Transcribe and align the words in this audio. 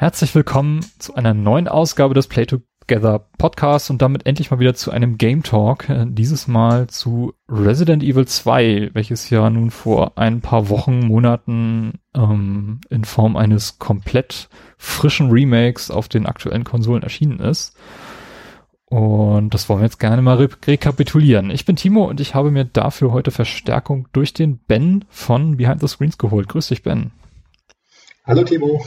Herzlich 0.00 0.34
willkommen 0.34 0.80
zu 0.98 1.14
einer 1.14 1.34
neuen 1.34 1.68
Ausgabe 1.68 2.14
des 2.14 2.26
Play 2.26 2.46
Together 2.46 3.28
Podcasts 3.36 3.90
und 3.90 4.00
damit 4.00 4.24
endlich 4.24 4.50
mal 4.50 4.58
wieder 4.58 4.72
zu 4.72 4.90
einem 4.90 5.18
Game 5.18 5.42
Talk. 5.42 5.90
Äh, 5.90 6.06
dieses 6.08 6.48
Mal 6.48 6.86
zu 6.86 7.34
Resident 7.50 8.02
Evil 8.02 8.26
2, 8.26 8.92
welches 8.94 9.28
ja 9.28 9.50
nun 9.50 9.70
vor 9.70 10.16
ein 10.16 10.40
paar 10.40 10.70
Wochen, 10.70 11.00
Monaten 11.00 12.00
ähm, 12.14 12.80
in 12.88 13.04
Form 13.04 13.36
eines 13.36 13.78
komplett 13.78 14.48
frischen 14.78 15.30
Remakes 15.30 15.90
auf 15.90 16.08
den 16.08 16.24
aktuellen 16.24 16.64
Konsolen 16.64 17.02
erschienen 17.02 17.38
ist. 17.38 17.76
Und 18.86 19.52
das 19.52 19.68
wollen 19.68 19.80
wir 19.80 19.84
jetzt 19.84 20.00
gerne 20.00 20.22
mal 20.22 20.38
re 20.38 20.48
rekapitulieren. 20.66 21.50
Ich 21.50 21.66
bin 21.66 21.76
Timo 21.76 22.08
und 22.08 22.20
ich 22.20 22.34
habe 22.34 22.50
mir 22.50 22.64
dafür 22.64 23.12
heute 23.12 23.32
Verstärkung 23.32 24.08
durch 24.14 24.32
den 24.32 24.60
Ben 24.60 25.04
von 25.10 25.58
Behind 25.58 25.78
the 25.78 25.88
Screens 25.88 26.16
geholt. 26.16 26.48
Grüß 26.48 26.68
dich, 26.68 26.82
Ben. 26.82 27.10
Hallo 28.24 28.44
Timo. 28.44 28.82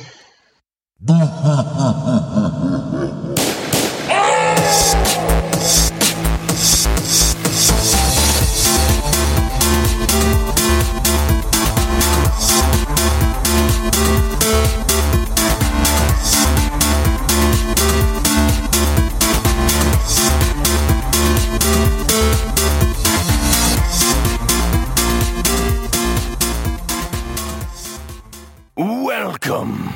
Welcome. 28.75 29.92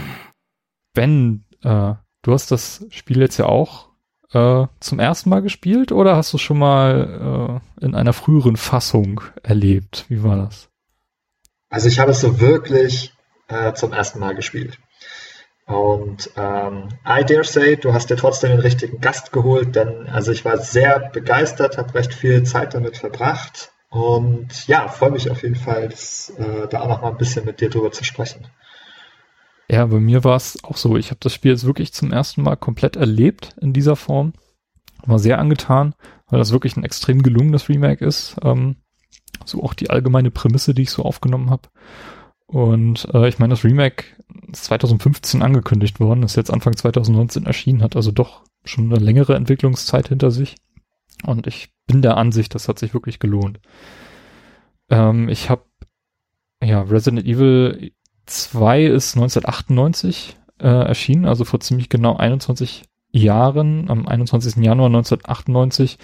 Ben, 0.98 1.46
äh, 1.62 1.94
du 2.24 2.34
hast 2.34 2.50
das 2.50 2.84
Spiel 2.90 3.22
jetzt 3.22 3.38
ja 3.38 3.46
auch 3.46 3.90
äh, 4.34 4.66
zum 4.80 4.98
ersten 4.98 5.30
Mal 5.30 5.44
gespielt 5.44 5.92
oder 5.92 6.16
hast 6.16 6.34
du 6.34 6.40
schon 6.40 6.58
mal 6.58 7.62
äh, 7.80 7.86
in 7.86 7.94
einer 7.94 8.14
früheren 8.14 8.58
Fassung 8.58 9.22
erlebt? 9.44 10.06
Wie 10.09 10.23
war 10.23 10.38
das? 10.38 10.70
Also 11.70 11.88
ich 11.88 12.00
habe 12.00 12.09
es 12.09 12.22
so 12.22 12.40
wirklich 12.40 13.14
äh, 13.48 13.73
zum 13.73 13.94
ersten 13.94 14.18
Mal 14.18 14.34
gespielt. 14.34 14.80
Und 15.68 16.31
ähm, 16.36 16.90
I 17.08 17.23
dare 17.23 17.44
say, 17.44 17.75
du 17.75 17.94
hast 17.94 18.09
dir 18.09 18.16
trotzdem 18.16 18.50
den 18.50 18.62
richtigen 18.62 19.00
Gast 19.00 19.31
geholt, 19.31 19.75
denn 19.75 20.08
also 20.08 20.31
ich 20.31 20.45
war 20.45 20.58
sehr 20.58 21.12
begeistert, 21.14 21.78
habe 21.78 21.94
recht 21.94 22.16
viel 22.16 22.42
Zeit 22.42 22.73
damit 22.73 22.98
verbracht 22.98 23.72
und 23.90 24.68
ja, 24.68 24.88
freue 24.88 25.12
mich 25.12 25.30
auf 25.30 25.44
jeden 25.44 25.58
Fall, 25.58 25.90
das, 25.90 26.34
äh, 26.40 26.68
da 26.68 26.81
auch 26.81 26.88
noch 26.88 27.02
mal 27.03 27.09
ein 27.09 27.18
bisschen 27.18 27.45
mit 27.45 27.62
dir 27.62 27.70
drüber 27.70 27.92
zu 27.92 28.03
sprechen. 28.03 28.48
Ja, 29.70 29.86
bei 29.86 30.00
mir 30.00 30.23
war 30.23 30.38
es 30.38 30.64
auch 30.64 30.78
so. 30.78 30.96
Ich 30.98 31.10
habe 31.10 31.20
das 31.20 31.34
Spiel 31.34 31.52
jetzt 31.52 31.66
wirklich 31.66 31.94
zum 31.94 32.14
ersten 32.14 32.42
Mal 32.42 32.56
komplett 32.56 32.96
erlebt 32.96 33.56
in 33.60 33.74
dieser 33.74 33.96
Form. 33.96 34.34
War 35.06 35.20
sehr 35.20 35.40
angetan, 35.40 35.94
weil 36.28 36.40
das 36.40 36.52
wirklich 36.52 36.78
ein 36.78 36.84
extrem 36.84 37.22
gelungenes 37.22 37.68
Remake 37.70 38.04
ist. 38.06 38.38
Ähm, 38.44 38.78
so 39.46 39.64
auch 39.64 39.74
die 39.74 39.90
allgemeine 39.90 40.32
Prämisse, 40.32 40.74
die 40.74 40.84
ich 40.84 40.92
so 40.92 41.04
aufgenommen 41.04 41.50
habe. 41.50 41.70
Und 42.48 43.09
äh, 43.14 43.28
ich 43.28 43.40
meine, 43.40 43.52
das 43.52 43.66
Remake 43.66 44.06
ist 44.52 44.66
2015 44.66 45.42
angekündigt 45.42 46.00
worden, 46.00 46.24
ist 46.24 46.38
jetzt 46.38 46.52
Anfang 46.52 46.76
2019 46.76 47.46
erschienen, 47.46 47.84
hat 47.84 47.96
also 47.98 48.12
doch 48.12 48.44
schon 48.64 48.86
eine 48.92 49.04
längere 49.04 49.36
Entwicklungszeit 49.36 50.08
hinter 50.08 50.31
sich. 50.31 50.56
Und 51.26 51.46
ich 51.46 51.70
bin 51.88 52.02
der 52.02 52.16
Ansicht, 52.16 52.56
das 52.56 52.70
hat 52.70 52.80
sich 52.80 52.94
wirklich 52.94 53.20
gelohnt. 53.20 53.59
Ähm, 54.90 55.28
ich 55.28 55.50
habe 55.50 55.64
ja 56.64 56.81
Resident 56.81 57.26
Evil 57.26 57.92
2 58.28 58.86
ist 58.86 59.16
1998 59.16 60.36
äh, 60.59 60.67
erschienen, 60.67 61.25
also 61.25 61.45
vor 61.45 61.59
ziemlich 61.59 61.89
genau 61.89 62.16
21 62.16 62.84
Jahren, 63.11 63.89
am 63.89 64.08
21. 64.08 64.58
Januar 64.58 64.88
1998 64.88 65.97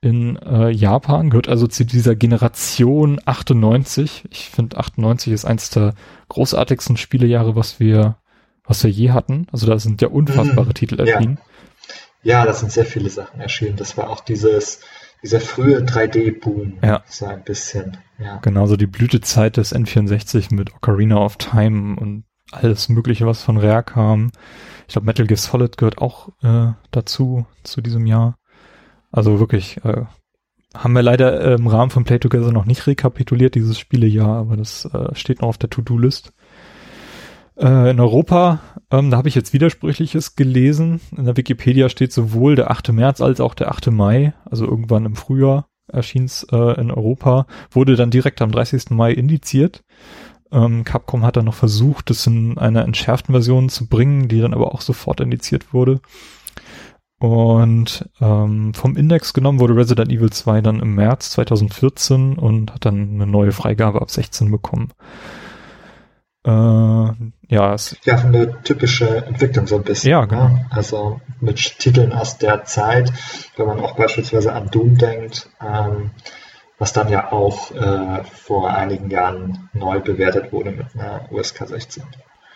in 0.00 0.36
äh, 0.36 0.70
Japan, 0.70 1.30
gehört 1.30 1.48
also 1.48 1.66
zu 1.66 1.84
dieser 1.84 2.16
Generation 2.16 3.20
98. 3.24 4.24
Ich 4.30 4.50
finde 4.50 4.76
98 4.76 5.32
ist 5.32 5.44
eins 5.44 5.70
der 5.70 5.94
großartigsten 6.28 6.96
Spielejahre, 6.96 7.56
was 7.56 7.78
wir, 7.78 8.16
was 8.64 8.82
wir 8.82 8.90
je 8.90 9.10
hatten. 9.12 9.46
Also 9.52 9.66
da 9.66 9.78
sind 9.78 10.02
ja 10.02 10.08
unfassbare 10.08 10.68
mhm. 10.68 10.74
Titel 10.74 11.00
erschienen. 11.00 11.38
Ja. 12.22 12.40
ja, 12.40 12.46
da 12.46 12.52
sind 12.52 12.72
sehr 12.72 12.84
viele 12.84 13.10
Sachen 13.10 13.40
erschienen. 13.40 13.76
Das 13.76 13.96
war 13.96 14.10
auch 14.10 14.20
dieses, 14.20 14.80
dieser 15.22 15.40
frühe 15.40 15.78
3D-Boom. 15.78 16.78
Ja. 16.82 17.02
So 17.06 17.26
ein 17.26 17.44
bisschen. 17.44 17.96
Ja. 18.18 18.38
Genauso 18.38 18.76
die 18.76 18.86
Blütezeit 18.86 19.56
des 19.56 19.74
N64 19.74 20.54
mit 20.54 20.74
Ocarina 20.74 21.16
of 21.16 21.36
Time 21.36 21.96
und 21.96 22.24
alles 22.50 22.88
Mögliche, 22.88 23.26
was 23.26 23.42
von 23.42 23.56
Rare 23.56 23.82
kam. 23.82 24.30
Ich 24.86 24.92
glaube, 24.92 25.06
Metal 25.06 25.26
Gear 25.26 25.38
Solid 25.38 25.76
gehört 25.76 25.98
auch 25.98 26.28
äh, 26.42 26.72
dazu, 26.90 27.46
zu 27.62 27.80
diesem 27.80 28.06
Jahr. 28.06 28.36
Also 29.10 29.40
wirklich, 29.40 29.82
äh, 29.84 30.04
haben 30.74 30.94
wir 30.94 31.02
leider 31.02 31.54
im 31.54 31.66
Rahmen 31.66 31.90
von 31.90 32.04
Play 32.04 32.18
Together 32.18 32.52
noch 32.52 32.64
nicht 32.64 32.86
rekapituliert, 32.86 33.54
dieses 33.54 33.78
Spielejahr, 33.78 34.38
aber 34.38 34.56
das 34.56 34.86
äh, 34.86 35.14
steht 35.14 35.42
noch 35.42 35.48
auf 35.48 35.58
der 35.58 35.70
To-Do-List. 35.70 36.32
Äh, 37.56 37.90
in 37.90 38.00
Europa, 38.00 38.60
ähm, 38.90 39.10
da 39.10 39.16
habe 39.16 39.28
ich 39.28 39.34
jetzt 39.34 39.52
Widersprüchliches 39.52 40.36
gelesen. 40.36 41.00
In 41.16 41.24
der 41.24 41.36
Wikipedia 41.36 41.88
steht 41.88 42.12
sowohl 42.12 42.56
der 42.56 42.70
8. 42.70 42.92
März 42.92 43.20
als 43.20 43.40
auch 43.40 43.54
der 43.54 43.70
8. 43.70 43.90
Mai, 43.90 44.34
also 44.44 44.66
irgendwann 44.66 45.06
im 45.06 45.16
Frühjahr 45.16 45.66
erschien 45.88 46.24
es 46.24 46.46
äh, 46.50 46.80
in 46.80 46.90
Europa, 46.90 47.46
wurde 47.70 47.96
dann 47.96 48.10
direkt 48.10 48.40
am 48.40 48.52
30. 48.52 48.90
Mai 48.90 49.12
indiziert. 49.12 49.84
Ähm, 50.50 50.84
Capcom 50.84 51.24
hat 51.24 51.36
dann 51.36 51.46
noch 51.46 51.54
versucht, 51.54 52.10
das 52.10 52.26
in 52.26 52.58
einer 52.58 52.84
entschärften 52.84 53.32
Version 53.32 53.68
zu 53.68 53.88
bringen, 53.88 54.28
die 54.28 54.40
dann 54.40 54.54
aber 54.54 54.74
auch 54.74 54.80
sofort 54.80 55.20
indiziert 55.20 55.72
wurde. 55.72 56.00
Und 57.18 58.08
ähm, 58.20 58.74
vom 58.74 58.96
Index 58.96 59.32
genommen 59.32 59.60
wurde 59.60 59.76
Resident 59.76 60.10
Evil 60.10 60.30
2 60.30 60.60
dann 60.60 60.80
im 60.80 60.94
März 60.94 61.30
2014 61.30 62.36
und 62.36 62.74
hat 62.74 62.84
dann 62.84 63.14
eine 63.14 63.26
neue 63.26 63.52
Freigabe 63.52 64.02
ab 64.02 64.10
16 64.10 64.50
bekommen. 64.50 64.90
Äh, 66.44 66.50
ja, 66.50 67.74
es 67.74 67.96
ja, 68.04 68.16
eine 68.16 68.62
typische 68.62 69.24
Entwicklung 69.26 69.66
so 69.66 69.76
ein 69.76 69.84
bisschen. 69.84 70.10
Ja, 70.10 70.24
genau. 70.24 70.48
Ne? 70.48 70.66
Also 70.70 71.20
mit 71.40 71.78
Titeln 71.78 72.12
aus 72.12 72.38
der 72.38 72.64
Zeit, 72.64 73.12
wenn 73.56 73.66
man 73.66 73.80
auch 73.80 73.94
beispielsweise 73.94 74.52
an 74.52 74.68
Doom 74.70 74.98
denkt, 74.98 75.48
ähm, 75.60 76.10
was 76.78 76.92
dann 76.92 77.08
ja 77.08 77.30
auch 77.30 77.70
äh, 77.70 78.24
vor 78.24 78.74
einigen 78.74 79.08
Jahren 79.08 79.68
neu 79.72 80.00
bewertet 80.00 80.52
wurde 80.52 80.72
mit 80.72 80.86
einer 80.94 81.30
USK 81.30 81.68
16. 81.68 82.02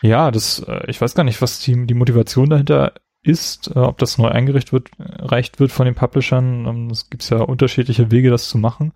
Ja, 0.03 0.33
das, 0.33 0.59
äh, 0.67 0.83
ich 0.89 1.01
weiß 1.01 1.15
gar 1.15 1.23
nicht, 1.23 1.41
was 1.41 1.61
die, 1.61 1.87
die 1.87 1.95
Motivation 1.95 2.51
dahinter 2.51 2.95
ist, 3.23 3.69
äh, 3.75 3.79
ob 3.79 3.99
das 3.99 4.19
neu 4.19 4.29
eingerichtet 4.29 4.73
wird, 4.73 4.91
reicht 4.99 5.61
wird 5.61 5.71
von 5.71 5.87
den 5.87 5.95
Publishern. 5.95 6.67
Ähm, 6.67 6.91
es 6.91 7.09
gibt 7.09 7.29
ja 7.31 7.39
unterschiedliche 7.39 8.11
Wege, 8.11 8.31
das 8.31 8.49
zu 8.49 8.59
machen. 8.59 8.93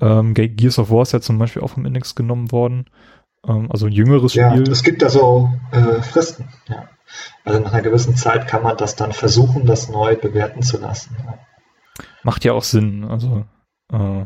Ähm, 0.00 0.34
Gears 0.34 0.78
of 0.78 0.90
War 0.90 1.02
ist 1.02 1.12
ja 1.12 1.20
zum 1.20 1.38
Beispiel 1.38 1.62
auch 1.62 1.70
vom 1.70 1.86
Index 1.86 2.14
genommen 2.14 2.50
worden. 2.52 2.86
Ähm, 3.46 3.70
also 3.70 3.86
ein 3.86 3.92
jüngeres 3.92 4.32
Spiel. 4.32 4.42
Ja, 4.42 4.54
es 4.54 4.82
gibt 4.82 5.02
da 5.02 5.08
so 5.08 5.50
äh, 5.72 6.02
Fristen. 6.02 6.48
Ja. 6.68 6.88
Also 7.44 7.60
nach 7.60 7.72
einer 7.72 7.82
gewissen 7.82 8.16
Zeit 8.16 8.48
kann 8.48 8.62
man 8.62 8.76
das 8.76 8.96
dann 8.96 9.12
versuchen, 9.12 9.66
das 9.66 9.88
neu 9.88 10.16
bewerten 10.16 10.62
zu 10.62 10.78
lassen. 10.78 11.16
Ja. 11.24 11.38
Macht 12.22 12.44
ja 12.44 12.52
auch 12.52 12.62
Sinn. 12.62 13.04
Also 13.04 13.44
äh, 13.92 14.24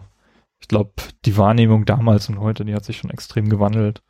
ich 0.61 0.69
glaube, 0.69 0.93
die 1.25 1.37
Wahrnehmung 1.37 1.85
damals 1.85 2.29
und 2.29 2.41
heute, 2.41 2.65
die 2.65 2.75
hat 2.75 2.85
sich 2.85 2.99
schon 2.99 3.11
extrem 3.11 3.49
gewandelt. 3.49 4.03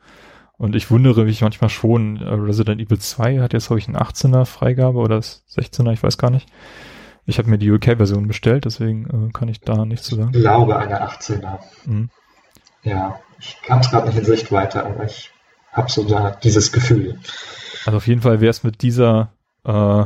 Und 0.57 0.75
ich 0.75 0.91
wundere 0.91 1.25
mich 1.25 1.41
manchmal 1.41 1.71
schon, 1.71 2.17
äh, 2.17 2.35
Resident 2.35 2.81
Evil 2.81 2.99
2 2.99 3.39
hat 3.41 3.53
jetzt, 3.53 3.69
glaube 3.69 3.79
ich, 3.79 3.89
ein 3.89 3.97
18er 3.97 4.45
Freigabe 4.45 4.99
oder 4.99 5.19
16er, 5.19 5.93
ich 5.93 6.03
weiß 6.03 6.19
gar 6.19 6.31
nicht. 6.31 6.49
Ich 7.27 7.39
habe 7.39 7.49
mir 7.49 7.59
die 7.59 7.71
UK-Version 7.71 8.27
bestellt, 8.27 8.65
deswegen 8.65 9.29
äh, 9.29 9.33
kann 9.33 9.49
ich 9.49 9.61
da 9.61 9.85
nichts 9.85 10.07
zu 10.07 10.17
sagen. 10.17 10.33
Ich 10.35 10.41
glaube, 10.41 10.79
eine 10.79 11.07
18er. 11.07 11.59
Mhm. 11.85 12.11
Ja, 12.83 13.21
ich 13.39 13.57
habe 13.69 13.81
es 13.81 13.91
gerade 13.91 14.09
nicht 14.09 14.19
in 14.19 14.25
Sichtweite, 14.25 14.85
aber 14.85 15.05
ich 15.05 15.31
habe 15.73 15.91
so 15.91 16.05
da 16.05 16.31
dieses 16.31 16.73
Gefühl. 16.73 17.19
Also 17.87 17.97
auf 17.97 18.07
jeden 18.07 18.23
Fall 18.23 18.41
wäre 18.41 18.51
es 18.51 18.65
mit 18.65 18.83
dieser, 18.83 19.33
äh, 19.65 20.05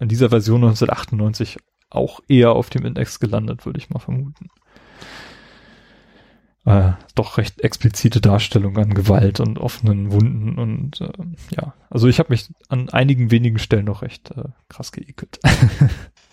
in 0.00 0.08
dieser 0.08 0.30
Version 0.30 0.62
1998 0.62 1.58
auch 1.90 2.20
eher 2.28 2.52
auf 2.52 2.70
dem 2.70 2.84
Index 2.84 3.18
gelandet, 3.18 3.66
würde 3.66 3.78
ich 3.78 3.90
mal 3.90 3.98
vermuten. 3.98 4.48
Äh, 6.64 6.92
doch 7.14 7.38
recht 7.38 7.62
explizite 7.62 8.20
Darstellung 8.20 8.76
an 8.76 8.92
Gewalt 8.92 9.40
und 9.40 9.58
offenen 9.58 10.12
Wunden 10.12 10.58
und 10.58 11.00
äh, 11.00 11.08
ja, 11.50 11.72
also 11.88 12.08
ich 12.08 12.18
habe 12.18 12.30
mich 12.30 12.50
an 12.68 12.90
einigen 12.90 13.30
wenigen 13.30 13.58
Stellen 13.58 13.86
noch 13.86 14.02
recht 14.02 14.32
äh, 14.32 14.44
krass 14.68 14.92
geekelt. 14.92 15.40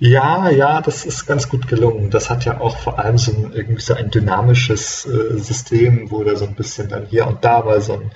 Ja, 0.00 0.48
ja, 0.48 0.80
das 0.80 1.04
ist 1.04 1.26
ganz 1.26 1.50
gut 1.50 1.68
gelungen. 1.68 2.08
Das 2.08 2.30
hat 2.30 2.46
ja 2.46 2.58
auch 2.58 2.78
vor 2.78 2.98
allem 2.98 3.18
so 3.18 3.32
ein, 3.32 3.52
irgendwie 3.52 3.82
so 3.82 3.92
ein 3.92 4.10
dynamisches 4.10 5.04
äh, 5.04 5.36
System, 5.36 6.10
wo 6.10 6.24
da 6.24 6.36
so 6.36 6.46
ein 6.46 6.54
bisschen 6.54 6.88
dann 6.88 7.04
hier 7.04 7.26
und 7.26 7.44
da 7.44 7.62
mal 7.62 7.82
so 7.82 7.92
ein, 7.92 8.10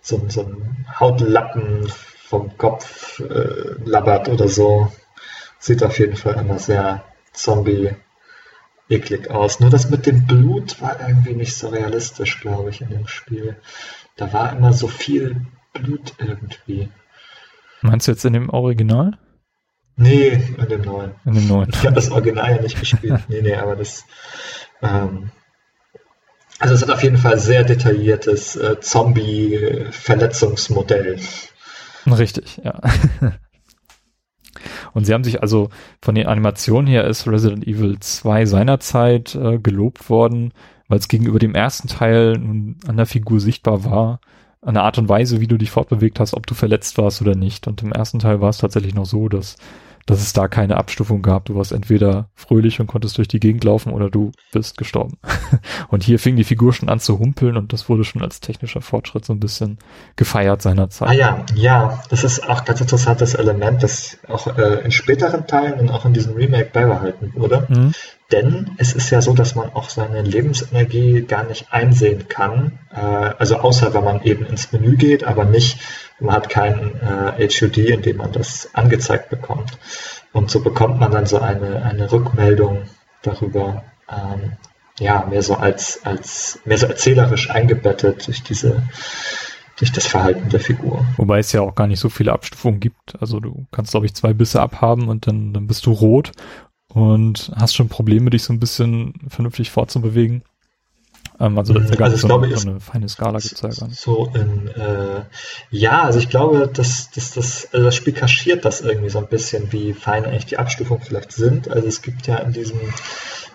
so 0.00 0.16
ein, 0.16 0.30
so 0.30 0.40
ein 0.40 0.86
Hautlappen 0.98 1.86
vom 2.28 2.56
Kopf 2.56 3.20
äh, 3.20 3.74
labbert 3.84 4.30
oder 4.30 4.48
so. 4.48 4.90
Sieht 5.58 5.82
auf 5.82 5.98
jeden 5.98 6.16
Fall 6.16 6.36
immer 6.36 6.58
sehr 6.58 7.04
Zombie 7.34 7.90
eklig 8.88 9.30
aus. 9.30 9.60
Nur 9.60 9.68
das 9.68 9.90
mit 9.90 10.06
dem 10.06 10.26
Blut 10.26 10.80
war 10.80 10.98
irgendwie 11.06 11.34
nicht 11.34 11.54
so 11.54 11.68
realistisch, 11.68 12.40
glaube 12.40 12.70
ich, 12.70 12.80
in 12.80 12.88
dem 12.88 13.06
Spiel. 13.06 13.56
Da 14.16 14.32
war 14.32 14.56
immer 14.56 14.72
so 14.72 14.88
viel 14.88 15.42
Blut 15.74 16.14
irgendwie. 16.16 16.88
Meinst 17.82 18.08
du 18.08 18.12
jetzt 18.12 18.24
in 18.24 18.32
dem 18.32 18.48
Original? 18.48 19.18
Nee, 19.98 20.40
in 20.56 20.68
dem 20.68 20.80
neuen. 20.82 21.10
In 21.24 21.34
dem 21.34 21.48
neuen. 21.48 21.70
Ich 21.70 21.84
habe 21.84 21.96
das 21.96 22.12
Original 22.12 22.54
ja 22.54 22.62
nicht 22.62 22.78
gespielt. 22.78 23.18
nee, 23.28 23.42
nee, 23.42 23.56
aber 23.56 23.74
das. 23.74 24.04
Ähm, 24.80 25.32
also 26.60 26.74
es 26.74 26.82
hat 26.82 26.90
auf 26.90 27.02
jeden 27.02 27.18
Fall 27.18 27.36
sehr 27.38 27.64
detailliertes 27.64 28.54
äh, 28.56 28.78
Zombie-Verletzungsmodell. 28.80 31.18
Richtig, 32.06 32.60
ja. 32.62 32.80
Und 34.94 35.04
sie 35.04 35.12
haben 35.14 35.24
sich 35.24 35.42
also 35.42 35.70
von 36.00 36.14
den 36.14 36.28
Animationen 36.28 36.86
her 36.86 37.02
ist 37.04 37.26
Resident 37.26 37.66
Evil 37.66 37.98
2 37.98 38.46
seinerzeit 38.46 39.34
äh, 39.34 39.58
gelobt 39.58 40.08
worden, 40.10 40.52
weil 40.88 40.98
es 40.98 41.08
gegenüber 41.08 41.40
dem 41.40 41.56
ersten 41.56 41.88
Teil 41.88 42.38
nun 42.38 42.76
an 42.86 42.96
der 42.96 43.06
Figur 43.06 43.40
sichtbar 43.40 43.84
war, 43.84 44.20
an 44.60 44.74
der 44.74 44.84
Art 44.84 44.98
und 44.98 45.08
Weise, 45.08 45.40
wie 45.40 45.48
du 45.48 45.56
dich 45.56 45.70
fortbewegt 45.70 46.20
hast, 46.20 46.34
ob 46.34 46.46
du 46.46 46.54
verletzt 46.54 46.98
warst 46.98 47.20
oder 47.20 47.34
nicht. 47.34 47.66
Und 47.66 47.82
im 47.82 47.90
ersten 47.92 48.20
Teil 48.20 48.40
war 48.40 48.50
es 48.50 48.58
tatsächlich 48.58 48.94
noch 48.94 49.06
so, 49.06 49.28
dass 49.28 49.56
dass 50.08 50.22
es 50.22 50.32
da 50.32 50.48
keine 50.48 50.78
Abstufung 50.78 51.20
gab. 51.20 51.44
Du 51.44 51.54
warst 51.54 51.70
entweder 51.70 52.30
fröhlich 52.34 52.80
und 52.80 52.86
konntest 52.86 53.18
durch 53.18 53.28
die 53.28 53.40
Gegend 53.40 53.62
laufen 53.62 53.92
oder 53.92 54.08
du 54.08 54.32
bist 54.52 54.78
gestorben. 54.78 55.18
und 55.88 56.02
hier 56.02 56.18
fing 56.18 56.34
die 56.34 56.44
Figur 56.44 56.72
schon 56.72 56.88
an 56.88 56.98
zu 56.98 57.18
humpeln 57.18 57.58
und 57.58 57.74
das 57.74 57.90
wurde 57.90 58.04
schon 58.04 58.22
als 58.22 58.40
technischer 58.40 58.80
Fortschritt 58.80 59.26
so 59.26 59.34
ein 59.34 59.40
bisschen 59.40 59.78
gefeiert 60.16 60.62
seinerzeit. 60.62 61.08
Ah 61.10 61.12
ja, 61.12 61.44
ja, 61.54 62.02
das 62.08 62.24
ist 62.24 62.48
auch 62.48 62.64
ganz 62.64 62.80
interessantes 62.80 63.34
Element, 63.34 63.82
das 63.82 64.18
auch 64.26 64.46
äh, 64.56 64.80
in 64.82 64.92
späteren 64.92 65.46
Teilen 65.46 65.78
und 65.78 65.90
auch 65.90 66.06
in 66.06 66.14
diesem 66.14 66.34
Remake 66.34 66.70
beibehalten 66.72 67.34
wurde. 67.34 67.66
Mhm. 67.68 67.92
Denn 68.32 68.72
es 68.78 68.94
ist 68.94 69.10
ja 69.10 69.20
so, 69.20 69.34
dass 69.34 69.54
man 69.54 69.70
auch 69.74 69.90
seine 69.90 70.22
Lebensenergie 70.22 71.22
gar 71.22 71.44
nicht 71.44 71.66
einsehen 71.70 72.28
kann. 72.28 72.78
Äh, 72.94 73.00
also 73.00 73.56
außer 73.56 73.92
wenn 73.92 74.04
man 74.04 74.22
eben 74.22 74.46
ins 74.46 74.72
Menü 74.72 74.96
geht, 74.96 75.24
aber 75.24 75.44
nicht, 75.44 75.78
man 76.20 76.34
hat 76.34 76.48
kein 76.48 77.00
äh, 77.00 77.48
HUD, 77.48 77.78
in 77.78 78.02
dem 78.02 78.16
man 78.16 78.32
das 78.32 78.70
angezeigt 78.74 79.30
bekommt. 79.30 79.78
Und 80.32 80.50
so 80.50 80.60
bekommt 80.60 80.98
man 80.98 81.10
dann 81.10 81.26
so 81.26 81.38
eine, 81.38 81.82
eine 81.82 82.10
Rückmeldung 82.10 82.82
darüber, 83.22 83.84
ähm, 84.10 84.52
ja, 84.98 85.24
mehr 85.28 85.42
so 85.42 85.54
als, 85.54 86.04
als, 86.04 86.60
mehr 86.64 86.78
so 86.78 86.86
erzählerisch 86.86 87.50
eingebettet 87.50 88.26
durch 88.26 88.42
diese, 88.42 88.82
durch 89.78 89.92
das 89.92 90.06
Verhalten 90.06 90.48
der 90.48 90.60
Figur. 90.60 91.06
Wobei 91.16 91.38
es 91.38 91.52
ja 91.52 91.60
auch 91.60 91.74
gar 91.74 91.86
nicht 91.86 92.00
so 92.00 92.08
viele 92.08 92.32
Abstufungen 92.32 92.80
gibt. 92.80 93.20
Also 93.20 93.38
du 93.38 93.66
kannst, 93.70 93.92
glaube 93.92 94.06
ich, 94.06 94.14
zwei 94.14 94.32
Bisse 94.32 94.60
abhaben 94.60 95.08
und 95.08 95.26
dann, 95.26 95.52
dann 95.52 95.66
bist 95.66 95.86
du 95.86 95.92
rot 95.92 96.32
und 96.92 97.52
hast 97.54 97.74
schon 97.74 97.88
Probleme, 97.88 98.30
dich 98.30 98.42
so 98.42 98.52
ein 98.52 98.60
bisschen 98.60 99.14
vernünftig 99.28 99.70
fortzubewegen. 99.70 100.42
Ähm, 101.40 101.58
also 101.58 101.72
das 101.72 101.84
ist 101.84 101.90
ja 101.90 101.96
gar 101.96 102.04
also 102.06 102.14
nicht 102.14 102.22
so, 102.22 102.28
glaube, 102.28 102.56
so 102.56 102.68
eine 102.70 102.80
feine 102.80 103.08
Skala 103.08 103.38
gibt's 103.38 103.60
ja 103.60 103.68
gar 103.68 103.88
nicht. 103.88 104.00
So 104.00 104.30
in, 104.34 104.68
äh, 104.68 105.22
ja, 105.70 106.02
also 106.02 106.18
ich 106.18 106.28
glaube, 106.28 106.68
dass, 106.72 107.10
dass 107.10 107.32
das, 107.32 107.68
also 107.72 107.84
das 107.84 107.94
Spiel 107.94 108.12
kaschiert 108.12 108.64
das 108.64 108.80
irgendwie 108.80 109.10
so 109.10 109.18
ein 109.18 109.28
bisschen, 109.28 109.72
wie 109.72 109.92
fein 109.92 110.24
eigentlich 110.24 110.46
die 110.46 110.58
Abstufungen 110.58 111.02
vielleicht 111.02 111.32
sind. 111.32 111.70
Also 111.70 111.86
es 111.86 112.02
gibt 112.02 112.26
ja 112.26 112.36
in 112.36 112.52
diesem 112.52 112.80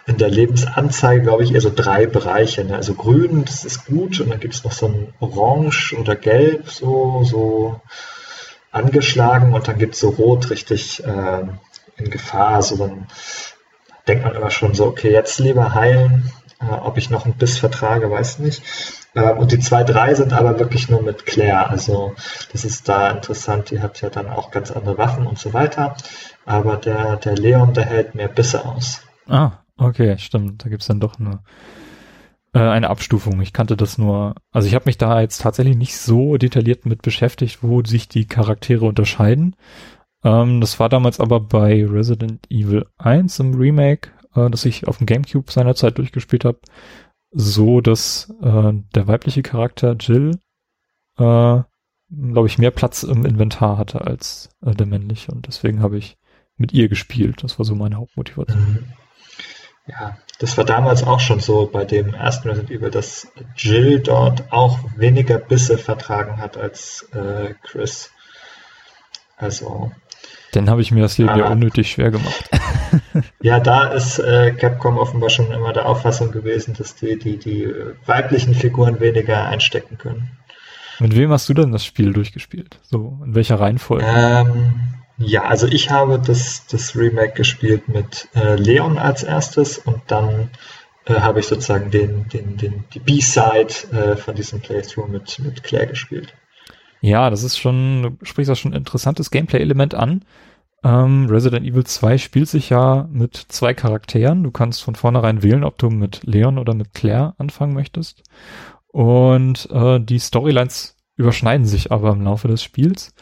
in 0.06 0.18
der 0.18 0.30
Lebensanzeige, 0.30 1.22
glaube 1.22 1.44
ich, 1.44 1.54
eher 1.54 1.62
so 1.62 1.72
drei 1.74 2.08
Bereiche. 2.08 2.66
Ne? 2.66 2.76
Also 2.76 2.94
grün, 2.94 3.46
das 3.46 3.64
ist 3.64 3.86
gut, 3.86 4.20
und 4.20 4.30
dann 4.30 4.40
gibt 4.40 4.54
es 4.54 4.64
noch 4.64 4.74
so 4.74 4.88
ein 4.88 5.14
Orange 5.20 5.96
oder 5.98 6.16
Gelb, 6.16 6.70
so, 6.70 7.24
so 7.24 7.80
angeschlagen, 8.72 9.54
und 9.54 9.68
dann 9.68 9.78
gibt 9.78 9.94
es 9.94 10.02
so 10.02 10.10
Rot 10.10 10.50
richtig 10.50 11.04
äh, 11.06 11.44
in 11.96 12.10
Gefahr. 12.10 12.62
So 12.62 12.76
dann 12.76 13.08
denkt 14.08 14.26
man 14.26 14.36
immer 14.36 14.52
schon 14.52 14.74
so, 14.74 14.88
okay, 14.88 15.12
jetzt 15.12 15.40
lieber 15.40 15.74
heilen. 15.74 16.30
Äh, 16.60 16.66
ob 16.66 16.98
ich 16.98 17.10
noch 17.10 17.26
einen 17.26 17.36
Biss 17.36 17.58
vertrage, 17.58 18.10
weiß 18.10 18.40
nicht. 18.40 18.62
Äh, 19.14 19.34
und 19.34 19.52
die 19.52 19.60
zwei, 19.60 19.84
drei 19.84 20.14
sind 20.14 20.34
aber 20.34 20.60
wirklich 20.60 20.90
nur 20.90 21.02
mit 21.02 21.26
Claire. 21.26 21.70
Also 21.70 22.14
das 22.52 22.66
ist 22.66 22.90
da 22.90 23.12
interessant. 23.12 23.72
Die 23.72 23.82
hat 23.82 24.02
ja 24.02 24.10
dann 24.10 24.30
auch 24.30 24.52
ganz 24.52 24.72
andere 24.72 24.98
Waffen 24.98 25.28
und 25.28 25.40
so 25.40 25.54
weiter. 25.54 25.96
Aber 26.46 26.78
der, 26.78 27.18
der 27.18 27.36
Leon, 27.36 27.74
der 27.74 27.86
hält 27.86 28.16
mehr 28.16 28.28
Bisse 28.28 28.66
aus. 28.66 29.02
Ah, 29.28 29.52
okay, 29.78 30.18
stimmt. 30.18 30.64
Da 30.64 30.70
gibt's 30.70 30.88
dann 30.88 31.00
doch 31.00 31.20
eine, 31.20 31.42
äh, 32.54 32.60
eine 32.60 32.90
Abstufung. 32.90 33.42
Ich 33.42 33.54
kannte 33.54 33.78
das 33.78 33.98
nur, 33.98 34.36
also 34.52 34.68
ich 34.68 34.76
habe 34.76 34.86
mich 34.86 34.98
da 34.98 35.22
jetzt 35.22 35.42
tatsächlich 35.42 35.78
nicht 35.78 35.98
so 35.98 36.38
detailliert 36.38 36.86
mit 36.86 37.02
beschäftigt, 37.02 37.60
wo 37.62 37.84
sich 37.84 38.08
die 38.08 38.28
Charaktere 38.28 38.86
unterscheiden. 38.86 39.56
Ähm, 40.24 40.62
das 40.62 40.80
war 40.80 40.90
damals 40.90 41.20
aber 41.20 41.40
bei 41.40 41.86
Resident 41.86 42.50
Evil 42.50 42.86
1 42.98 43.40
im 43.40 43.56
Remake, 43.56 44.10
äh, 44.36 44.50
das 44.50 44.66
ich 44.66 44.88
auf 44.88 44.98
dem 44.98 45.08
Gamecube 45.08 45.52
seinerzeit 45.52 45.98
durchgespielt 45.98 46.46
habe, 46.46 46.60
so, 47.32 47.82
dass 47.82 48.34
äh, 48.42 48.74
der 48.96 49.08
weibliche 49.08 49.42
Charakter 49.42 49.94
Jill, 49.94 50.40
äh, 51.18 51.62
glaube 52.10 52.48
ich, 52.48 52.58
mehr 52.58 52.72
Platz 52.72 53.04
im 53.04 53.26
Inventar 53.26 53.78
hatte 53.78 54.02
als 54.02 54.50
äh, 54.64 54.72
der 54.72 54.86
männliche 54.86 55.32
und 55.32 55.48
deswegen 55.48 55.82
habe 55.82 55.98
ich 55.98 56.18
mit 56.58 56.74
ihr 56.74 56.88
gespielt. 56.88 57.44
Das 57.44 57.58
war 57.58 57.66
so 57.66 57.76
meine 57.76 57.98
Hauptmotivation. 57.98 58.94
Ja, 59.88 60.18
das 60.40 60.58
war 60.58 60.64
damals 60.64 61.04
auch 61.04 61.20
schon 61.20 61.40
so 61.40 61.68
bei 61.68 61.84
dem 61.84 62.14
ersten 62.14 62.48
Resident 62.48 62.72
Evil, 62.72 62.90
dass 62.90 63.28
Jill 63.58 64.00
dort 64.00 64.52
auch 64.52 64.80
weniger 64.96 65.40
Bisse 65.40 65.78
vertragen 65.78 66.38
hat 66.38 66.56
als 66.56 67.10
äh, 67.14 67.54
Chris. 67.64 68.12
Also 69.36 69.92
dann 70.56 70.70
habe 70.70 70.82
ich 70.82 70.92
mir 70.92 71.02
das 71.02 71.18
Leben 71.18 71.32
ah. 71.32 71.38
ja 71.38 71.50
unnötig 71.50 71.92
schwer 71.92 72.12
gemacht. 72.12 72.50
ja, 73.42 73.60
da 73.60 73.88
ist 73.88 74.20
äh, 74.20 74.52
Capcom 74.52 74.98
offenbar 74.98 75.30
schon 75.30 75.52
immer 75.52 75.74
der 75.74 75.88
Auffassung 75.88 76.32
gewesen, 76.32 76.74
dass 76.78 76.96
die, 76.96 77.18
die, 77.18 77.38
die 77.38 77.74
weiblichen 78.06 78.54
Figuren 78.54 79.00
weniger 79.00 79.46
einstecken 79.46 79.98
können. 79.98 80.32
Mit 81.00 81.16
wem 81.16 81.32
hast 81.32 81.50
du 81.50 81.54
denn 81.54 81.72
das 81.72 81.86
Spiel 81.86 82.14
durchgespielt? 82.14 82.80
So, 82.84 83.20
in 83.26 83.36
welcher 83.36 83.60
Reihenfolge? 83.60 84.06
Ähm, 84.08 84.74
ja, 85.18 85.44
also 85.44 85.68
ich 85.68 85.90
habe 85.90 86.20
das, 86.20 86.66
das 86.68 86.96
Remake 86.96 87.34
gespielt 87.34 87.88
mit 87.88 88.28
äh, 88.36 88.56
Leon 88.56 88.98
als 88.98 89.24
erstes 89.24 89.78
und 89.78 90.02
dann 90.08 90.50
äh, 91.06 91.16
habe 91.16 91.40
ich 91.40 91.48
sozusagen 91.48 91.92
den, 91.92 92.28
den, 92.30 92.58
den, 92.58 92.84
die 92.94 93.00
B-Side 93.00 93.74
äh, 93.92 94.16
von 94.16 94.36
diesem 94.36 94.60
Playthrough 94.62 95.08
mit, 95.08 95.40
mit 95.40 95.64
Claire 95.64 95.88
gespielt. 95.88 96.34
Ja, 97.04 97.30
das 97.30 97.44
ist 97.44 97.58
schon, 97.58 98.18
du 98.22 98.26
sprichst 98.26 98.50
da 98.50 98.56
schon 98.56 98.72
ein 98.72 98.78
interessantes 98.78 99.30
Gameplay-Element 99.30 99.94
an. 99.94 100.24
Ähm, 100.86 101.26
Resident 101.30 101.66
Evil 101.66 101.84
2 101.84 102.18
spielt 102.18 102.48
sich 102.48 102.70
ja 102.70 103.10
mit 103.12 103.36
zwei 103.36 103.74
Charakteren. 103.74 104.42
Du 104.42 104.52
kannst 104.52 104.82
von 104.82 104.96
vornherein 104.96 105.44
wählen, 105.44 105.66
ob 105.66 105.78
du 105.78 105.90
mit 105.90 106.22
Leon 106.24 106.58
oder 106.58 106.74
mit 106.74 106.94
Claire 106.94 107.34
anfangen 107.38 107.74
möchtest. 107.74 108.24
Und 108.88 109.70
äh, 109.70 110.00
die 110.00 110.18
Storylines 110.18 110.96
überschneiden 111.18 111.66
sich 111.66 111.92
aber 111.92 112.14
im 112.14 112.22
Laufe 112.22 112.48
des 112.48 112.64
Spiels. 112.64 113.14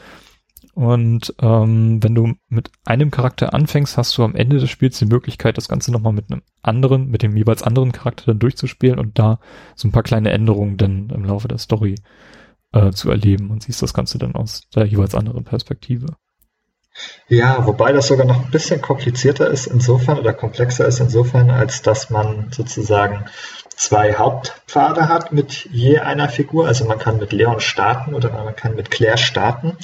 Und 0.76 1.34
ähm, 1.42 2.04
wenn 2.04 2.14
du 2.14 2.34
mit 2.50 2.70
einem 2.86 3.10
Charakter 3.10 3.56
anfängst, 3.56 3.98
hast 3.98 4.16
du 4.16 4.24
am 4.24 4.36
Ende 4.36 4.60
des 4.60 4.70
Spiels 4.70 5.00
die 5.00 5.08
Möglichkeit, 5.08 5.58
das 5.58 5.68
Ganze 5.68 5.92
nochmal 5.92 6.14
mit 6.14 6.30
einem 6.30 6.44
anderen, 6.62 7.10
mit 7.10 7.24
dem 7.24 7.36
jeweils 7.36 7.64
anderen 7.64 7.92
Charakter 7.92 8.26
dann 8.28 8.38
durchzuspielen 8.38 9.00
und 9.00 9.18
da 9.18 9.40
so 9.76 9.88
ein 9.88 9.92
paar 9.92 10.04
kleine 10.04 10.30
Änderungen 10.30 10.78
dann 10.78 11.10
im 11.10 11.26
Laufe 11.26 11.48
der 11.48 11.58
Story 11.58 11.96
äh, 12.72 12.92
zu 12.92 13.10
erleben 13.10 13.50
und 13.52 13.64
siehst 13.64 13.82
das 13.82 13.94
Ganze 13.94 14.18
dann 14.18 14.36
aus 14.36 14.62
der 14.74 14.86
jeweils 14.86 15.16
anderen 15.16 15.44
Perspektive. 15.44 16.16
Ja, 17.28 17.66
wobei 17.66 17.94
das 17.94 18.08
sogar 18.08 18.26
noch 18.26 18.44
ein 18.44 18.52
bisschen 18.52 18.82
komplizierter 18.82 19.48
ist 19.48 19.68
insofern 19.68 20.20
oder 20.20 20.34
komplexer 20.34 20.86
ist 20.86 21.00
insofern, 21.00 21.50
als 21.50 21.82
dass 21.82 22.10
man 22.10 22.48
sozusagen 22.52 23.26
zwei 23.82 24.14
Hauptpfade 24.14 25.10
hat 25.10 25.32
mit 25.32 25.68
je 25.72 26.00
einer 26.00 26.30
Figur. 26.30 26.68
Also 26.68 26.86
man 26.86 27.00
kann 27.00 27.18
mit 27.18 27.32
Leon 27.32 27.60
starten 27.60 28.14
oder 28.14 28.30
man 28.30 28.56
kann 28.56 28.76
mit 28.76 28.92
Claire 28.92 29.18
starten. 29.18 29.76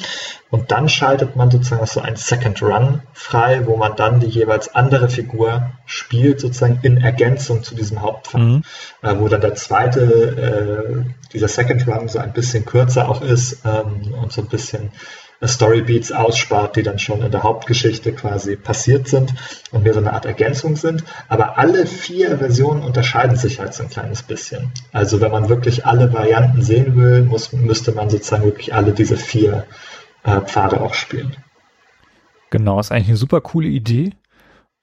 Und 0.50 0.72
dann 0.72 0.88
schaltet 0.88 1.36
man 1.36 1.50
sozusagen 1.50 1.86
so 1.86 2.00
ein 2.00 2.16
Second 2.16 2.62
Run 2.62 3.02
frei, 3.14 3.66
wo 3.66 3.76
man 3.76 3.96
dann 3.96 4.20
die 4.20 4.28
jeweils 4.28 4.74
andere 4.76 5.10
Figur 5.10 5.72
spielt, 5.86 6.40
sozusagen 6.40 6.80
in 6.84 6.98
Ergänzung 6.98 7.64
zu 7.64 7.76
diesem 7.76 8.02
Hauptpfad. 8.02 8.42
Mhm. 8.42 8.64
Äh, 9.02 9.16
wo 9.18 9.28
dann 9.30 9.42
der 9.42 9.56
zweite, 9.56 10.02
äh, 10.02 11.32
dieser 11.34 11.48
Second 11.48 11.88
Run 11.88 12.08
so 12.08 12.20
ein 12.20 12.34
bisschen 12.34 12.66
kürzer 12.66 13.10
auch 13.10 13.22
ist 13.22 13.64
ähm, 13.66 14.14
und 14.14 14.32
so 14.32 14.42
ein 14.42 14.48
bisschen 14.48 14.92
Storybeats 15.46 16.12
ausspart, 16.12 16.76
die 16.76 16.84
dann 16.84 17.00
schon 17.00 17.22
in 17.22 17.32
der 17.32 17.44
Hauptgeschichte 17.44 18.14
quasi 18.14 18.56
passiert 18.56 19.08
sind 19.08 19.34
und 19.72 19.84
mehr 19.84 19.94
so 19.94 20.00
eine 20.00 20.14
Art 20.14 20.26
Ergänzung 20.26 20.76
sind. 20.76 21.04
Aber 21.28 21.58
alle 21.58 21.86
vier 21.86 22.38
Versionen 22.40 22.82
unterscheiden 22.84 23.38
sich 23.38 23.60
halt 23.60 23.74
so 23.74 23.84
ein 23.84 23.90
kleines 23.90 24.24
bisschen. 24.24 24.72
Also 24.92 25.22
wenn 25.22 25.32
man 25.32 25.50
wirklich 25.50 25.86
alle 25.86 26.12
Varianten 26.14 26.62
sehen 26.62 26.96
will, 26.96 27.22
muss, 27.24 27.54
müsste 27.54 27.92
man 27.92 28.10
sozusagen 28.10 28.46
wirklich 28.46 28.74
alle 28.74 28.94
diese 28.94 29.18
vier 29.18 29.66
äh, 30.24 30.42
Pfade 30.42 30.82
auch 30.82 30.94
spielen. 30.94 31.36
Genau, 32.50 32.80
ist 32.80 32.92
eigentlich 32.92 33.10
eine 33.10 33.18
super 33.18 33.42
coole 33.42 33.68
Idee. 33.68 34.14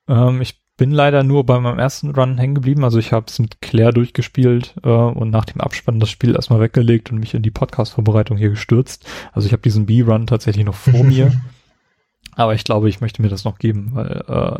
Ähm, 0.09 0.41
ich 0.41 0.64
bin 0.77 0.91
leider 0.91 1.23
nur 1.23 1.45
bei 1.45 1.61
meinem 1.61 1.79
ersten 1.79 2.11
Run 2.11 2.39
hängen 2.39 2.55
geblieben. 2.55 2.85
Also 2.85 2.99
ich 2.99 3.13
habe 3.13 3.27
es 3.29 3.39
mit 3.39 3.61
Claire 3.61 3.93
durchgespielt 3.93 4.75
äh, 4.83 4.89
und 4.89 5.31
nach 5.31 5.45
dem 5.45 5.61
Abspann 5.61 6.01
das 6.01 6.11
Spiel 6.11 6.35
erstmal 6.35 6.61
weggelegt 6.61 7.13
und 7.13 7.19
mich 7.19 7.35
in 7.35 7.43
die 7.43 7.51
Podcast-Vorbereitung 7.51 8.37
hier 8.37 8.51
gestürzt. 8.51 9.07
Also 9.33 9.47
ich 9.47 9.53
habe 9.53 9.63
diesen 9.63 9.87
B-Run 9.87 10.27
tatsächlich 10.27 10.65
noch 10.65 10.75
vor 10.75 11.05
mir. 11.05 11.33
Aber 12.37 12.55
ich 12.55 12.65
glaube, 12.65 12.89
ich 12.89 13.01
möchte 13.01 13.23
mir 13.23 13.29
das 13.29 13.45
noch 13.45 13.59
geben, 13.59 13.91
weil 13.93 14.25
äh, 14.27 14.59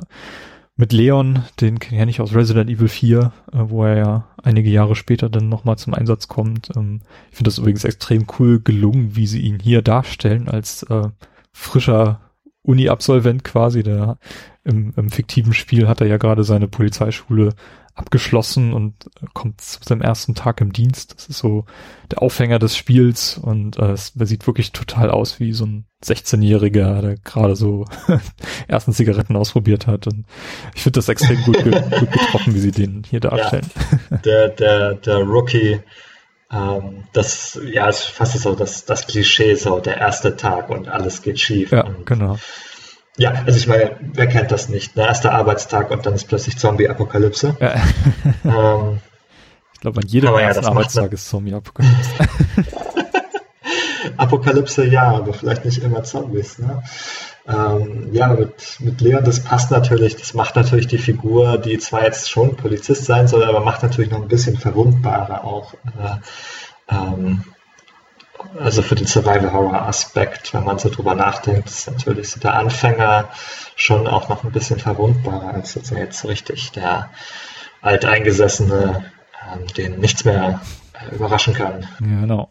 mit 0.77 0.93
Leon, 0.93 1.45
den 1.61 1.79
kenne 1.79 2.11
ich 2.11 2.21
aus 2.21 2.35
Resident 2.35 2.71
Evil 2.71 2.89
4, 2.89 3.33
äh, 3.53 3.59
wo 3.59 3.85
er 3.85 3.97
ja 3.97 4.29
einige 4.43 4.71
Jahre 4.71 4.95
später 4.95 5.29
dann 5.29 5.49
nochmal 5.49 5.79
zum 5.79 5.95
Einsatz 5.95 6.29
kommt. 6.29 6.71
Ähm, 6.77 7.01
ich 7.31 7.37
finde 7.37 7.49
das 7.49 7.59
übrigens 7.59 7.85
extrem 7.85 8.27
cool 8.39 8.61
gelungen, 8.61 9.17
wie 9.17 9.27
sie 9.27 9.41
ihn 9.41 9.59
hier 9.59 9.83
darstellen 9.83 10.49
als 10.49 10.85
äh, 10.85 11.09
frischer 11.53 12.21
Uni-Absolvent 12.65 13.45
quasi. 13.45 13.83
Der 13.83 14.19
im, 14.65 14.93
im 14.97 15.11
fiktiven 15.11 15.55
Spiel 15.55 15.87
hat 15.87 16.01
er 16.01 16.07
ja 16.07 16.17
gerade 16.17 16.43
seine 16.43 16.69
Polizeischule 16.69 17.55
abgeschlossen 17.95 18.73
und 18.73 18.95
kommt 19.35 19.61
zu 19.61 19.79
seinem 19.85 20.03
ersten 20.03 20.35
Tag 20.35 20.61
im 20.61 20.73
Dienst. 20.73 21.15
Das 21.15 21.27
ist 21.27 21.39
so 21.39 21.65
der 22.11 22.23
Aufhänger 22.23 22.59
des 22.59 22.77
Spiels 22.77 23.39
und 23.39 23.79
äh, 23.79 23.93
es 23.93 24.13
sieht 24.17 24.47
wirklich 24.49 24.73
total 24.73 25.11
aus 25.11 25.39
wie 25.39 25.53
so 25.53 25.65
ein 25.65 25.85
16-Jähriger, 26.05 27.01
der 27.01 27.17
gerade 27.19 27.55
so 27.55 27.85
ersten 28.69 28.93
Zigaretten 28.93 29.37
ausprobiert 29.37 29.87
hat. 29.87 30.09
Und 30.09 30.27
ich 30.75 30.83
finde 30.83 30.99
das 30.99 31.09
extrem 31.09 31.41
gut, 31.45 31.63
ge 31.63 31.71
gut 31.99 32.11
getroffen, 32.11 32.55
wie 32.55 32.61
sie 32.61 32.73
den 32.73 33.05
hier 33.09 33.21
darstellen. 33.21 33.71
Ja, 34.11 34.17
der, 34.19 34.49
der, 34.49 34.95
der 34.95 35.19
Rookie, 35.19 35.79
ähm, 36.55 37.05
das, 37.13 37.59
ja, 37.65 37.89
ist 37.89 38.05
fast 38.05 38.39
so 38.39 38.55
das, 38.55 38.85
das 38.85 39.07
Klischee, 39.07 39.55
so 39.55 39.81
der 39.81 39.99
erste 39.99 40.37
Tag 40.37 40.71
und 40.71 40.89
alles 40.89 41.23
geht 41.23 41.41
schief. 41.41 41.73
Ja, 41.73 41.85
und, 41.85 42.07
genau. 42.07 42.39
Ja, 43.17 43.33
also 43.47 43.59
ich 43.59 43.67
meine, 43.67 43.97
wer 44.01 44.27
kennt 44.27 44.51
das 44.51 44.69
nicht? 44.69 44.97
Der 44.97 45.07
erste 45.07 45.33
Arbeitstag 45.33 45.91
und 45.91 46.05
dann 46.07 46.15
ist 46.15 46.29
plötzlich 46.29 46.59
Zombie-Apokalypse. 46.59 47.57
Ja. 47.61 47.75
Ähm, 48.45 49.01
ich 49.73 49.81
glaube, 49.81 50.01
an 50.01 50.07
jedem 50.07 50.35
ersten 50.35 50.65
ja, 50.65 50.71
Arbeitstag 50.71 51.13
ist 51.13 51.29
Zombie-Apokalypse. 51.29 52.11
Apokalypse 54.17 54.85
ja, 54.85 55.09
aber 55.13 55.33
vielleicht 55.33 55.65
nicht 55.65 55.83
immer 55.83 56.03
Zombies. 56.05 56.59
Ne? 56.59 56.83
Ähm, 57.47 58.09
ja, 58.13 58.29
mit, 58.29 58.79
mit 58.81 59.01
Leon, 59.01 59.25
das 59.25 59.45
passt 59.45 59.71
natürlich, 59.71 60.17
das 60.17 60.33
macht 60.33 60.57
natürlich 60.57 60.87
die 60.87 60.99
Figur, 60.99 61.59
die 61.59 61.79
zwar 61.79 62.03
jetzt 62.05 62.31
schon 62.31 62.57
Polizist 62.57 63.05
sein 63.05 63.29
soll, 63.29 63.45
aber 63.45 63.61
macht 63.61 63.83
natürlich 63.83 64.11
noch 64.11 64.23
ein 64.23 64.29
bisschen 64.29 64.57
verwundbarer 64.57 65.45
auch. 65.45 65.75
Äh, 65.75 66.95
ähm, 66.95 67.45
also 68.59 68.83
für 68.83 68.95
den 68.95 69.07
Survival-Horror-Aspekt, 69.07 70.55
wenn 70.55 70.65
man 70.65 70.79
so 70.79 70.89
drüber 70.89 71.15
nachdenkt, 71.15 71.69
ist 71.69 71.91
natürlich 71.91 72.31
so 72.31 72.41
der 72.41 72.55
Anfänger 72.55 73.29
schon 73.77 74.07
auch 74.07 74.29
noch 74.29 74.45
ein 74.45 74.53
bisschen 74.53 74.79
verwundbarer 74.79 75.55
als 75.55 75.75
jetzt, 75.75 75.91
jetzt 75.91 76.25
richtig 76.27 76.73
der 76.73 77.11
alteingesessene, 77.83 79.05
ähm, 79.53 79.67
den 79.77 79.99
nichts 79.99 80.25
mehr 80.25 80.61
äh, 80.93 81.15
überraschen 81.15 81.55
kann. 81.55 81.87
Ja, 82.01 82.21
genau. 82.21 82.51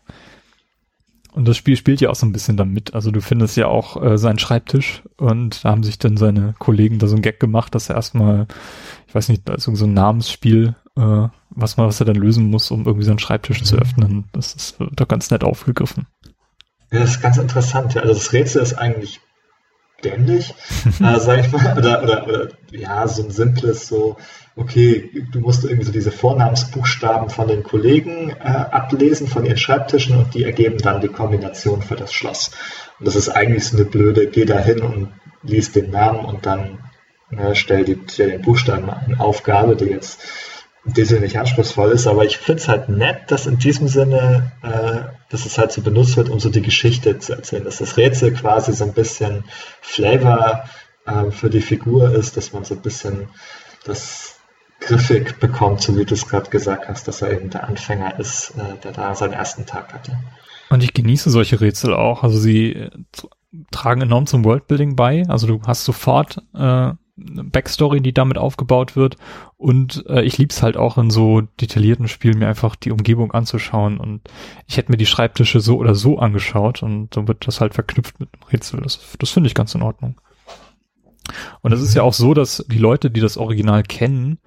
Und 1.34 1.48
das 1.48 1.58
Spiel 1.58 1.76
spielt 1.76 2.00
ja 2.00 2.10
auch 2.10 2.16
so 2.16 2.26
ein 2.26 2.32
bisschen 2.32 2.58
damit. 2.58 2.94
Also 2.94 3.10
du 3.10 3.20
findest 3.20 3.58
ja 3.58 3.68
auch 3.68 4.02
äh, 4.02 4.18
seinen 4.18 4.40
Schreibtisch 4.40 5.02
und 5.18 5.66
da 5.66 5.70
haben 5.70 5.84
sich 5.84 5.98
dann 5.98 6.16
seine 6.16 6.54
Kollegen 6.60 7.00
da 7.00 7.08
so 7.08 7.16
ein 7.16 7.24
Gag 7.24 7.40
gemacht, 7.40 7.74
dass 7.74 7.90
er 7.90 7.96
erstmal, 7.96 8.48
ich 9.08 9.16
weiß 9.16 9.30
nicht, 9.30 9.50
also 9.50 9.74
so 9.74 9.86
ein 9.86 9.94
Namensspiel, 9.94 10.76
äh, 10.96 11.28
was 11.50 11.78
man, 11.78 11.88
was 11.88 12.00
er 12.00 12.06
dann 12.06 12.16
lösen 12.16 12.50
muss, 12.50 12.70
um 12.70 12.86
irgendwie 12.86 13.06
seinen 13.06 13.20
Schreibtisch 13.20 13.64
zu 13.64 13.78
öffnen. 13.78 14.26
Das 14.32 14.54
ist 14.54 14.78
doch 14.80 15.08
ganz 15.08 15.32
nett 15.32 15.44
aufgegriffen. 15.44 16.06
Ja, 16.92 17.00
das 17.00 17.12
ist 17.12 17.22
ganz 17.22 17.38
interessant. 17.38 17.96
Ja. 17.96 18.02
Also 18.02 18.14
das 18.14 18.32
Rätsel 18.34 18.62
ist 18.62 18.74
eigentlich 18.74 19.20
dämlich, 20.04 20.54
äh, 21.00 21.20
sag 21.20 21.40
ich 21.40 21.52
mal, 21.52 21.78
oder, 21.78 22.04
oder, 22.04 22.28
oder 22.28 22.48
ja, 22.72 23.08
so 23.08 23.24
ein 23.24 23.32
simples 23.32 23.88
so, 23.88 24.18
okay, 24.56 25.10
du 25.32 25.40
musst 25.40 25.64
irgendwie 25.64 25.86
so 25.86 25.92
diese 25.92 26.12
Vornamensbuchstaben 26.12 27.30
von 27.30 27.48
den 27.48 27.64
Kollegen 27.64 28.30
äh, 28.30 28.44
ablesen, 28.44 29.28
von 29.28 29.46
ihren 29.46 29.58
Schreibtischen 29.58 30.18
und 30.18 30.34
die 30.34 30.44
ergeben 30.44 30.78
dann 30.78 31.02
die 31.02 31.08
Kombination 31.08 31.82
für 31.82 31.96
das 31.96 32.14
Schloss. 32.14 32.52
Und 33.00 33.08
das 33.08 33.16
ist 33.16 33.30
eigentlich 33.30 33.66
so 33.66 33.78
eine 33.78 33.86
blöde, 33.86 34.28
geh 34.28 34.46
da 34.46 34.60
hin 34.60 34.82
und 34.82 35.10
lies 35.42 35.72
den 35.72 35.90
Namen 35.90 36.24
und 36.26 36.46
dann 36.46 36.80
ne, 37.32 37.56
stell, 37.56 37.98
stell 38.10 38.32
den 38.32 38.42
Buchstaben 38.42 38.90
eine 38.90 39.20
Aufgabe, 39.20 39.76
die 39.76 39.86
jetzt 39.86 40.20
die 40.86 41.20
nicht 41.20 41.40
anspruchsvoll 41.40 41.92
ist, 41.92 42.08
aber 42.08 42.26
ich 42.26 42.38
finde 42.38 42.62
es 42.62 42.68
halt 42.68 42.90
nett, 42.90 43.32
dass 43.32 43.48
in 43.48 43.58
diesem 43.58 43.88
Sinne, 43.88 44.52
äh, 44.64 45.14
dass 45.30 45.46
es 45.46 45.58
halt 45.58 45.72
so 45.72 45.82
benutzt 45.82 46.18
wird, 46.18 46.30
um 46.30 46.42
so 46.42 46.50
die 46.50 46.62
Geschichte 46.62 47.20
zu 47.20 47.34
erzählen, 47.34 47.64
dass 47.64 47.78
das 47.78 47.96
Rätsel 47.96 48.34
quasi 48.34 48.74
so 48.74 48.84
ein 48.84 48.94
bisschen 48.94 49.46
Flavor 49.82 50.66
äh, 51.06 51.32
für 51.32 51.50
die 51.50 51.62
Figur 51.62 52.14
ist, 52.14 52.36
dass 52.36 52.52
man 52.52 52.66
so 52.66 52.76
ein 52.76 52.82
bisschen 52.82 53.30
das 53.86 54.33
griffig 54.86 55.40
bekommt, 55.40 55.82
so 55.82 55.98
wie 55.98 56.06
du 56.06 56.14
es 56.14 56.28
gerade 56.28 56.50
gesagt 56.50 56.88
hast, 56.88 57.08
dass 57.08 57.22
er 57.22 57.32
eben 57.32 57.50
der 57.50 57.68
Anfänger 57.68 58.20
ist, 58.20 58.52
äh, 58.58 58.78
der 58.84 58.92
da 58.92 59.16
seinen 59.16 59.34
ersten 59.34 59.66
Tag 59.66 59.94
hatte. 59.94 60.18
Und 60.70 60.84
ich 60.84 60.94
genieße 60.94 61.30
solche 61.30 61.62
Rätsel 61.62 61.94
auch. 61.94 62.24
Also 62.24 62.38
sie 62.38 62.74
äh, 62.74 62.90
tragen 63.72 64.02
enorm 64.02 64.26
zum 64.26 64.44
Worldbuilding 64.44 64.96
bei. 64.96 65.24
Also 65.28 65.48
du 65.48 65.62
hast 65.66 65.86
sofort 65.86 66.42
äh, 66.56 66.92
Backstory, 67.16 68.02
die 68.02 68.14
damit 68.14 68.38
aufgebaut 68.38 68.96
wird. 68.96 69.18
Und 69.58 70.06
äh, 70.08 70.24
ich 70.24 70.38
lieb's 70.38 70.64
halt 70.64 70.78
auch 70.78 70.98
in 70.98 71.12
so 71.12 71.42
detaillierten 71.42 72.08
Spielen, 72.08 72.40
mir 72.40 72.48
einfach 72.48 72.76
die 72.76 72.92
Umgebung 72.92 73.32
anzuschauen. 73.32 74.00
Und 74.00 74.22
ich 74.68 74.78
hätte 74.78 74.92
mir 74.92 74.98
die 74.98 75.06
Schreibtische 75.06 75.60
so 75.60 75.78
oder 75.78 75.96
so 75.96 76.18
angeschaut 76.18 76.82
und 76.82 77.16
dann 77.16 77.28
wird 77.28 77.48
das 77.48 77.62
halt 77.62 77.76
verknüpft 77.76 78.20
mit 78.20 78.30
einem 78.34 78.50
Rätsel. 78.50 78.82
Das, 78.82 79.00
das 79.20 79.30
finde 79.30 79.48
ich 79.48 79.56
ganz 79.56 79.76
in 79.76 79.84
Ordnung. 79.84 80.20
Und 81.62 81.72
es 81.72 81.82
ist 81.82 81.94
ja 81.94 82.02
auch 82.04 82.14
so, 82.14 82.34
dass 82.34 82.66
die 82.68 82.80
Leute, 82.80 83.10
die 83.10 83.22
das 83.22 83.38
Original 83.38 83.84
kennen, 83.84 84.40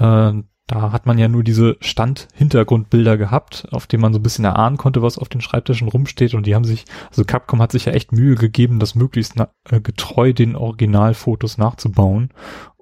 äh, 0.00 0.42
da 0.70 0.92
hat 0.92 1.04
man 1.04 1.18
ja 1.18 1.26
nur 1.26 1.42
diese 1.42 1.76
Stand-Hintergrundbilder 1.80 3.16
gehabt, 3.16 3.66
auf 3.72 3.88
denen 3.88 4.02
man 4.02 4.12
so 4.12 4.20
ein 4.20 4.22
bisschen 4.22 4.44
erahnen 4.44 4.76
konnte, 4.76 5.02
was 5.02 5.18
auf 5.18 5.28
den 5.28 5.40
Schreibtischen 5.40 5.88
rumsteht. 5.88 6.32
Und 6.34 6.46
die 6.46 6.54
haben 6.54 6.64
sich, 6.64 6.84
also 7.08 7.24
Capcom 7.24 7.60
hat 7.60 7.72
sich 7.72 7.86
ja 7.86 7.92
echt 7.92 8.12
Mühe 8.12 8.36
gegeben, 8.36 8.78
das 8.78 8.94
möglichst 8.94 9.34
äh, 9.38 9.80
getreu 9.80 10.32
den 10.32 10.54
Originalfotos 10.54 11.58
nachzubauen. 11.58 12.32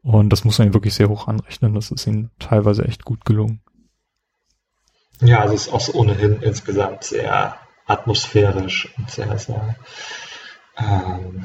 Und 0.03 0.31
das 0.31 0.45
muss 0.45 0.59
man 0.59 0.75
wirklich 0.75 0.93
sehr 0.95 1.09
hoch 1.09 1.29
anrechnen. 1.29 1.73
Das 1.73 1.91
ist 1.91 2.07
ihnen 2.07 2.31
teilweise 2.39 2.85
echt 2.85 3.07
gut 3.07 3.25
gelungen. 3.25 3.63
Ja, 5.21 5.41
also 5.41 5.55
es 5.55 5.69
ist 5.69 5.73
auch 5.73 5.95
ohnehin 5.95 6.43
insgesamt 6.43 7.05
sehr 7.05 7.57
atmosphärisch 7.87 8.95
und 8.99 9.11
sehr, 9.11 9.39
sehr 9.39 9.77
ähm, 10.77 11.45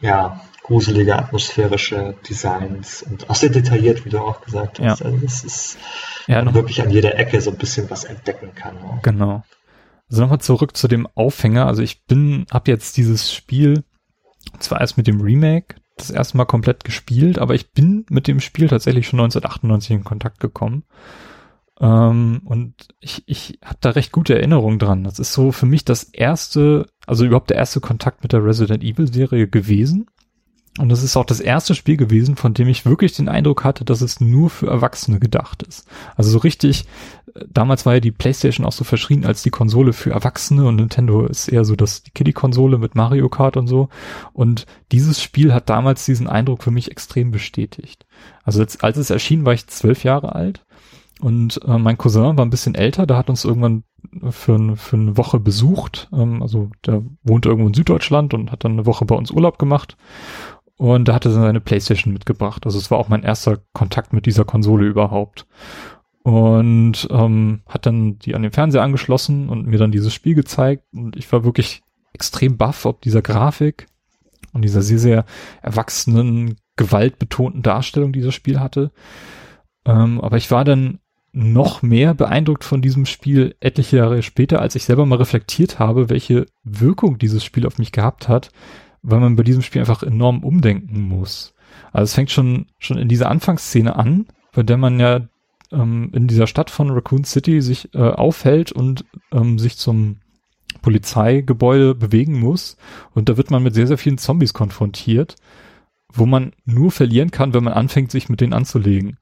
ja, 0.00 0.40
gruselige 0.70 1.16
atmosphärische 1.16 2.14
Designs 2.28 3.02
und 3.02 3.28
auch 3.28 3.34
sehr 3.34 3.48
detailliert, 3.48 4.04
wie 4.04 4.08
du 4.08 4.20
auch 4.20 4.40
gesagt 4.40 4.78
hast. 4.78 5.00
Ja. 5.00 5.06
Also 5.06 5.26
es 5.26 5.42
ist 5.42 5.78
ja, 6.28 6.54
wirklich 6.54 6.80
an 6.80 6.90
jeder 6.90 7.18
Ecke 7.18 7.40
so 7.40 7.50
ein 7.50 7.56
bisschen 7.56 7.90
was 7.90 8.04
entdecken 8.04 8.54
kann. 8.54 8.78
Auch. 8.78 9.02
Genau. 9.02 9.42
Also 10.08 10.22
nochmal 10.22 10.40
zurück 10.40 10.76
zu 10.76 10.86
dem 10.86 11.08
Aufhänger. 11.16 11.66
Also 11.66 11.82
ich 11.82 12.04
bin, 12.04 12.46
hab 12.52 12.68
jetzt 12.68 12.96
dieses 12.96 13.34
Spiel 13.34 13.82
zwar 14.60 14.80
erst 14.80 14.96
mit 14.96 15.08
dem 15.08 15.20
Remake 15.20 15.74
das 15.96 16.10
erste 16.10 16.36
Mal 16.36 16.44
komplett 16.44 16.84
gespielt, 16.84 17.40
aber 17.40 17.56
ich 17.56 17.72
bin 17.72 18.06
mit 18.08 18.28
dem 18.28 18.38
Spiel 18.38 18.68
tatsächlich 18.68 19.08
schon 19.08 19.18
1998 19.18 19.90
in 19.90 20.04
Kontakt 20.04 20.38
gekommen. 20.38 20.84
Ähm, 21.80 22.42
und 22.44 22.74
ich, 23.00 23.24
ich 23.26 23.58
habe 23.64 23.78
da 23.80 23.90
recht 23.90 24.12
gute 24.12 24.36
Erinnerungen 24.36 24.78
dran. 24.78 25.02
Das 25.02 25.18
ist 25.18 25.32
so 25.32 25.50
für 25.50 25.66
mich 25.66 25.84
das 25.84 26.04
erste, 26.04 26.86
also 27.08 27.24
überhaupt 27.24 27.50
der 27.50 27.56
erste 27.56 27.80
Kontakt 27.80 28.22
mit 28.22 28.32
der 28.32 28.44
Resident 28.44 28.84
Evil 28.84 29.12
Serie 29.12 29.48
gewesen. 29.48 30.06
Und 30.78 30.88
das 30.88 31.02
ist 31.02 31.16
auch 31.16 31.24
das 31.24 31.40
erste 31.40 31.74
Spiel 31.74 31.96
gewesen, 31.96 32.36
von 32.36 32.54
dem 32.54 32.68
ich 32.68 32.86
wirklich 32.86 33.12
den 33.12 33.28
Eindruck 33.28 33.64
hatte, 33.64 33.84
dass 33.84 34.02
es 34.02 34.20
nur 34.20 34.50
für 34.50 34.68
Erwachsene 34.68 35.18
gedacht 35.18 35.64
ist. 35.64 35.86
Also 36.14 36.30
so 36.30 36.38
richtig, 36.38 36.84
äh, 37.34 37.44
damals 37.50 37.86
war 37.86 37.94
ja 37.94 38.00
die 38.00 38.12
PlayStation 38.12 38.64
auch 38.64 38.72
so 38.72 38.84
verschrien 38.84 39.26
als 39.26 39.42
die 39.42 39.50
Konsole 39.50 39.92
für 39.92 40.10
Erwachsene 40.10 40.64
und 40.66 40.76
Nintendo 40.76 41.26
ist 41.26 41.48
eher 41.48 41.64
so 41.64 41.74
das 41.74 42.04
die 42.04 42.12
Kiddie-Konsole 42.12 42.78
mit 42.78 42.94
Mario 42.94 43.28
Kart 43.28 43.56
und 43.56 43.66
so. 43.66 43.88
Und 44.32 44.66
dieses 44.92 45.20
Spiel 45.20 45.52
hat 45.52 45.68
damals 45.68 46.04
diesen 46.04 46.28
Eindruck 46.28 46.62
für 46.62 46.70
mich 46.70 46.90
extrem 46.90 47.32
bestätigt. 47.32 48.06
Also 48.44 48.60
jetzt, 48.60 48.84
als 48.84 48.96
es 48.96 49.10
erschien, 49.10 49.44
war 49.44 49.54
ich 49.54 49.66
zwölf 49.66 50.04
Jahre 50.04 50.36
alt 50.36 50.64
und 51.20 51.60
äh, 51.66 51.78
mein 51.78 51.98
Cousin 51.98 52.38
war 52.38 52.44
ein 52.44 52.50
bisschen 52.50 52.74
älter, 52.74 53.06
der 53.06 53.16
hat 53.16 53.28
uns 53.28 53.44
irgendwann 53.44 53.84
für, 54.30 54.76
für 54.76 54.96
eine 54.96 55.16
Woche 55.16 55.38
besucht. 55.38 56.08
Ähm, 56.12 56.42
also 56.42 56.70
der 56.86 57.02
wohnte 57.22 57.50
irgendwo 57.50 57.68
in 57.68 57.74
Süddeutschland 57.74 58.32
und 58.34 58.50
hat 58.50 58.64
dann 58.64 58.72
eine 58.72 58.86
Woche 58.86 59.04
bei 59.04 59.14
uns 59.14 59.30
Urlaub 59.30 59.58
gemacht. 59.58 59.96
Und 60.80 61.08
da 61.08 61.14
hatte 61.14 61.28
er 61.28 61.32
seine 61.32 61.60
Playstation 61.60 62.14
mitgebracht. 62.14 62.64
Also 62.64 62.78
es 62.78 62.90
war 62.90 62.96
auch 62.96 63.10
mein 63.10 63.22
erster 63.22 63.58
Kontakt 63.74 64.14
mit 64.14 64.24
dieser 64.24 64.46
Konsole 64.46 64.86
überhaupt. 64.86 65.46
Und 66.22 67.06
ähm, 67.10 67.60
hat 67.68 67.84
dann 67.84 68.18
die 68.18 68.34
an 68.34 68.40
den 68.40 68.50
Fernseher 68.50 68.80
angeschlossen 68.80 69.50
und 69.50 69.66
mir 69.66 69.76
dann 69.76 69.92
dieses 69.92 70.14
Spiel 70.14 70.34
gezeigt. 70.34 70.84
Und 70.94 71.16
ich 71.16 71.30
war 71.34 71.44
wirklich 71.44 71.82
extrem 72.14 72.56
baff 72.56 72.86
ob 72.86 73.02
dieser 73.02 73.20
Grafik 73.20 73.88
und 74.54 74.62
dieser 74.62 74.80
sehr, 74.80 74.98
sehr 74.98 75.26
erwachsenen, 75.60 76.56
gewaltbetonten 76.76 77.60
Darstellung 77.60 78.14
dieses 78.14 78.34
Spiel 78.34 78.58
hatte. 78.58 78.90
Ähm, 79.84 80.18
aber 80.22 80.38
ich 80.38 80.50
war 80.50 80.64
dann 80.64 81.00
noch 81.30 81.82
mehr 81.82 82.14
beeindruckt 82.14 82.64
von 82.64 82.80
diesem 82.80 83.04
Spiel 83.04 83.54
etliche 83.60 83.98
Jahre 83.98 84.22
später, 84.22 84.62
als 84.62 84.76
ich 84.76 84.84
selber 84.86 85.04
mal 85.04 85.16
reflektiert 85.16 85.78
habe, 85.78 86.08
welche 86.08 86.46
Wirkung 86.64 87.18
dieses 87.18 87.44
Spiel 87.44 87.66
auf 87.66 87.76
mich 87.76 87.92
gehabt 87.92 88.28
hat, 88.30 88.50
weil 89.02 89.20
man 89.20 89.36
bei 89.36 89.42
diesem 89.42 89.62
Spiel 89.62 89.80
einfach 89.80 90.02
enorm 90.02 90.44
umdenken 90.44 91.00
muss. 91.02 91.54
Also 91.92 92.04
es 92.04 92.14
fängt 92.14 92.30
schon, 92.30 92.66
schon 92.78 92.98
in 92.98 93.08
dieser 93.08 93.30
Anfangsszene 93.30 93.96
an, 93.96 94.26
bei 94.52 94.62
der 94.62 94.76
man 94.76 95.00
ja 95.00 95.20
ähm, 95.72 96.10
in 96.12 96.26
dieser 96.26 96.46
Stadt 96.46 96.70
von 96.70 96.90
Raccoon 96.90 97.24
City 97.24 97.62
sich 97.62 97.94
äh, 97.94 97.98
aufhält 97.98 98.72
und 98.72 99.04
ähm, 99.32 99.58
sich 99.58 99.76
zum 99.76 100.16
Polizeigebäude 100.82 101.94
bewegen 101.94 102.38
muss. 102.38 102.76
Und 103.14 103.28
da 103.28 103.36
wird 103.36 103.50
man 103.50 103.62
mit 103.62 103.74
sehr, 103.74 103.86
sehr 103.86 103.98
vielen 103.98 104.18
Zombies 104.18 104.52
konfrontiert. 104.54 105.36
wo 106.12 106.26
man 106.26 106.52
nur 106.64 106.90
verlieren 106.90 107.30
kann, 107.30 107.54
wenn 107.54 107.64
man 107.64 107.72
anfängt, 107.72 108.10
sich 108.10 108.28
mit 108.28 108.40
denen 108.40 108.52
anzulegen. 108.52 109.18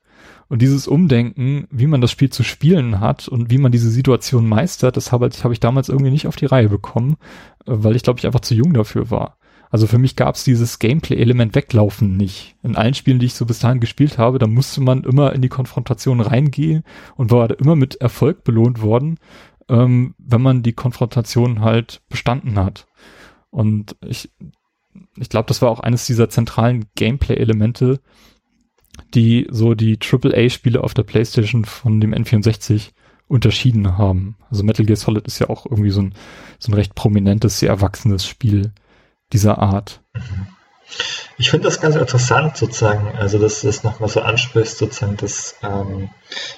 Und 0.49 0.63
dieses 0.63 0.89
Umdenken, 0.89 1.69
wie 1.71 1.87
man 1.87 2.01
das 2.01 2.11
Spiel 2.11 2.31
zu 2.31 2.43
spielen 2.43 3.01
hat 3.01 3.29
und 3.29 3.51
wie 3.51 3.59
man 3.59 3.73
diese 3.73 3.91
Situation 3.91 4.49
meistert, 4.49 4.97
das 4.97 5.13
habe, 5.13 5.29
hab 5.29 5.53
ich 5.53 5.61
damals 5.61 5.89
irgendwie 5.91 6.11
nicht 6.11 6.27
auf 6.27 6.37
die 6.37 6.47
Reihe 6.47 6.69
bekommen, 6.69 7.17
äh, 7.67 7.73
weil 7.75 7.97
ich 7.97 8.03
glaube 8.03 8.19
ich 8.19 8.27
einfach 8.27 8.41
zu 8.41 8.55
jung 8.55 8.73
dafür 8.73 9.11
war. 9.11 9.37
Also 9.71 9.87
für 9.87 9.99
mich 9.99 10.17
gab 10.17 10.35
es 10.35 10.45
dieses 10.45 10.79
Gameplay-Element 10.79 11.55
weglaufen 11.55 12.17
nicht. 12.17 12.57
In 12.63 12.77
allen 12.77 12.95
Spielen, 12.95 13.19
die 13.19 13.27
ich 13.27 13.35
so 13.35 13.45
bis 13.45 13.59
dahin 13.59 13.81
gespielt 13.81 14.19
habe, 14.19 14.39
da 14.39 14.47
musste 14.47 14.81
man 14.81 15.05
immer 15.05 15.33
in 15.35 15.43
die 15.43 15.49
Konfrontation 15.49 16.21
reingehen 16.21 16.85
und 17.17 17.31
war 17.31 17.59
immer 17.59 17.77
mit 17.77 17.97
Erfolg 17.97 18.45
belohnt 18.45 18.81
worden, 18.81 19.19
ähm, 19.69 20.15
wenn 20.19 20.41
man 20.41 20.63
die 20.63 20.73
Konfrontation 20.73 21.61
halt 21.61 22.01
bestanden 22.09 22.59
hat. 22.59 22.87
Und 23.51 23.97
ich, 24.07 24.31
ich 25.17 25.29
glaube, 25.29 25.49
das 25.49 25.61
war 25.61 25.71
auch 25.71 25.81
eines 25.81 26.07
dieser 26.07 26.31
zentralen 26.31 26.87
Gameplay-Elemente, 26.95 28.01
die 29.15 29.47
so 29.51 29.75
die 29.75 29.99
AAA-Spiele 30.01 30.83
auf 30.83 30.95
der 30.95 31.03
PlayStation 31.05 31.65
von 31.65 32.01
dem 32.01 32.15
N64 32.15 32.91
unterschieden 33.29 33.99
haben. 33.99 34.37
Also 34.51 34.65
Metal 34.65 34.87
Gear 34.87 34.97
Solid 34.97 35.27
ist 35.27 35.39
ja 35.39 35.51
auch 35.51 35.67
irgendwie 35.67 35.91
so 35.91 36.01
ein, 36.01 36.15
so 36.59 36.73
ein 36.73 36.75
recht 36.75 36.95
prominentes, 36.95 37.59
sehr 37.59 37.69
erwachsenes 37.69 38.27
Spiel 38.27 38.73
dieser 39.33 39.59
Art. 39.59 40.01
Ich 41.37 41.51
finde 41.51 41.69
das 41.69 41.81
ganz 41.81 41.95
interessant, 41.95 42.57
sozusagen, 42.57 43.17
also 43.17 43.39
dass 43.39 43.61
du 43.61 43.69
das 43.69 43.85
nochmal 43.85 44.09
so 44.09 44.21
ansprichst, 44.21 44.79
sozusagen, 44.79 45.17
dass 45.17 45.55
ähm, 45.63 46.11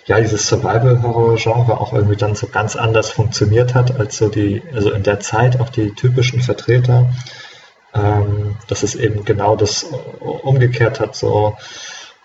ja 0.07 0.21
dieses 0.21 0.47
Survival-Horror-Genre 0.47 1.79
auch 1.79 1.93
irgendwie 1.93 2.17
dann 2.17 2.35
so 2.35 2.47
ganz 2.47 2.77
anders 2.77 3.11
funktioniert 3.11 3.75
hat, 3.75 3.99
als 3.99 4.17
so 4.17 4.29
die, 4.29 4.63
also 4.73 4.91
in 4.93 5.03
der 5.03 5.21
Zeit 5.21 5.61
auch 5.61 5.69
die 5.69 5.95
typischen 5.95 6.41
Vertreter, 6.41 7.13
ähm, 7.93 8.57
dass 8.69 8.83
es 8.83 8.95
eben 8.95 9.25
genau 9.25 9.55
das 9.57 9.85
umgekehrt 10.21 11.01
hat, 11.01 11.15
so 11.15 11.57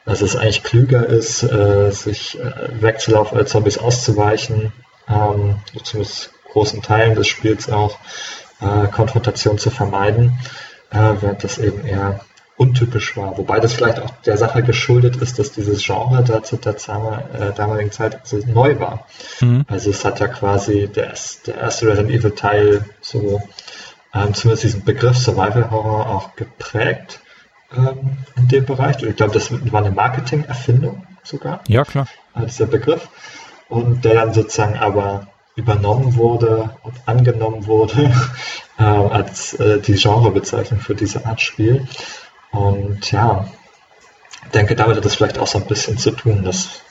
dass 0.05 0.21
es 0.21 0.35
eigentlich 0.35 0.63
klüger 0.63 1.05
ist, 1.05 1.43
äh, 1.43 1.91
sich 1.91 2.39
äh, 2.39 2.81
wegzulaufen 2.81 3.37
als 3.37 3.49
Zombies 3.49 3.79
auszuweichen, 3.79 4.71
ähm, 5.09 5.57
zumindest 5.83 6.31
großen 6.51 6.81
Teilen 6.81 7.15
des 7.15 7.27
Spiels 7.27 7.69
auch, 7.69 7.97
äh, 8.61 8.87
Konfrontation 8.87 9.57
zu 9.57 9.69
vermeiden, 9.69 10.37
äh, 10.91 11.13
während 11.19 11.43
das 11.43 11.57
eben 11.57 11.85
eher 11.85 12.19
untypisch 12.57 13.17
war. 13.17 13.37
Wobei 13.37 13.59
das 13.59 13.73
vielleicht 13.73 13.99
auch 13.99 14.11
der 14.25 14.37
Sache 14.37 14.63
geschuldet 14.63 15.17
ist, 15.17 15.39
dass 15.39 15.51
dieses 15.51 15.83
Genre 15.83 16.23
da 16.23 16.41
zu 16.41 16.55
der 16.55 16.73
äh, 16.73 17.53
damaligen 17.53 17.91
Zeit 17.91 18.21
so 18.23 18.37
neu 18.37 18.79
war. 18.79 19.07
Mhm. 19.41 19.65
Also 19.67 19.89
es 19.89 20.05
hat 20.05 20.19
ja 20.19 20.27
quasi 20.27 20.87
der, 20.87 21.13
der 21.45 21.55
erste 21.55 21.87
Resident 21.87 22.11
Evil 22.11 22.31
Teil 22.31 22.85
so 23.01 23.41
ähm, 24.13 24.33
zumindest 24.33 24.63
diesen 24.63 24.83
Begriff 24.85 25.17
Survival 25.17 25.69
Horror 25.69 26.09
auch 26.09 26.35
geprägt 26.35 27.19
ähm, 27.75 28.17
in 28.37 28.47
dem 28.47 28.65
Bereich. 28.65 29.03
Ich 29.03 29.17
glaube, 29.17 29.33
das 29.33 29.51
war 29.51 29.81
eine 29.81 29.91
Marketing-Erfindung 29.93 31.05
sogar. 31.23 31.61
Ja, 31.67 31.83
klar. 31.83 32.07
Äh, 32.35 32.45
dieser 32.45 32.67
Begriff. 32.67 33.09
Und 33.67 34.05
der 34.05 34.13
dann 34.13 34.33
sozusagen 34.33 34.77
aber 34.77 35.27
übernommen 35.55 36.15
wurde 36.15 36.75
und 36.83 36.95
angenommen 37.05 37.65
wurde 37.65 38.13
äh, 38.77 38.83
als 38.83 39.53
äh, 39.53 39.79
die 39.79 39.93
Genrebezeichnung 39.95 40.79
für 40.79 40.95
diese 40.95 41.25
Art 41.25 41.41
Spiel. 41.41 41.87
Und 42.51 43.11
ja, 43.11 43.47
denke, 44.53 44.75
damit 44.75 44.97
hat 44.97 45.05
das 45.05 45.15
vielleicht 45.15 45.37
auch 45.37 45.47
so 45.47 45.59
ein 45.59 45.67
bisschen 45.67 45.97
zu 45.97 46.11
tun, 46.11 46.43
dass 46.43 46.81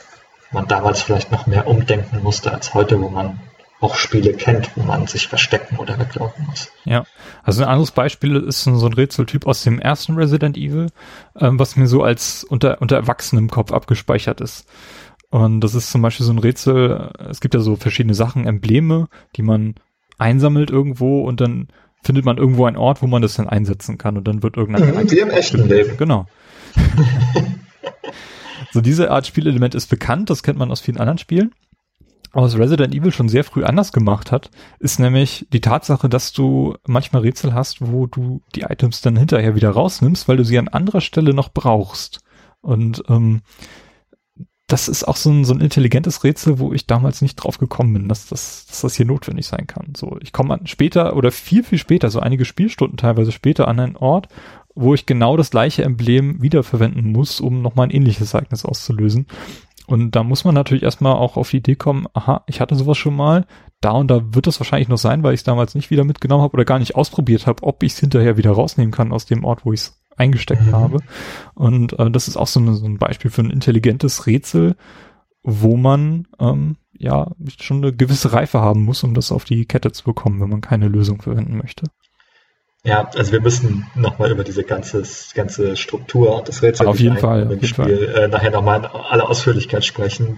man 0.51 0.67
damals 0.69 1.03
vielleicht 1.03 1.33
noch 1.33 1.47
mehr 1.47 1.67
umdenken 1.67 2.23
musste 2.23 2.53
als 2.53 2.75
heute, 2.75 3.01
wo 3.01 3.09
man 3.09 3.41
auch 3.81 3.97
Spiele 3.97 4.33
kennt, 4.33 4.71
wo 4.77 4.83
man 4.83 5.07
sich 5.07 5.29
verstecken 5.29 5.77
oder 5.77 5.99
weglaufen 5.99 6.47
muss. 6.47 6.71
Ja, 6.85 7.05
also 7.43 7.63
ein 7.63 7.69
anderes 7.69 7.91
Beispiel 7.91 8.37
ist 8.37 8.65
so 8.65 8.71
ein 8.71 8.93
Rätseltyp 8.93 9.47
aus 9.47 9.63
dem 9.63 9.79
ersten 9.79 10.15
Resident 10.15 10.57
Evil, 10.57 10.91
ähm, 11.39 11.59
was 11.59 11.77
mir 11.77 11.87
so 11.87 12.03
als 12.03 12.45
unter, 12.45 12.81
unter 12.81 12.97
Erwachsenen 12.97 13.45
im 13.45 13.51
Kopf 13.51 13.73
abgespeichert 13.73 14.41
ist. 14.41 14.67
Und 15.35 15.63
das 15.63 15.75
ist 15.75 15.91
zum 15.91 16.01
Beispiel 16.01 16.25
so 16.25 16.33
ein 16.33 16.39
Rätsel, 16.39 17.11
es 17.29 17.41
gibt 17.41 17.55
ja 17.55 17.61
so 17.61 17.75
verschiedene 17.75 18.15
Sachen, 18.15 18.47
Embleme, 18.47 19.09
die 19.35 19.43
man 19.43 19.75
einsammelt 20.17 20.71
irgendwo 20.71 21.23
und 21.23 21.41
dann 21.41 21.67
findet 22.05 22.25
man 22.25 22.39
irgendwo 22.39 22.67
einen 22.67 22.77
Ort, 22.77 23.03
wo 23.03 23.09
man 23.09 23.21
das 23.21 23.35
dann 23.35 23.49
einsetzen 23.49 23.99
kann 23.99 24.17
und 24.17 24.29
dann 24.29 24.45
wird 24.45 24.57
irgendein... 24.57 24.95
Mhm, 24.95 25.11
wie 25.11 25.19
im 25.19 25.31
echten 25.31 25.67
Leben. 25.67 25.97
Genau. 25.97 26.27
so 28.73 28.81
diese 28.81 29.11
Art 29.11 29.27
Spielelement 29.27 29.75
ist 29.75 29.89
bekannt, 29.89 30.31
das 30.31 30.45
kennt 30.45 30.57
man 30.57 30.71
aus 30.71 30.81
vielen 30.81 30.99
anderen 30.99 31.19
Spielen 31.19 31.51
was 32.33 32.57
Resident 32.57 32.95
Evil 32.95 33.13
schon 33.13 33.29
sehr 33.29 33.45
früh 33.45 33.65
anders 33.65 33.93
gemacht 33.93 34.33
hat, 34.33 34.51
ist 34.79 34.99
nämlich 34.99 35.47
die 35.53 35.61
Tatsache, 35.61 36.09
dass 36.09 36.33
du 36.33 36.75
manchmal 36.87 37.23
Rätsel 37.23 37.55
hast, 37.55 37.81
wo 37.81 38.07
du 38.07 38.41
die 38.55 38.63
Items 38.63 39.01
dann 39.03 39.17
hinterher 39.17 39.55
wieder 39.55 39.71
rausnimmst, 39.71 40.27
weil 40.27 40.37
du 40.37 40.45
sie 40.45 40.59
an 40.59 40.69
anderer 40.69 41.01
Stelle 41.01 41.33
noch 41.33 41.53
brauchst. 41.53 42.21
Und 42.61 43.05
ähm, 43.09 43.43
das 44.67 44.89
ist 44.89 45.05
auch 45.05 45.17
so 45.17 45.31
ein, 45.31 45.45
so 45.45 45.53
ein 45.53 45.61
intelligentes 45.61 46.25
Rätsel, 46.25 46.59
wo 46.59 46.73
ich 46.73 46.87
damals 46.87 47.21
nicht 47.21 47.37
drauf 47.37 47.59
gekommen 47.59 47.93
bin, 47.93 48.09
dass 48.09 48.27
das, 48.27 48.67
dass 48.67 48.81
das 48.81 48.95
hier 48.95 49.05
notwendig 49.05 49.47
sein 49.47 49.67
kann. 49.67 49.93
So, 49.95 50.17
ich 50.23 50.33
komme 50.33 50.59
später 50.65 51.17
oder 51.17 51.31
viel, 51.31 51.63
viel 51.63 51.79
später, 51.79 52.11
so 52.11 52.21
einige 52.21 52.47
Spielstunden 52.47 52.97
teilweise 52.97 53.33
später 53.33 53.69
an 53.69 53.79
einen 53.79 53.97
Ort, 53.97 54.29
wo 54.75 54.95
ich 54.95 55.07
genau 55.07 55.37
das 55.37 55.51
gleiche 55.51 55.85
Emblem 55.85 56.41
wiederverwenden 56.41 57.13
muss, 57.13 57.41
um 57.41 57.61
nochmal 57.61 57.89
ein 57.89 57.95
ähnliches 57.95 58.33
Ereignis 58.33 58.65
auszulösen. 58.65 59.27
Und 59.87 60.13
da 60.13 60.23
muss 60.23 60.45
man 60.45 60.55
natürlich 60.55 60.83
erstmal 60.83 61.15
auch 61.15 61.37
auf 61.37 61.51
die 61.51 61.59
Idee 61.59 61.77
kommen, 61.77 62.07
aha, 62.15 62.43
ich 62.47 62.61
hatte 62.61 62.75
sowas 62.75 62.97
schon 62.97 63.15
mal, 63.15 63.47
da 63.83 63.91
und 63.91 64.09
da 64.09 64.35
wird 64.35 64.47
es 64.47 64.59
wahrscheinlich 64.59 64.89
noch 64.89 64.99
sein, 64.99 65.23
weil 65.23 65.35
ich 65.35 65.41
es 65.41 65.45
damals 65.45 65.75
nicht 65.75 65.91
wieder 65.91 66.05
mitgenommen 66.05 66.43
habe 66.43 66.55
oder 66.55 66.65
gar 66.65 66.79
nicht 66.79 66.95
ausprobiert 66.95 67.47
habe, 67.47 67.63
ob 67.63 67.83
ich 67.83 67.93
es 67.93 67.99
hinterher 67.99 68.39
wieder 68.39 68.53
rausnehmen 68.53 68.93
kann 68.93 69.13
aus 69.13 69.27
dem 69.27 69.45
Ort, 69.45 69.67
wo 69.67 69.75
ich 69.75 69.81
es 69.81 70.01
eingesteckt 70.17 70.67
mhm. 70.67 70.73
habe. 70.73 70.99
Und 71.55 71.99
äh, 71.99 72.11
das 72.11 72.29
ist 72.29 72.37
auch 72.37 72.47
so, 72.47 72.61
eine, 72.61 72.75
so, 72.75 72.87
ein 72.87 72.99
Beispiel 72.99 73.31
für 73.31 73.43
ein 73.43 73.51
intelligentes 73.51 74.27
Rätsel, 74.27 74.77
wo 75.43 75.77
man 75.77 76.27
ähm, 76.39 76.77
ja 76.97 77.33
schon 77.61 77.79
eine 77.79 77.93
gewisse 77.93 78.33
Reife 78.33 78.61
haben 78.61 78.85
muss, 78.85 79.03
um 79.05 79.15
das 79.15 79.33
auf 79.33 79.45
die 79.45 79.67
Kette 79.67 79.93
zu 79.93 80.05
bekommen, 80.05 80.41
wenn 80.41 80.51
man 80.51 80.61
keine 80.61 80.89
Lösung 80.89 81.21
verwenden 81.21 81.57
möchte. 81.57 81.87
Ja, 82.85 83.09
also 83.15 83.33
wir 83.33 83.41
müssen 83.41 83.87
nochmal 83.95 84.31
über 84.31 84.45
diese 84.45 84.63
ganze, 84.63 85.03
ganze 85.35 85.75
Struktur 85.77 86.37
und 86.37 86.49
das 86.49 86.63
Rätsel 86.63 86.87
auf 86.87 87.01
jeden 87.01 87.17
Fall, 87.17 87.51
im 87.51 87.63
Spiel 87.65 87.75
Fall. 87.75 88.25
Äh, 88.25 88.29
nachher 88.29 88.51
nochmal 88.51 88.81
in 88.81 88.85
aller 88.85 89.29
Ausführlichkeit 89.29 89.87
sprechen. 89.87 90.37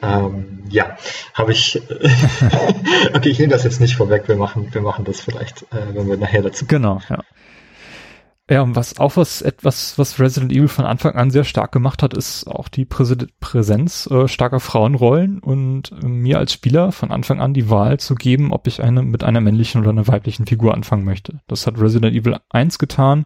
Ähm, 0.00 0.62
ja, 0.68 0.96
habe 1.32 1.52
ich. 1.52 1.82
okay, 3.14 3.30
ich 3.30 3.38
nehme 3.38 3.52
das 3.52 3.64
jetzt 3.64 3.80
nicht 3.80 3.96
vorweg. 3.96 4.28
Wir 4.28 4.36
machen, 4.36 4.68
wir 4.72 4.80
machen 4.80 5.04
das 5.04 5.20
vielleicht, 5.20 5.62
äh, 5.72 5.94
wenn 5.94 6.08
wir 6.08 6.16
nachher 6.16 6.42
dazu. 6.42 6.66
Kommen. 6.66 6.82
Genau, 6.82 7.00
ja. 7.08 7.18
Ja, 8.50 8.60
und 8.60 8.76
was 8.76 8.98
auch 8.98 9.16
was 9.16 9.40
etwas, 9.40 9.98
was 9.98 10.20
Resident 10.20 10.52
Evil 10.52 10.68
von 10.68 10.84
Anfang 10.84 11.14
an 11.14 11.30
sehr 11.30 11.44
stark 11.44 11.72
gemacht 11.72 12.02
hat, 12.02 12.12
ist 12.12 12.46
auch 12.46 12.68
die 12.68 12.84
Präsenz 12.84 14.06
äh, 14.10 14.28
starker 14.28 14.60
Frauenrollen 14.60 15.38
und 15.38 15.92
äh, 15.92 16.06
mir 16.06 16.38
als 16.38 16.52
Spieler 16.52 16.92
von 16.92 17.10
Anfang 17.10 17.40
an 17.40 17.54
die 17.54 17.70
Wahl 17.70 17.98
zu 17.98 18.14
geben, 18.14 18.52
ob 18.52 18.66
ich 18.66 18.82
eine 18.82 19.02
mit 19.02 19.24
einer 19.24 19.40
männlichen 19.40 19.80
oder 19.80 19.90
einer 19.90 20.08
weiblichen 20.08 20.44
Figur 20.44 20.74
anfangen 20.74 21.04
möchte. 21.04 21.40
Das 21.46 21.66
hat 21.66 21.80
Resident 21.80 22.14
Evil 22.14 22.36
1 22.50 22.78
getan. 22.78 23.24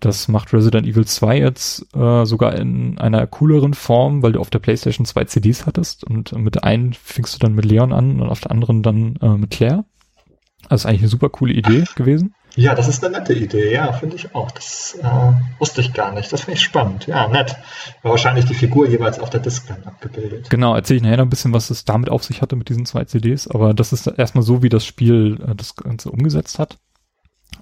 Das 0.00 0.28
macht 0.28 0.54
Resident 0.54 0.86
Evil 0.86 1.04
2 1.04 1.38
jetzt 1.38 1.94
äh, 1.94 2.24
sogar 2.24 2.54
in 2.54 2.98
einer 2.98 3.26
cooleren 3.26 3.74
Form, 3.74 4.22
weil 4.22 4.32
du 4.32 4.40
auf 4.40 4.48
der 4.48 4.60
PlayStation 4.60 5.04
2 5.04 5.24
CDs 5.24 5.66
hattest 5.66 6.04
und 6.04 6.32
mit 6.38 6.54
der 6.54 6.64
einen 6.64 6.94
fingst 6.94 7.34
du 7.34 7.38
dann 7.38 7.54
mit 7.54 7.66
Leon 7.66 7.92
an 7.92 8.18
und 8.18 8.28
auf 8.30 8.40
der 8.40 8.50
anderen 8.50 8.82
dann 8.82 9.16
äh, 9.20 9.28
mit 9.28 9.50
Claire. 9.50 9.84
Also 10.70 10.88
eigentlich 10.88 11.02
eine 11.02 11.08
super 11.08 11.28
coole 11.28 11.52
Idee 11.52 11.84
gewesen. 11.96 12.34
Ja, 12.56 12.74
das 12.74 12.86
ist 12.86 13.04
eine 13.04 13.18
nette 13.18 13.34
Idee, 13.34 13.72
ja, 13.72 13.92
finde 13.92 14.16
ich 14.16 14.34
auch. 14.34 14.50
Das 14.52 14.96
äh, 15.02 15.32
wusste 15.58 15.80
ich 15.80 15.92
gar 15.92 16.12
nicht. 16.12 16.32
Das 16.32 16.42
finde 16.42 16.58
ich 16.58 16.62
spannend. 16.62 17.06
Ja, 17.06 17.28
nett. 17.28 17.56
War 18.02 18.12
wahrscheinlich 18.12 18.44
die 18.44 18.54
Figur 18.54 18.86
jeweils 18.86 19.18
auf 19.18 19.30
der 19.30 19.40
Disc 19.40 19.66
dann 19.66 19.82
abgebildet. 19.84 20.50
Genau, 20.50 20.74
erzähle 20.74 20.98
ich 20.98 21.02
nachher 21.02 21.16
noch 21.16 21.24
ein 21.24 21.30
bisschen, 21.30 21.52
was 21.52 21.70
es 21.70 21.84
damit 21.84 22.10
auf 22.10 22.22
sich 22.22 22.42
hatte 22.42 22.54
mit 22.54 22.68
diesen 22.68 22.86
zwei 22.86 23.04
CDs, 23.04 23.48
aber 23.48 23.74
das 23.74 23.92
ist 23.92 24.06
erstmal 24.06 24.44
so, 24.44 24.62
wie 24.62 24.68
das 24.68 24.84
Spiel 24.84 25.40
äh, 25.44 25.54
das 25.54 25.74
Ganze 25.74 26.10
umgesetzt 26.10 26.58
hat. 26.58 26.78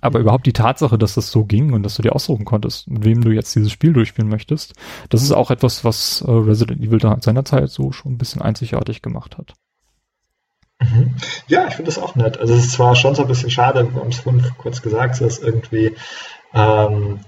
Aber 0.01 0.19
mhm. 0.19 0.25
überhaupt 0.25 0.47
die 0.47 0.53
Tatsache, 0.53 0.99
dass 0.99 1.15
das 1.15 1.31
so 1.31 1.45
ging 1.45 1.73
und 1.73 1.83
dass 1.83 1.97
du 1.97 2.03
dir 2.03 2.15
aussuchen 2.15 2.45
konntest, 2.45 2.91
mit 2.91 3.05
wem 3.05 3.23
du 3.23 3.31
jetzt 3.31 3.55
dieses 3.55 3.73
Spiel 3.73 3.95
durchspielen 3.95 4.31
möchtest, 4.31 4.75
das 5.09 5.23
ist 5.23 5.33
auch 5.33 5.51
etwas, 5.51 5.85
was 5.85 6.21
äh, 6.21 6.31
Resident 6.31 6.83
Evil 6.83 6.99
da 6.99 7.17
seinerzeit 7.21 7.71
so 7.71 7.93
schon 7.93 8.13
ein 8.13 8.19
bisschen 8.19 8.43
einzigartig 8.43 9.01
gemacht 9.01 9.39
hat. 9.39 9.55
Mhm. 10.83 11.15
Ja, 11.47 11.67
ich 11.69 11.75
finde 11.75 11.91
das 11.91 12.03
auch 12.03 12.15
nett. 12.15 12.39
Also 12.39 12.55
es 12.55 12.65
ist 12.65 12.73
zwar 12.73 12.97
schon 12.97 13.15
so 13.15 13.23
ein 13.23 13.29
bisschen 13.29 13.51
schade, 13.51 13.89
wir 13.93 14.01
haben 14.01 14.11
es 14.11 14.19
vorhin 14.19 14.45
kurz 14.59 14.83
gesagt, 14.83 15.21
dass 15.21 15.39
irgendwie 15.39 15.95
ähm, 16.55 17.21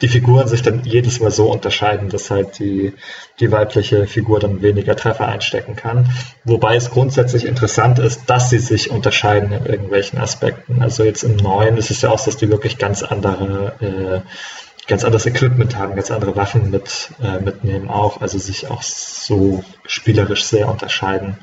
die 0.00 0.08
Figuren 0.08 0.46
sich 0.46 0.62
dann 0.62 0.84
jedes 0.84 1.20
Mal 1.20 1.30
so 1.30 1.50
unterscheiden, 1.50 2.08
dass 2.08 2.30
halt 2.30 2.58
die, 2.60 2.94
die 3.40 3.50
weibliche 3.50 4.06
Figur 4.06 4.38
dann 4.38 4.62
weniger 4.62 4.94
Treffer 4.94 5.26
einstecken 5.26 5.74
kann. 5.74 6.08
Wobei 6.44 6.76
es 6.76 6.90
grundsätzlich 6.90 7.44
interessant 7.44 7.98
ist, 7.98 8.30
dass 8.30 8.48
sie 8.48 8.60
sich 8.60 8.90
unterscheiden 8.90 9.52
in 9.52 9.66
irgendwelchen 9.66 10.20
Aspekten. 10.20 10.82
Also 10.82 11.02
jetzt 11.02 11.24
im 11.24 11.36
Neuen 11.36 11.76
ist 11.76 11.90
es 11.90 12.02
ja 12.02 12.10
auch 12.10 12.24
dass 12.24 12.36
die 12.36 12.48
wirklich 12.48 12.78
ganz 12.78 13.02
andere, 13.02 13.74
äh, 13.80 14.86
ganz 14.86 15.04
anderes 15.04 15.26
Equipment 15.26 15.76
haben, 15.76 15.96
ganz 15.96 16.12
andere 16.12 16.36
Waffen 16.36 16.70
mit, 16.70 17.10
äh, 17.20 17.40
mitnehmen 17.40 17.90
auch, 17.90 18.20
also 18.20 18.38
sich 18.38 18.70
auch 18.70 18.82
so 18.82 19.64
spielerisch 19.84 20.44
sehr 20.44 20.68
unterscheiden 20.68 21.38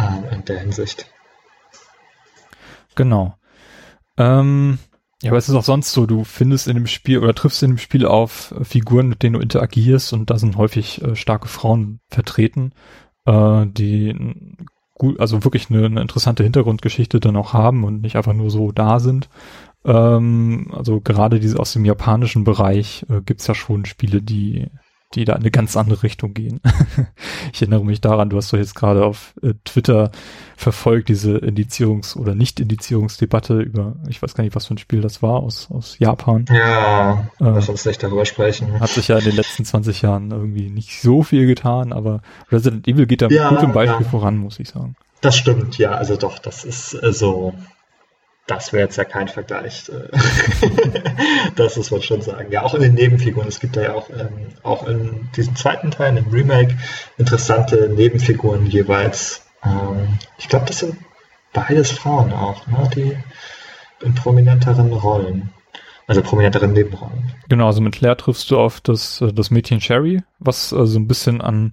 äh, 0.00 0.34
in 0.34 0.44
der 0.44 0.60
Hinsicht. 0.60 1.06
Genau. 2.94 3.34
Ähm, 4.16 4.78
Ja, 5.22 5.30
aber 5.30 5.38
es 5.38 5.48
ist 5.48 5.54
auch 5.54 5.64
sonst 5.64 5.92
so, 5.92 6.06
du 6.06 6.24
findest 6.24 6.66
in 6.66 6.74
dem 6.74 6.86
Spiel 6.86 7.18
oder 7.18 7.34
triffst 7.34 7.62
in 7.62 7.72
dem 7.72 7.78
Spiel 7.78 8.06
auf 8.06 8.54
Figuren, 8.62 9.08
mit 9.08 9.22
denen 9.22 9.34
du 9.34 9.40
interagierst 9.40 10.12
und 10.12 10.30
da 10.30 10.38
sind 10.38 10.56
häufig 10.56 11.02
äh, 11.02 11.14
starke 11.14 11.48
Frauen 11.48 12.00
vertreten, 12.08 12.72
äh, 13.26 13.66
die 13.66 14.14
gut, 14.94 15.18
also 15.20 15.44
wirklich 15.44 15.70
eine, 15.70 15.86
eine, 15.86 16.00
interessante 16.02 16.42
Hintergrundgeschichte 16.42 17.20
dann 17.20 17.36
auch 17.36 17.52
haben 17.52 17.84
und 17.84 18.02
nicht 18.02 18.16
einfach 18.16 18.34
nur 18.34 18.50
so 18.50 18.70
da 18.70 18.98
sind. 18.98 19.28
Ähm, 19.84 20.70
also 20.72 21.00
gerade 21.00 21.40
diese 21.40 21.58
aus 21.58 21.72
dem 21.72 21.84
japanischen 21.84 22.44
Bereich 22.44 23.06
äh, 23.08 23.22
gibt's 23.22 23.46
ja 23.46 23.54
schon 23.54 23.86
Spiele, 23.86 24.22
die 24.22 24.68
die 25.14 25.24
da 25.24 25.32
in 25.32 25.40
eine 25.40 25.50
ganz 25.50 25.76
andere 25.76 26.02
Richtung 26.04 26.34
gehen. 26.34 26.60
ich 27.52 27.62
erinnere 27.62 27.84
mich 27.84 28.00
daran, 28.00 28.30
du 28.30 28.36
hast 28.36 28.52
doch 28.52 28.58
jetzt 28.58 28.76
gerade 28.76 29.04
auf 29.04 29.34
äh, 29.42 29.54
Twitter 29.64 30.12
verfolgt, 30.56 31.08
diese 31.08 31.38
Indizierungs- 31.38 32.16
oder 32.16 32.36
Nicht-Indizierungsdebatte 32.36 33.60
über, 33.60 33.96
ich 34.08 34.22
weiß 34.22 34.34
gar 34.34 34.44
nicht, 34.44 34.54
was 34.54 34.66
für 34.66 34.74
ein 34.74 34.78
Spiel 34.78 35.00
das 35.00 35.20
war, 35.20 35.40
aus, 35.40 35.68
aus 35.70 35.98
Japan. 35.98 36.44
Ja, 36.48 37.28
äh, 37.40 37.44
lass 37.44 37.68
uns 37.68 37.84
nicht 37.84 38.02
darüber 38.02 38.24
sprechen. 38.24 38.78
Hat 38.78 38.90
sich 38.90 39.08
ja 39.08 39.18
in 39.18 39.24
den 39.24 39.36
letzten 39.36 39.64
20 39.64 40.02
Jahren 40.02 40.30
irgendwie 40.30 40.70
nicht 40.70 41.00
so 41.00 41.24
viel 41.24 41.46
getan, 41.46 41.92
aber 41.92 42.22
Resident 42.52 42.86
Evil 42.86 43.06
geht 43.06 43.22
da 43.22 43.26
mit 43.26 43.36
ja, 43.36 43.48
gutem 43.48 43.72
Beispiel 43.72 44.04
ja. 44.04 44.10
voran, 44.10 44.36
muss 44.36 44.60
ich 44.60 44.68
sagen. 44.68 44.94
Das 45.22 45.36
stimmt, 45.36 45.76
ja, 45.76 45.90
also 45.90 46.16
doch, 46.16 46.38
das 46.38 46.64
ist 46.64 46.94
äh, 46.94 47.12
so, 47.12 47.54
das 48.46 48.72
wäre 48.72 48.84
jetzt 48.84 48.96
ja 48.96 49.04
kein 49.04 49.28
Vergleich. 49.28 49.88
Äh, 49.88 50.08
das 51.56 51.76
muss 51.76 51.90
man 51.90 52.02
schon 52.02 52.22
sagen. 52.22 52.50
Ja, 52.50 52.62
auch 52.62 52.74
in 52.74 52.82
den 52.82 52.94
Nebenfiguren. 52.94 53.48
Es 53.48 53.60
gibt 53.60 53.76
da 53.76 53.82
ja 53.82 53.94
auch, 53.94 54.10
ähm, 54.10 54.48
auch 54.62 54.86
in 54.86 55.28
diesem 55.36 55.54
zweiten 55.56 55.90
Teil, 55.90 56.16
im 56.16 56.28
Remake, 56.28 56.76
interessante 57.16 57.88
Nebenfiguren 57.88 58.66
jeweils. 58.66 59.46
Ähm, 59.64 60.18
ich 60.38 60.48
glaube, 60.48 60.66
das 60.66 60.80
sind 60.80 60.96
beides 61.52 61.92
Frauen 61.92 62.32
auch, 62.32 62.66
ne, 62.66 62.90
die 62.94 63.16
in 64.04 64.14
prominenteren 64.14 64.92
Rollen. 64.92 65.50
Also 66.06 66.22
prominenteren 66.22 66.72
Nebenrollen. 66.72 67.34
Genau, 67.48 67.66
also 67.66 67.80
mit 67.80 67.94
Claire 67.94 68.16
triffst 68.16 68.50
du 68.50 68.58
auf 68.58 68.80
das, 68.80 69.20
äh, 69.20 69.32
das 69.32 69.52
Mädchen 69.52 69.80
Sherry, 69.80 70.22
was 70.40 70.72
äh, 70.72 70.84
so 70.86 70.98
ein 70.98 71.06
bisschen 71.06 71.40
an, 71.40 71.70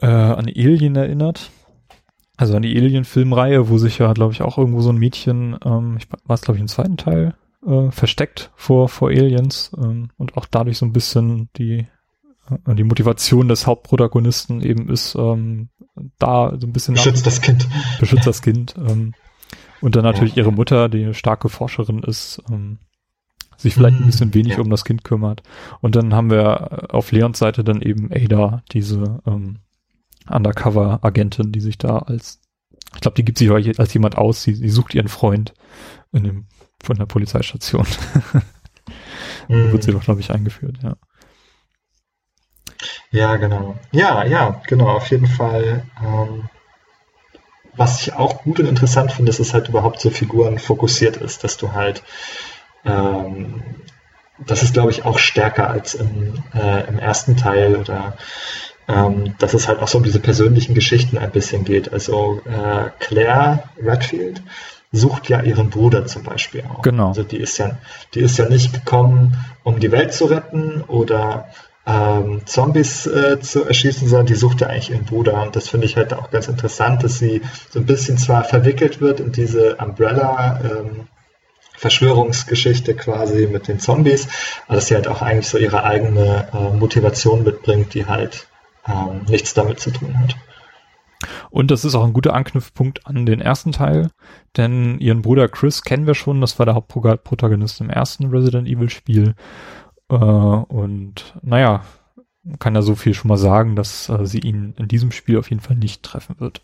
äh, 0.00 0.06
an 0.06 0.46
Alien 0.46 0.94
erinnert. 0.94 1.50
Also 2.36 2.54
an 2.56 2.62
die 2.62 2.76
Alien-Filmreihe, 2.76 3.68
wo 3.68 3.78
sich 3.78 3.98
ja, 3.98 4.12
glaube 4.12 4.32
ich, 4.32 4.42
auch 4.42 4.58
irgendwo 4.58 4.82
so 4.82 4.90
ein 4.90 4.98
Mädchen, 4.98 5.56
ähm, 5.64 5.96
ich 5.98 6.08
war 6.10 6.34
es, 6.34 6.42
glaube 6.42 6.58
ich, 6.58 6.60
im 6.60 6.68
zweiten 6.68 6.96
Teil, 6.96 7.34
äh, 7.66 7.90
versteckt 7.90 8.50
vor, 8.56 8.88
vor 8.88 9.08
Aliens 9.08 9.72
ähm, 9.76 10.10
und 10.18 10.36
auch 10.36 10.46
dadurch 10.46 10.78
so 10.78 10.86
ein 10.86 10.92
bisschen 10.92 11.48
die, 11.56 11.86
äh, 12.50 12.74
die 12.74 12.84
Motivation 12.84 13.48
des 13.48 13.66
Hauptprotagonisten 13.66 14.60
eben 14.60 14.88
ist, 14.90 15.14
ähm, 15.14 15.70
da 16.18 16.54
so 16.58 16.66
ein 16.66 16.72
bisschen 16.72 16.94
beschützt 16.94 17.26
das 17.26 17.40
Kind. 17.40 17.66
Beschützt 17.98 18.26
das 18.26 18.42
Kind. 18.42 18.74
Ähm, 18.76 19.14
und 19.80 19.96
dann 19.96 20.04
natürlich 20.04 20.36
ja. 20.36 20.42
ihre 20.42 20.52
Mutter, 20.52 20.88
die 20.88 21.04
eine 21.04 21.14
starke 21.14 21.48
Forscherin 21.48 22.02
ist, 22.02 22.42
ähm, 22.50 22.78
sich 23.56 23.74
vielleicht 23.74 23.96
ein 23.96 24.02
mhm. 24.02 24.06
bisschen 24.06 24.34
wenig 24.34 24.54
ja. 24.54 24.60
um 24.60 24.68
das 24.68 24.84
Kind 24.84 25.04
kümmert. 25.04 25.42
Und 25.80 25.96
dann 25.96 26.14
haben 26.14 26.30
wir 26.30 26.94
auf 26.94 27.12
Leons 27.12 27.38
Seite 27.38 27.64
dann 27.64 27.80
eben 27.80 28.10
Ada, 28.12 28.62
diese 28.72 29.20
ähm, 29.26 29.60
Undercover-Agentin, 30.28 31.52
die 31.52 31.60
sich 31.60 31.78
da 31.78 31.98
als, 31.98 32.40
ich 32.94 33.00
glaube, 33.00 33.16
die 33.16 33.24
gibt 33.24 33.38
sich 33.38 33.50
als 33.50 33.94
jemand 33.94 34.16
aus, 34.16 34.42
sie, 34.42 34.54
sie 34.54 34.68
sucht 34.68 34.94
ihren 34.94 35.08
Freund 35.08 35.54
in 36.12 36.24
dem, 36.24 36.46
von 36.82 36.96
der 36.96 37.06
Polizeistation. 37.06 37.86
mm. 39.48 39.72
Wird 39.72 39.82
sie 39.82 39.92
doch, 39.92 40.02
glaube 40.02 40.20
ich, 40.20 40.30
eingeführt, 40.30 40.78
ja. 40.82 40.96
Ja, 43.10 43.36
genau. 43.36 43.78
Ja, 43.92 44.24
ja, 44.24 44.60
genau, 44.66 44.88
auf 44.88 45.10
jeden 45.10 45.26
Fall. 45.26 45.84
Ähm, 46.04 46.48
was 47.76 48.00
ich 48.02 48.14
auch 48.14 48.42
gut 48.42 48.60
und 48.60 48.66
interessant 48.66 49.12
finde, 49.12 49.30
ist, 49.30 49.38
dass 49.38 49.48
es 49.48 49.54
halt 49.54 49.68
überhaupt 49.68 50.00
so 50.00 50.10
Figuren 50.10 50.58
fokussiert 50.58 51.16
ist, 51.16 51.44
dass 51.44 51.56
du 51.56 51.72
halt, 51.72 52.02
ähm, 52.84 53.62
das 54.38 54.62
ist, 54.62 54.74
glaube 54.74 54.90
ich, 54.90 55.04
auch 55.04 55.18
stärker 55.18 55.70
als 55.70 55.94
im, 55.94 56.42
äh, 56.54 56.86
im 56.88 56.98
ersten 56.98 57.36
Teil 57.36 57.76
oder 57.76 58.16
ähm, 58.88 59.34
dass 59.38 59.54
es 59.54 59.68
halt 59.68 59.80
auch 59.80 59.88
so 59.88 59.98
um 59.98 60.04
diese 60.04 60.20
persönlichen 60.20 60.74
Geschichten 60.74 61.18
ein 61.18 61.30
bisschen 61.30 61.64
geht. 61.64 61.92
Also 61.92 62.40
äh, 62.44 62.90
Claire 63.00 63.64
Redfield 63.82 64.42
sucht 64.92 65.28
ja 65.28 65.42
ihren 65.42 65.70
Bruder 65.70 66.06
zum 66.06 66.22
Beispiel 66.22 66.64
auch. 66.68 66.82
Genau. 66.82 67.08
Also 67.08 67.22
die 67.22 67.38
ist 67.38 67.58
ja, 67.58 67.78
die 68.14 68.20
ist 68.20 68.38
ja 68.38 68.48
nicht 68.48 68.72
gekommen, 68.72 69.36
um 69.64 69.80
die 69.80 69.92
Welt 69.92 70.12
zu 70.12 70.26
retten 70.26 70.82
oder 70.82 71.48
ähm, 71.86 72.42
Zombies 72.46 73.06
äh, 73.06 73.40
zu 73.40 73.64
erschießen, 73.64 74.08
sondern 74.08 74.26
die 74.26 74.34
sucht 74.34 74.60
ja 74.60 74.68
eigentlich 74.68 74.90
ihren 74.90 75.04
Bruder. 75.04 75.42
Und 75.42 75.56
das 75.56 75.68
finde 75.68 75.86
ich 75.86 75.96
halt 75.96 76.12
auch 76.14 76.30
ganz 76.30 76.48
interessant, 76.48 77.04
dass 77.04 77.18
sie 77.18 77.42
so 77.70 77.78
ein 77.78 77.86
bisschen 77.86 78.18
zwar 78.18 78.44
verwickelt 78.44 79.00
wird 79.00 79.20
in 79.20 79.32
diese 79.32 79.76
Umbrella 79.76 80.60
ähm, 80.64 81.08
Verschwörungsgeschichte 81.76 82.94
quasi 82.94 83.46
mit 83.46 83.68
den 83.68 83.78
Zombies, 83.78 84.28
aber 84.66 84.76
dass 84.76 84.86
sie 84.86 84.94
halt 84.94 85.08
auch 85.08 85.20
eigentlich 85.20 85.48
so 85.48 85.58
ihre 85.58 85.84
eigene 85.84 86.48
äh, 86.52 86.76
Motivation 86.76 87.44
mitbringt, 87.44 87.92
die 87.92 88.06
halt 88.06 88.46
ähm, 88.86 89.22
nichts 89.28 89.54
damit 89.54 89.80
zu 89.80 89.90
tun 89.90 90.18
hat. 90.18 90.36
Und 91.50 91.70
das 91.70 91.84
ist 91.84 91.94
auch 91.94 92.04
ein 92.04 92.12
guter 92.12 92.34
Anknüpfpunkt 92.34 93.06
an 93.06 93.26
den 93.26 93.40
ersten 93.40 93.72
Teil, 93.72 94.10
denn 94.56 94.98
ihren 94.98 95.22
Bruder 95.22 95.48
Chris 95.48 95.82
kennen 95.82 96.06
wir 96.06 96.14
schon, 96.14 96.40
das 96.40 96.58
war 96.58 96.66
der 96.66 96.74
Hauptprotagonist 96.74 97.80
im 97.80 97.90
ersten 97.90 98.26
Resident 98.26 98.68
Evil 98.68 98.90
Spiel. 98.90 99.34
Äh, 100.10 100.14
und 100.14 101.34
naja, 101.42 101.84
kann 102.58 102.74
ja 102.74 102.82
so 102.82 102.94
viel 102.94 103.14
schon 103.14 103.28
mal 103.28 103.36
sagen, 103.36 103.76
dass 103.76 104.08
äh, 104.08 104.26
sie 104.26 104.40
ihn 104.40 104.74
in 104.78 104.88
diesem 104.88 105.10
Spiel 105.10 105.38
auf 105.38 105.50
jeden 105.50 105.62
Fall 105.62 105.76
nicht 105.76 106.02
treffen 106.02 106.36
wird. 106.38 106.62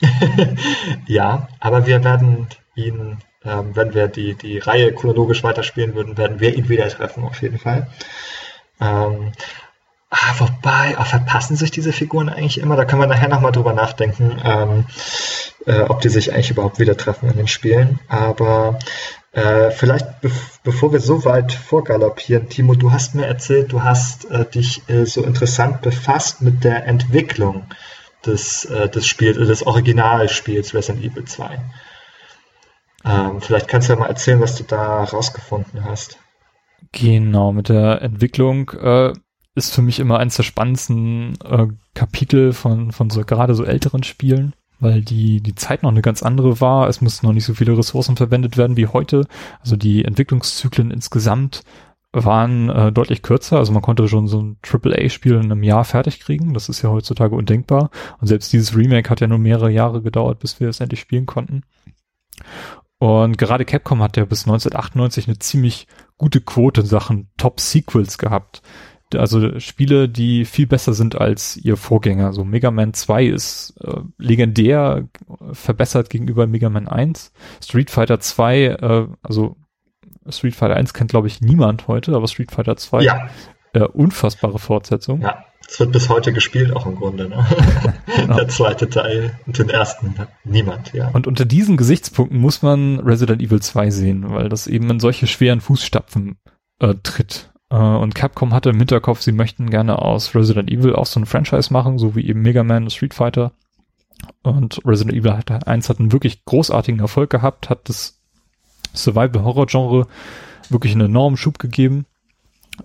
ja, 1.06 1.48
aber 1.60 1.86
wir 1.86 2.04
werden 2.04 2.48
ihn, 2.74 3.18
ähm, 3.44 3.74
wenn 3.74 3.94
wir 3.94 4.08
die, 4.08 4.34
die 4.34 4.58
Reihe 4.58 4.92
chronologisch 4.92 5.42
weiterspielen 5.42 5.94
würden, 5.94 6.18
werden 6.18 6.40
wir 6.40 6.54
ihn 6.56 6.68
wieder 6.68 6.88
treffen, 6.88 7.24
auf 7.24 7.40
jeden 7.40 7.58
Fall. 7.58 7.88
Ähm, 8.80 9.32
Ah, 10.14 10.34
wobei, 10.36 10.94
oh, 11.00 11.04
verpassen 11.04 11.56
sich 11.56 11.70
diese 11.70 11.90
Figuren 11.90 12.28
eigentlich 12.28 12.58
immer? 12.58 12.76
Da 12.76 12.84
können 12.84 13.00
wir 13.00 13.06
nachher 13.06 13.30
nochmal 13.30 13.50
drüber 13.50 13.72
nachdenken, 13.72 14.38
ähm, 14.44 14.84
äh, 15.64 15.80
ob 15.80 16.02
die 16.02 16.10
sich 16.10 16.34
eigentlich 16.34 16.50
überhaupt 16.50 16.78
wieder 16.78 16.98
treffen 16.98 17.30
in 17.30 17.38
den 17.38 17.48
Spielen. 17.48 17.98
Aber 18.08 18.78
äh, 19.32 19.70
vielleicht, 19.70 20.20
be 20.20 20.30
bevor 20.64 20.92
wir 20.92 21.00
so 21.00 21.24
weit 21.24 21.52
vorgaloppieren, 21.52 22.50
Timo, 22.50 22.74
du 22.74 22.92
hast 22.92 23.14
mir 23.14 23.24
erzählt, 23.24 23.72
du 23.72 23.84
hast 23.84 24.30
äh, 24.30 24.44
dich 24.44 24.86
äh, 24.90 25.06
so 25.06 25.24
interessant 25.24 25.80
befasst 25.80 26.42
mit 26.42 26.62
der 26.62 26.84
Entwicklung 26.84 27.64
des, 28.26 28.66
äh, 28.66 28.90
des 28.90 29.06
Spiels, 29.06 29.38
äh, 29.38 29.46
des 29.46 29.66
Originalspiels 29.66 30.74
Resident 30.74 31.06
Evil 31.06 31.24
2. 31.24 31.58
Ähm, 33.06 33.40
vielleicht 33.40 33.66
kannst 33.66 33.88
du 33.88 33.94
ja 33.94 33.98
mal 33.98 34.10
erzählen, 34.10 34.40
was 34.40 34.56
du 34.56 34.64
da 34.64 35.04
rausgefunden 35.04 35.86
hast. 35.86 36.18
Genau, 36.92 37.52
mit 37.52 37.70
der 37.70 38.02
Entwicklung 38.02 38.70
ist 39.54 39.74
für 39.74 39.82
mich 39.82 39.98
immer 39.98 40.18
eines 40.18 40.36
der 40.36 40.44
spannendsten 40.44 41.34
äh, 41.44 41.66
Kapitel 41.94 42.52
von, 42.52 42.92
von 42.92 43.10
so 43.10 43.22
gerade 43.22 43.54
so 43.54 43.64
älteren 43.64 44.02
Spielen, 44.02 44.54
weil 44.80 45.02
die, 45.02 45.40
die 45.42 45.54
Zeit 45.54 45.82
noch 45.82 45.90
eine 45.90 46.02
ganz 46.02 46.22
andere 46.22 46.60
war. 46.60 46.88
Es 46.88 47.00
mussten 47.00 47.26
noch 47.26 47.34
nicht 47.34 47.44
so 47.44 47.54
viele 47.54 47.76
Ressourcen 47.76 48.16
verwendet 48.16 48.56
werden 48.56 48.76
wie 48.76 48.86
heute. 48.86 49.26
Also 49.60 49.76
die 49.76 50.04
Entwicklungszyklen 50.04 50.90
insgesamt 50.90 51.62
waren 52.12 52.68
äh, 52.68 52.92
deutlich 52.92 53.22
kürzer. 53.22 53.58
Also 53.58 53.72
man 53.72 53.82
konnte 53.82 54.08
schon 54.08 54.26
so 54.26 54.40
ein 54.40 54.56
AAA-Spiel 54.62 55.34
in 55.34 55.52
einem 55.52 55.62
Jahr 55.62 55.84
fertig 55.84 56.20
kriegen. 56.20 56.54
Das 56.54 56.68
ist 56.68 56.82
ja 56.82 56.90
heutzutage 56.90 57.34
undenkbar. 57.34 57.90
Und 58.20 58.26
selbst 58.26 58.52
dieses 58.52 58.76
Remake 58.76 59.08
hat 59.10 59.20
ja 59.20 59.26
nur 59.26 59.38
mehrere 59.38 59.70
Jahre 59.70 60.02
gedauert, 60.02 60.38
bis 60.38 60.60
wir 60.60 60.68
es 60.68 60.80
endlich 60.80 61.00
spielen 61.00 61.26
konnten. 61.26 61.62
Und 62.98 63.36
gerade 63.36 63.64
Capcom 63.64 64.02
hat 64.02 64.16
ja 64.16 64.24
bis 64.24 64.44
1998 64.44 65.26
eine 65.26 65.38
ziemlich 65.38 65.88
gute 66.18 66.40
Quote 66.40 66.82
in 66.82 66.86
Sachen 66.86 67.30
Top-Sequels 67.36 68.16
gehabt 68.16 68.62
also 69.16 69.58
Spiele, 69.60 70.08
die 70.08 70.44
viel 70.44 70.66
besser 70.66 70.92
sind 70.92 71.20
als 71.20 71.56
ihr 71.56 71.76
Vorgänger. 71.76 72.32
So 72.32 72.44
Mega 72.44 72.70
Man 72.70 72.94
2 72.94 73.26
ist 73.26 73.74
äh, 73.82 74.00
legendär 74.18 75.08
verbessert 75.52 76.10
gegenüber 76.10 76.46
Mega 76.46 76.68
Man 76.68 76.88
1. 76.88 77.32
Street 77.62 77.90
Fighter 77.90 78.20
2, 78.20 78.64
äh, 78.64 79.06
also 79.22 79.56
Street 80.28 80.54
Fighter 80.54 80.76
1 80.76 80.94
kennt 80.94 81.10
glaube 81.10 81.26
ich 81.26 81.40
niemand 81.40 81.88
heute, 81.88 82.14
aber 82.14 82.28
Street 82.28 82.52
Fighter 82.52 82.76
2 82.76 83.02
ja. 83.02 83.28
äh, 83.72 83.80
unfassbare 83.80 84.58
Fortsetzung. 84.58 85.20
Ja, 85.22 85.44
es 85.68 85.80
wird 85.80 85.92
bis 85.92 86.08
heute 86.08 86.32
gespielt 86.32 86.74
auch 86.74 86.86
im 86.86 86.96
Grunde. 86.96 87.28
Ne? 87.28 87.46
genau. 88.16 88.36
Der 88.36 88.48
zweite 88.48 88.88
Teil 88.88 89.36
und 89.46 89.58
den 89.58 89.68
ersten 89.70 90.14
niemand, 90.44 90.92
ja. 90.92 91.08
Und 91.08 91.26
unter 91.26 91.44
diesen 91.44 91.76
Gesichtspunkten 91.76 92.38
muss 92.38 92.62
man 92.62 93.00
Resident 93.00 93.42
Evil 93.42 93.60
2 93.60 93.90
sehen, 93.90 94.30
weil 94.30 94.48
das 94.48 94.66
eben 94.66 94.90
in 94.90 95.00
solche 95.00 95.26
schweren 95.26 95.60
Fußstapfen 95.60 96.36
äh, 96.80 96.94
tritt. 97.02 97.51
Äh, 97.72 97.76
und 97.76 98.14
Capcom 98.14 98.52
hatte 98.52 98.70
im 98.70 98.78
Hinterkopf, 98.78 99.22
sie 99.22 99.32
möchten 99.32 99.70
gerne 99.70 100.00
aus 100.00 100.34
Resident 100.34 100.70
Evil 100.70 100.94
auch 100.94 101.06
so 101.06 101.18
ein 101.18 101.26
Franchise 101.26 101.72
machen, 101.72 101.98
so 101.98 102.14
wie 102.14 102.26
eben 102.26 102.42
Mega 102.42 102.62
Man 102.62 102.84
und 102.84 102.92
Street 102.92 103.14
Fighter. 103.14 103.52
Und 104.42 104.80
Resident 104.84 105.16
Evil 105.16 105.32
1 105.64 105.88
hat 105.88 105.98
einen 105.98 106.12
wirklich 106.12 106.44
großartigen 106.44 107.00
Erfolg 107.00 107.30
gehabt, 107.30 107.70
hat 107.70 107.88
das 107.88 108.20
Survival-Horror-Genre 108.94 110.06
wirklich 110.68 110.92
einen 110.92 111.06
enormen 111.06 111.36
Schub 111.36 111.58
gegeben, 111.58 112.06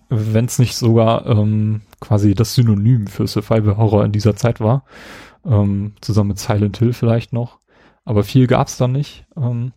wenn 0.10 0.46
es 0.46 0.58
nicht 0.58 0.76
sogar 0.76 1.26
ähm, 1.28 1.82
quasi 2.00 2.34
das 2.34 2.56
Synonym 2.56 3.08
für 3.08 3.28
Survival-Horror 3.28 4.06
in 4.06 4.14
dieser 4.14 4.36
Zeit 4.36 4.62
war. 4.62 4.84
Ähm, 5.46 5.94
zusammen 6.02 6.30
mit 6.30 6.40
Silent 6.40 6.78
Hill 6.78 6.94
vielleicht 6.94 7.34
noch. 7.34 7.60
Aber 8.04 8.24
viel 8.24 8.48
gab's 8.48 8.78
da 8.78 8.88
nicht. 8.88 9.26
Ähm, 9.36 9.74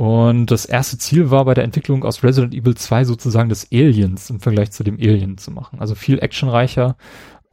Und 0.00 0.46
das 0.46 0.64
erste 0.64 0.96
Ziel 0.96 1.30
war 1.30 1.44
bei 1.44 1.52
der 1.52 1.64
Entwicklung 1.64 2.06
aus 2.06 2.24
Resident 2.24 2.54
Evil 2.54 2.74
2 2.74 3.04
sozusagen 3.04 3.50
des 3.50 3.70
Aliens 3.70 4.30
im 4.30 4.40
Vergleich 4.40 4.70
zu 4.70 4.82
dem 4.82 4.94
Alien 4.94 5.36
zu 5.36 5.50
machen. 5.50 5.78
Also 5.78 5.94
viel 5.94 6.20
actionreicher. 6.20 6.96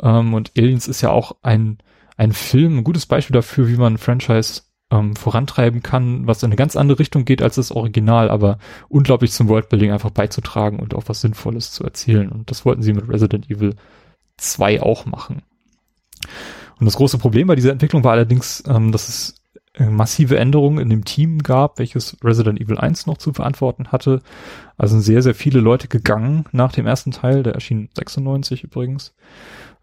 Ähm, 0.02 0.34
und 0.34 0.54
Aliens 0.58 0.88
ist 0.88 1.02
ja 1.02 1.10
auch 1.10 1.36
ein, 1.42 1.80
ein 2.16 2.32
Film, 2.32 2.78
ein 2.78 2.84
gutes 2.86 3.06
Beispiel 3.06 3.34
dafür, 3.34 3.68
wie 3.68 3.76
man 3.76 3.96
ein 3.96 3.98
Franchise 3.98 4.62
ähm, 4.92 5.18
vorantreiben 5.18 5.84
kann, 5.84 6.26
was 6.26 6.42
in 6.42 6.48
eine 6.48 6.56
ganz 6.56 6.78
andere 6.78 7.00
Richtung 7.00 7.26
geht 7.26 7.42
als 7.42 7.56
das 7.56 7.74
Original, 7.74 8.30
aber 8.30 8.60
unglaublich 8.88 9.34
zum 9.34 9.50
Worldbuilding 9.50 9.92
einfach 9.92 10.12
beizutragen 10.12 10.80
und 10.80 10.96
auch 10.96 11.04
was 11.08 11.20
Sinnvolles 11.20 11.74
zu 11.74 11.84
erzählen. 11.84 12.30
Und 12.30 12.50
das 12.50 12.64
wollten 12.64 12.82
sie 12.82 12.94
mit 12.94 13.10
Resident 13.10 13.52
Evil 13.52 13.76
2 14.38 14.82
auch 14.82 15.06
machen. 15.06 15.42
Und 16.80 16.86
das 16.86 16.96
große 16.96 17.18
Problem 17.18 17.48
bei 17.48 17.56
dieser 17.56 17.74
Entwicklung 17.74 18.06
war 18.06 18.14
allerdings, 18.14 18.64
ähm, 18.70 18.94
dass 18.94 19.10
es 19.10 19.36
massive 19.80 20.38
Änderungen 20.38 20.80
in 20.80 20.90
dem 20.90 21.06
Team 21.06 21.44
gab, 21.44 21.80
welches 21.80 22.18
Resident 22.24 22.60
Evil 22.60 22.78
1 22.78 23.06
noch 23.06 23.18
zu 23.18 23.34
verantworten 23.34 23.90
hatte. 23.92 24.22
Also 24.78 24.96
sind 24.96 25.04
sehr, 25.04 25.22
sehr 25.22 25.36
viele 25.36 25.60
Leute 25.60 25.88
gegangen 25.88 26.46
nach 26.52 26.72
dem 26.72 26.88
ersten 26.88 27.12
Teil, 27.12 27.44
der 27.44 27.54
erschien 27.54 27.90
96 27.94 28.64
übrigens. 28.64 29.14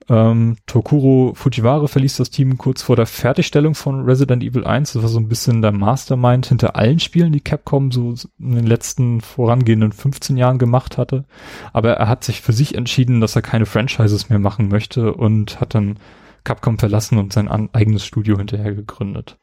Ähm, 0.08 0.56
Tokuro 0.66 1.32
Fujiwara 1.34 1.86
verließ 1.86 2.16
das 2.16 2.30
Team 2.30 2.58
kurz 2.58 2.82
vor 2.82 2.96
der 2.96 3.06
Fertigstellung 3.06 3.74
von 3.74 4.04
Resident 4.04 4.42
Evil 4.42 4.64
1. 4.64 4.92
Das 4.92 5.02
war 5.02 5.08
so 5.08 5.18
ein 5.18 5.28
bisschen 5.28 5.62
der 5.62 5.72
Mastermind 5.72 6.46
hinter 6.46 6.76
allen 6.76 7.00
Spielen, 7.00 7.32
die 7.32 7.40
Capcom 7.40 7.90
so 7.90 8.14
in 8.38 8.54
den 8.54 8.66
letzten 8.66 9.20
vorangehenden 9.20 9.92
15 9.92 10.36
Jahren 10.36 10.58
gemacht 10.58 10.98
hatte. 10.98 11.24
Aber 11.72 11.94
er 11.94 12.08
hat 12.08 12.24
sich 12.24 12.42
für 12.42 12.52
sich 12.52 12.74
entschieden, 12.74 13.20
dass 13.20 13.36
er 13.36 13.42
keine 13.42 13.66
Franchises 13.66 14.28
mehr 14.28 14.38
machen 14.38 14.68
möchte 14.68 15.14
und 15.14 15.60
hat 15.60 15.74
dann 15.74 15.98
Capcom 16.44 16.78
verlassen 16.78 17.16
und 17.16 17.32
sein 17.32 17.48
eigenes 17.72 18.04
Studio 18.04 18.36
hinterher 18.36 18.74
gegründet. 18.74 19.38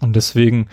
Und 0.00 0.16
deswegen 0.16 0.68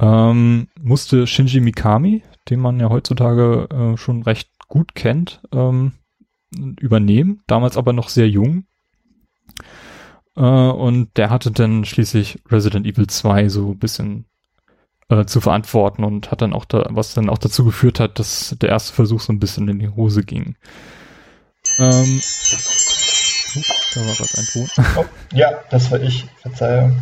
ähm, 0.00 0.68
musste 0.80 1.26
Shinji 1.26 1.60
Mikami, 1.60 2.22
den 2.50 2.60
man 2.60 2.80
ja 2.80 2.90
heutzutage 2.90 3.68
äh, 3.70 3.96
schon 3.96 4.22
recht 4.22 4.50
gut 4.68 4.94
kennt, 4.94 5.40
ähm, 5.52 5.92
übernehmen, 6.80 7.42
damals 7.46 7.76
aber 7.76 7.92
noch 7.92 8.08
sehr 8.08 8.28
jung. 8.28 8.64
Äh, 10.36 10.40
und 10.40 11.16
der 11.16 11.30
hatte 11.30 11.50
dann 11.50 11.84
schließlich 11.84 12.40
Resident 12.50 12.86
Evil 12.86 13.06
2 13.06 13.48
so 13.48 13.70
ein 13.70 13.78
bisschen 13.78 14.26
äh, 15.08 15.24
zu 15.26 15.40
verantworten 15.40 16.04
und 16.04 16.30
hat 16.30 16.42
dann 16.42 16.52
auch 16.52 16.64
da, 16.64 16.86
was 16.90 17.14
dann 17.14 17.28
auch 17.28 17.38
dazu 17.38 17.64
geführt 17.64 18.00
hat, 18.00 18.18
dass 18.18 18.56
der 18.60 18.70
erste 18.70 18.92
Versuch 18.92 19.20
so 19.20 19.32
ein 19.32 19.40
bisschen 19.40 19.68
in 19.68 19.78
die 19.78 19.88
Hose 19.88 20.22
ging. 20.22 20.56
Ähm, 21.78 22.20
oh, 23.56 23.62
da 23.94 24.00
war 24.00 24.14
gerade 24.14 24.38
ein 24.38 24.46
Ton. 24.52 24.68
Oh, 24.96 25.04
ja, 25.32 25.50
das 25.70 25.90
war 25.90 26.00
ich. 26.00 26.26
Verzeihung. 26.42 27.00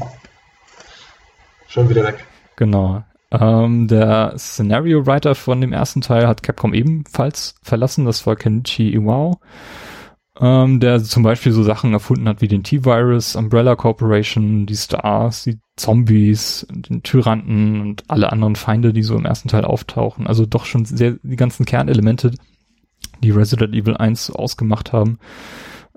Schon 1.73 1.89
wieder 1.89 2.05
weg. 2.05 2.27
Genau. 2.57 3.03
Ähm, 3.31 3.89
der 3.89 4.35
Scenario 4.37 5.07
Writer 5.07 5.35
von 5.35 5.59
dem 5.59 5.73
ersten 5.73 6.03
Teil 6.03 6.29
hat 6.29 6.43
Capcom 6.43 6.75
ebenfalls 6.75 7.55
verlassen. 7.63 8.05
Das 8.05 8.27
war 8.27 8.37
Kenichi 8.37 8.95
Iwao, 8.95 9.41
ähm, 10.39 10.81
der 10.81 11.03
zum 11.03 11.23
Beispiel 11.23 11.53
so 11.53 11.63
Sachen 11.63 11.95
erfunden 11.95 12.29
hat 12.29 12.43
wie 12.43 12.49
den 12.49 12.63
T-Virus, 12.63 13.37
Umbrella 13.37 13.75
Corporation, 13.75 14.67
die 14.67 14.77
Stars, 14.77 15.45
die 15.45 15.61
Zombies, 15.77 16.67
den 16.71 17.03
Tyranten 17.03 17.81
und 17.81 18.05
alle 18.09 18.31
anderen 18.31 18.57
Feinde, 18.57 18.93
die 18.93 19.03
so 19.03 19.17
im 19.17 19.25
ersten 19.25 19.49
Teil 19.49 19.65
auftauchen. 19.65 20.27
Also 20.27 20.45
doch 20.45 20.67
schon 20.67 20.85
sehr 20.85 21.17
die 21.23 21.37
ganzen 21.37 21.65
Kernelemente, 21.65 22.33
die 23.23 23.31
Resident 23.31 23.75
Evil 23.75 23.97
1 23.97 24.31
ausgemacht 24.31 24.93
haben 24.93 25.19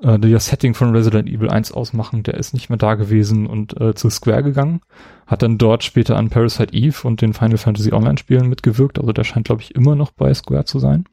äh, 0.02 0.20
das 0.20 0.48
Setting 0.48 0.74
von 0.74 0.96
Resident 0.96 1.30
Evil 1.30 1.50
1 1.50 1.72
ausmachen, 1.72 2.24
der 2.24 2.36
ist 2.36 2.54
nicht 2.54 2.70
mehr 2.70 2.78
da 2.78 2.96
gewesen 2.96 3.48
und 3.48 3.80
äh, 3.80 3.94
zu 3.96 4.10
Square 4.10 4.44
gegangen. 4.44 4.82
Hat 5.28 5.42
dann 5.42 5.58
dort 5.58 5.84
später 5.84 6.18
an 6.18 6.30
Parasite 6.30 6.74
Eve 6.74 7.08
und 7.08 7.22
den 7.22 7.34
Final 7.34 7.58
Fantasy 7.58 7.94
Online 7.94 8.18
Spielen 8.18 8.50
mitgewirkt. 8.50 9.00
Also 9.00 9.12
der 9.12 9.24
scheint, 9.24 9.48
glaube 9.48 9.62
ich, 9.62 9.74
immer 9.76 9.96
noch 9.96 10.12
bei 10.12 10.34
Square 10.34 10.66
zu 10.66 10.80
sein. 10.80 11.06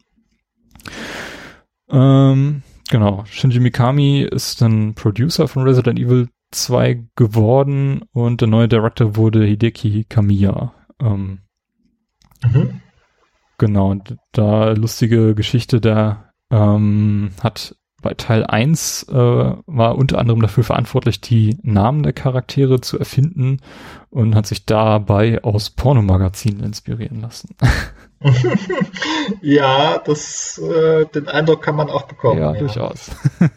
Ähm, 1.91 2.63
genau. 2.91 3.25
Shinji 3.27 3.61
Mikami 3.61 4.23
ist 4.23 4.61
dann 4.61 4.95
Producer 4.95 5.49
von 5.49 5.63
Resident 5.63 5.99
Evil 5.99 6.29
2 6.51 7.05
geworden 7.17 8.03
und 8.13 8.41
der 8.41 8.49
neue 8.49 8.69
Director 8.69 9.17
wurde 9.17 9.45
Hideki 9.45 10.05
Kamiya. 10.09 10.73
Ähm, 11.01 11.39
mhm. 12.45 12.81
Genau, 13.59 13.95
da 14.33 14.73
lustige 14.73 15.35
Geschichte, 15.35 15.81
der 15.81 16.33
ähm, 16.51 17.31
hat 17.43 17.77
bei 18.03 18.15
Teil 18.15 18.45
1 18.45 19.07
äh, 19.09 19.15
war 19.15 19.97
unter 19.97 20.19
anderem 20.19 20.43
dafür 20.43 20.65
verantwortlich, 20.65 21.21
die 21.21 21.57
Namen 21.63 22.03
der 22.03 22.13
Charaktere 22.13 22.81
zu 22.81 22.99
erfinden 22.99 23.61
und 24.11 24.35
hat 24.35 24.47
sich 24.47 24.67
dabei 24.67 25.43
aus 25.43 25.71
Pornomagazinen 25.71 26.65
inspirieren 26.65 27.21
lassen. 27.21 27.57
ja, 29.41 29.99
das, 29.99 30.59
äh, 30.59 31.07
den 31.07 31.29
Eindruck 31.29 31.63
kann 31.63 31.77
man 31.77 31.89
auch 31.89 32.03
bekommen. 32.03 32.41
Ja, 32.41 32.53
ja. 32.53 32.59
durchaus. 32.59 33.11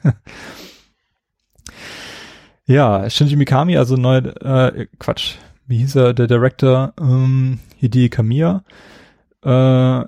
ja, 2.65 3.09
Shinji 3.09 3.35
Mikami, 3.35 3.77
also 3.77 3.95
neu, 3.95 4.17
äh, 4.17 4.87
Quatsch, 4.99 5.35
wie 5.67 5.79
hieß 5.79 5.95
er, 5.95 6.13
der 6.13 6.27
Director, 6.27 6.93
ähm, 6.99 7.59
Hideo 7.77 8.09
Kamiya, 8.09 8.63
äh, 9.43 10.05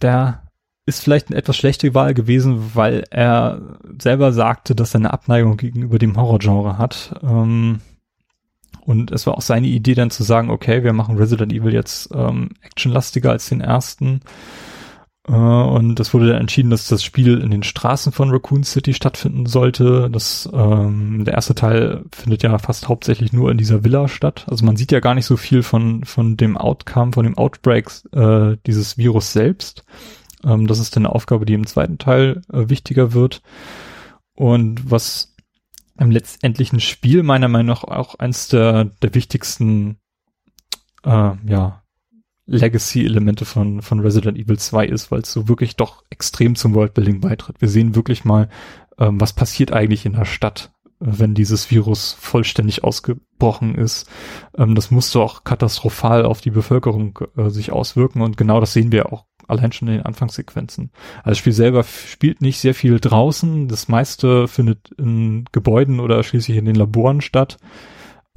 der 0.00 0.43
ist 0.86 1.02
vielleicht 1.02 1.28
eine 1.28 1.36
etwas 1.36 1.56
schlechte 1.56 1.94
Wahl 1.94 2.14
gewesen, 2.14 2.72
weil 2.74 3.04
er 3.10 3.78
selber 3.98 4.32
sagte, 4.32 4.74
dass 4.74 4.94
er 4.94 5.00
eine 5.00 5.12
Abneigung 5.12 5.56
gegenüber 5.56 5.98
dem 5.98 6.16
Horrorgenre 6.16 6.76
hat. 6.78 7.18
Ähm, 7.22 7.80
und 8.84 9.10
es 9.10 9.26
war 9.26 9.34
auch 9.34 9.42
seine 9.42 9.66
Idee 9.66 9.94
dann 9.94 10.10
zu 10.10 10.22
sagen, 10.22 10.50
okay, 10.50 10.84
wir 10.84 10.92
machen 10.92 11.16
Resident 11.16 11.52
Evil 11.52 11.72
jetzt 11.72 12.10
ähm, 12.14 12.50
actionlastiger 12.60 13.30
als 13.30 13.48
den 13.48 13.62
ersten. 13.62 14.20
Äh, 15.26 15.32
und 15.32 15.98
es 16.00 16.12
wurde 16.12 16.28
dann 16.28 16.42
entschieden, 16.42 16.68
dass 16.68 16.86
das 16.86 17.02
Spiel 17.02 17.40
in 17.40 17.50
den 17.50 17.62
Straßen 17.62 18.12
von 18.12 18.30
Raccoon 18.30 18.62
City 18.62 18.92
stattfinden 18.92 19.46
sollte. 19.46 20.10
Das, 20.10 20.46
ähm, 20.52 21.24
der 21.24 21.32
erste 21.32 21.54
Teil 21.54 22.04
findet 22.12 22.42
ja 22.42 22.58
fast 22.58 22.88
hauptsächlich 22.88 23.32
nur 23.32 23.50
in 23.50 23.56
dieser 23.56 23.84
Villa 23.84 24.06
statt. 24.06 24.44
Also 24.50 24.66
man 24.66 24.76
sieht 24.76 24.92
ja 24.92 25.00
gar 25.00 25.14
nicht 25.14 25.26
so 25.26 25.38
viel 25.38 25.62
von, 25.62 26.04
von 26.04 26.36
dem 26.36 26.58
Outcome, 26.58 27.12
von 27.14 27.24
dem 27.24 27.38
Outbreak 27.38 27.90
äh, 28.12 28.58
dieses 28.66 28.98
Virus 28.98 29.32
selbst 29.32 29.84
ähm, 30.44 30.66
das 30.66 30.78
ist 30.78 30.96
eine 30.96 31.10
Aufgabe, 31.10 31.46
die 31.46 31.54
im 31.54 31.66
zweiten 31.66 31.98
Teil 31.98 32.42
äh, 32.52 32.68
wichtiger 32.68 33.12
wird. 33.12 33.42
Und 34.34 34.90
was 34.90 35.34
im 35.98 36.10
letztendlichen 36.10 36.80
Spiel 36.80 37.22
meiner 37.22 37.48
Meinung 37.48 37.68
nach 37.68 37.84
auch 37.84 38.16
eins 38.16 38.48
der, 38.48 38.84
der 38.84 39.14
wichtigsten 39.14 39.98
äh, 41.04 41.32
ja, 41.46 41.82
Legacy-Elemente 42.46 43.44
von, 43.44 43.80
von 43.80 44.00
Resident 44.00 44.36
Evil 44.36 44.58
2 44.58 44.86
ist, 44.86 45.10
weil 45.10 45.20
es 45.20 45.32
so 45.32 45.48
wirklich 45.48 45.76
doch 45.76 46.02
extrem 46.10 46.56
zum 46.56 46.74
Worldbuilding 46.74 47.20
beitritt. 47.20 47.60
Wir 47.60 47.68
sehen 47.68 47.94
wirklich 47.94 48.24
mal, 48.24 48.48
ähm, 48.98 49.20
was 49.20 49.32
passiert 49.32 49.72
eigentlich 49.72 50.04
in 50.04 50.14
der 50.14 50.24
Stadt, 50.24 50.72
wenn 50.98 51.34
dieses 51.34 51.70
Virus 51.70 52.12
vollständig 52.12 52.84
ausgebrochen 52.84 53.76
ist. 53.76 54.08
Ähm, 54.56 54.74
das 54.74 54.90
musste 54.90 55.20
auch 55.20 55.44
katastrophal 55.44 56.24
auf 56.24 56.40
die 56.40 56.50
Bevölkerung 56.50 57.18
äh, 57.36 57.50
sich 57.50 57.72
auswirken 57.72 58.20
und 58.20 58.36
genau 58.36 58.60
das 58.60 58.72
sehen 58.72 58.92
wir 58.92 59.12
auch 59.12 59.26
allein 59.48 59.72
schon 59.72 59.88
in 59.88 59.94
den 59.94 60.06
Anfangssequenzen. 60.06 60.90
Also 61.18 61.30
das 61.30 61.38
Spiel 61.38 61.52
selber 61.52 61.84
spielt 61.84 62.40
nicht 62.40 62.60
sehr 62.60 62.74
viel 62.74 63.00
draußen. 63.00 63.68
Das 63.68 63.88
meiste 63.88 64.48
findet 64.48 64.90
in 64.98 65.44
Gebäuden 65.52 66.00
oder 66.00 66.22
schließlich 66.22 66.56
in 66.56 66.64
den 66.64 66.76
Laboren 66.76 67.20
statt. 67.20 67.58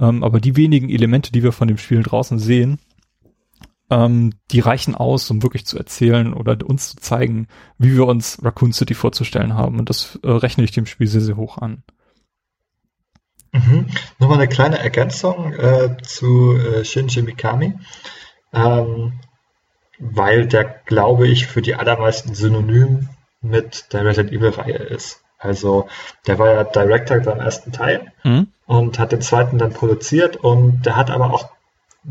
Ähm, 0.00 0.22
aber 0.22 0.40
die 0.40 0.56
wenigen 0.56 0.88
Elemente, 0.88 1.32
die 1.32 1.42
wir 1.42 1.52
von 1.52 1.68
dem 1.68 1.78
Spiel 1.78 2.02
draußen 2.02 2.38
sehen, 2.38 2.78
ähm, 3.90 4.34
die 4.50 4.60
reichen 4.60 4.94
aus, 4.94 5.30
um 5.30 5.42
wirklich 5.42 5.66
zu 5.66 5.78
erzählen 5.78 6.34
oder 6.34 6.56
uns 6.66 6.90
zu 6.90 6.96
zeigen, 6.98 7.48
wie 7.78 7.94
wir 7.94 8.06
uns 8.06 8.38
Raccoon 8.42 8.72
City 8.72 8.94
vorzustellen 8.94 9.54
haben. 9.54 9.78
Und 9.78 9.88
das 9.88 10.18
äh, 10.22 10.30
rechne 10.30 10.64
ich 10.64 10.72
dem 10.72 10.86
Spiel 10.86 11.06
sehr, 11.06 11.20
sehr 11.20 11.36
hoch 11.36 11.58
an. 11.58 11.82
Mhm. 13.52 13.86
Nochmal 14.18 14.38
eine 14.38 14.48
kleine 14.48 14.78
Ergänzung 14.78 15.52
äh, 15.54 15.96
zu 16.02 16.56
äh, 16.56 16.84
Shinji 16.84 17.22
Mikami. 17.22 17.74
Ähm, 18.52 19.12
weil 19.98 20.46
der, 20.46 20.64
glaube 20.64 21.26
ich, 21.26 21.46
für 21.46 21.62
die 21.62 21.74
allermeisten 21.74 22.34
synonym 22.34 23.08
mit 23.40 23.92
der 23.92 24.04
Resident 24.04 24.32
Evil-Reihe 24.32 24.76
ist. 24.76 25.22
Also 25.38 25.88
der 26.26 26.38
war 26.38 26.52
ja 26.52 26.64
Director 26.64 27.20
beim 27.20 27.40
ersten 27.40 27.72
Teil 27.72 28.12
mhm. 28.24 28.48
und 28.66 28.98
hat 28.98 29.12
den 29.12 29.20
zweiten 29.20 29.58
dann 29.58 29.72
produziert 29.72 30.36
und 30.36 30.82
der 30.84 30.96
hat 30.96 31.10
aber 31.10 31.32
auch 31.32 31.50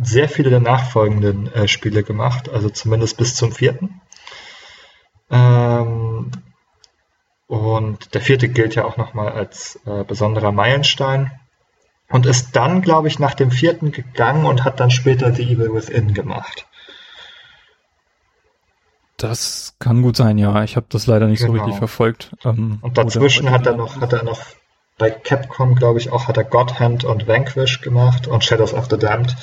sehr 0.02 0.30
viele 0.30 0.50
der 0.50 0.60
nachfolgenden 0.60 1.52
äh, 1.54 1.67
Spiele 1.67 2.04
gemacht, 2.04 2.50
also 2.50 2.69
zumindest 2.69 3.17
bis 3.17 3.36
zum 3.36 3.52
vierten. 3.52 4.02
Ähm, 5.30 6.32
und 7.47 8.13
der 8.13 8.21
vierte 8.21 8.50
gilt 8.50 8.76
ja 8.76 8.86
auch 8.86 8.97
nochmal 8.97 9.30
als 9.30 9.80
äh, 9.86 10.04
besonderer 10.04 10.52
Meilenstein 10.52 11.32
und 12.10 12.26
ist 12.26 12.56
dann, 12.56 12.82
glaube 12.82 13.08
ich, 13.08 13.19
nach 13.19 13.34
dem 13.34 13.52
vierten 13.52 13.91
gegangen 13.91 14.45
und 14.45 14.63
hat 14.63 14.80
dann 14.80 14.91
später 14.91 15.34
The 15.34 15.43
Evil 15.43 15.73
Within 15.73 16.13
gemacht. 16.13 16.67
Das 19.17 19.75
kann 19.80 20.03
gut 20.03 20.15
sein, 20.15 20.38
ja. 20.38 20.63
Ich 20.63 20.75
habe 20.75 20.86
das 20.89 21.08
leider 21.08 21.27
nicht 21.27 21.39
genau. 21.39 21.53
so 21.53 21.58
richtig 21.60 21.77
verfolgt. 21.77 22.32
Ähm, 22.45 22.77
und 22.82 22.97
dazwischen 22.97 23.49
hat 23.49 23.65
er 23.65 23.75
noch, 23.75 23.99
hat 23.99 24.13
er 24.13 24.23
noch 24.23 24.41
bei 24.97 25.10
Capcom, 25.12 25.75
glaube 25.75 25.99
ich, 25.99 26.12
auch 26.12 26.27
hat 26.27 26.38
er 26.38 26.43
God 26.43 26.80
Hand 26.80 27.03
und 27.03 27.27
Vanquish 27.27 27.82
gemacht 27.82 28.27
und 28.27 28.43
Shadows 28.43 28.73
of 28.73 28.88
the 28.89 28.97
Damned. 28.97 29.36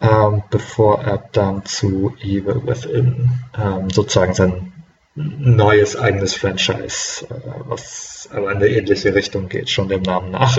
ähm, 0.00 0.42
bevor 0.50 1.02
er 1.02 1.24
dann 1.32 1.64
zu 1.64 2.14
Evil 2.20 2.62
Within 2.66 3.30
ähm, 3.58 3.90
sozusagen 3.90 4.34
sein 4.34 4.72
neues 5.14 5.96
eigenes 5.96 6.34
Franchise, 6.34 7.26
äh, 7.30 7.34
was 7.66 8.28
aber 8.32 8.50
in 8.50 8.56
eine 8.56 8.68
ähnliche 8.68 9.14
Richtung 9.14 9.48
geht, 9.48 9.70
schon 9.70 9.88
dem 9.88 10.02
Namen 10.02 10.30
nach. 10.32 10.58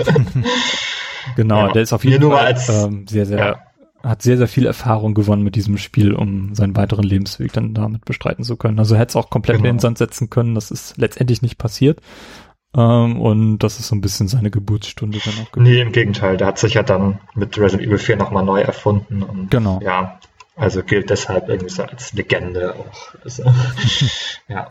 genau, 1.36 1.66
ja. 1.66 1.72
der 1.72 1.82
ist 1.82 1.92
auf 1.92 2.04
jeden 2.04 2.30
Fall 2.30 2.46
als, 2.46 2.68
ähm, 2.68 3.06
sehr, 3.06 3.26
sehr, 3.26 3.38
ja. 3.38 3.62
Hat 4.02 4.22
sehr, 4.22 4.36
sehr 4.36 4.48
viel 4.48 4.66
Erfahrung 4.66 5.14
gewonnen 5.14 5.42
mit 5.42 5.56
diesem 5.56 5.78
Spiel, 5.78 6.12
um 6.12 6.54
seinen 6.54 6.76
weiteren 6.76 7.04
Lebensweg 7.04 7.52
dann 7.52 7.74
damit 7.74 8.04
bestreiten 8.04 8.44
zu 8.44 8.56
können. 8.56 8.78
Also 8.78 8.96
hätte 8.96 9.10
es 9.10 9.16
auch 9.16 9.30
komplett 9.30 9.56
genau. 9.56 9.68
in 9.68 9.76
den 9.76 9.80
Sand 9.80 9.98
setzen 9.98 10.30
können, 10.30 10.54
das 10.54 10.70
ist 10.70 10.96
letztendlich 10.96 11.42
nicht 11.42 11.58
passiert. 11.58 12.00
Ähm, 12.76 13.20
und 13.20 13.58
das 13.58 13.80
ist 13.80 13.88
so 13.88 13.96
ein 13.96 14.00
bisschen 14.00 14.28
seine 14.28 14.50
Geburtsstunde 14.50 15.18
dann 15.24 15.34
auch 15.42 15.52
gewesen. 15.52 15.72
Nee, 15.72 15.80
im 15.80 15.92
Gegenteil, 15.92 16.36
der 16.36 16.48
hat 16.48 16.58
sich 16.58 16.74
ja 16.74 16.82
dann 16.82 17.18
mit 17.34 17.58
Resident 17.58 17.88
Evil 17.88 17.98
4 17.98 18.16
nochmal 18.16 18.44
neu 18.44 18.60
erfunden 18.60 19.22
und 19.22 19.50
genau. 19.50 19.80
ja, 19.82 20.18
also 20.56 20.82
gilt 20.82 21.10
deshalb 21.10 21.48
irgendwie 21.48 21.72
so 21.72 21.82
als 21.82 22.12
Legende 22.12 22.74
auch. 22.74 23.14
Also, 23.24 23.44
ja. 24.48 24.70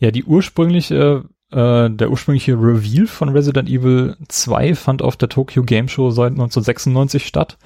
Ja, 0.00 0.10
die 0.10 0.24
ursprüngliche, 0.24 1.24
äh, 1.50 1.90
der 1.90 2.10
ursprüngliche 2.10 2.52
Reveal 2.52 3.06
von 3.06 3.30
Resident 3.30 3.68
Evil 3.68 4.16
2 4.28 4.74
fand 4.74 5.02
auf 5.02 5.16
der 5.16 5.28
Tokyo 5.28 5.62
Game 5.62 5.88
Show 5.88 6.10
seit 6.10 6.32
1996 6.32 7.26
statt. 7.26 7.58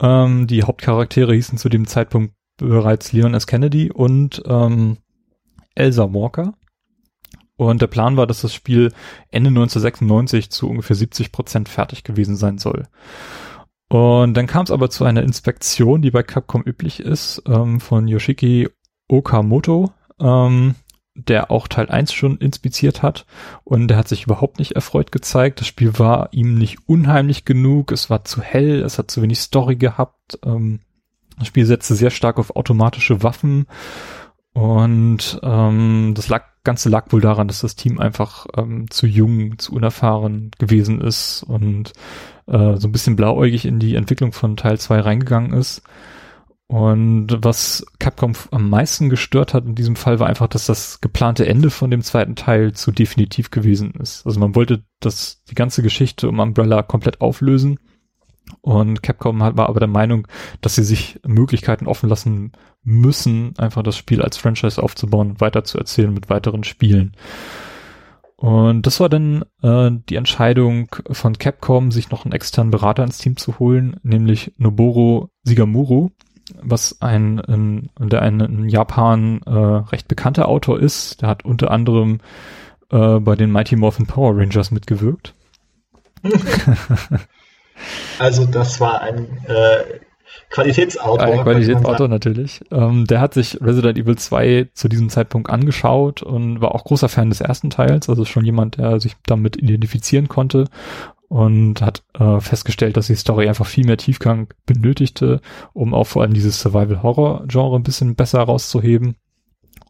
Ähm, 0.00 0.46
die 0.46 0.62
Hauptcharaktere 0.62 1.34
hießen 1.34 1.58
zu 1.58 1.68
dem 1.68 1.86
Zeitpunkt 1.86 2.34
bereits 2.56 3.12
Leon 3.12 3.34
S. 3.34 3.46
Kennedy 3.46 3.90
und 3.90 4.42
ähm, 4.46 4.98
Elsa 5.74 6.12
Walker. 6.12 6.54
Und 7.56 7.82
der 7.82 7.88
Plan 7.88 8.16
war, 8.16 8.26
dass 8.26 8.42
das 8.42 8.54
Spiel 8.54 8.92
Ende 9.30 9.48
1996 9.48 10.50
zu 10.50 10.68
ungefähr 10.68 10.94
70 10.94 11.32
Prozent 11.32 11.68
fertig 11.68 12.04
gewesen 12.04 12.36
sein 12.36 12.58
soll. 12.58 12.86
Und 13.88 14.34
dann 14.34 14.46
kam 14.46 14.64
es 14.64 14.70
aber 14.70 14.90
zu 14.90 15.04
einer 15.04 15.22
Inspektion, 15.22 16.02
die 16.02 16.10
bei 16.10 16.22
Capcom 16.22 16.62
üblich 16.62 17.00
ist, 17.00 17.42
ähm, 17.46 17.80
von 17.80 18.06
Yoshiki 18.06 18.68
Okamoto, 19.08 19.92
ähm, 20.20 20.74
der 21.26 21.50
auch 21.50 21.68
Teil 21.68 21.88
1 21.90 22.12
schon 22.12 22.38
inspiziert 22.38 23.02
hat 23.02 23.26
und 23.64 23.88
der 23.88 23.96
hat 23.96 24.08
sich 24.08 24.24
überhaupt 24.24 24.58
nicht 24.58 24.72
erfreut 24.72 25.12
gezeigt. 25.12 25.60
Das 25.60 25.66
Spiel 25.66 25.98
war 25.98 26.28
ihm 26.32 26.54
nicht 26.54 26.78
unheimlich 26.86 27.44
genug, 27.44 27.92
es 27.92 28.08
war 28.08 28.24
zu 28.24 28.40
hell, 28.40 28.82
es 28.82 28.98
hat 28.98 29.10
zu 29.10 29.22
wenig 29.22 29.40
Story 29.40 29.76
gehabt. 29.76 30.38
Ähm, 30.44 30.80
das 31.38 31.48
Spiel 31.48 31.66
setzte 31.66 31.94
sehr 31.94 32.10
stark 32.10 32.38
auf 32.38 32.56
automatische 32.56 33.22
Waffen 33.22 33.66
und 34.52 35.38
ähm, 35.42 36.14
das 36.16 36.28
lag, 36.28 36.44
Ganze 36.64 36.88
lag 36.88 37.12
wohl 37.12 37.20
daran, 37.20 37.48
dass 37.48 37.60
das 37.60 37.76
Team 37.76 38.00
einfach 38.00 38.46
ähm, 38.56 38.90
zu 38.90 39.06
jung, 39.06 39.58
zu 39.58 39.72
unerfahren 39.72 40.50
gewesen 40.58 41.00
ist 41.00 41.44
und 41.44 41.92
äh, 42.46 42.76
so 42.76 42.88
ein 42.88 42.92
bisschen 42.92 43.16
blauäugig 43.16 43.64
in 43.64 43.78
die 43.78 43.94
Entwicklung 43.94 44.32
von 44.32 44.56
Teil 44.56 44.78
2 44.78 45.00
reingegangen 45.00 45.52
ist. 45.52 45.82
Und 46.68 47.28
was 47.40 47.86
Capcom 47.98 48.34
am 48.50 48.68
meisten 48.68 49.08
gestört 49.08 49.54
hat 49.54 49.64
in 49.64 49.74
diesem 49.74 49.96
Fall 49.96 50.20
war 50.20 50.26
einfach, 50.26 50.48
dass 50.48 50.66
das 50.66 51.00
geplante 51.00 51.46
Ende 51.46 51.70
von 51.70 51.90
dem 51.90 52.02
zweiten 52.02 52.36
Teil 52.36 52.74
zu 52.74 52.92
definitiv 52.92 53.50
gewesen 53.50 53.92
ist. 53.92 54.26
Also 54.26 54.38
man 54.38 54.54
wollte 54.54 54.84
das, 55.00 55.42
die 55.48 55.54
ganze 55.54 55.82
Geschichte 55.82 56.28
um 56.28 56.40
Umbrella 56.40 56.82
komplett 56.82 57.22
auflösen. 57.22 57.78
Und 58.60 59.02
Capcom 59.02 59.40
war 59.40 59.68
aber 59.68 59.80
der 59.80 59.88
Meinung, 59.88 60.28
dass 60.60 60.74
sie 60.74 60.84
sich 60.84 61.18
Möglichkeiten 61.26 61.86
offen 61.86 62.08
lassen 62.08 62.52
müssen, 62.82 63.54
einfach 63.58 63.82
das 63.82 63.96
Spiel 63.96 64.20
als 64.20 64.36
Franchise 64.36 64.82
aufzubauen 64.82 65.30
und 65.30 65.40
weiterzuerzählen 65.40 66.12
mit 66.12 66.28
weiteren 66.28 66.64
Spielen. 66.64 67.16
Und 68.36 68.86
das 68.86 69.00
war 69.00 69.08
dann 69.08 69.44
äh, 69.62 69.90
die 70.08 70.14
Entscheidung 70.14 70.94
von 71.10 71.38
Capcom, 71.38 71.90
sich 71.90 72.10
noch 72.10 72.24
einen 72.24 72.32
externen 72.32 72.70
Berater 72.70 73.02
ins 73.02 73.18
Team 73.18 73.36
zu 73.36 73.58
holen, 73.58 73.98
nämlich 74.02 74.52
Noboru 74.58 75.28
Sigamuro, 75.42 76.12
was 76.60 77.00
ein, 77.00 77.40
ein 77.40 77.90
der 77.98 78.22
ein 78.22 78.40
in 78.40 78.68
Japan 78.68 79.40
äh, 79.46 79.50
recht 79.50 80.08
bekannter 80.08 80.48
Autor 80.48 80.80
ist. 80.80 81.22
Der 81.22 81.28
hat 81.28 81.44
unter 81.44 81.70
anderem 81.70 82.20
äh, 82.90 83.18
bei 83.20 83.36
den 83.36 83.50
Mighty 83.50 83.76
Morphin 83.76 84.06
Power 84.06 84.36
Rangers 84.36 84.70
mitgewirkt. 84.70 85.34
also 88.18 88.46
das 88.46 88.80
war 88.80 89.00
ein 89.02 89.44
äh, 89.46 90.00
Qualitätsautor. 90.50 91.20
Ein 91.20 91.42
Qualitätsautor 91.42 92.08
natürlich. 92.08 92.60
Ähm, 92.70 93.06
der 93.06 93.20
hat 93.20 93.34
sich 93.34 93.60
Resident 93.60 93.98
Evil 93.98 94.16
2 94.16 94.68
zu 94.72 94.88
diesem 94.88 95.10
Zeitpunkt 95.10 95.50
angeschaut 95.50 96.22
und 96.22 96.60
war 96.60 96.74
auch 96.74 96.84
großer 96.84 97.08
Fan 97.08 97.28
des 97.28 97.40
ersten 97.40 97.70
Teils. 97.70 98.08
Also 98.08 98.24
schon 98.24 98.44
jemand, 98.44 98.78
der 98.78 99.00
sich 99.00 99.16
damit 99.26 99.56
identifizieren 99.56 100.28
konnte 100.28 100.64
und 101.28 101.82
hat 101.82 102.02
äh, 102.18 102.40
festgestellt, 102.40 102.96
dass 102.96 103.08
die 103.08 103.14
Story 103.14 103.48
einfach 103.48 103.66
viel 103.66 103.84
mehr 103.84 103.98
Tiefgang 103.98 104.48
benötigte, 104.64 105.40
um 105.74 105.92
auch 105.92 106.06
vor 106.06 106.22
allem 106.22 106.32
dieses 106.32 106.60
Survival-Horror-Genre 106.60 107.76
ein 107.76 107.82
bisschen 107.82 108.14
besser 108.14 108.40
rauszuheben. 108.40 109.16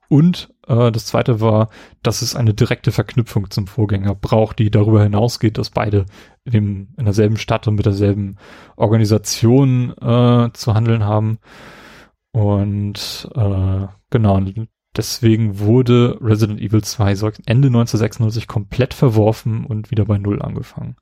Und 0.09 0.55
äh, 0.67 0.91
das 0.91 1.07
zweite 1.07 1.41
war, 1.41 1.69
dass 2.03 2.23
es 2.23 2.35
eine 2.35 2.55
direkte 2.55 2.93
Verknüpfung 2.93 3.51
zum 3.51 3.67
Vorgänger 3.67 4.15
braucht, 4.15 4.59
die 4.59 4.71
darüber 4.71 5.03
hinausgeht, 5.03 5.59
dass 5.59 5.71
beide 5.71 6.07
in, 6.45 6.53
dem, 6.53 6.89
in 6.97 7.05
derselben 7.05 7.37
Stadt 7.37 7.69
und 7.69 7.75
mit 7.75 7.87
derselben 7.87 8.37
Organisation 8.77 9.93
äh, 9.99 10.51
zu 10.53 10.75
handeln 10.75 11.05
haben. 11.05 11.39
Und 12.33 13.29
äh, 13.35 13.87
genau, 14.11 14.41
deswegen 14.97 15.59
wurde 15.59 16.19
Resident 16.23 16.61
Evil 16.61 16.83
2 16.83 17.11
Ende 17.45 17.69
1996 17.69 18.47
komplett 18.47 18.95
verworfen 18.95 19.67
und 19.67 19.91
wieder 19.91 20.07
bei 20.07 20.17
Null 20.17 20.41
angefangen. 20.41 20.97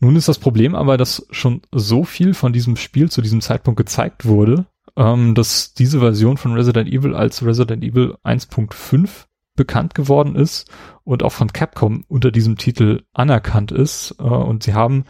Nun 0.00 0.16
ist 0.16 0.28
das 0.28 0.38
Problem 0.38 0.74
aber, 0.74 0.96
dass 0.96 1.26
schon 1.30 1.62
so 1.72 2.04
viel 2.04 2.34
von 2.34 2.52
diesem 2.52 2.76
Spiel 2.76 3.10
zu 3.10 3.20
diesem 3.20 3.40
Zeitpunkt 3.40 3.78
gezeigt 3.78 4.26
wurde, 4.26 4.66
ähm, 4.98 5.34
dass 5.34 5.72
diese 5.72 6.00
Version 6.00 6.36
von 6.36 6.52
Resident 6.54 6.90
Evil 6.90 7.14
als 7.14 7.44
Resident 7.44 7.84
Evil 7.84 8.16
1.5 8.24 9.26
bekannt 9.54 9.94
geworden 9.94 10.34
ist 10.34 10.70
und 11.04 11.22
auch 11.22 11.32
von 11.32 11.52
Capcom 11.52 12.04
unter 12.08 12.30
diesem 12.30 12.56
Titel 12.56 13.04
anerkannt 13.14 13.70
ist. 13.72 14.16
Äh, 14.18 14.24
und 14.24 14.64
sie 14.64 14.74
haben 14.74 15.04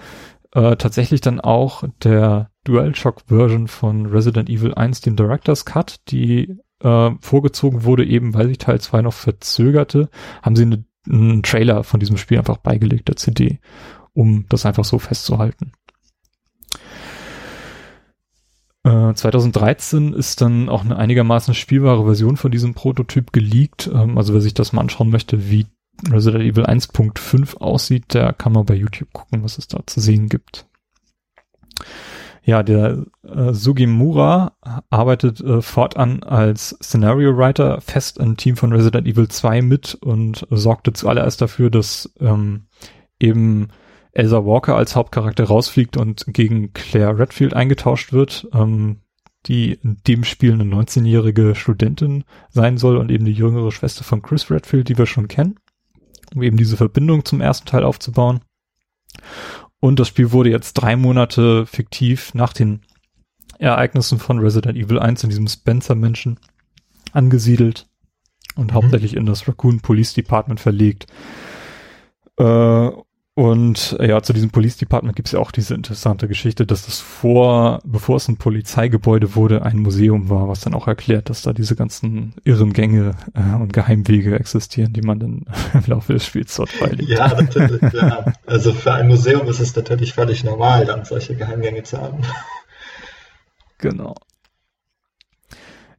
äh, 0.53 0.77
tatsächlich 0.77 1.23
dann 1.23 1.41
auch 1.41 1.85
der 2.03 2.51
DualShock-Version 2.65 3.67
von 3.67 4.07
Resident 4.07 4.51
Evil 4.51 4.75
1, 4.75 5.01
den 5.01 5.17
Director's 5.17 5.65
Cut, 5.65 6.01
die 6.09 6.59
äh, 6.81 7.11
vorgezogen 7.21 7.85
wurde, 7.85 8.05
eben 8.05 8.35
weil 8.35 8.49
sich 8.49 8.59
Teil 8.59 8.81
2 8.81 9.03
noch 9.03 9.15
verzögerte, 9.15 10.11
haben 10.43 10.57
sie 10.57 10.63
eine, 10.63 10.85
einen 11.09 11.43
Trailer 11.43 11.83
von 11.83 11.99
diesem 11.99 12.19
Spiel 12.19 12.39
einfach 12.39 12.59
beigelegt, 12.59 13.09
der 13.09 13.17
CD, 13.17 13.59
um 14.13 14.45
das 14.51 14.67
einfach 14.67 14.85
so 14.85 14.99
festzuhalten. 14.99 15.73
2013 19.15 20.13
äh, 20.15 20.17
ist 20.17 20.41
dann 20.41 20.69
auch 20.69 20.85
eine 20.85 20.97
einigermaßen 20.97 21.55
spielbare 21.55 22.05
Version 22.05 22.37
von 22.37 22.51
diesem 22.51 22.75
Prototyp 22.75 23.33
geleakt. 23.33 23.91
Ähm, 23.93 24.19
also 24.19 24.35
wer 24.35 24.41
sich 24.41 24.55
das 24.55 24.73
mal 24.73 24.83
anschauen 24.83 25.11
möchte, 25.11 25.51
wie 25.51 25.67
Resident 26.11 26.45
Evil 26.45 26.65
1.5 26.65 27.59
aussieht, 27.59 28.15
der 28.15 28.33
kann 28.33 28.53
mal 28.53 28.65
bei 28.65 28.75
YouTube 28.75 29.13
gucken, 29.13 29.43
was 29.43 29.59
es 29.59 29.69
da 29.69 29.81
zu 29.87 30.01
sehen 30.01 30.29
gibt. 30.29 30.67
Ja, 32.45 32.63
der 32.63 33.05
äh, 33.25 33.53
Sugimura 33.53 34.53
arbeitet 34.89 35.41
äh, 35.41 35.61
fortan 35.61 36.23
als 36.23 36.79
Scenario 36.83 37.37
Writer 37.37 37.81
fest 37.83 38.17
im 38.19 38.37
Team 38.39 38.57
von 38.57 38.73
Resident 38.73 39.07
Evil 39.07 39.29
2 39.29 39.61
mit 39.61 39.95
und 39.97 40.47
sorgte 40.49 40.95
zuallererst 40.95 41.43
dafür, 41.43 41.69
dass 41.69 42.11
ähm, 42.21 42.69
eben 43.21 43.69
Elsa 44.19 44.45
Walker 44.45 44.75
als 44.75 44.97
Hauptcharakter 44.97 45.45
rausfliegt 45.45 45.97
und 45.97 46.25
gegen 46.27 46.73
Claire 46.73 47.17
Redfield 47.17 47.55
eingetauscht 47.55 48.13
wird, 48.13 48.49
ähm, 48.53 48.99
die 49.47 49.75
in 49.75 49.99
dem 50.09 50.25
Spiel 50.25 50.53
eine 50.53 50.65
19-jährige 50.65 51.55
Studentin 51.55 52.25
sein 52.51 52.79
soll 52.79 52.97
und 52.97 53.13
eben 53.13 53.25
die 53.25 53.33
jüngere 53.33 53.71
Schwester 53.71 54.03
von 54.03 54.21
Chris 54.21 54.51
Redfield, 54.51 54.89
die 54.89 54.99
wir 54.99 55.07
schon 55.07 55.29
kennen, 55.29 55.61
um 56.35 56.43
eben 56.43 56.57
diese 56.57 56.77
Verbindung 56.77 57.25
zum 57.25 57.41
ersten 57.41 57.69
Teil 57.69 57.85
aufzubauen. 57.85 58.41
Und 59.79 60.01
das 60.01 60.09
Spiel 60.09 60.33
wurde 60.33 60.51
jetzt 60.51 60.75
drei 60.75 60.97
Monate 60.97 61.65
fiktiv 61.65 62.35
nach 62.35 62.53
den 62.53 62.81
Ereignissen 63.61 64.19
von 64.19 64.41
Resident 64.41 64.77
Evil 64.77 64.99
1 64.99 65.23
in 65.23 65.31
diesem 65.31 65.47
Spencer-Menschen 65.47 66.41
angesiedelt 67.13 67.87
und 68.57 68.73
mhm. 68.73 68.75
hauptsächlich 68.75 69.15
in 69.15 69.27
das 69.27 69.47
Raccoon 69.47 69.79
Police 69.79 70.15
Department 70.15 70.59
verlegt. 70.59 71.07
Äh, 72.37 72.91
und 73.39 73.97
äh, 74.01 74.09
ja, 74.09 74.21
zu 74.21 74.33
diesem 74.33 74.51
Police 74.51 74.79
Department 74.79 75.15
gibt 75.15 75.29
es 75.29 75.33
ja 75.33 75.39
auch 75.39 75.53
diese 75.53 75.73
interessante 75.73 76.27
Geschichte, 76.27 76.67
dass 76.67 76.87
das 76.87 76.99
vor, 76.99 77.79
bevor 77.85 78.17
es 78.17 78.27
ein 78.27 78.37
Polizeigebäude 78.37 79.37
wurde, 79.37 79.63
ein 79.63 79.79
Museum 79.79 80.29
war, 80.29 80.49
was 80.49 80.63
dann 80.63 80.75
auch 80.75 80.89
erklärt, 80.89 81.31
dass 81.31 81.43
da 81.43 81.53
diese 81.53 81.77
ganzen 81.77 82.35
irren 82.43 82.73
Gänge 82.73 83.15
äh, 83.35 83.55
und 83.55 83.73
Geheimwege 83.73 84.37
existieren, 84.37 84.93
die 84.93 85.03
man 85.03 85.21
dann 85.21 85.47
im 85.73 85.85
Laufe 85.87 86.15
des 86.15 86.27
Spiels 86.27 86.57
dort 86.57 86.71
beilegt. 86.81 87.09
Ja, 87.09 87.29
natürlich, 87.29 87.81
ja. 87.93 88.25
Also 88.45 88.73
für 88.73 88.93
ein 88.93 89.07
Museum 89.07 89.47
ist 89.47 89.61
es 89.61 89.77
natürlich 89.77 90.15
völlig 90.15 90.43
normal, 90.43 90.87
dann 90.87 91.05
solche 91.05 91.37
Geheimgänge 91.37 91.85
zu 91.85 91.97
haben. 91.99 92.23
Genau. 93.79 94.17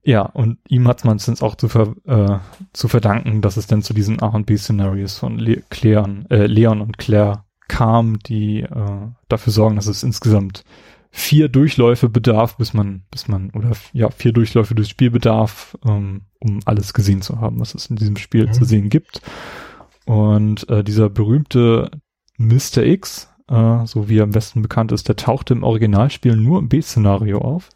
Ja, 0.09 0.23
und 0.23 0.57
ihm 0.67 0.87
hat 0.87 1.05
man 1.05 1.17
es 1.17 1.43
auch 1.43 1.53
zu, 1.53 1.69
ver, 1.69 1.93
äh, 2.07 2.39
zu 2.73 2.87
verdanken, 2.87 3.43
dass 3.43 3.57
es 3.57 3.67
denn 3.67 3.83
zu 3.83 3.93
diesen 3.93 4.19
A 4.23 4.29
und 4.29 4.47
B-Szenarios 4.47 5.19
von 5.19 5.37
Le 5.37 5.61
Claire, 5.69 6.25
äh, 6.31 6.47
Leon 6.47 6.81
und 6.81 6.97
Claire 6.97 7.45
kam, 7.67 8.17
die 8.17 8.61
äh, 8.61 9.07
dafür 9.27 9.53
sorgen, 9.53 9.75
dass 9.75 9.85
es 9.85 10.01
insgesamt 10.01 10.63
vier 11.11 11.47
Durchläufe 11.47 12.09
bedarf, 12.09 12.57
bis 12.57 12.73
man, 12.73 13.03
bis 13.11 13.27
man, 13.27 13.51
oder 13.51 13.73
ja, 13.93 14.09
vier 14.09 14.33
Durchläufe 14.33 14.73
durchs 14.73 14.89
Spiel 14.89 15.11
bedarf, 15.11 15.77
ähm, 15.87 16.21
um 16.39 16.59
alles 16.65 16.95
gesehen 16.95 17.21
zu 17.21 17.39
haben, 17.39 17.59
was 17.59 17.75
es 17.75 17.85
in 17.85 17.95
diesem 17.95 18.17
Spiel 18.17 18.47
mhm. 18.47 18.53
zu 18.53 18.65
sehen 18.65 18.89
gibt. 18.89 19.21
Und 20.07 20.67
äh, 20.69 20.83
dieser 20.83 21.11
berühmte 21.11 21.91
Mr. 22.39 22.81
X, 22.83 23.29
äh, 23.47 23.85
so 23.85 24.09
wie 24.09 24.17
er 24.17 24.23
am 24.23 24.31
besten 24.31 24.63
bekannt 24.63 24.91
ist, 24.91 25.07
der 25.07 25.17
tauchte 25.17 25.53
im 25.53 25.61
Originalspiel 25.61 26.35
nur 26.35 26.57
im 26.57 26.67
B-Szenario 26.67 27.41
auf. 27.41 27.69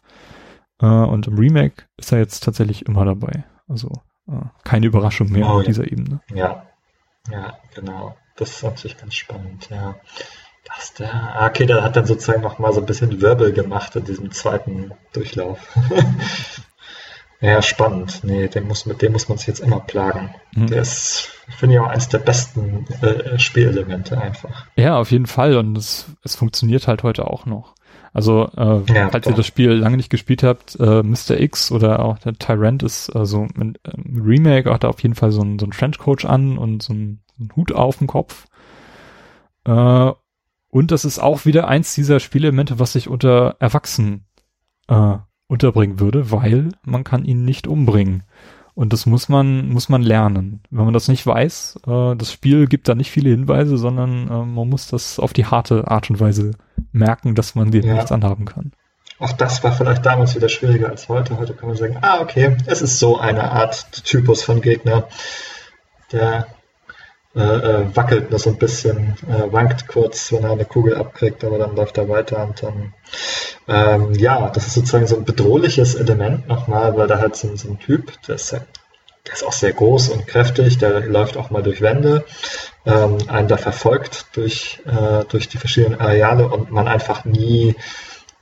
Äh, 0.80 0.86
und 0.86 1.26
im 1.26 1.38
Remake 1.38 1.84
ist 1.96 2.12
er 2.12 2.18
jetzt 2.18 2.42
tatsächlich 2.44 2.86
immer 2.86 3.04
dabei. 3.04 3.44
Also 3.68 3.90
äh, 4.28 4.46
keine 4.64 4.86
Überraschung 4.86 5.30
mehr 5.30 5.46
oh, 5.46 5.58
auf 5.58 5.64
dieser 5.64 5.90
Ebene. 5.90 6.20
Ja, 6.32 6.66
ja, 7.30 7.58
genau. 7.74 8.16
Das 8.36 8.50
ist 8.50 8.62
natürlich 8.62 8.96
ganz 8.96 9.14
spannend, 9.14 9.68
ja. 9.70 9.94
Das 10.64 10.94
der, 10.94 11.12
ah, 11.12 11.46
okay, 11.46 11.66
der 11.66 11.82
hat 11.82 11.96
dann 11.96 12.06
sozusagen 12.06 12.42
noch 12.42 12.58
mal 12.58 12.72
so 12.72 12.80
ein 12.80 12.86
bisschen 12.86 13.20
Wirbel 13.20 13.52
gemacht 13.52 13.96
in 13.96 14.04
diesem 14.04 14.30
zweiten 14.30 14.92
Durchlauf. 15.12 15.58
ja, 17.40 17.60
spannend. 17.60 18.20
Nee, 18.24 18.48
den 18.48 18.66
muss, 18.66 18.86
mit 18.86 19.02
dem 19.02 19.12
muss 19.12 19.28
man 19.28 19.36
sich 19.36 19.46
jetzt 19.46 19.60
immer 19.60 19.80
plagen. 19.80 20.34
Mhm. 20.52 20.68
Der 20.68 20.80
ist, 20.80 21.28
finde 21.58 21.74
ich, 21.74 21.80
auch 21.80 21.88
eines 21.88 22.08
der 22.08 22.18
besten 22.18 22.86
äh, 23.02 23.38
Spielelemente 23.38 24.18
einfach. 24.18 24.66
Ja, 24.76 24.98
auf 24.98 25.10
jeden 25.10 25.26
Fall. 25.26 25.56
Und 25.58 25.76
es, 25.76 26.06
es 26.22 26.34
funktioniert 26.34 26.88
halt 26.88 27.02
heute 27.02 27.26
auch 27.26 27.44
noch. 27.44 27.73
Also, 28.14 28.48
äh, 28.56 28.92
ja, 28.92 29.08
falls 29.10 29.24
doch. 29.24 29.32
ihr 29.32 29.36
das 29.36 29.46
Spiel 29.46 29.72
lange 29.72 29.96
nicht 29.96 30.08
gespielt 30.08 30.44
habt, 30.44 30.78
äh, 30.78 31.02
Mr. 31.02 31.40
X 31.40 31.72
oder 31.72 31.98
auch 31.98 32.18
der 32.20 32.34
Tyrant 32.34 32.84
ist 32.84 33.10
also 33.10 33.48
ein, 33.58 33.76
ein 33.82 34.22
Remake, 34.24 34.72
hat 34.72 34.84
er 34.84 34.90
auf 34.90 35.02
jeden 35.02 35.16
Fall 35.16 35.32
so 35.32 35.42
ein, 35.42 35.58
so 35.58 35.66
ein 35.66 35.72
Trenchcoach 35.72 36.24
an 36.24 36.56
und 36.56 36.80
so 36.80 36.94
ein, 36.94 37.20
so 37.36 37.44
ein 37.44 37.52
Hut 37.56 37.72
auf 37.72 37.98
dem 37.98 38.06
Kopf. 38.06 38.46
Äh, 39.64 40.12
und 40.68 40.90
das 40.92 41.04
ist 41.04 41.18
auch 41.18 41.44
wieder 41.44 41.66
eins 41.66 41.94
dieser 41.96 42.20
Spielelemente, 42.20 42.78
was 42.78 42.92
sich 42.92 43.08
unter 43.08 43.56
Erwachsenen 43.58 44.26
äh, 44.86 45.16
unterbringen 45.48 45.98
würde, 45.98 46.30
weil 46.30 46.68
man 46.84 47.02
kann 47.02 47.24
ihn 47.24 47.44
nicht 47.44 47.66
umbringen. 47.66 48.22
Und 48.74 48.92
das 48.92 49.06
muss 49.06 49.28
man, 49.28 49.68
muss 49.68 49.88
man 49.88 50.02
lernen. 50.02 50.60
Wenn 50.70 50.84
man 50.84 50.94
das 50.94 51.06
nicht 51.08 51.24
weiß, 51.24 51.78
äh, 51.86 52.16
das 52.16 52.32
Spiel 52.32 52.66
gibt 52.66 52.88
da 52.88 52.94
nicht 52.94 53.10
viele 53.10 53.30
Hinweise, 53.30 53.78
sondern 53.78 54.28
äh, 54.28 54.44
man 54.44 54.68
muss 54.68 54.88
das 54.88 55.20
auf 55.20 55.32
die 55.32 55.46
harte 55.46 55.88
Art 55.88 56.10
und 56.10 56.18
Weise 56.18 56.52
merken, 56.92 57.34
dass 57.36 57.54
man 57.54 57.70
dem 57.70 57.84
ja. 57.84 57.94
nichts 57.94 58.10
anhaben 58.10 58.46
kann. 58.46 58.72
Auch 59.20 59.32
das 59.32 59.62
war 59.62 59.72
vielleicht 59.72 60.04
damals 60.04 60.34
wieder 60.34 60.48
schwieriger 60.48 60.88
als 60.88 61.08
heute. 61.08 61.38
Heute 61.38 61.54
kann 61.54 61.68
man 61.68 61.78
sagen, 61.78 61.98
ah, 62.02 62.20
okay, 62.20 62.56
es 62.66 62.82
ist 62.82 62.98
so 62.98 63.16
eine 63.16 63.52
Art 63.52 64.04
Typus 64.04 64.42
von 64.42 64.60
Gegner. 64.60 65.06
Der 66.10 66.48
äh, 67.36 67.40
äh, 67.40 67.96
wackelt 67.96 68.30
nur 68.30 68.38
so 68.38 68.50
ein 68.50 68.58
bisschen, 68.58 69.16
äh, 69.28 69.52
wankt 69.52 69.88
kurz, 69.88 70.30
wenn 70.30 70.44
er 70.44 70.52
eine 70.52 70.64
Kugel 70.64 70.94
abkriegt, 70.96 71.42
aber 71.42 71.58
dann 71.58 71.74
läuft 71.74 71.98
er 71.98 72.08
weiter 72.08 72.44
und 72.44 72.62
dann, 72.62 72.92
ähm, 73.66 74.14
ja, 74.14 74.50
das 74.50 74.68
ist 74.68 74.74
sozusagen 74.74 75.08
so 75.08 75.16
ein 75.16 75.24
bedrohliches 75.24 75.96
Element 75.96 76.46
nochmal, 76.46 76.96
weil 76.96 77.08
da 77.08 77.18
halt 77.18 77.34
so, 77.34 77.54
so 77.56 77.68
ein 77.68 77.80
Typ, 77.80 78.12
der 78.28 78.36
ist, 78.36 78.52
der 78.52 79.32
ist 79.32 79.44
auch 79.44 79.52
sehr 79.52 79.72
groß 79.72 80.10
und 80.10 80.28
kräftig, 80.28 80.78
der 80.78 81.00
läuft 81.00 81.36
auch 81.36 81.50
mal 81.50 81.64
durch 81.64 81.80
Wände, 81.80 82.24
ähm, 82.86 83.18
einen 83.26 83.48
da 83.48 83.56
verfolgt 83.56 84.26
durch, 84.34 84.80
äh, 84.86 85.24
durch 85.24 85.48
die 85.48 85.58
verschiedenen 85.58 86.00
Areale 86.00 86.48
und 86.48 86.70
man 86.70 86.86
einfach 86.86 87.24
nie 87.24 87.74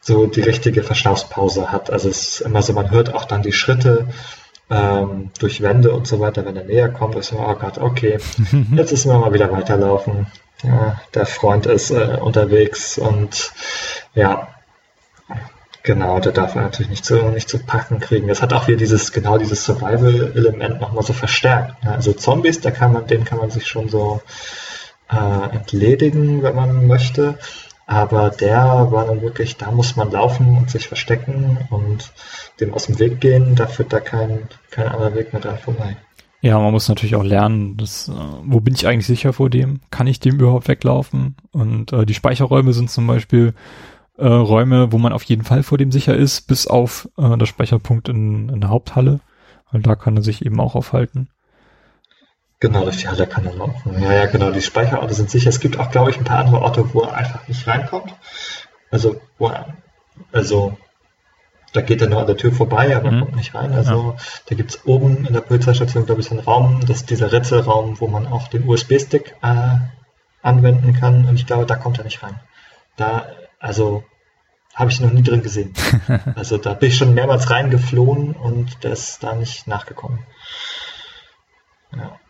so 0.03 0.27
die 0.27 0.43
richtige 0.43 0.83
Verschnaufspause 0.83 1.73
hat. 1.73 1.91
Also 1.91 2.11
es 2.11 2.29
ist 2.29 2.41
immer 2.41 2.61
so, 2.61 2.75
man 2.75 2.91
hört 2.91 3.15
auch 3.15 3.25
dann 3.25 3.43
die 3.43 3.53
Schritte, 3.53 4.09
ähm, 4.73 5.31
durch 5.39 5.61
Wände 5.61 5.93
und 5.93 6.07
so 6.07 6.19
weiter, 6.19 6.45
wenn 6.47 6.57
er 6.57 6.65
näher 6.65 6.89
kommt, 6.89 7.15
ist 7.17 7.33
man, 7.33 7.45
oh 7.45 7.59
Gott, 7.59 7.79
okay, 7.79 8.19
jetzt 8.75 8.91
müssen 8.91 9.11
wir 9.11 9.19
mal 9.19 9.33
wieder 9.35 9.53
weiterlaufen. 9.53 10.27
Ja, 10.63 11.01
der 11.15 11.27
Freund 11.27 11.67
ist 11.67 11.91
äh, 11.91 12.19
unterwegs 12.21 12.97
und 12.97 13.53
ja, 14.15 14.49
genau, 15.83 16.21
der 16.21 16.33
darf 16.33 16.55
er 16.55 16.63
natürlich 16.63 16.91
nicht 16.91 17.05
zu, 17.05 17.17
nicht 17.31 17.49
zu 17.49 17.59
packen 17.59 18.01
kriegen. 18.01 18.29
Das 18.29 18.43
hat 18.43 18.53
auch 18.53 18.67
hier 18.67 18.77
dieses, 18.77 19.13
genau 19.13 19.39
dieses 19.39 19.65
Survival-Element 19.65 20.81
nochmal 20.81 21.03
so 21.03 21.13
verstärkt. 21.13 21.75
Ja, 21.85 21.93
also 21.93 22.13
Zombies, 22.13 22.61
da 22.61 22.71
kann 22.71 22.93
man, 22.93 23.07
denen 23.07 23.25
kann 23.25 23.39
man 23.39 23.51
sich 23.51 23.67
schon 23.67 23.89
so 23.89 24.23
äh, 25.11 25.55
entledigen, 25.55 26.43
wenn 26.43 26.55
man 26.55 26.87
möchte. 26.87 27.39
Aber 27.93 28.31
der 28.31 28.91
war 28.91 29.05
dann 29.05 29.21
wirklich, 29.21 29.59
da 29.59 29.71
muss 29.71 29.97
man 29.97 30.11
laufen 30.11 30.57
und 30.57 30.71
sich 30.71 30.89
verstecken 30.89 31.59
und 31.69 32.11
dem 32.59 32.73
aus 32.73 32.87
dem 32.87 32.99
Weg 32.99 33.21
gehen. 33.21 33.55
Da 33.55 33.67
führt 33.67 33.93
da 33.93 34.01
kein, 34.01 34.49
kein 34.71 34.89
anderer 34.89 35.15
Weg 35.15 35.35
mehr 35.35 35.43
dran 35.43 35.59
vorbei. 35.59 35.99
Ja, 36.41 36.59
man 36.59 36.73
muss 36.73 36.89
natürlich 36.89 37.17
auch 37.17 37.23
lernen, 37.23 37.77
dass, 37.77 38.09
äh, 38.09 38.13
wo 38.45 38.61
bin 38.61 38.73
ich 38.73 38.87
eigentlich 38.87 39.07
sicher 39.07 39.35
vor 39.35 39.51
dem? 39.51 39.81
Kann 39.91 40.07
ich 40.07 40.21
dem 40.21 40.37
überhaupt 40.41 40.69
weglaufen? 40.69 41.37
Und 41.51 41.93
äh, 41.93 42.07
die 42.07 42.15
Speicherräume 42.15 42.73
sind 42.73 42.91
zum 42.91 43.07
Beispiel 43.07 43.53
äh, 44.17 44.27
Räume, 44.27 44.91
wo 44.91 44.97
man 44.97 45.13
auf 45.13 45.25
jeden 45.25 45.45
Fall 45.45 45.63
vor 45.63 45.77
dem 45.77 45.93
sicher 45.93 46.17
ist, 46.17 46.47
bis 46.47 46.67
auf 46.67 47.11
äh, 47.19 47.37
der 47.37 47.47
Speicherpunkt 47.47 48.09
in, 48.09 48.49
in 48.49 48.61
der 48.63 48.71
Haupthalle. 48.71 49.21
Weil 49.71 49.83
da 49.83 49.97
kann 49.97 50.17
er 50.17 50.23
sich 50.23 50.47
eben 50.47 50.61
auch 50.61 50.75
aufhalten. 50.75 51.29
Genau, 52.63 52.85
durch 52.85 52.99
die 52.99 53.09
Halle 53.09 53.27
kann 53.27 53.45
er 53.45 53.55
laufen. 53.55 54.01
Ja, 54.01 54.13
ja, 54.13 54.27
genau, 54.27 54.53
die 54.53 54.63
Speicherorte 54.63 55.15
sind 55.15 55.29
sicher. 55.29 55.49
Es 55.49 55.59
gibt 55.59 55.81
auch, 55.81 55.91
glaube 55.91 56.13
ich, 56.13 56.17
ein 56.17 56.23
paar 56.23 56.39
andere 56.39 56.63
Orte, 56.63 56.95
wo 56.95 57.01
er 57.01 57.15
einfach 57.15 57.49
nicht 57.49 57.67
reinkommt. 57.67 58.15
Also, 58.89 59.21
wo 59.37 59.49
er, 59.49 59.79
also, 60.31 60.79
da 61.73 61.81
geht 61.81 62.01
er 62.01 62.09
nur 62.09 62.21
an 62.21 62.29
der 62.29 62.37
Tür 62.37 62.53
vorbei, 62.53 62.97
aber 62.97 63.11
mhm. 63.11 63.21
kommt 63.23 63.35
nicht 63.35 63.53
rein. 63.57 63.73
Also, 63.73 64.15
ja. 64.17 64.25
da 64.47 64.55
gibt 64.55 64.71
es 64.71 64.87
oben 64.87 65.27
in 65.27 65.33
der 65.33 65.41
Polizeistation, 65.41 66.07
glaube 66.07 66.21
ich, 66.21 66.29
so 66.29 66.37
einen 66.37 66.45
Raum, 66.45 66.79
das 66.87 66.99
ist 66.99 67.11
dieser 67.11 67.33
Rätselraum, 67.33 67.99
wo 67.99 68.07
man 68.07 68.29
auch 68.29 68.47
den 68.47 68.69
USB-Stick 68.69 69.35
äh, 69.43 69.79
anwenden 70.41 70.93
kann. 70.93 71.27
Und 71.27 71.35
ich 71.35 71.49
glaube, 71.49 71.67
da 71.67 71.75
kommt 71.75 71.99
er 71.99 72.05
nicht 72.05 72.23
rein. 72.23 72.39
Da, 72.95 73.27
also, 73.59 74.05
habe 74.73 74.93
ich 74.93 75.01
noch 75.01 75.11
nie 75.11 75.25
drin 75.25 75.43
gesehen. 75.43 75.75
also, 76.37 76.59
da 76.59 76.75
bin 76.75 76.91
ich 76.91 76.97
schon 76.97 77.15
mehrmals 77.15 77.51
reingeflohen 77.51 78.35
und 78.35 78.85
der 78.85 78.93
ist 78.93 79.21
da 79.25 79.35
nicht 79.35 79.67
nachgekommen. 79.67 80.21
Ja. 81.97 82.21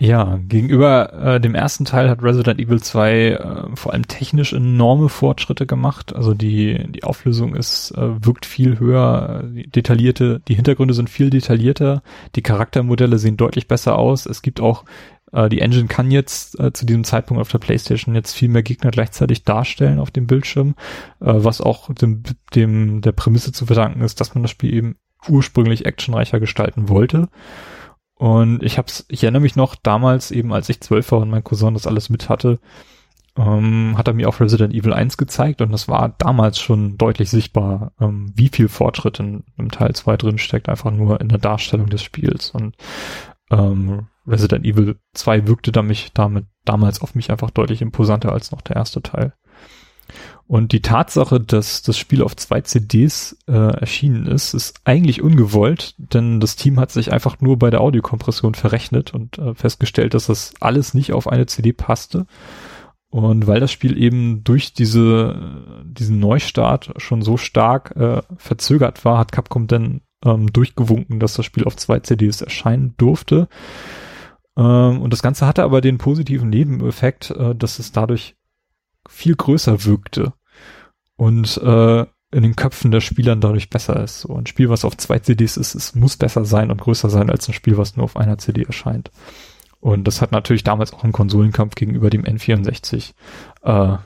Ja, 0.00 0.38
gegenüber 0.46 1.12
äh, 1.12 1.40
dem 1.40 1.56
ersten 1.56 1.84
Teil 1.84 2.08
hat 2.08 2.22
Resident 2.22 2.60
Evil 2.60 2.80
2 2.80 3.12
äh, 3.12 3.76
vor 3.76 3.92
allem 3.92 4.06
technisch 4.06 4.52
enorme 4.52 5.08
Fortschritte 5.08 5.66
gemacht. 5.66 6.14
Also 6.14 6.34
die, 6.34 6.86
die 6.88 7.02
Auflösung 7.02 7.56
ist, 7.56 7.90
äh, 7.96 8.24
wirkt 8.24 8.46
viel 8.46 8.78
höher, 8.78 9.42
die 9.44 9.68
detaillierte, 9.68 10.40
die 10.46 10.54
Hintergründe 10.54 10.94
sind 10.94 11.10
viel 11.10 11.30
detaillierter, 11.30 12.02
die 12.36 12.42
Charaktermodelle 12.42 13.18
sehen 13.18 13.36
deutlich 13.36 13.66
besser 13.66 13.98
aus. 13.98 14.26
Es 14.26 14.40
gibt 14.40 14.60
auch, 14.60 14.84
äh, 15.32 15.48
die 15.48 15.60
Engine 15.60 15.88
kann 15.88 16.12
jetzt 16.12 16.60
äh, 16.60 16.72
zu 16.72 16.86
diesem 16.86 17.02
Zeitpunkt 17.02 17.40
auf 17.40 17.50
der 17.50 17.58
Playstation 17.58 18.14
jetzt 18.14 18.34
viel 18.34 18.48
mehr 18.48 18.62
Gegner 18.62 18.92
gleichzeitig 18.92 19.42
darstellen 19.42 19.98
auf 19.98 20.12
dem 20.12 20.28
Bildschirm, 20.28 20.76
äh, 21.20 21.26
was 21.26 21.60
auch 21.60 21.92
dem, 21.92 22.22
dem 22.54 23.00
der 23.00 23.12
Prämisse 23.12 23.50
zu 23.50 23.66
verdanken 23.66 24.02
ist, 24.02 24.20
dass 24.20 24.32
man 24.32 24.42
das 24.42 24.52
Spiel 24.52 24.72
eben 24.72 24.96
ursprünglich 25.28 25.86
actionreicher 25.86 26.38
gestalten 26.38 26.88
wollte. 26.88 27.28
Und 28.18 28.64
ich 28.64 28.78
hab's, 28.78 29.06
ich 29.08 29.22
erinnere 29.22 29.42
mich 29.42 29.54
noch 29.54 29.76
damals 29.76 30.32
eben, 30.32 30.52
als 30.52 30.68
ich 30.68 30.80
zwölf 30.80 31.12
war 31.12 31.20
und 31.20 31.30
mein 31.30 31.44
Cousin 31.44 31.74
das 31.74 31.86
alles 31.86 32.10
mit 32.10 32.28
hatte, 32.28 32.58
ähm, 33.36 33.94
hat 33.96 34.08
er 34.08 34.14
mir 34.14 34.28
auch 34.28 34.40
Resident 34.40 34.74
Evil 34.74 34.92
1 34.92 35.16
gezeigt 35.16 35.62
und 35.62 35.70
das 35.70 35.86
war 35.86 36.16
damals 36.18 36.58
schon 36.58 36.98
deutlich 36.98 37.30
sichtbar, 37.30 37.92
ähm, 38.00 38.32
wie 38.34 38.48
viel 38.48 38.68
Fortschritt 38.68 39.20
in, 39.20 39.44
im 39.56 39.70
Teil 39.70 39.94
2 39.94 40.16
drin 40.16 40.38
steckt, 40.38 40.68
einfach 40.68 40.90
nur 40.90 41.20
in 41.20 41.28
der 41.28 41.38
Darstellung 41.38 41.88
des 41.88 42.02
Spiels. 42.02 42.50
Und 42.50 42.74
ähm, 43.50 44.08
Resident 44.26 44.66
Evil 44.66 44.96
2 45.14 45.46
wirkte 45.46 45.70
damit, 45.70 46.10
damit 46.14 46.46
damals 46.64 47.00
auf 47.00 47.14
mich 47.14 47.30
einfach 47.30 47.50
deutlich 47.50 47.80
imposanter 47.80 48.32
als 48.32 48.50
noch 48.50 48.62
der 48.62 48.74
erste 48.74 49.00
Teil. 49.00 49.32
Und 50.48 50.72
die 50.72 50.80
Tatsache, 50.80 51.40
dass 51.40 51.82
das 51.82 51.98
Spiel 51.98 52.22
auf 52.22 52.34
zwei 52.34 52.62
CDs 52.62 53.36
äh, 53.46 53.52
erschienen 53.52 54.26
ist, 54.26 54.54
ist 54.54 54.80
eigentlich 54.84 55.20
ungewollt, 55.20 55.94
denn 55.98 56.40
das 56.40 56.56
Team 56.56 56.80
hat 56.80 56.90
sich 56.90 57.12
einfach 57.12 57.42
nur 57.42 57.58
bei 57.58 57.68
der 57.68 57.82
Audiokompression 57.82 58.54
verrechnet 58.54 59.12
und 59.12 59.36
äh, 59.36 59.54
festgestellt, 59.54 60.14
dass 60.14 60.28
das 60.28 60.54
alles 60.58 60.94
nicht 60.94 61.12
auf 61.12 61.28
eine 61.28 61.44
CD 61.44 61.74
passte. 61.74 62.24
Und 63.10 63.46
weil 63.46 63.60
das 63.60 63.70
Spiel 63.70 64.02
eben 64.02 64.42
durch 64.42 64.72
diese, 64.72 65.84
diesen 65.84 66.18
Neustart 66.18 66.94
schon 66.96 67.20
so 67.20 67.36
stark 67.36 67.94
äh, 67.96 68.22
verzögert 68.38 69.04
war, 69.04 69.18
hat 69.18 69.32
Capcom 69.32 69.66
dann 69.66 70.00
ähm, 70.24 70.50
durchgewunken, 70.50 71.20
dass 71.20 71.34
das 71.34 71.44
Spiel 71.44 71.64
auf 71.64 71.76
zwei 71.76 72.00
CDs 72.00 72.40
erscheinen 72.40 72.94
durfte. 72.96 73.48
Ähm, 74.56 75.02
und 75.02 75.12
das 75.12 75.20
Ganze 75.20 75.46
hatte 75.46 75.62
aber 75.62 75.82
den 75.82 75.98
positiven 75.98 76.48
Nebeneffekt, 76.48 77.32
äh, 77.32 77.54
dass 77.54 77.78
es 77.78 77.92
dadurch 77.92 78.34
viel 79.10 79.36
größer 79.36 79.84
wirkte 79.84 80.32
und 81.18 81.58
äh, 81.58 82.06
in 82.30 82.42
den 82.42 82.56
Köpfen 82.56 82.90
der 82.90 83.00
Spielern 83.00 83.40
dadurch 83.40 83.68
besser 83.68 84.02
ist. 84.02 84.20
So 84.20 84.34
ein 84.36 84.46
Spiel, 84.46 84.70
was 84.70 84.84
auf 84.84 84.96
zwei 84.96 85.18
CDs 85.18 85.56
ist, 85.56 85.74
es 85.74 85.94
muss 85.94 86.16
besser 86.16 86.44
sein 86.44 86.70
und 86.70 86.80
größer 86.80 87.10
sein 87.10 87.28
als 87.28 87.48
ein 87.48 87.54
Spiel, 87.54 87.76
was 87.76 87.96
nur 87.96 88.04
auf 88.04 88.16
einer 88.16 88.38
CD 88.38 88.62
erscheint. 88.62 89.10
Und 89.80 90.04
das 90.04 90.20
hat 90.22 90.32
natürlich 90.32 90.64
damals 90.64 90.92
auch 90.92 91.04
im 91.04 91.12
Konsolenkampf 91.12 91.74
gegenüber 91.74 92.10
dem 92.10 92.24
N64 92.24 93.12
äh, 93.62 93.96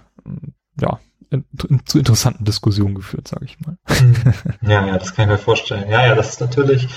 ja 0.81 1.01
in, 1.31 1.45
in, 1.69 1.87
zu 1.87 1.99
interessanten 1.99 2.45
Diskussionen 2.45 2.95
geführt, 2.95 3.29
sage 3.29 3.45
ich 3.45 3.59
mal. 3.61 3.77
Ja, 4.63 4.87
ja, 4.87 4.99
das 4.99 5.15
kann 5.15 5.27
ich 5.27 5.33
mir 5.33 5.39
vorstellen. 5.39 5.91
Ja, 5.91 6.07
ja, 6.07 6.15
das 6.15 6.31
ist 6.31 6.41
natürlich. 6.41 6.89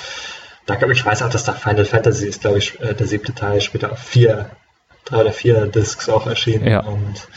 Da 0.66 0.76
glaube 0.76 0.94
ich, 0.94 1.06
weiß 1.06 1.22
auch, 1.22 1.30
dass 1.30 1.44
da 1.44 1.54
Final 1.54 1.86
Fantasy 1.86 2.28
ist, 2.28 2.42
glaube 2.42 2.58
ich, 2.58 2.80
äh, 2.80 2.94
der 2.94 3.08
siebte 3.08 3.34
Teil 3.34 3.62
später 3.62 3.92
auf 3.92 4.00
vier 4.00 4.50
drei 5.06 5.22
oder 5.22 5.32
vier 5.32 5.68
Discs 5.68 6.10
auch 6.10 6.28
erschienen. 6.28 6.68
Ja. 6.68 6.82
Und 6.82 7.28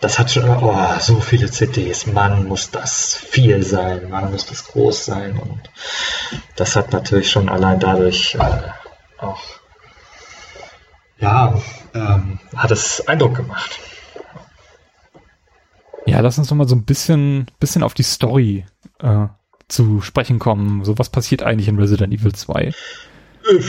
das 0.00 0.18
hat 0.18 0.30
schon 0.30 0.48
oh, 0.48 0.76
so 1.00 1.20
viele 1.20 1.50
CDs, 1.50 2.06
Mann, 2.06 2.46
muss 2.46 2.70
das 2.70 3.14
viel 3.14 3.62
sein, 3.62 4.10
Mann, 4.10 4.30
muss 4.32 4.46
das 4.46 4.66
groß 4.66 5.04
sein. 5.04 5.38
Und 5.38 5.60
das 6.56 6.76
hat 6.76 6.92
natürlich 6.92 7.30
schon 7.30 7.48
allein 7.48 7.80
dadurch 7.80 8.34
äh, 8.34 9.22
auch, 9.22 9.42
ja, 11.18 11.54
ähm, 11.94 12.40
hat 12.56 12.70
es 12.72 13.06
Eindruck 13.06 13.36
gemacht. 13.36 13.78
Ja, 16.04 16.20
lass 16.20 16.36
uns 16.38 16.48
doch 16.48 16.56
mal 16.56 16.68
so 16.68 16.74
ein 16.74 16.84
bisschen, 16.84 17.46
bisschen 17.60 17.84
auf 17.84 17.94
die 17.94 18.02
Story 18.02 18.66
äh, 18.98 19.26
zu 19.68 20.00
sprechen 20.00 20.40
kommen. 20.40 20.84
So, 20.84 20.98
was 20.98 21.10
passiert 21.10 21.44
eigentlich 21.44 21.68
in 21.68 21.78
Resident 21.78 22.12
Evil 22.12 22.32
2? 22.32 22.72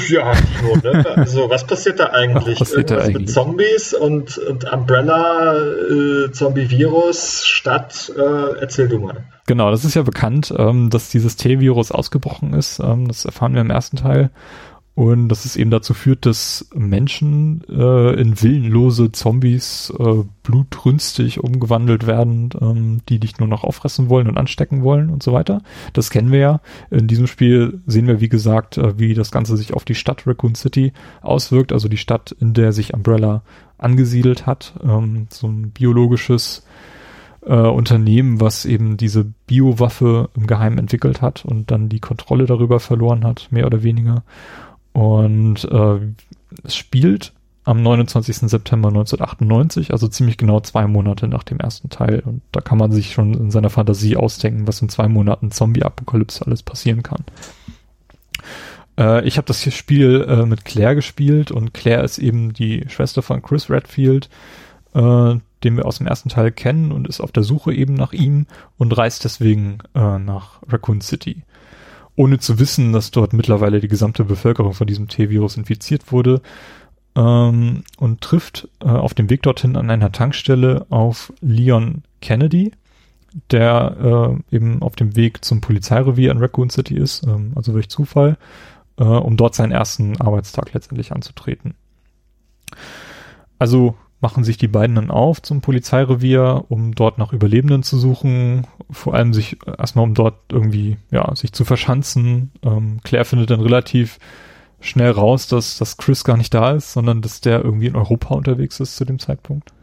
Ja, 0.09 0.33
so, 0.61 0.75
ne? 0.87 1.05
Also, 1.15 1.49
was 1.49 1.65
passiert 1.65 1.99
da 1.99 2.07
eigentlich? 2.07 2.59
Was 2.59 2.69
passiert 2.69 2.91
da 2.91 2.97
eigentlich? 2.99 3.13
mit 3.13 3.29
Zombies 3.29 3.93
und, 3.93 4.37
und 4.37 4.71
Umbrella, 4.71 5.55
äh, 5.55 6.31
Zombie-Virus, 6.31 7.45
Stadt, 7.45 8.11
äh, 8.15 8.59
erzähl 8.59 8.87
du 8.87 8.99
mal. 8.99 9.25
Genau, 9.45 9.71
das 9.71 9.83
ist 9.83 9.95
ja 9.95 10.03
bekannt, 10.03 10.53
ähm, 10.57 10.89
dass 10.89 11.09
dieses 11.09 11.35
T-Virus 11.35 11.91
ausgebrochen 11.91 12.53
ist. 12.53 12.79
Ähm, 12.79 13.07
das 13.07 13.25
erfahren 13.25 13.53
wir 13.53 13.61
im 13.61 13.69
ersten 13.69 13.97
Teil. 13.97 14.29
Und 14.95 15.29
dass 15.29 15.45
es 15.45 15.55
eben 15.55 15.71
dazu 15.71 15.95
führt, 15.95 16.27
dass 16.27 16.69
Menschen 16.75 17.63
äh, 17.67 18.13
in 18.13 18.39
willenlose 18.39 19.11
Zombies 19.11 19.91
äh, 19.97 20.23
blutrünstig 20.43 21.43
umgewandelt 21.43 22.05
werden, 22.05 22.49
ähm, 22.61 23.01
die 23.09 23.17
dich 23.17 23.39
nur 23.39 23.47
noch 23.47 23.63
auffressen 23.63 24.09
wollen 24.09 24.27
und 24.27 24.37
anstecken 24.37 24.83
wollen 24.83 25.09
und 25.09 25.23
so 25.23 25.33
weiter. 25.33 25.63
Das 25.93 26.11
kennen 26.11 26.31
wir 26.31 26.39
ja. 26.39 26.61
In 26.91 27.07
diesem 27.07 27.25
Spiel 27.25 27.81
sehen 27.87 28.05
wir, 28.05 28.21
wie 28.21 28.29
gesagt, 28.29 28.77
äh, 28.77 28.99
wie 28.99 29.15
das 29.15 29.31
Ganze 29.31 29.57
sich 29.57 29.73
auf 29.73 29.83
die 29.83 29.95
Stadt 29.95 30.27
Raccoon 30.27 30.53
City 30.53 30.93
auswirkt, 31.23 31.71
also 31.73 31.87
die 31.87 31.97
Stadt, 31.97 32.31
in 32.39 32.53
der 32.53 32.71
sich 32.71 32.93
Umbrella 32.93 33.41
angesiedelt 33.79 34.45
hat. 34.45 34.73
Ähm, 34.83 35.25
so 35.31 35.47
ein 35.47 35.71
biologisches 35.71 36.67
äh, 37.41 37.55
Unternehmen, 37.55 38.39
was 38.39 38.65
eben 38.65 38.97
diese 38.97 39.25
Biowaffe 39.47 40.29
im 40.35 40.45
Geheimen 40.45 40.77
entwickelt 40.77 41.23
hat 41.23 41.45
und 41.45 41.71
dann 41.71 41.89
die 41.89 41.99
Kontrolle 41.99 42.45
darüber 42.45 42.79
verloren 42.79 43.23
hat, 43.23 43.47
mehr 43.49 43.65
oder 43.65 43.81
weniger. 43.81 44.23
Und 44.93 45.65
äh, 45.65 45.99
es 46.63 46.75
spielt 46.75 47.33
am 47.65 47.81
29. 47.81 48.37
September 48.49 48.89
1998, 48.89 49.91
also 49.91 50.07
ziemlich 50.07 50.37
genau 50.37 50.59
zwei 50.59 50.85
Monate 50.87 51.27
nach 51.27 51.43
dem 51.43 51.59
ersten 51.59 51.89
Teil. 51.89 52.19
Und 52.19 52.41
da 52.51 52.61
kann 52.61 52.77
man 52.77 52.91
sich 52.91 53.13
schon 53.13 53.33
in 53.33 53.51
seiner 53.51 53.69
Fantasie 53.69 54.17
ausdenken, 54.17 54.67
was 54.67 54.81
in 54.81 54.89
zwei 54.89 55.07
Monaten 55.07 55.51
Zombie-Apokalypse 55.51 56.45
alles 56.45 56.61
passieren 56.61 57.03
kann. 57.03 57.23
Äh, 58.97 59.25
ich 59.25 59.37
habe 59.37 59.47
das 59.47 59.63
Spiel 59.73 60.25
äh, 60.27 60.45
mit 60.45 60.65
Claire 60.65 60.95
gespielt 60.95 61.51
und 61.51 61.73
Claire 61.73 62.03
ist 62.03 62.17
eben 62.17 62.53
die 62.53 62.85
Schwester 62.89 63.21
von 63.21 63.41
Chris 63.41 63.69
Redfield, 63.69 64.29
äh, 64.93 65.35
den 65.63 65.77
wir 65.77 65.85
aus 65.85 65.99
dem 65.99 66.07
ersten 66.07 66.29
Teil 66.29 66.51
kennen 66.51 66.91
und 66.91 67.07
ist 67.07 67.21
auf 67.21 67.31
der 67.31 67.43
Suche 67.43 67.73
eben 67.73 67.93
nach 67.93 68.11
ihm 68.11 68.45
und 68.77 68.95
reist 68.95 69.23
deswegen 69.23 69.79
äh, 69.95 70.19
nach 70.19 70.61
Raccoon 70.67 70.99
City 70.99 71.43
ohne 72.15 72.39
zu 72.39 72.59
wissen, 72.59 72.93
dass 72.93 73.11
dort 73.11 73.33
mittlerweile 73.33 73.79
die 73.79 73.87
gesamte 73.87 74.23
Bevölkerung 74.23 74.73
von 74.73 74.87
diesem 74.87 75.07
T-Virus 75.07 75.57
infiziert 75.57 76.11
wurde 76.11 76.41
ähm, 77.15 77.83
und 77.97 78.21
trifft 78.21 78.67
äh, 78.81 78.85
auf 78.85 79.13
dem 79.13 79.29
Weg 79.29 79.41
dorthin 79.43 79.75
an 79.75 79.89
einer 79.89 80.11
Tankstelle 80.11 80.85
auf 80.89 81.33
Leon 81.41 82.03
Kennedy, 82.21 82.71
der 83.51 84.37
äh, 84.51 84.55
eben 84.55 84.81
auf 84.81 84.95
dem 84.95 85.15
Weg 85.15 85.43
zum 85.43 85.61
Polizeirevier 85.61 86.31
in 86.31 86.37
Raccoon 86.37 86.69
City 86.69 86.95
ist, 86.95 87.25
ähm, 87.25 87.53
also 87.55 87.71
durch 87.71 87.89
Zufall, 87.89 88.37
äh, 88.97 89.03
um 89.03 89.37
dort 89.37 89.55
seinen 89.55 89.71
ersten 89.71 90.21
Arbeitstag 90.21 90.73
letztendlich 90.73 91.11
anzutreten. 91.11 91.73
Also 93.57 93.95
machen 94.23 94.43
sich 94.45 94.57
die 94.57 94.69
beiden 94.69 94.95
dann 94.95 95.11
auf 95.11 95.41
zum 95.41 95.61
Polizeirevier, 95.61 96.63
um 96.69 96.95
dort 96.95 97.17
nach 97.19 97.33
Überlebenden 97.33 97.83
zu 97.83 97.99
suchen, 97.99 98.65
vor 98.89 99.13
allem 99.13 99.33
sich 99.33 99.57
erstmal 99.77 100.05
um 100.05 100.15
dort 100.15 100.37
irgendwie, 100.49 100.97
ja, 101.11 101.35
sich 101.35 101.51
zu 101.51 101.65
verschanzen. 101.65 102.51
Ähm, 102.63 102.99
Claire 103.03 103.25
findet 103.25 103.51
dann 103.51 103.59
relativ 103.59 104.17
schnell 104.79 105.11
raus, 105.11 105.47
dass, 105.47 105.77
dass 105.77 105.97
Chris 105.97 106.23
gar 106.23 106.37
nicht 106.37 106.53
da 106.53 106.71
ist, 106.71 106.93
sondern 106.93 107.21
dass 107.21 107.41
der 107.41 107.63
irgendwie 107.63 107.87
in 107.87 107.97
Europa 107.97 108.33
unterwegs 108.33 108.79
ist 108.79 108.95
zu 108.95 109.03
dem 109.03 109.19
Zeitpunkt. 109.19 109.73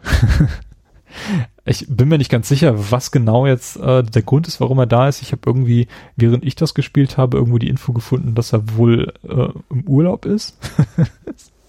ich 1.67 1.87
bin 1.89 2.09
mir 2.09 2.19
nicht 2.19 2.31
ganz 2.31 2.49
sicher, 2.49 2.91
was 2.91 3.11
genau 3.11 3.47
jetzt 3.47 3.77
äh, 3.77 4.03
der 4.03 4.23
Grund 4.23 4.49
ist, 4.49 4.59
warum 4.61 4.79
er 4.79 4.87
da 4.87 5.07
ist. 5.07 5.21
Ich 5.21 5.33
habe 5.33 5.43
irgendwie, 5.45 5.87
während 6.17 6.45
ich 6.45 6.55
das 6.55 6.73
gespielt 6.73 7.19
habe, 7.19 7.37
irgendwo 7.37 7.59
die 7.59 7.69
Info 7.69 7.93
gefunden, 7.93 8.35
dass 8.35 8.55
er 8.55 8.77
wohl 8.77 9.13
äh, 9.23 9.49
im 9.69 9.87
Urlaub 9.87 10.25
ist. 10.25 10.59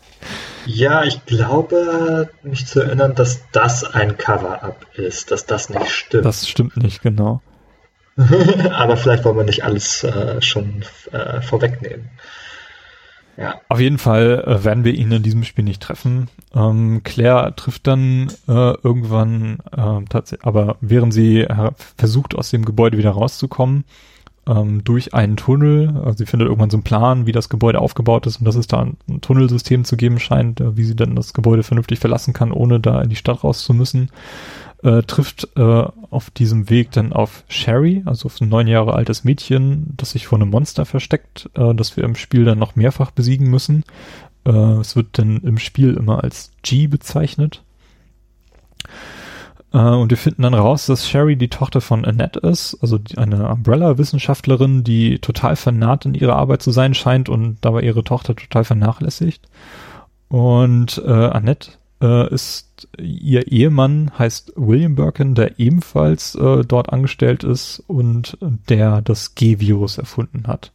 Ja, 0.65 1.03
ich 1.03 1.25
glaube, 1.25 2.29
mich 2.43 2.65
zu 2.65 2.81
erinnern, 2.81 3.15
dass 3.15 3.41
das 3.51 3.83
ein 3.83 4.17
Cover-up 4.17 4.85
ist, 4.93 5.31
dass 5.31 5.45
das 5.45 5.69
nicht 5.69 5.89
stimmt. 5.89 6.25
Das 6.25 6.47
stimmt 6.47 6.77
nicht, 6.77 7.01
genau. 7.01 7.41
Aber 8.71 8.97
vielleicht 8.97 9.25
wollen 9.25 9.37
wir 9.37 9.43
nicht 9.43 9.63
alles 9.63 10.03
äh, 10.03 10.41
schon 10.41 10.83
äh, 11.11 11.41
vorwegnehmen. 11.41 12.09
Ja. 13.37 13.61
Auf 13.69 13.79
jeden 13.79 13.97
Fall 13.97 14.43
äh, 14.45 14.63
werden 14.63 14.83
wir 14.83 14.93
ihn 14.93 15.11
in 15.11 15.23
diesem 15.23 15.43
Spiel 15.43 15.63
nicht 15.63 15.81
treffen. 15.81 16.29
Ähm, 16.53 17.01
Claire 17.03 17.55
trifft 17.55 17.87
dann 17.87 18.31
äh, 18.47 18.51
irgendwann, 18.83 19.59
äh, 19.71 20.05
tatsächlich, 20.09 20.45
aber 20.45 20.77
während 20.81 21.13
sie 21.13 21.47
versucht, 21.97 22.35
aus 22.35 22.51
dem 22.51 22.65
Gebäude 22.65 22.97
wieder 22.97 23.11
rauszukommen, 23.11 23.85
ähm, 24.47 24.83
durch 24.83 25.13
einen 25.13 25.37
Tunnel. 25.37 25.97
Also 26.03 26.19
sie 26.19 26.25
findet 26.25 26.47
irgendwann 26.47 26.69
so 26.69 26.77
einen 26.77 26.83
Plan, 26.83 27.25
wie 27.25 27.31
das 27.31 27.49
Gebäude 27.49 27.79
aufgebaut 27.79 28.25
ist 28.25 28.37
und 28.37 28.45
dass 28.45 28.55
es 28.55 28.67
da 28.67 28.81
ein, 28.81 29.21
Tunnelsystem 29.21 29.85
zu 29.85 29.97
geben 29.97 30.19
scheint, 30.19 30.61
äh, 30.61 30.77
wie 30.77 30.83
sie 30.83 30.95
dann 30.95 31.15
das 31.15 31.33
Gebäude 31.33 31.63
vernünftig 31.63 31.99
verlassen 31.99 32.33
kann, 32.33 32.51
ohne 32.51 32.79
da 32.79 33.01
in 33.01 33.09
die 33.09 33.15
Stadt 33.15 33.43
raus 33.43 33.63
zu 33.63 33.73
müssen. 33.73 34.09
Äh, 34.83 35.03
trifft 35.03 35.47
äh, 35.57 35.83
auf 36.09 36.31
diesem 36.31 36.71
Weg 36.71 36.91
dann 36.91 37.13
auf 37.13 37.43
Sherry, 37.47 38.01
also 38.05 38.25
auf 38.25 38.41
ein 38.41 38.49
neun 38.49 38.65
Jahre 38.65 38.93
altes 38.93 39.23
Mädchen, 39.23 39.93
das 39.95 40.11
sich 40.11 40.25
vor 40.25 40.39
einem 40.39 40.49
Monster 40.49 40.85
versteckt, 40.85 41.51
äh, 41.53 41.75
das 41.75 41.95
wir 41.97 42.03
im 42.03 42.15
Spiel 42.15 42.45
dann 42.45 42.57
noch 42.57 42.75
mehrfach 42.75 43.11
besiegen 43.11 43.47
müssen. 43.47 43.83
Äh, 44.43 44.51
es 44.51 44.95
wird 44.95 45.19
dann 45.19 45.37
im 45.41 45.59
Spiel 45.59 45.93
immer 45.93 46.23
als 46.23 46.51
G 46.63 46.87
bezeichnet. 46.87 47.63
Äh, 49.73 49.77
und 49.77 50.09
wir 50.09 50.17
finden 50.17 50.43
dann 50.43 50.53
raus, 50.53 50.85
dass 50.85 51.07
Sherry 51.07 51.35
die 51.35 51.49
Tochter 51.49 51.81
von 51.81 52.05
Annette 52.05 52.39
ist, 52.39 52.77
also 52.81 52.99
eine 53.17 53.49
Umbrella-Wissenschaftlerin, 53.49 54.83
die 54.83 55.19
total 55.19 55.55
vernarrt 55.55 56.05
in 56.05 56.13
ihrer 56.13 56.35
Arbeit 56.35 56.61
zu 56.61 56.71
sein 56.71 56.93
scheint 56.93 57.29
und 57.29 57.57
dabei 57.61 57.81
ihre 57.81 58.03
Tochter 58.03 58.35
total 58.35 58.63
vernachlässigt. 58.63 59.47
Und 60.27 61.01
äh, 61.05 61.11
Annette 61.11 61.71
äh, 62.01 62.33
ist 62.33 62.87
ihr 62.97 63.51
Ehemann, 63.51 64.11
heißt 64.17 64.53
William 64.55 64.95
Birkin, 64.95 65.35
der 65.35 65.59
ebenfalls 65.59 66.35
äh, 66.35 66.63
dort 66.65 66.91
angestellt 66.91 67.43
ist 67.43 67.83
und 67.87 68.37
der 68.41 69.01
das 69.01 69.35
G-Virus 69.35 69.97
erfunden 69.97 70.47
hat. 70.47 70.71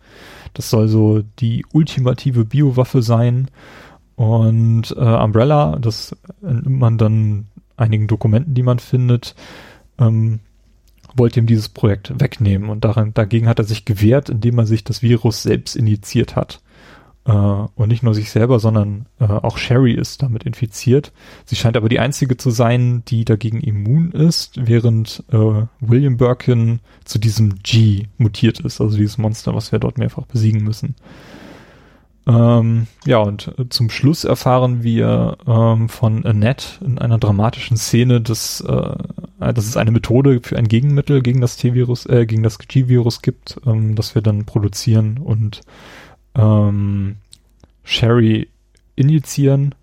Das 0.54 0.70
soll 0.70 0.88
so 0.88 1.22
die 1.38 1.64
ultimative 1.72 2.44
Biowaffe 2.44 3.02
sein. 3.02 3.48
Und 4.14 4.94
äh, 4.96 5.00
Umbrella, 5.00 5.76
das 5.78 6.16
nimmt 6.40 6.78
man 6.78 6.96
dann 6.96 7.48
einigen 7.76 8.06
Dokumenten, 8.06 8.54
die 8.54 8.62
man 8.62 8.78
findet, 8.78 9.34
ähm, 9.98 10.40
wollte 11.14 11.40
ihm 11.40 11.46
dieses 11.46 11.68
Projekt 11.68 12.12
wegnehmen 12.20 12.68
und 12.68 12.84
daran, 12.84 13.14
dagegen 13.14 13.48
hat 13.48 13.58
er 13.58 13.64
sich 13.64 13.84
gewehrt, 13.84 14.28
indem 14.28 14.58
er 14.58 14.66
sich 14.66 14.84
das 14.84 15.02
Virus 15.02 15.42
selbst 15.42 15.76
injiziert 15.76 16.36
hat. 16.36 16.60
Äh, 17.26 17.32
und 17.32 17.88
nicht 17.88 18.02
nur 18.02 18.14
sich 18.14 18.30
selber, 18.30 18.60
sondern 18.60 19.06
äh, 19.18 19.24
auch 19.24 19.58
Sherry 19.58 19.92
ist 19.92 20.22
damit 20.22 20.44
infiziert. 20.44 21.12
Sie 21.44 21.56
scheint 21.56 21.76
aber 21.76 21.88
die 21.88 21.98
einzige 21.98 22.36
zu 22.36 22.50
sein, 22.50 23.02
die 23.08 23.24
dagegen 23.24 23.60
immun 23.60 24.12
ist, 24.12 24.66
während 24.66 25.24
äh, 25.32 25.66
William 25.80 26.16
Birkin 26.16 26.80
zu 27.04 27.18
diesem 27.18 27.62
G 27.62 28.06
mutiert 28.16 28.60
ist, 28.60 28.80
also 28.80 28.96
dieses 28.96 29.18
Monster, 29.18 29.54
was 29.54 29.72
wir 29.72 29.78
dort 29.78 29.98
mehrfach 29.98 30.26
besiegen 30.26 30.62
müssen. 30.62 30.94
Ähm, 32.28 32.88
ja, 33.04 33.18
und 33.18 33.54
zum 33.70 33.88
Schluss 33.88 34.24
erfahren 34.24 34.82
wir 34.82 35.38
ähm, 35.46 35.88
von 35.88 36.26
Annette 36.26 36.84
in 36.84 36.98
einer 36.98 37.18
dramatischen 37.18 37.76
Szene, 37.76 38.20
dass, 38.20 38.60
äh, 38.62 38.96
dass 39.38 39.66
es 39.66 39.76
eine 39.76 39.92
Methode 39.92 40.40
für 40.42 40.56
ein 40.56 40.66
Gegenmittel 40.66 41.22
gegen 41.22 41.40
das 41.40 41.56
T-Virus, 41.56 42.06
äh, 42.06 42.26
gegen 42.26 42.42
das 42.42 42.58
G-Virus 42.58 43.22
gibt, 43.22 43.60
ähm, 43.64 43.94
das 43.94 44.16
wir 44.16 44.22
dann 44.22 44.44
produzieren 44.44 45.18
und 45.18 45.60
ähm, 46.34 47.16
Sherry 47.84 48.48
injizieren 48.96 49.76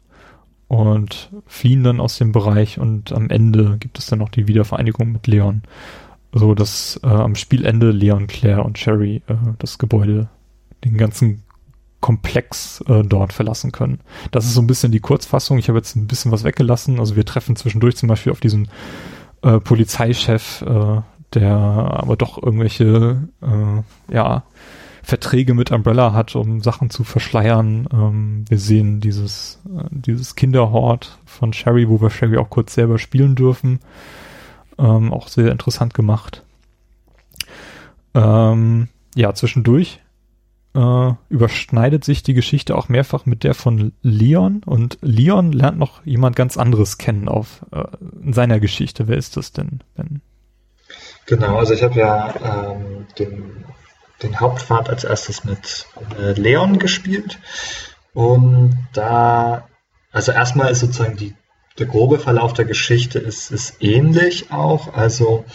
und 0.68 1.32
fliehen 1.46 1.84
dann 1.84 2.02
aus 2.02 2.18
dem 2.18 2.34
Bereich 2.34 2.78
und 2.78 3.14
am 3.14 3.30
Ende 3.30 3.78
gibt 3.80 4.00
es 4.00 4.08
dann 4.08 4.20
noch 4.20 4.30
die 4.30 4.48
Wiedervereinigung 4.48 5.14
mit 5.14 5.28
Leon. 5.28 5.62
So 6.34 6.56
dass 6.56 7.00
äh, 7.04 7.08
am 7.08 7.36
Spielende 7.36 7.92
Leon, 7.92 8.28
Claire 8.28 8.66
und 8.66 8.78
Sherry 8.78 9.22
äh, 9.28 9.36
das 9.60 9.78
Gebäude, 9.78 10.28
den 10.84 10.98
ganzen 10.98 11.44
Komplex 12.04 12.84
äh, 12.90 13.02
dort 13.02 13.32
verlassen 13.32 13.72
können. 13.72 14.02
Das 14.32 14.44
ist 14.44 14.56
so 14.56 14.62
ein 14.62 14.68
bisschen 14.68 14.92
die 14.92 15.00
Kurzfassung. 15.00 15.58
Ich 15.58 15.70
habe 15.70 15.80
jetzt 15.80 15.96
ein 15.96 16.06
bisschen 16.06 16.34
was 16.34 16.44
weggelassen. 16.44 17.00
Also 17.00 17.16
wir 17.16 17.26
treffen 17.26 17.56
zwischendurch 17.56 17.96
zum 17.96 18.10
Beispiel 18.10 18.34
auf 18.34 18.42
diesen 18.42 18.68
äh, 19.42 19.62
Polizeichef, 19.62 20.64
äh, 20.64 21.02
der 21.34 21.56
aber 21.56 22.18
doch 22.18 22.44
irgendwelche 22.44 23.30
äh, 23.42 24.14
ja, 24.14 24.44
Verträge 25.02 25.54
mit 25.54 25.72
Umbrella 25.72 26.12
hat, 26.12 26.36
um 26.36 26.62
Sachen 26.62 26.90
zu 26.90 27.06
verschleiern. 27.06 27.88
Ähm, 27.94 28.44
wir 28.50 28.60
sehen 28.60 29.00
dieses, 29.00 29.62
äh, 29.74 29.86
dieses 29.90 30.36
Kinderhort 30.36 31.20
von 31.26 31.54
Sherry, 31.54 31.88
wo 31.88 32.02
wir 32.02 32.10
Sherry 32.10 32.38
auch 32.38 32.50
kurz 32.50 32.74
selber 32.74 33.00
spielen 33.00 33.36
dürfen. 33.36 33.80
Ähm, 34.78 35.14
auch 35.14 35.30
sehr 35.30 35.54
interessant 35.54 35.94
gemacht. 35.94 36.44
Ähm, 38.14 38.90
ja, 39.16 39.34
zwischendurch 39.34 40.02
äh, 40.76 41.12
überschneidet 41.30 42.04
sich 42.04 42.24
die 42.24 42.34
Geschichte 42.34 42.76
auch 42.76 42.90
mehrfach 42.90 43.26
mit 43.26 43.44
der 43.44 43.54
von 43.54 43.94
Leon 44.02 44.62
und 44.66 44.98
Leon 45.02 45.52
lernt 45.52 45.78
noch 45.78 46.06
jemand 46.06 46.36
ganz 46.36 46.58
anderes 46.58 46.98
kennen 46.98 47.28
auf 47.28 47.66
äh, 47.72 47.84
in 48.22 48.34
seiner 48.34 48.60
Geschichte. 48.60 49.08
Wer 49.08 49.18
ist 49.18 49.38
das 49.38 49.52
denn, 49.52 49.82
Ben? 49.96 50.22
Genau, 51.26 51.58
also 51.58 51.74
ich 51.74 51.84
habe 51.84 52.00
ja 52.00 52.74
ähm, 52.74 53.08
den, 53.18 53.66
den 54.22 54.40
Hauptpfad 54.40 54.90
als 54.90 55.04
erstes 55.04 55.44
mit 55.44 55.88
äh, 56.20 56.34
Leon 56.34 56.80
gespielt 56.80 57.40
und 58.14 58.78
da, 58.94 59.68
also 60.12 60.32
erstmal 60.32 60.72
ist 60.72 60.82
sozusagen 60.82 61.18
die, 61.18 61.36
der 61.80 61.88
grobe 61.88 62.20
Verlauf 62.20 62.54
der 62.54 62.66
Geschichte 62.66 63.20
ist, 63.20 63.52
ist 63.52 63.82
ähnlich 63.82 64.52
auch, 64.52 64.94
also 64.94 65.46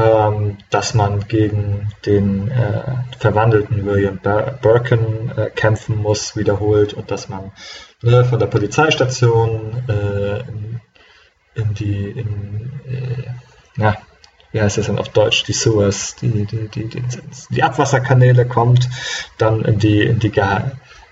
ähm, 0.00 0.58
dass 0.70 0.94
man 0.94 1.26
gegen 1.28 1.88
den 2.06 2.50
äh, 2.50 2.82
verwandelten 3.18 3.84
William 3.84 4.18
Birkin 4.62 5.32
äh, 5.36 5.50
kämpfen 5.50 5.96
muss, 5.96 6.36
wiederholt 6.36 6.94
und 6.94 7.10
dass 7.10 7.28
man 7.28 7.52
ne, 8.02 8.24
von 8.24 8.38
der 8.38 8.46
Polizeistation 8.46 9.82
äh, 9.88 10.40
in, 10.40 10.80
in, 11.54 11.74
die, 11.74 12.10
in, 12.10 12.70
äh, 12.88 13.30
na, 13.76 13.96
wie 14.52 14.60
heißt 14.60 14.78
das 14.78 14.86
denn 14.86 14.98
auf 14.98 15.10
Deutsch, 15.10 15.44
die 15.44 15.52
Sewers, 15.52 16.16
die, 16.16 16.46
die, 16.46 16.68
die, 16.68 16.88
die, 16.88 17.02
die 17.50 17.62
Abwasserkanäle 17.62 18.46
kommt, 18.46 18.88
dann 19.38 19.64
in 19.64 19.78
die, 19.78 20.02
in 20.02 20.18
die 20.18 20.30
Ge 20.30 20.44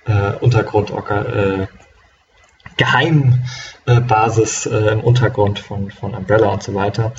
äh, 0.06 0.32
Untergrund, 0.40 0.90
äh, 0.90 1.66
Geheimbasis 2.78 4.66
äh, 4.66 4.92
im 4.92 5.00
Untergrund 5.00 5.58
von, 5.58 5.90
von 5.90 6.14
Umbrella 6.14 6.48
und 6.48 6.62
so 6.62 6.74
weiter. 6.74 7.12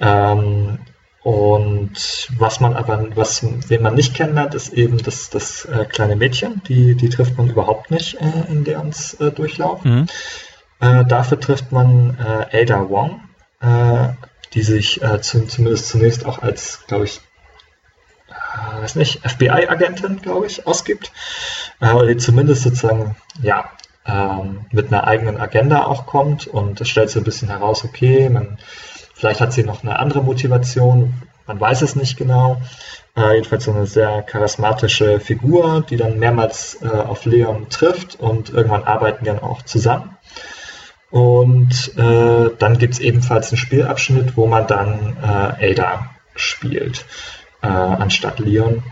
Ähm, 0.00 0.78
und 1.22 2.28
was 2.38 2.60
man 2.60 2.74
aber, 2.74 3.14
was, 3.14 3.44
wen 3.68 3.82
man 3.82 3.94
nicht 3.94 4.14
kennenlernt, 4.14 4.54
ist 4.54 4.72
eben 4.72 4.98
das, 4.98 5.28
das 5.28 5.66
äh, 5.66 5.84
kleine 5.84 6.16
Mädchen. 6.16 6.62
Die, 6.66 6.94
die 6.94 7.10
trifft 7.10 7.36
man 7.36 7.48
überhaupt 7.48 7.90
nicht 7.90 8.14
äh, 8.14 8.50
in 8.50 8.64
Leons 8.64 9.14
äh, 9.14 9.30
Durchlauf. 9.30 9.84
Mhm. 9.84 10.06
Äh, 10.80 11.04
dafür 11.04 11.38
trifft 11.38 11.72
man 11.72 12.16
äh, 12.18 12.62
Ada 12.62 12.88
Wong, 12.88 13.20
äh, 13.60 14.08
die 14.54 14.62
sich 14.62 15.02
äh, 15.02 15.20
zu, 15.20 15.46
zumindest 15.46 15.88
zunächst 15.88 16.24
auch 16.24 16.38
als, 16.38 16.86
glaube 16.86 17.04
ich, 17.04 17.20
äh, 18.30 18.82
weiß 18.82 18.94
nicht, 18.96 19.20
FBI-Agentin, 19.28 20.22
glaube 20.22 20.46
ich, 20.46 20.66
ausgibt. 20.66 21.12
Äh, 21.80 21.92
oder 21.92 22.06
die 22.06 22.16
zumindest 22.16 22.62
sozusagen, 22.62 23.14
ja, 23.42 23.70
ähm, 24.06 24.64
mit 24.72 24.86
einer 24.86 25.06
eigenen 25.06 25.38
Agenda 25.38 25.84
auch 25.84 26.06
kommt 26.06 26.46
und 26.46 26.80
es 26.80 26.88
stellt 26.88 27.10
so 27.10 27.20
ein 27.20 27.24
bisschen 27.24 27.48
heraus, 27.48 27.84
okay, 27.84 28.30
man 28.30 28.58
Vielleicht 29.20 29.42
hat 29.42 29.52
sie 29.52 29.64
noch 29.64 29.82
eine 29.82 29.98
andere 29.98 30.22
Motivation, 30.22 31.12
man 31.46 31.60
weiß 31.60 31.82
es 31.82 31.94
nicht 31.94 32.16
genau. 32.16 32.58
Äh, 33.14 33.34
jedenfalls 33.34 33.64
so 33.64 33.70
eine 33.70 33.84
sehr 33.84 34.22
charismatische 34.22 35.20
Figur, 35.20 35.84
die 35.90 35.98
dann 35.98 36.18
mehrmals 36.18 36.78
äh, 36.80 36.88
auf 36.88 37.26
Leon 37.26 37.68
trifft 37.68 38.18
und 38.18 38.48
irgendwann 38.48 38.84
arbeiten 38.84 39.24
die 39.24 39.30
dann 39.30 39.40
auch 39.40 39.60
zusammen. 39.60 40.16
Und 41.10 41.92
äh, 41.98 42.50
dann 42.58 42.78
gibt 42.78 42.94
es 42.94 43.00
ebenfalls 43.00 43.50
einen 43.50 43.58
Spielabschnitt, 43.58 44.38
wo 44.38 44.46
man 44.46 44.66
dann 44.66 45.18
äh, 45.22 45.72
Ada 45.72 46.08
spielt, 46.34 47.04
äh, 47.60 47.66
anstatt 47.66 48.38
Leon. 48.38 48.82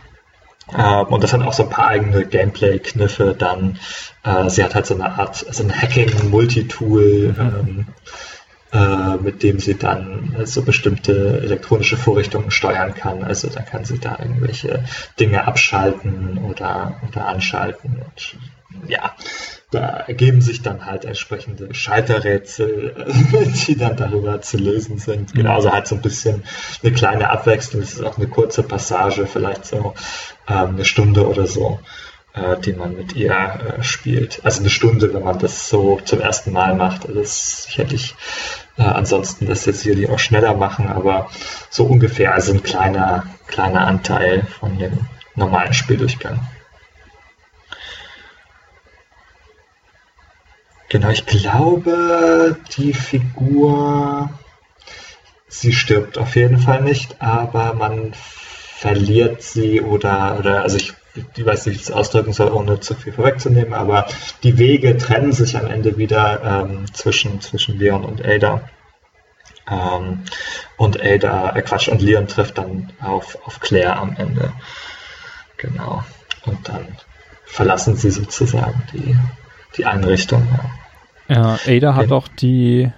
Uh, 0.70 1.06
und 1.08 1.24
das 1.24 1.32
hat 1.32 1.40
auch 1.40 1.54
so 1.54 1.62
ein 1.62 1.70
paar 1.70 1.86
eigene 1.86 2.26
Gameplay-Kniffe 2.26 3.34
dann. 3.38 3.78
Uh, 4.26 4.50
sie 4.50 4.62
hat 4.62 4.74
halt 4.74 4.84
so 4.84 4.92
eine 4.92 5.18
Art, 5.18 5.36
so 5.36 5.62
ein 5.62 5.74
Hacking-Multitool, 5.74 7.34
mhm. 7.34 7.40
ähm, 7.40 7.86
äh, 7.88 8.37
mit 9.22 9.42
dem 9.42 9.60
sie 9.60 9.78
dann 9.78 10.36
so 10.44 10.62
bestimmte 10.62 11.40
elektronische 11.42 11.96
Vorrichtungen 11.96 12.50
steuern 12.50 12.94
kann. 12.94 13.22
Also 13.22 13.48
dann 13.48 13.64
kann 13.64 13.84
sie 13.84 13.98
da 13.98 14.18
irgendwelche 14.20 14.84
Dinge 15.18 15.46
abschalten 15.46 16.38
oder, 16.38 17.00
oder 17.08 17.26
anschalten. 17.28 18.02
Und 18.04 18.36
ja, 18.86 19.14
da 19.70 19.80
ergeben 19.80 20.40
sich 20.40 20.62
dann 20.62 20.86
halt 20.86 21.04
entsprechende 21.04 21.74
Schalterrätsel, 21.74 23.06
die 23.66 23.76
dann 23.78 23.96
darüber 23.96 24.40
zu 24.40 24.56
lösen 24.56 24.98
sind. 24.98 25.34
Mhm. 25.34 25.38
Genauso 25.38 25.72
halt 25.72 25.86
so 25.86 25.94
ein 25.94 26.02
bisschen 26.02 26.44
eine 26.82 26.92
kleine 26.92 27.30
Abwechslung. 27.30 27.82
Das 27.82 27.92
ist 27.92 28.02
auch 28.02 28.16
eine 28.16 28.28
kurze 28.28 28.62
Passage, 28.62 29.26
vielleicht 29.26 29.66
so 29.66 29.94
ähm, 30.48 30.68
eine 30.70 30.84
Stunde 30.84 31.26
oder 31.28 31.46
so 31.46 31.80
die 32.64 32.72
man 32.72 32.96
mit 32.96 33.14
ihr 33.14 33.32
äh, 33.32 33.82
spielt. 33.82 34.44
Also 34.44 34.60
eine 34.60 34.70
Stunde, 34.70 35.12
wenn 35.12 35.24
man 35.24 35.38
das 35.38 35.68
so 35.68 36.00
zum 36.04 36.20
ersten 36.20 36.52
Mal 36.52 36.74
macht. 36.74 37.06
Also 37.06 37.20
das 37.20 37.64
sicherlich 37.64 38.14
äh, 38.78 38.82
ansonsten 38.82 39.46
das 39.46 39.66
jetzt 39.66 39.82
hier 39.82 40.10
auch 40.12 40.18
schneller 40.18 40.54
machen, 40.54 40.88
aber 40.88 41.30
so 41.70 41.84
ungefähr 41.84 42.34
also 42.34 42.52
ein 42.52 42.62
kleiner, 42.62 43.26
kleiner 43.46 43.86
Anteil 43.86 44.44
von 44.44 44.78
dem 44.78 44.92
normalen 45.34 45.74
Spieldurchgang. 45.74 46.40
Genau, 50.90 51.10
ich 51.10 51.26
glaube, 51.26 52.56
die 52.78 52.94
Figur, 52.94 54.30
sie 55.46 55.74
stirbt 55.74 56.16
auf 56.16 56.34
jeden 56.34 56.58
Fall 56.58 56.82
nicht, 56.82 57.20
aber 57.20 57.74
man 57.74 58.14
verliert 58.14 59.42
sie 59.42 59.82
oder, 59.82 60.38
oder 60.38 60.62
also 60.62 60.78
ich 60.78 60.94
ich 61.36 61.46
weiß 61.46 61.66
nicht, 61.66 61.74
wie 61.74 61.80
ich 61.80 61.86
das 61.86 61.96
ausdrücken 61.96 62.32
soll, 62.32 62.50
ohne 62.50 62.80
zu 62.80 62.94
viel 62.94 63.12
vorwegzunehmen, 63.12 63.74
aber 63.74 64.06
die 64.42 64.58
Wege 64.58 64.96
trennen 64.96 65.32
sich 65.32 65.56
am 65.56 65.66
Ende 65.66 65.98
wieder 65.98 66.42
ähm, 66.42 66.92
zwischen, 66.92 67.40
zwischen 67.40 67.78
Leon 67.78 68.04
und 68.04 68.24
Ada. 68.24 68.68
Ähm, 69.70 70.24
und 70.76 71.00
Ada, 71.00 71.54
äh 71.56 71.62
Quatsch, 71.62 71.88
und 71.88 72.02
Leon 72.02 72.26
trifft 72.26 72.58
dann 72.58 72.92
auf, 73.00 73.38
auf 73.44 73.60
Claire 73.60 73.96
am 73.96 74.16
Ende. 74.16 74.52
Genau. 75.56 76.04
Und 76.46 76.68
dann 76.68 76.86
verlassen 77.44 77.96
sie 77.96 78.10
sozusagen 78.10 78.82
die, 78.92 79.16
die 79.76 79.84
Einrichtung. 79.84 80.46
Ja, 81.28 81.58
Ada 81.66 81.94
hat 81.94 82.12
auch 82.12 82.28
die 82.28 82.90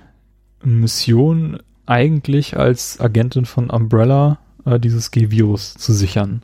Mission 0.62 1.60
eigentlich 1.86 2.56
als 2.56 3.00
Agentin 3.00 3.46
von 3.46 3.70
Umbrella 3.70 4.38
äh, 4.64 4.78
dieses 4.78 5.10
G-Virus 5.10 5.74
zu 5.74 5.92
sichern. 5.92 6.42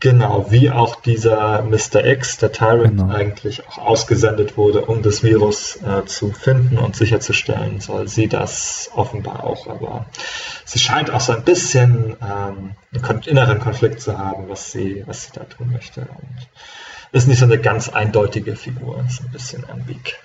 Genau, 0.00 0.46
wie 0.50 0.70
auch 0.70 1.00
dieser 1.00 1.62
Mr. 1.62 2.04
X, 2.04 2.36
der 2.38 2.52
Tyrant, 2.52 2.98
genau. 2.98 3.12
eigentlich 3.12 3.66
auch 3.66 3.78
ausgesendet 3.78 4.56
wurde, 4.56 4.84
um 4.84 5.02
das 5.02 5.24
Virus 5.24 5.76
äh, 5.82 6.04
zu 6.04 6.30
finden 6.30 6.78
und 6.78 6.94
sicherzustellen, 6.94 7.80
soll 7.80 8.06
sie 8.06 8.28
das 8.28 8.90
offenbar 8.94 9.42
auch. 9.42 9.66
Aber 9.66 10.06
sie 10.64 10.78
scheint 10.78 11.10
auch 11.10 11.20
so 11.20 11.32
ein 11.32 11.42
bisschen 11.42 12.16
ähm, 12.22 12.76
einen 13.02 13.22
inneren 13.22 13.58
Konflikt 13.58 14.00
zu 14.00 14.16
haben, 14.16 14.48
was 14.48 14.70
sie, 14.70 15.02
was 15.06 15.24
sie 15.24 15.32
da 15.32 15.44
tun 15.44 15.72
möchte. 15.72 16.02
Und 16.02 16.48
ist 17.10 17.26
nicht 17.26 17.38
so 17.38 17.46
eine 17.46 17.58
ganz 17.58 17.88
eindeutige 17.88 18.54
Figur, 18.54 19.02
ist 19.08 19.22
ein 19.22 19.32
bisschen 19.32 19.68
ambig. 19.68 20.16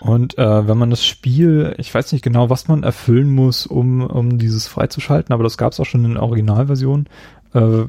Und 0.00 0.36
äh, 0.36 0.68
wenn 0.68 0.76
man 0.76 0.90
das 0.90 1.06
Spiel, 1.06 1.74
ich 1.78 1.94
weiß 1.94 2.12
nicht 2.12 2.22
genau, 2.22 2.50
was 2.50 2.68
man 2.68 2.82
erfüllen 2.82 3.34
muss, 3.34 3.66
um, 3.66 4.02
um 4.02 4.36
dieses 4.38 4.66
freizuschalten, 4.66 5.32
aber 5.32 5.44
das 5.44 5.56
gab 5.56 5.72
es 5.72 5.80
auch 5.80 5.86
schon 5.86 6.04
in 6.04 6.14
der 6.14 6.22
Originalversion. 6.22 7.08
Äh, 7.54 7.84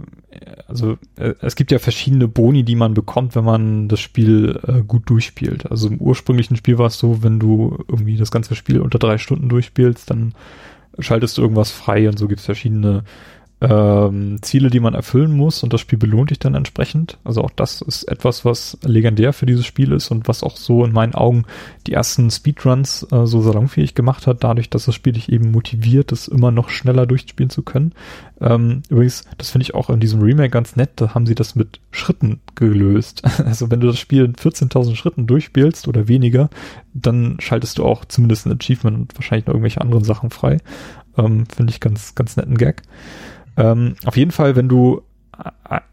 also 0.67 0.97
äh, 1.17 1.33
es 1.41 1.55
gibt 1.55 1.71
ja 1.71 1.79
verschiedene 1.79 2.27
Boni, 2.27 2.63
die 2.63 2.75
man 2.75 2.93
bekommt, 2.93 3.35
wenn 3.35 3.43
man 3.43 3.87
das 3.87 3.99
Spiel 3.99 4.59
äh, 4.67 4.81
gut 4.81 5.09
durchspielt. 5.09 5.69
Also 5.69 5.87
im 5.87 5.99
ursprünglichen 5.99 6.55
Spiel 6.55 6.77
war 6.77 6.87
es 6.87 6.97
so, 6.97 7.23
wenn 7.23 7.39
du 7.39 7.77
irgendwie 7.87 8.17
das 8.17 8.31
ganze 8.31 8.55
Spiel 8.55 8.79
unter 8.79 8.99
drei 8.99 9.17
Stunden 9.17 9.49
durchspielst, 9.49 10.09
dann 10.09 10.33
schaltest 10.99 11.37
du 11.37 11.41
irgendwas 11.41 11.71
frei 11.71 12.07
und 12.07 12.17
so 12.17 12.27
gibt 12.27 12.39
es 12.39 12.45
verschiedene 12.45 13.03
ähm, 13.67 14.37
Ziele, 14.41 14.69
die 14.69 14.79
man 14.79 14.93
erfüllen 14.93 15.35
muss 15.35 15.63
und 15.63 15.73
das 15.73 15.81
Spiel 15.81 15.97
belohnt 15.97 16.29
dich 16.29 16.39
dann 16.39 16.55
entsprechend. 16.55 17.17
Also 17.23 17.41
auch 17.41 17.49
das 17.49 17.81
ist 17.81 18.03
etwas, 18.03 18.45
was 18.45 18.77
legendär 18.83 19.33
für 19.33 19.45
dieses 19.45 19.65
Spiel 19.65 19.91
ist 19.91 20.11
und 20.11 20.27
was 20.27 20.43
auch 20.43 20.55
so 20.55 20.85
in 20.85 20.91
meinen 20.91 21.15
Augen 21.15 21.45
die 21.87 21.93
ersten 21.93 22.29
Speedruns 22.29 23.07
äh, 23.11 23.25
so 23.25 23.41
salonfähig 23.41 23.95
gemacht 23.95 24.27
hat, 24.27 24.43
dadurch, 24.43 24.69
dass 24.69 24.85
das 24.85 24.95
Spiel 24.95 25.13
dich 25.13 25.31
eben 25.31 25.51
motiviert, 25.51 26.11
das 26.11 26.27
immer 26.27 26.51
noch 26.51 26.69
schneller 26.69 27.05
durchspielen 27.05 27.49
zu 27.49 27.63
können. 27.63 27.93
Ähm, 28.39 28.83
übrigens, 28.89 29.23
das 29.37 29.49
finde 29.49 29.63
ich 29.63 29.73
auch 29.73 29.89
in 29.89 29.99
diesem 29.99 30.21
Remake 30.21 30.49
ganz 30.49 30.75
nett, 30.75 30.91
da 30.97 31.15
haben 31.15 31.25
sie 31.25 31.35
das 31.35 31.55
mit 31.55 31.79
Schritten 31.91 32.41
gelöst. 32.55 33.23
Also 33.45 33.69
wenn 33.69 33.79
du 33.79 33.87
das 33.87 33.99
Spiel 33.99 34.25
in 34.25 34.33
14.000 34.33 34.95
Schritten 34.95 35.27
durchspielst 35.27 35.87
oder 35.87 36.07
weniger, 36.07 36.49
dann 36.93 37.37
schaltest 37.39 37.77
du 37.77 37.85
auch 37.85 38.05
zumindest 38.05 38.47
ein 38.47 38.57
Achievement 38.59 38.97
und 38.97 39.15
wahrscheinlich 39.15 39.45
noch 39.45 39.53
irgendwelche 39.53 39.81
anderen 39.81 40.03
Sachen 40.03 40.29
frei. 40.31 40.57
Ähm, 41.17 41.45
finde 41.53 41.71
ich 41.71 41.79
ganz, 41.79 42.15
ganz 42.15 42.37
netten 42.37 42.57
Gag. 42.57 42.81
Ähm, 43.57 43.95
auf 44.05 44.17
jeden 44.17 44.31
Fall, 44.31 44.55
wenn 44.55 44.69
du 44.69 45.01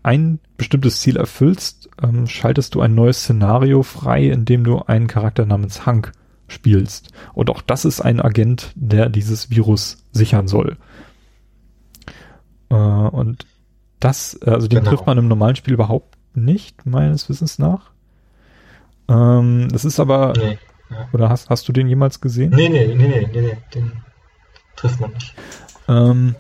ein 0.03 0.39
bestimmtes 0.57 1.01
Ziel 1.01 1.17
erfüllst, 1.17 1.91
ähm, 2.01 2.27
schaltest 2.29 2.75
du 2.75 2.81
ein 2.81 2.95
neues 2.95 3.23
Szenario 3.23 3.83
frei, 3.83 4.27
in 4.27 4.45
dem 4.45 4.63
du 4.63 4.83
einen 4.83 5.09
Charakter 5.09 5.47
namens 5.47 5.85
Hank 5.85 6.13
spielst. 6.47 7.11
Und 7.35 7.51
auch 7.51 7.61
das 7.63 7.85
ist 7.85 8.01
ein 8.01 8.21
Agent, 8.21 8.73
der 8.77 9.09
dieses 9.09 9.51
Virus 9.51 10.05
sichern 10.13 10.47
soll. 10.47 10.77
Äh, 12.71 12.75
und 12.75 13.47
Das, 14.01 14.41
also 14.43 14.67
den 14.67 14.81
genau. 14.81 14.91
trifft 14.91 15.07
man 15.07 15.19
im 15.19 15.29
normalen 15.29 15.57
Spiel 15.57 15.75
überhaupt 15.75 16.17
nicht, 16.35 16.87
meines 16.87 17.29
Wissens 17.29 17.59
nach. 17.59 17.91
Ähm, 19.09 19.69
das 19.71 19.85
ist 19.85 20.01
aber, 20.01 20.33
nee, 20.37 20.59
ja. 20.91 21.09
oder 21.13 21.29
hast, 21.29 21.51
hast 21.51 21.69
du 21.69 21.73
den 21.73 21.87
jemals 21.89 22.21
gesehen? 22.21 22.53
Nee, 22.55 22.69
nee, 22.69 22.87
nee, 22.87 23.09
nee, 23.09 23.29
nee, 23.33 23.41
nee 23.41 23.59
den 23.75 23.93
trifft 24.77 25.01
man 25.01 25.13
nicht. 25.13 25.35
Ähm, 25.89 26.35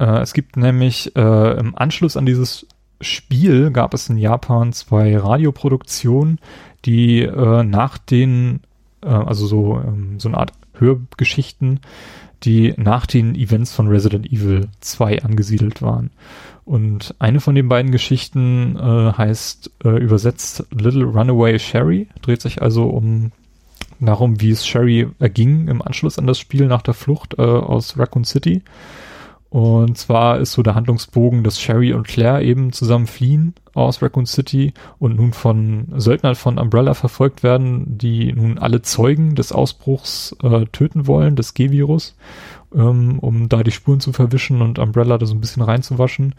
äh, 0.00 0.20
es 0.20 0.32
gibt 0.32 0.56
nämlich 0.56 1.14
äh, 1.14 1.58
im 1.58 1.76
Anschluss 1.76 2.16
an 2.16 2.26
dieses 2.26 2.66
Spiel 3.00 3.70
gab 3.70 3.94
es 3.94 4.08
in 4.08 4.18
Japan 4.18 4.72
zwei 4.72 5.16
Radioproduktionen, 5.16 6.38
die 6.84 7.22
äh, 7.22 7.62
nach 7.62 7.98
den, 7.98 8.60
äh, 9.02 9.08
also 9.08 9.46
so, 9.46 9.80
ähm, 9.80 10.18
so 10.18 10.28
eine 10.28 10.38
Art 10.38 10.52
Hörgeschichten, 10.74 11.80
die 12.42 12.74
nach 12.76 13.06
den 13.06 13.34
Events 13.34 13.74
von 13.74 13.88
Resident 13.88 14.26
Evil 14.32 14.68
2 14.80 15.22
angesiedelt 15.22 15.82
waren. 15.82 16.10
Und 16.64 17.14
eine 17.18 17.40
von 17.40 17.54
den 17.54 17.68
beiden 17.68 17.90
Geschichten 17.90 18.76
äh, 18.76 19.12
heißt 19.12 19.70
äh, 19.84 19.88
übersetzt 19.98 20.66
Little 20.70 21.04
Runaway 21.04 21.58
Sherry, 21.58 22.08
dreht 22.22 22.40
sich 22.40 22.62
also 22.62 22.84
um 22.84 23.32
darum, 23.98 24.40
wie 24.40 24.50
es 24.50 24.66
Sherry 24.66 25.08
erging 25.18 25.68
im 25.68 25.82
Anschluss 25.82 26.18
an 26.18 26.26
das 26.26 26.38
Spiel 26.38 26.66
nach 26.66 26.82
der 26.82 26.94
Flucht 26.94 27.34
äh, 27.38 27.42
aus 27.42 27.98
Raccoon 27.98 28.24
City. 28.24 28.62
Und 29.50 29.98
zwar 29.98 30.38
ist 30.38 30.52
so 30.52 30.62
der 30.62 30.76
Handlungsbogen, 30.76 31.42
dass 31.42 31.60
Sherry 31.60 31.92
und 31.92 32.06
Claire 32.06 32.42
eben 32.42 32.72
zusammen 32.72 33.08
fliehen 33.08 33.54
aus 33.74 34.00
Raccoon 34.00 34.26
City 34.26 34.72
und 35.00 35.16
nun 35.16 35.32
von 35.32 35.88
Söldnern 35.96 36.36
von 36.36 36.56
Umbrella 36.58 36.94
verfolgt 36.94 37.42
werden, 37.42 37.98
die 37.98 38.32
nun 38.32 38.58
alle 38.58 38.82
Zeugen 38.82 39.34
des 39.34 39.50
Ausbruchs 39.50 40.36
äh, 40.42 40.66
töten 40.66 41.08
wollen, 41.08 41.34
des 41.34 41.54
G-Virus, 41.54 42.16
ähm, 42.74 43.18
um 43.18 43.48
da 43.48 43.64
die 43.64 43.72
Spuren 43.72 43.98
zu 43.98 44.12
verwischen 44.12 44.62
und 44.62 44.78
Umbrella 44.78 45.18
da 45.18 45.26
so 45.26 45.34
ein 45.34 45.40
bisschen 45.40 45.62
reinzuwaschen. 45.62 46.36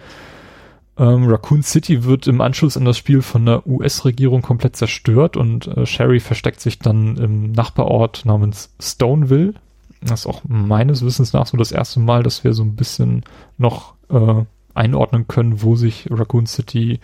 Ähm, 0.98 1.28
Raccoon 1.28 1.64
City 1.64 2.06
wird 2.06 2.28
im 2.28 2.40
Anschluss 2.40 2.78
an 2.78 2.86
das 2.86 2.98
Spiel 2.98 3.22
von 3.22 3.46
der 3.46 3.68
US-Regierung 3.68 4.42
komplett 4.42 4.78
zerstört 4.78 5.36
und 5.36 5.68
äh, 5.68 5.86
Sherry 5.86 6.22
versteckt 6.22 6.62
sich 6.62 6.80
dann 6.80 7.18
im 7.18 7.52
Nachbarort 7.52 8.24
namens 8.24 8.74
Stoneville, 8.80 9.54
das 10.02 10.22
ist 10.22 10.26
auch 10.28 10.42
meines 10.48 11.06
Wissens 11.06 11.34
nach 11.34 11.48
so 11.48 11.58
das 11.58 11.72
erste 11.72 12.00
Mal, 12.00 12.24
dass 12.24 12.44
wir 12.44 12.54
so 12.54 12.64
ein 12.64 12.76
bisschen 12.76 13.24
noch 13.58 13.94
äh, 14.10 14.44
einordnen 14.74 15.28
können, 15.28 15.62
wo 15.62 15.76
sich 15.76 16.08
Raccoon 16.10 16.48
City 16.48 17.00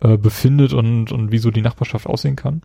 äh, 0.00 0.16
befindet 0.16 0.72
und, 0.72 1.12
und 1.12 1.32
wie 1.32 1.38
so 1.38 1.50
die 1.50 1.62
Nachbarschaft 1.62 2.06
aussehen 2.06 2.36
kann. 2.36 2.62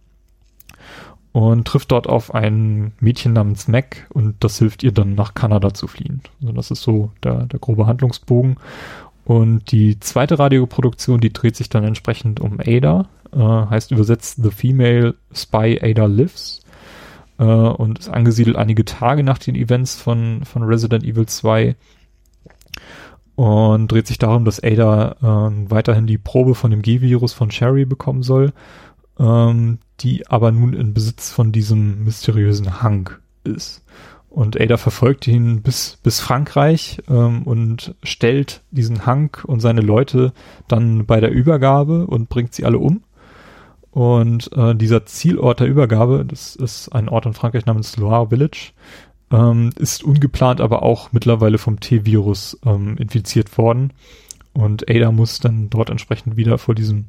Und 1.32 1.68
trifft 1.68 1.92
dort 1.92 2.08
auf 2.08 2.34
ein 2.34 2.94
Mädchen 3.00 3.34
namens 3.34 3.68
Mac 3.68 4.08
und 4.14 4.36
das 4.42 4.60
hilft 4.60 4.84
ihr 4.84 4.94
dann 4.94 5.16
nach 5.16 5.34
Kanada 5.34 5.74
zu 5.74 5.88
fliehen. 5.88 6.22
Also 6.42 6.54
das 6.54 6.72
ist 6.72 6.82
so 6.82 7.12
der, 7.24 7.46
der 7.48 7.60
grobe 7.60 7.88
Handlungsbogen. 7.88 8.58
Und 9.26 9.72
die 9.72 10.00
zweite 10.00 10.38
Radioproduktion, 10.40 11.20
die 11.20 11.34
dreht 11.34 11.56
sich 11.56 11.68
dann 11.68 11.84
entsprechend 11.84 12.40
um 12.40 12.60
Ada, 12.60 13.10
äh, 13.34 13.40
heißt 13.40 13.92
übersetzt 13.92 14.42
The 14.42 14.52
Female 14.52 15.16
Spy 15.34 15.80
Ada 15.82 16.06
Lives 16.06 16.65
äh, 17.40 17.44
und 17.44 18.00
ist 18.00 18.10
angesiedelt 18.10 18.56
einige 18.56 18.86
Tage 18.86 19.24
nach 19.24 19.38
den 19.38 19.56
Events 19.56 19.96
von, 19.96 20.44
von 20.46 20.64
Resident 20.64 21.04
Evil 21.04 21.26
2 21.26 21.76
und 23.36 23.92
dreht 23.92 24.08
sich 24.08 24.18
darum, 24.18 24.46
dass 24.46 24.64
Ada 24.64 25.16
äh, 25.22 25.70
weiterhin 25.70 26.08
die 26.08 26.18
Probe 26.18 26.56
von 26.56 26.72
dem 26.72 26.82
G-Virus 26.82 27.34
von 27.34 27.52
Sherry 27.52 27.86
bekommen 27.86 28.24
soll, 28.24 28.54
ähm, 29.20 29.80
die 30.00 30.28
aber 30.28 30.52
nun 30.52 30.74
in 30.74 30.94
Besitz 30.94 31.32
von 31.32 31.52
diesem 31.52 32.04
mysteriösen 32.04 32.82
Hank 32.82 33.22
ist. 33.44 33.84
Und 34.30 34.60
Ada 34.60 34.76
verfolgt 34.76 35.28
ihn 35.28 35.62
bis, 35.62 35.98
bis 36.04 36.20
Frankreich 36.20 37.02
ähm, 37.10 37.44
und 37.44 37.96
stellt 38.04 38.64
diesen 38.72 39.06
Hank 39.06 39.46
und 39.46 39.62
seine 39.62 39.80
Leute 39.80 40.34
dann 40.68 41.06
bei 41.06 41.22
der 41.22 41.32
Übergabe 41.32 42.06
und 42.06 42.28
bringt 42.28 42.54
sie 42.54 42.66
alle 42.66 42.78
um. 42.78 43.05
Und 43.96 44.52
äh, 44.52 44.76
dieser 44.76 45.06
Zielort 45.06 45.62
der 45.62 45.68
Übergabe, 45.68 46.26
das 46.26 46.58
ist 46.58 46.90
ein 46.90 47.08
Ort 47.08 47.26
in 47.28 47.34
Frankreich 47.34 47.66
namens 47.66 47.96
Loire 47.96 48.28
Village, 48.28 48.74
ähm, 49.32 49.70
ist 49.78 50.04
ungeplant 50.04 50.60
aber 50.60 50.84
auch 50.84 51.14
mittlerweile 51.14 51.58
vom 51.58 51.80
T-Virus 51.80 52.60
ähm, 52.66 52.98
infiziert 52.98 53.58
worden. 53.58 53.94
Und 54.52 54.90
Ada 54.90 55.14
muss 55.14 55.40
dann 55.40 55.70
dort 55.70 55.90
entsprechend 55.90 56.36
wieder 56.36 56.58
vor 56.58 56.76
diesen 56.76 57.08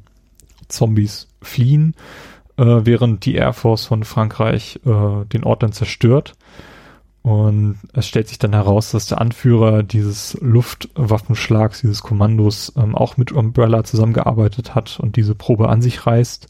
Zombies 0.69 1.27
fliehen, 1.41 1.93
äh, 2.55 2.63
während 2.63 3.25
die 3.25 3.35
Air 3.35 3.51
Force 3.51 3.83
von 3.83 4.05
Frankreich 4.05 4.79
äh, 4.85 5.25
den 5.25 5.43
Ort 5.43 5.63
dann 5.63 5.73
zerstört. 5.73 6.35
Und 7.27 7.75
es 7.91 8.07
stellt 8.07 8.29
sich 8.29 8.39
dann 8.39 8.53
heraus, 8.53 8.91
dass 8.91 9.07
der 9.07 9.19
Anführer 9.19 9.83
dieses 9.83 10.37
Luftwaffenschlags, 10.39 11.81
dieses 11.81 12.01
Kommandos, 12.01 12.71
ähm, 12.77 12.95
auch 12.95 13.17
mit 13.17 13.33
Umbrella 13.33 13.83
zusammengearbeitet 13.83 14.75
hat 14.75 14.97
und 15.01 15.17
diese 15.17 15.35
Probe 15.35 15.67
an 15.67 15.81
sich 15.81 16.07
reißt. 16.07 16.47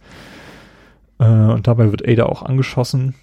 Äh, 1.18 1.26
und 1.26 1.66
dabei 1.66 1.90
wird 1.90 2.08
Ada 2.08 2.28
auch 2.28 2.44
angeschossen. 2.44 3.16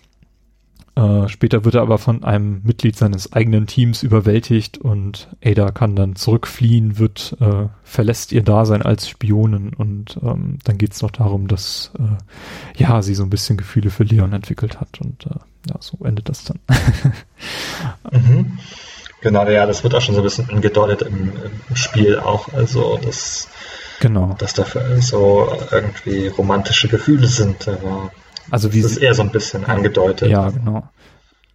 Äh, 0.96 1.28
später 1.28 1.64
wird 1.64 1.76
er 1.76 1.82
aber 1.82 1.98
von 1.98 2.24
einem 2.24 2.60
Mitglied 2.64 2.96
seines 2.96 3.32
eigenen 3.32 3.68
Teams 3.68 4.02
überwältigt 4.02 4.78
und 4.78 5.28
Ada 5.40 5.70
kann 5.70 5.94
dann 5.94 6.16
zurückfliehen, 6.16 6.98
wird, 6.98 7.36
äh, 7.38 7.68
verlässt 7.84 8.32
ihr 8.32 8.42
Dasein 8.42 8.82
als 8.82 9.08
Spionin 9.08 9.74
und 9.74 10.18
ähm, 10.24 10.58
dann 10.64 10.76
geht 10.76 10.94
es 10.94 11.02
noch 11.02 11.12
darum, 11.12 11.46
dass 11.46 11.92
äh, 12.00 12.82
ja 12.82 13.00
sie 13.00 13.14
so 13.14 13.22
ein 13.22 13.30
bisschen 13.30 13.56
Gefühle 13.56 13.90
für 13.90 14.02
Leon 14.02 14.32
entwickelt 14.32 14.80
hat 14.80 15.00
und 15.00 15.26
äh, 15.26 15.38
ja, 15.68 15.76
so 15.80 15.98
endet 16.04 16.28
das 16.28 16.44
dann. 16.44 16.60
mhm. 18.10 18.58
Genau, 19.20 19.48
ja, 19.48 19.64
das 19.64 19.82
wird 19.82 19.94
auch 19.94 20.02
schon 20.02 20.14
so 20.14 20.20
ein 20.20 20.24
bisschen 20.24 20.50
angedeutet 20.50 21.02
im, 21.02 21.32
im 21.68 21.76
Spiel 21.76 22.18
auch, 22.18 22.52
also 22.52 22.98
das 23.02 23.48
genau. 24.00 24.36
dass 24.38 24.52
da 24.52 24.66
so 25.00 25.50
irgendwie 25.70 26.28
romantische 26.28 26.88
Gefühle 26.88 27.26
sind, 27.26 27.66
aber 27.66 28.12
also 28.50 28.72
wie 28.72 28.82
das 28.82 28.92
ist 28.92 28.96
eher 28.98 29.14
so 29.14 29.22
ein 29.22 29.30
bisschen 29.30 29.64
angedeutet. 29.64 30.30
Ja, 30.30 30.50
genau. 30.50 30.88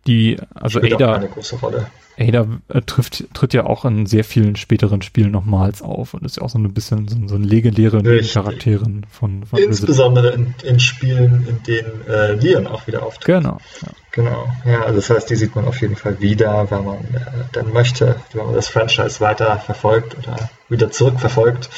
Die, 0.08 0.38
also 0.56 0.80
Spielt 0.80 0.96
Ada, 0.96 1.14
eine 1.14 1.30
große 1.30 1.58
Rolle. 1.58 1.88
Ada 2.20 2.48
äh, 2.68 2.82
trifft, 2.82 3.26
tritt 3.34 3.54
ja 3.54 3.66
auch 3.66 3.86
in 3.86 4.06
sehr 4.06 4.24
vielen 4.24 4.58
späteren 4.58 5.02
Spielen 5.02 5.32
nochmals 5.32 5.82
auf 5.82 6.14
und 6.14 6.26
ist 6.26 6.38
ja 6.38 6.44
auch 6.44 6.50
so 6.50 6.60
ein 6.60 6.74
bisschen 6.74 7.08
so, 7.08 7.18
so 7.28 7.36
eine 7.36 7.46
legendäre 7.46 8.02
Charakterin 8.22 9.06
von, 9.10 9.46
von 9.46 9.60
Insbesondere 9.60 10.34
in, 10.34 10.54
in, 10.64 10.80
Spielen, 10.80 11.48
in 11.48 11.64
denen 11.64 12.06
äh, 12.08 12.34
Leon 12.34 12.68
auch 12.68 12.88
wieder 12.88 13.04
auftritt. 13.04 13.26
Genau. 13.26 13.60
Ja. 13.82 13.88
Genau. 14.12 14.48
Ja, 14.66 14.82
also 14.82 14.96
das 14.96 15.10
heißt, 15.10 15.30
die 15.30 15.36
sieht 15.36 15.56
man 15.56 15.66
auf 15.66 15.80
jeden 15.82 15.96
Fall 15.96 16.20
wieder, 16.20 16.70
wenn 16.70 16.84
man 16.84 16.98
äh, 16.98 17.46
dann 17.54 17.72
möchte, 17.72 18.16
wenn 18.34 18.48
man 18.48 18.56
das 18.56 18.68
Franchise 18.68 19.22
weiter 19.22 19.58
verfolgt 19.58 20.18
oder 20.18 20.50
wieder 20.68 20.92
zurückverfolgt. 20.92 21.70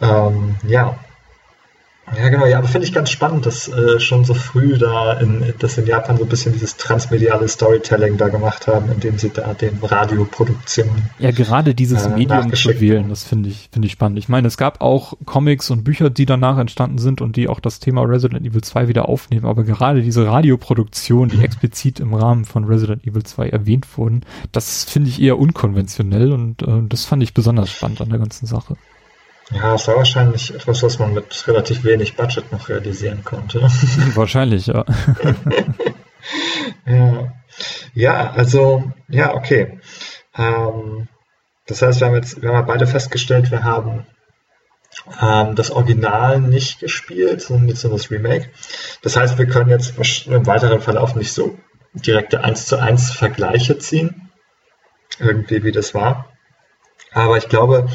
Ähm, 0.00 0.56
ja, 0.66 0.98
ja, 2.16 2.28
genau, 2.28 2.46
ja, 2.46 2.58
aber 2.58 2.68
finde 2.68 2.86
ich 2.86 2.92
ganz 2.92 3.10
spannend, 3.10 3.46
dass 3.46 3.68
äh, 3.68 4.00
schon 4.00 4.24
so 4.24 4.34
früh 4.34 4.76
da 4.78 5.12
in, 5.14 5.54
dass 5.58 5.78
in 5.78 5.86
Japan 5.86 6.16
so 6.16 6.24
ein 6.24 6.28
bisschen 6.28 6.52
dieses 6.52 6.76
transmediale 6.76 7.46
Storytelling 7.46 8.16
da 8.16 8.28
gemacht 8.28 8.66
haben, 8.66 8.90
indem 8.90 9.18
sie 9.18 9.30
da 9.30 9.54
den 9.54 9.78
Radioproduktionen. 9.80 11.10
Ja, 11.18 11.30
gerade 11.30 11.74
dieses 11.74 12.06
äh, 12.06 12.10
Medium 12.10 12.52
zu 12.52 12.80
wählen, 12.80 13.08
das 13.08 13.24
finde 13.24 13.50
ich, 13.50 13.68
finde 13.72 13.86
ich 13.86 13.92
spannend. 13.92 14.18
Ich 14.18 14.28
meine, 14.28 14.48
es 14.48 14.56
gab 14.56 14.80
auch 14.80 15.14
Comics 15.24 15.70
und 15.70 15.84
Bücher, 15.84 16.10
die 16.10 16.26
danach 16.26 16.58
entstanden 16.58 16.98
sind 16.98 17.20
und 17.20 17.36
die 17.36 17.48
auch 17.48 17.60
das 17.60 17.78
Thema 17.78 18.02
Resident 18.02 18.46
Evil 18.46 18.62
2 18.62 18.88
wieder 18.88 19.08
aufnehmen, 19.08 19.46
aber 19.46 19.64
gerade 19.64 20.02
diese 20.02 20.26
Radioproduktion, 20.26 21.28
die 21.28 21.36
mhm. 21.36 21.44
explizit 21.44 22.00
im 22.00 22.14
Rahmen 22.14 22.44
von 22.44 22.64
Resident 22.64 23.06
Evil 23.06 23.22
2 23.22 23.48
erwähnt 23.48 23.86
wurden, 23.96 24.22
das 24.52 24.84
finde 24.84 25.10
ich 25.10 25.22
eher 25.22 25.38
unkonventionell 25.38 26.32
und 26.32 26.62
äh, 26.62 26.82
das 26.88 27.04
fand 27.04 27.22
ich 27.22 27.34
besonders 27.34 27.70
spannend 27.70 28.00
an 28.00 28.10
der 28.10 28.18
ganzen 28.18 28.46
Sache. 28.46 28.76
Ja, 29.52 29.74
es 29.74 29.88
war 29.88 29.96
wahrscheinlich 29.96 30.54
etwas, 30.54 30.82
was 30.82 30.98
man 30.98 31.12
mit 31.12 31.46
relativ 31.48 31.82
wenig 31.84 32.16
Budget 32.16 32.52
noch 32.52 32.68
realisieren 32.68 33.24
konnte. 33.24 33.62
Wahrscheinlich, 34.14 34.66
ja. 34.66 34.84
ja. 36.86 37.32
ja. 37.94 38.30
also, 38.30 38.92
ja, 39.08 39.34
okay. 39.34 39.80
Ähm, 40.36 41.08
das 41.66 41.82
heißt, 41.82 42.00
wir 42.00 42.06
haben 42.06 42.14
jetzt, 42.14 42.42
wir 42.42 42.52
haben 42.52 42.66
beide 42.66 42.86
festgestellt, 42.86 43.50
wir 43.50 43.64
haben 43.64 44.06
ähm, 45.20 45.54
das 45.56 45.70
Original 45.70 46.40
nicht 46.40 46.80
gespielt, 46.80 47.42
sondern 47.42 47.68
jetzt 47.68 47.84
nur 47.84 47.92
das 47.92 48.10
Remake. 48.10 48.50
Das 49.02 49.16
heißt, 49.16 49.38
wir 49.38 49.46
können 49.46 49.70
jetzt 49.70 49.94
im 50.26 50.46
weiteren 50.46 50.80
Verlauf 50.80 51.16
nicht 51.16 51.32
so 51.32 51.58
direkte 51.92 52.44
1 52.44 52.66
zu 52.66 52.78
1 52.78 53.12
Vergleiche 53.12 53.78
ziehen, 53.78 54.30
irgendwie 55.18 55.64
wie 55.64 55.72
das 55.72 55.94
war. 55.94 56.30
Aber 57.12 57.36
ich 57.36 57.48
glaube, 57.48 57.88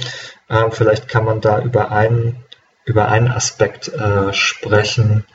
äh, 0.50 0.70
vielleicht 0.72 1.08
kann 1.08 1.26
man 1.26 1.42
da 1.42 1.62
über 1.62 1.92
einen, 1.92 2.44
über 2.86 3.08
einen 3.08 3.30
Aspekt 3.30 3.88
äh, 3.88 4.34
sprechen, 4.34 5.26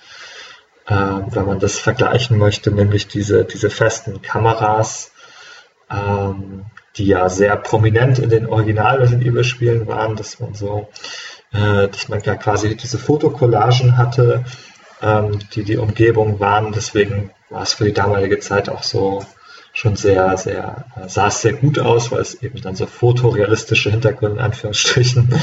äh, 0.87 0.95
wenn 0.95 1.47
man 1.47 1.59
das 1.59 1.78
vergleichen 1.78 2.39
möchte, 2.39 2.70
nämlich 2.70 3.09
diese, 3.09 3.45
diese 3.45 3.70
festen 3.70 4.22
Kameras, 4.22 5.12
ähm, 5.91 6.66
die 6.97 7.07
ja 7.07 7.28
sehr 7.28 7.57
prominent 7.57 8.18
in 8.18 8.28
den 8.28 8.47
Original 8.47 8.99
Resident 8.99 9.26
Evil 9.26 9.45
Spielen 9.45 9.87
waren, 9.87 10.16
dass 10.16 10.41
man 10.41 10.55
so, 10.55 10.89
äh, 11.53 11.89
dass 11.89 12.09
man 12.09 12.20
ja 12.22 12.35
quasi 12.37 12.76
diese 12.76 12.99
Fotokollagen 12.99 13.97
hatte, 13.97 14.45
ähm, 15.01 15.39
die 15.55 15.64
die 15.64 15.78
Umgebung 15.78 16.41
waren. 16.41 16.72
Deswegen 16.72 17.31
war 17.49 17.62
es 17.62 17.74
für 17.74 17.85
die 17.85 17.93
damalige 17.93 18.39
Zeit 18.41 18.68
auch 18.68 18.83
so 18.83 19.24
schon 19.81 19.97
sehr, 19.97 20.37
sehr, 20.37 20.85
äh, 20.97 21.09
sah 21.09 21.28
es 21.28 21.41
sehr 21.41 21.55
gut 21.55 21.78
aus, 21.78 22.12
weil 22.12 22.20
es 22.20 22.35
eben 22.43 22.61
dann 22.61 22.74
so 22.74 22.87
fotorealistische 22.87 23.91
Hintergründe 23.91 24.37
in 24.37 24.45
Anführungsstrichen 24.45 25.35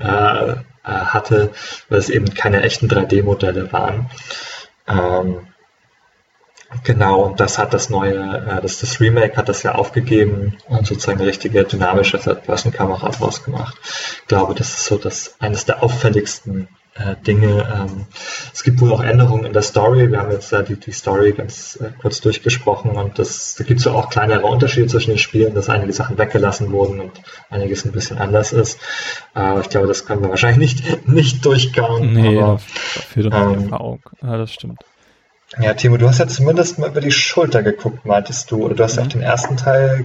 äh, 0.00 0.50
äh, 0.52 0.56
hatte, 0.84 1.50
weil 1.88 1.98
es 1.98 2.10
eben 2.10 2.34
keine 2.34 2.62
echten 2.62 2.88
3D-Modelle 2.88 3.72
waren. 3.72 4.10
Ähm, 4.86 5.46
Genau, 6.82 7.22
und 7.22 7.38
das 7.38 7.58
hat 7.58 7.72
das 7.72 7.90
neue, 7.90 8.16
äh, 8.16 8.60
das, 8.60 8.80
das 8.80 9.00
Remake 9.00 9.36
hat 9.36 9.48
das 9.48 9.62
ja 9.62 9.76
aufgegeben 9.76 10.58
und 10.68 10.84
sozusagen 10.84 11.20
eine 11.20 11.28
richtige 11.28 11.64
dynamische 11.64 12.18
Third-Person-Kamera 12.18 13.08
draus 13.10 13.44
gemacht. 13.44 13.78
Ich 14.20 14.26
glaube, 14.26 14.54
das 14.54 14.70
ist 14.70 14.84
so 14.86 14.98
das 14.98 15.36
eines 15.38 15.64
der 15.64 15.82
auffälligsten 15.82 16.68
Dinge. 17.26 17.68
Ähm, 17.74 18.06
es 18.52 18.62
gibt 18.62 18.80
wohl 18.80 18.92
auch 18.92 19.02
Änderungen 19.02 19.44
in 19.44 19.52
der 19.52 19.62
Story. 19.62 20.10
Wir 20.10 20.20
haben 20.20 20.30
jetzt 20.30 20.50
ja 20.50 20.62
die, 20.62 20.76
die 20.76 20.92
Story 20.92 21.32
ganz 21.32 21.78
äh, 21.82 21.90
kurz 22.00 22.20
durchgesprochen 22.20 22.92
und 22.92 23.18
das, 23.18 23.54
da 23.56 23.64
gibt 23.64 23.80
es 23.80 23.86
ja 23.86 23.92
auch 23.92 24.08
kleinere 24.08 24.46
Unterschiede 24.46 24.86
zwischen 24.86 25.10
den 25.10 25.18
Spielen, 25.18 25.54
dass 25.54 25.68
einige 25.68 25.92
Sachen 25.92 26.16
weggelassen 26.16 26.72
wurden 26.72 27.00
und 27.00 27.12
einiges 27.50 27.84
ein 27.84 27.92
bisschen 27.92 28.18
anders 28.18 28.52
ist. 28.52 28.80
Äh, 29.34 29.60
ich 29.60 29.68
glaube, 29.68 29.86
das 29.86 30.06
können 30.06 30.22
wir 30.22 30.30
wahrscheinlich 30.30 30.82
nicht, 30.82 31.08
nicht 31.08 31.44
durchkauen. 31.44 32.12
Nee, 32.12 32.38
aber, 32.40 32.60
dafür 32.94 33.30
dann 33.30 33.54
ähm, 33.54 33.62
Erfahrung. 33.64 34.00
Ja, 34.22 34.38
das 34.38 34.52
stimmt. 34.52 34.80
Ja, 35.58 35.74
Timo, 35.74 35.96
du 35.96 36.08
hast 36.08 36.18
ja 36.18 36.26
zumindest 36.26 36.78
mal 36.78 36.90
über 36.90 37.00
die 37.00 37.12
Schulter 37.12 37.62
geguckt, 37.62 38.04
meintest 38.04 38.50
du. 38.50 38.64
Oder 38.64 38.74
du 38.74 38.84
hast 38.84 38.96
ja 38.96 39.02
auch 39.02 39.06
mhm. 39.06 39.10
den 39.10 39.22
ersten 39.22 39.56
Teil 39.56 40.02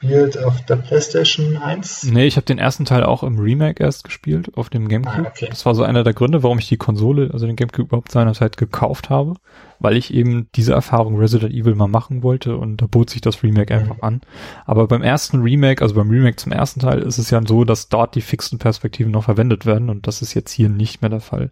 gespielt 0.00 0.38
auf 0.42 0.64
der 0.64 0.76
PlayStation 0.76 1.56
1? 1.56 2.04
Nee, 2.04 2.26
ich 2.26 2.36
habe 2.36 2.44
den 2.44 2.58
ersten 2.58 2.84
Teil 2.84 3.04
auch 3.04 3.22
im 3.22 3.38
Remake 3.38 3.82
erst 3.82 4.04
gespielt, 4.04 4.56
auf 4.56 4.70
dem 4.70 4.88
Gamecube. 4.88 5.26
Ah, 5.26 5.30
okay. 5.30 5.46
Das 5.50 5.66
war 5.66 5.74
so 5.74 5.82
einer 5.82 6.04
der 6.04 6.14
Gründe, 6.14 6.42
warum 6.42 6.58
ich 6.58 6.68
die 6.68 6.76
Konsole, 6.76 7.30
also 7.32 7.46
den 7.46 7.56
Gamecube 7.56 7.88
überhaupt 7.88 8.12
seinerzeit 8.12 8.56
gekauft 8.56 9.10
habe, 9.10 9.34
weil 9.78 9.96
ich 9.96 10.12
eben 10.14 10.48
diese 10.54 10.72
Erfahrung 10.72 11.18
Resident 11.18 11.52
Evil 11.52 11.74
mal 11.74 11.88
machen 11.88 12.22
wollte 12.22 12.56
und 12.56 12.78
da 12.78 12.86
bot 12.86 13.10
sich 13.10 13.20
das 13.20 13.42
Remake 13.42 13.74
mhm. 13.74 13.80
einfach 13.80 14.02
an. 14.02 14.20
Aber 14.66 14.86
beim 14.86 15.02
ersten 15.02 15.42
Remake, 15.42 15.82
also 15.82 15.94
beim 15.94 16.10
Remake 16.10 16.36
zum 16.36 16.52
ersten 16.52 16.80
Teil, 16.80 17.00
ist 17.00 17.18
es 17.18 17.30
ja 17.30 17.40
so, 17.46 17.64
dass 17.64 17.88
dort 17.88 18.14
die 18.14 18.22
fixen 18.22 18.58
Perspektiven 18.58 19.12
noch 19.12 19.24
verwendet 19.24 19.66
werden 19.66 19.90
und 19.90 20.06
das 20.06 20.22
ist 20.22 20.34
jetzt 20.34 20.52
hier 20.52 20.68
nicht 20.68 21.02
mehr 21.02 21.10
der 21.10 21.20
Fall. 21.20 21.50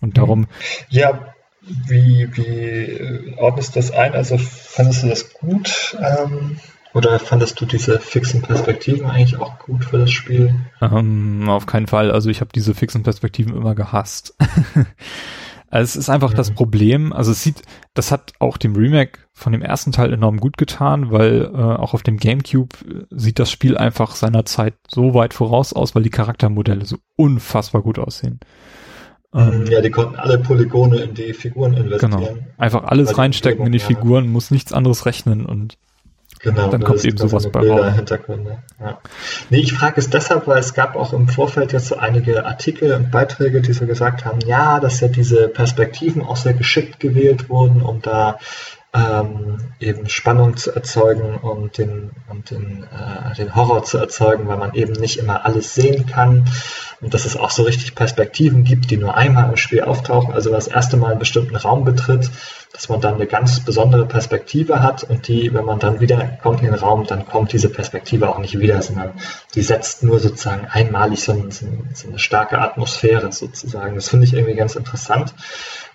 Und 0.00 0.16
darum. 0.16 0.46
Ja, 0.88 1.34
wie, 1.60 2.28
wie 2.34 3.34
ordnest 3.36 3.74
du 3.74 3.80
das 3.80 3.90
ein? 3.90 4.12
Also 4.14 4.38
fandest 4.38 5.02
du 5.02 5.08
das 5.08 5.34
gut? 5.34 5.96
Ähm, 6.00 6.56
oder 6.98 7.18
fandest 7.20 7.60
du 7.60 7.64
diese 7.64 8.00
fixen 8.00 8.42
Perspektiven 8.42 9.06
eigentlich 9.06 9.38
auch 9.40 9.60
gut 9.60 9.84
für 9.84 9.98
das 9.98 10.10
Spiel? 10.10 10.54
Ähm, 10.80 11.48
auf 11.48 11.66
keinen 11.66 11.86
Fall. 11.86 12.10
Also 12.10 12.28
ich 12.28 12.40
habe 12.40 12.50
diese 12.52 12.74
fixen 12.74 13.04
Perspektiven 13.04 13.56
immer 13.56 13.76
gehasst. 13.76 14.34
also 15.70 15.84
es 15.84 15.94
ist 15.94 16.10
einfach 16.10 16.32
mhm. 16.32 16.36
das 16.36 16.50
Problem. 16.50 17.12
Also 17.12 17.30
es 17.30 17.42
sieht, 17.42 17.62
das 17.94 18.10
hat 18.10 18.32
auch 18.40 18.56
dem 18.56 18.74
Remake 18.74 19.20
von 19.32 19.52
dem 19.52 19.62
ersten 19.62 19.92
Teil 19.92 20.12
enorm 20.12 20.38
gut 20.38 20.58
getan, 20.58 21.12
weil 21.12 21.50
äh, 21.54 21.56
auch 21.56 21.94
auf 21.94 22.02
dem 22.02 22.16
GameCube 22.16 22.76
äh, 22.84 23.04
sieht 23.10 23.38
das 23.38 23.52
Spiel 23.52 23.78
einfach 23.78 24.16
seiner 24.16 24.44
Zeit 24.44 24.74
so 24.88 25.14
weit 25.14 25.34
voraus 25.34 25.72
aus, 25.72 25.94
weil 25.94 26.02
die 26.02 26.10
Charaktermodelle 26.10 26.84
so 26.84 26.96
unfassbar 27.14 27.82
gut 27.82 28.00
aussehen. 28.00 28.40
Ähm, 29.32 29.66
ja, 29.70 29.80
die 29.80 29.90
konnten 29.90 30.16
alle 30.16 30.38
Polygone 30.38 30.96
in 30.98 31.14
die 31.14 31.32
Figuren 31.32 31.74
investieren. 31.74 32.10
Genau. 32.10 32.38
Einfach 32.56 32.84
alles 32.84 33.18
reinstecken 33.18 33.66
in 33.66 33.72
die 33.72 33.78
Figuren, 33.78 34.26
muss 34.28 34.50
nichts 34.50 34.72
anderes 34.72 35.06
rechnen 35.06 35.46
und 35.46 35.78
genau, 36.40 36.68
dann 36.70 36.82
kommt 36.82 37.04
eben 37.04 37.16
sowas 37.16 37.50
bei 37.50 37.68
raus. 37.68 37.94
Hintergründe. 37.94 38.58
Ja. 38.80 38.98
Nee, 39.50 39.58
ich 39.58 39.72
frage 39.72 40.00
es 40.00 40.10
deshalb, 40.10 40.46
weil 40.46 40.58
es 40.58 40.74
gab 40.74 40.96
auch 40.96 41.12
im 41.12 41.28
Vorfeld 41.28 41.72
jetzt 41.72 41.86
so 41.86 41.96
einige 41.96 42.46
Artikel 42.46 42.92
und 42.92 43.10
Beiträge, 43.10 43.60
die 43.60 43.72
so 43.72 43.86
gesagt 43.86 44.24
haben, 44.24 44.40
ja, 44.46 44.80
dass 44.80 45.00
ja 45.00 45.08
diese 45.08 45.48
Perspektiven 45.48 46.22
auch 46.22 46.36
sehr 46.36 46.54
geschickt 46.54 47.00
gewählt 47.00 47.48
wurden, 47.48 47.82
um 47.82 48.02
da 48.02 48.38
ähm, 48.94 49.58
eben 49.80 50.08
Spannung 50.08 50.56
zu 50.56 50.74
erzeugen 50.74 51.36
und 51.36 51.76
den, 51.76 52.10
und 52.28 52.50
den, 52.50 52.84
äh, 52.84 53.34
den 53.36 53.54
Horror 53.54 53.84
zu 53.84 53.98
erzeugen, 53.98 54.48
weil 54.48 54.56
man 54.56 54.74
eben 54.74 54.94
nicht 54.94 55.18
immer 55.18 55.44
alles 55.44 55.74
sehen 55.74 56.06
kann 56.06 56.46
und 57.00 57.12
dass 57.12 57.26
es 57.26 57.36
auch 57.36 57.50
so 57.50 57.64
richtig 57.64 57.94
Perspektiven 57.94 58.64
gibt, 58.64 58.90
die 58.90 58.96
nur 58.96 59.14
einmal 59.14 59.50
im 59.50 59.56
Spiel 59.56 59.82
auftauchen. 59.82 60.32
Also 60.32 60.50
das 60.50 60.68
erste 60.68 60.96
Mal 60.96 61.10
einen 61.10 61.18
bestimmten 61.18 61.54
Raum 61.54 61.84
betritt, 61.84 62.30
dass 62.72 62.88
man 62.88 63.00
dann 63.00 63.14
eine 63.14 63.26
ganz 63.26 63.60
besondere 63.60 64.06
Perspektive 64.06 64.82
hat 64.82 65.04
und 65.04 65.28
die, 65.28 65.52
wenn 65.52 65.64
man 65.64 65.78
dann 65.78 66.00
wieder 66.00 66.38
kommt 66.42 66.60
in 66.60 66.66
den 66.66 66.74
Raum, 66.74 67.06
dann 67.06 67.26
kommt 67.26 67.52
diese 67.52 67.68
Perspektive 67.68 68.28
auch 68.28 68.38
nicht 68.38 68.58
wieder, 68.58 68.80
sondern 68.80 69.12
die 69.54 69.62
setzt 69.62 70.02
nur 70.02 70.18
sozusagen 70.18 70.66
einmalig 70.66 71.22
so, 71.22 71.32
ein, 71.32 71.50
so 71.50 72.08
eine 72.08 72.18
starke 72.18 72.58
Atmosphäre 72.58 73.32
sozusagen. 73.32 73.94
Das 73.94 74.08
finde 74.08 74.24
ich 74.24 74.32
irgendwie 74.32 74.54
ganz 74.54 74.76
interessant. 74.76 75.34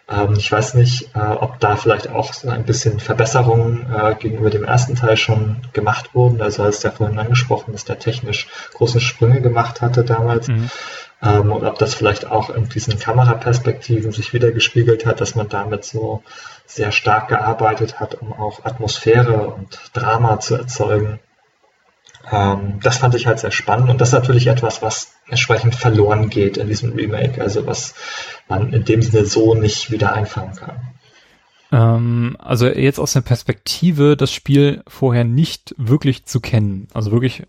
Ähm, 0.10 0.34
ich 0.38 0.51
weiß 0.51 0.74
nicht, 0.76 1.16
äh, 1.16 1.20
ob 1.20 1.60
da 1.60 1.76
vielleicht 1.76 2.10
auch 2.10 2.34
so 2.34 2.49
ein 2.49 2.66
bisschen 2.66 2.99
Verbesserungen 2.99 3.88
äh, 3.93 4.16
gegenüber 4.16 4.49
dem 4.49 4.64
ersten 4.64 4.95
Teil 4.95 5.18
schon 5.18 5.58
gemacht 5.74 6.14
wurden. 6.14 6.41
Also 6.41 6.64
hast 6.64 6.84
ja 6.84 6.91
vorhin 6.91 7.20
angesprochen, 7.20 7.72
dass 7.72 7.86
der 7.86 7.99
technisch 7.99 8.47
große 8.74 8.99
Sprünge 8.99 9.41
gemacht 9.41 9.82
hatte 9.82 10.04
damals. 10.04 10.47
Mhm. 10.49 10.70
Ähm, 11.22 11.51
und 11.51 11.64
ob 11.64 11.80
das 11.80 11.93
vielleicht 11.93 12.30
auch 12.30 12.49
in 12.49 12.68
diesen 12.68 12.99
Kameraperspektiven 12.99 14.12
sich 14.12 14.34
wieder 14.34 14.51
gespiegelt 14.51 15.06
hat, 15.06 15.22
dass 15.22 15.36
man 15.36 15.47
damit 15.47 15.86
so 15.86 16.22
sehr 16.66 16.91
stark 16.91 17.30
gearbeitet 17.30 17.99
hat, 17.99 18.16
um 18.16 18.34
auch 18.34 18.66
Atmosphäre 18.66 19.47
und 19.47 19.80
Drama 19.93 20.39
zu 20.39 20.56
erzeugen. 20.56 21.20
Ähm, 22.32 22.80
das 22.82 22.97
fand 22.97 23.15
ich 23.15 23.28
halt 23.28 23.39
sehr 23.39 23.51
spannend 23.51 23.89
und 23.89 23.99
das 23.99 24.09
ist 24.09 24.13
natürlich 24.13 24.47
etwas, 24.47 24.82
was 24.82 25.15
entsprechend 25.28 25.76
verloren 25.76 26.30
geht 26.30 26.57
in 26.57 26.67
diesem 26.67 26.93
Remake, 26.93 27.41
also 27.41 27.65
was 27.67 27.95
man 28.47 28.71
in 28.71 28.86
dem 28.86 29.01
Sinne 29.01 29.26
so 29.26 29.55
nicht 29.55 29.91
wieder 29.91 30.13
einfangen 30.13 30.55
kann. 30.55 30.93
Ähm, 31.71 32.38
also 32.39 32.67
jetzt 32.67 32.99
aus 32.99 33.13
der 33.13 33.21
Perspektive, 33.21 34.15
das 34.15 34.32
Spiel 34.32 34.84
vorher 34.88 35.26
nicht 35.26 35.76
wirklich 35.78 36.26
zu 36.26 36.39
kennen, 36.39 36.88
also 36.93 37.11
wirklich, 37.11 37.43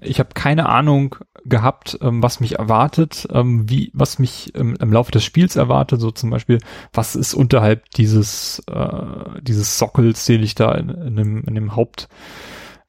ich 0.00 0.20
habe 0.20 0.30
keine 0.34 0.68
Ahnung 0.68 1.16
gehabt, 1.44 1.98
ähm, 2.00 2.22
was 2.22 2.40
mich 2.40 2.58
erwartet, 2.58 3.28
ähm, 3.30 3.68
wie, 3.68 3.90
was 3.94 4.18
mich 4.18 4.54
im, 4.54 4.74
im 4.76 4.92
Laufe 4.92 5.12
des 5.12 5.24
Spiels 5.24 5.56
erwartet, 5.56 6.00
so 6.00 6.10
zum 6.10 6.30
Beispiel, 6.30 6.60
was 6.92 7.14
ist 7.14 7.34
unterhalb 7.34 7.90
dieses, 7.90 8.62
äh, 8.70 9.40
dieses 9.42 9.78
Sockels, 9.78 10.24
den 10.24 10.42
ich 10.42 10.54
da 10.54 10.72
in, 10.72 10.88
in 10.88 11.16
dem, 11.16 11.44
in 11.44 11.54
dem 11.54 11.76
Haupt 11.76 12.08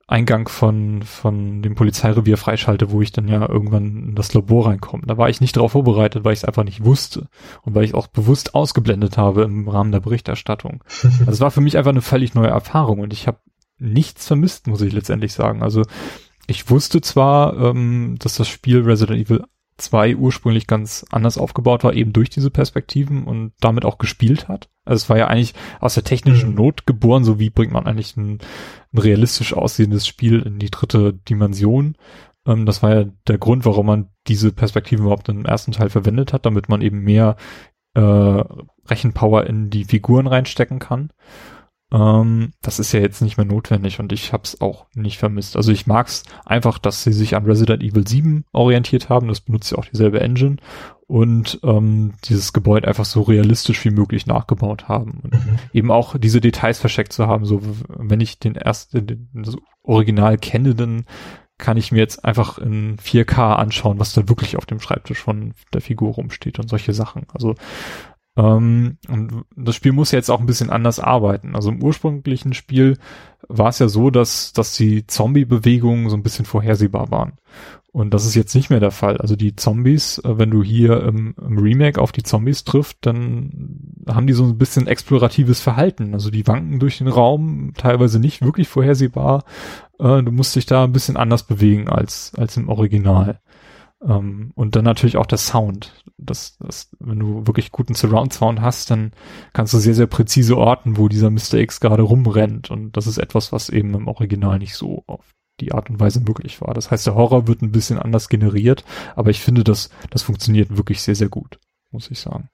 Eingang 0.10 0.47
von, 0.47 1.03
von 1.03 1.62
dem 1.62 1.76
Polizeirevier 1.76 2.38
freischalte, 2.38 2.89
wo 2.91 3.01
ich 3.01 3.12
dann 3.12 3.28
ja 3.28 3.47
irgendwann 3.47 4.10
in 4.10 4.16
das 4.16 4.34
Labor 4.34 4.68
reinkomme. 4.68 5.03
Da 5.05 5.18
war 5.18 5.30
ich 5.30 5.39
nicht 5.39 5.55
darauf 5.55 5.74
vorbereitet, 5.74 6.24
weil 6.24 6.34
ich 6.34 6.39
es 6.39 6.45
einfach 6.45 6.64
nicht 6.64 6.84
wusste 6.84 7.28
und 7.62 7.76
weil 7.76 7.84
ich 7.84 7.93
auch 7.93 8.07
bewusst 8.07 8.55
ausgeblendet 8.55 9.18
habe 9.18 9.43
im 9.43 9.68
Rahmen 9.68 9.91
der 9.91 9.99
Berichterstattung. 9.99 10.84
Also 11.20 11.32
es 11.32 11.39
war 11.41 11.51
für 11.51 11.62
mich 11.62 11.78
einfach 11.78 11.91
eine 11.91 12.01
völlig 12.01 12.34
neue 12.34 12.47
Erfahrung 12.47 12.99
und 12.99 13.14
ich 13.14 13.28
habe 13.28 13.39
nichts 13.78 14.26
vermisst, 14.26 14.68
muss 14.68 14.82
ich 14.82 14.93
letztendlich 14.93 15.34
sagen. 15.34 15.62
Also 15.62 15.84
ich 16.47 16.70
wusste 16.70 17.01
zwar, 17.01 17.57
ähm, 17.57 18.16
dass 18.20 18.36
das 18.36 18.47
Spiel 18.47 18.82
Resident 18.82 19.20
Evil 19.20 19.43
2 19.80 20.16
ursprünglich 20.16 20.68
ganz 20.68 21.06
anders 21.10 21.38
aufgebaut 21.38 21.84
war, 21.84 21.94
eben 21.94 22.14
durch 22.14 22.30
diese 22.30 22.52
Perspektiven 22.52 23.24
und 23.24 23.54
damit 23.60 23.86
auch 23.86 23.98
gespielt 23.98 24.48
hat. 24.48 24.70
Also 24.86 25.04
es 25.04 25.10
war 25.10 25.18
ja 25.18 25.28
eigentlich 25.28 25.54
aus 25.80 25.94
der 25.94 26.04
technischen 26.04 26.52
mhm. 26.52 26.56
Not 26.56 26.86
geboren, 26.86 27.24
so 27.24 27.40
wie 27.40 27.50
bringt 27.50 27.72
man 27.72 27.86
eigentlich 27.86 28.16
ein, 28.18 28.40
ein 28.94 28.98
realistisch 28.98 29.54
aussehendes 29.54 30.08
Spiel 30.08 30.42
in 30.42 30.60
die 30.60 30.70
dritte 30.72 31.14
Dimension. 31.14 31.96
Ähm, 32.46 32.66
das 32.66 32.84
war 32.84 32.94
ja 32.94 33.06
der 33.28 33.38
Grund, 33.38 33.66
warum 33.66 33.86
man 33.86 34.10
diese 34.28 34.52
Perspektiven 34.52 35.06
überhaupt 35.06 35.30
im 35.30 35.46
ersten 35.46 35.72
Teil 35.72 35.90
verwendet 35.90 36.34
hat, 36.34 36.46
damit 36.46 36.70
man 36.70 36.82
eben 36.82 37.02
mehr 37.02 37.36
äh, 37.94 38.44
Rechenpower 38.90 39.46
in 39.48 39.70
die 39.70 39.86
Figuren 39.86 40.28
reinstecken 40.28 40.80
kann. 40.80 41.12
Ähm, 41.92 42.52
das 42.62 42.80
ist 42.80 42.92
ja 42.92 43.00
jetzt 43.00 43.22
nicht 43.22 43.38
mehr 43.38 43.46
notwendig 43.46 44.00
und 44.00 44.12
ich 44.14 44.32
habe 44.32 44.44
es 44.44 44.62
auch 44.62 44.86
nicht 44.94 45.18
vermisst. 45.18 45.56
Also 45.56 45.72
ich 45.72 45.88
mag 45.88 46.08
es 46.08 46.24
einfach, 46.46 46.78
dass 46.78 47.04
sie 47.04 47.14
sich 47.14 47.36
an 47.36 47.46
Resident 47.46 47.84
Evil 47.84 48.08
7 48.08 48.46
orientiert 48.52 49.10
haben. 49.10 49.28
Das 49.28 49.42
benutzt 49.42 49.72
ja 49.72 49.78
auch 49.78 49.86
dieselbe 49.86 50.20
Engine 50.20 50.58
und 51.08 51.60
ähm, 51.64 52.14
dieses 52.26 52.54
Gebäude 52.54 52.88
einfach 52.88 53.06
so 53.06 53.24
realistisch 53.24 53.84
wie 53.84 53.90
möglich 53.90 54.28
nachgebaut 54.28 54.88
haben 54.88 55.22
und 55.24 55.34
mhm. 55.34 55.60
eben 55.74 55.92
auch 55.92 56.16
diese 56.20 56.42
Details 56.42 56.80
versteckt 56.80 57.14
zu 57.14 57.26
haben. 57.26 57.46
So 57.46 57.62
wenn 57.88 58.22
ich 58.22 58.38
den 58.38 58.56
ersten, 58.56 59.08
den, 59.08 59.30
das 59.34 59.58
Original 59.82 60.38
kenne, 60.38 60.76
dann 60.76 61.06
kann 61.58 61.78
ich 61.78 61.92
mir 61.92 61.98
jetzt 61.98 62.24
einfach 62.24 62.58
in 62.58 62.98
4K 62.98 63.56
anschauen, 63.56 64.00
was 64.00 64.14
da 64.14 64.30
wirklich 64.30 64.56
auf 64.56 64.66
dem 64.66 64.80
Schreibtisch 64.80 65.20
von 65.20 65.54
der 65.74 65.82
Figur 65.82 66.14
rumsteht 66.14 66.58
und 66.58 66.70
solche 66.70 66.94
Sachen. 66.94 67.26
Also 67.34 67.56
ähm, 68.40 68.98
und 69.10 69.44
das 69.56 69.76
Spiel 69.76 69.92
muss 69.92 70.12
jetzt 70.12 70.32
auch 70.32 70.40
ein 70.40 70.46
bisschen 70.46 70.70
anders 70.70 71.00
arbeiten. 71.00 71.56
Also 71.56 71.70
im 71.70 71.84
ursprünglichen 71.84 72.54
Spiel 72.54 72.98
war 73.50 73.70
es 73.70 73.80
ja 73.80 73.90
so, 73.90 74.10
dass, 74.12 74.54
dass 74.54 74.76
die 74.76 75.06
Zombie-Bewegungen 75.06 76.10
so 76.10 76.16
ein 76.16 76.24
bisschen 76.24 76.46
vorhersehbar 76.46 77.12
waren. 77.12 77.34
Und 77.92 78.14
das 78.14 78.26
ist 78.26 78.36
jetzt 78.36 78.56
nicht 78.56 78.70
mehr 78.70 78.80
der 78.80 78.92
Fall. 78.92 79.18
Also 79.18 79.36
die 79.36 79.56
Zombies, 79.56 80.20
äh, 80.20 80.38
wenn 80.38 80.52
du 80.52 80.64
hier 80.64 81.04
im, 81.04 81.36
im, 81.44 81.58
Remake 81.58 82.00
auf 82.00 82.12
die 82.14 82.24
Zombies 82.24 82.64
trifft, 82.64 82.98
dann 83.02 83.96
haben 84.08 84.28
die 84.28 84.34
so 84.34 84.46
ein 84.46 84.58
bisschen 84.58 84.88
exploratives 84.88 85.60
Verhalten. 85.60 86.14
Also 86.14 86.30
die 86.30 86.48
wanken 86.48 86.80
durch 86.80 87.00
den 87.00 87.08
Raum, 87.08 87.74
teilweise 87.76 88.20
nicht 88.20 88.42
wirklich 88.42 88.70
vorhersehbar. 88.70 89.44
Äh, 90.00 90.24
du 90.24 90.32
musst 90.32 90.56
dich 90.56 90.66
da 90.66 90.86
ein 90.86 90.94
bisschen 90.94 91.18
anders 91.18 91.44
bewegen 91.44 91.90
als, 91.90 92.32
als 92.38 92.56
im 92.56 92.70
Original. 92.70 93.42
Ähm, 94.02 94.52
und 94.56 94.76
dann 94.76 94.86
natürlich 94.86 95.18
auch 95.18 95.26
der 95.26 95.38
Sound. 95.38 96.04
Das, 96.18 96.58
das, 96.60 96.89
wenn 97.00 97.20
du 97.20 97.47
wirklich 97.47 97.72
guten 97.72 97.95
Surround-Sound 97.95 98.62
hast, 98.62 98.91
dann 98.91 99.12
kannst 99.54 99.74
du 99.74 99.78
sehr, 99.78 99.95
sehr 99.95 100.08
präzise 100.08 100.58
orten, 100.58 100.97
wo 100.97 101.08
dieser 101.08 101.30
Mr. 101.30 101.56
X 101.56 101.80
gerade 101.80 102.04
rumrennt. 102.04 102.72
Und 102.72 102.95
das 102.97 103.08
ist 103.08 103.18
etwas, 103.18 103.52
was 103.52 103.70
eben 103.70 103.93
im 103.93 104.08
Original 104.08 104.60
nicht 104.60 104.76
so 104.76 105.04
auf 105.08 105.34
die 105.60 105.74
Art 105.74 105.89
und 105.89 106.00
Weise 106.00 106.22
möglich 106.22 106.62
war. 106.62 106.74
Das 106.74 106.91
heißt, 106.91 107.06
der 107.08 107.16
Horror 107.16 107.47
wird 107.47 107.62
ein 107.62 107.72
bisschen 107.72 108.00
anders 108.00 108.30
generiert, 108.30 108.86
aber 109.16 109.30
ich 109.30 109.41
finde, 109.41 109.64
das, 109.64 109.89
das 110.10 110.22
funktioniert 110.22 110.78
wirklich 110.78 111.02
sehr, 111.02 111.16
sehr 111.16 111.30
gut, 111.30 111.60
muss 111.91 112.10
ich 112.10 112.20
sagen. 112.20 112.50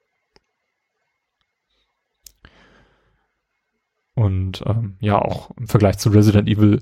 Und 4.16 4.64
ähm, 4.66 4.96
ja, 5.02 5.20
auch 5.20 5.52
im 5.58 5.68
Vergleich 5.68 5.98
zu 5.98 6.10
Resident 6.10 6.48
Evil 6.48 6.82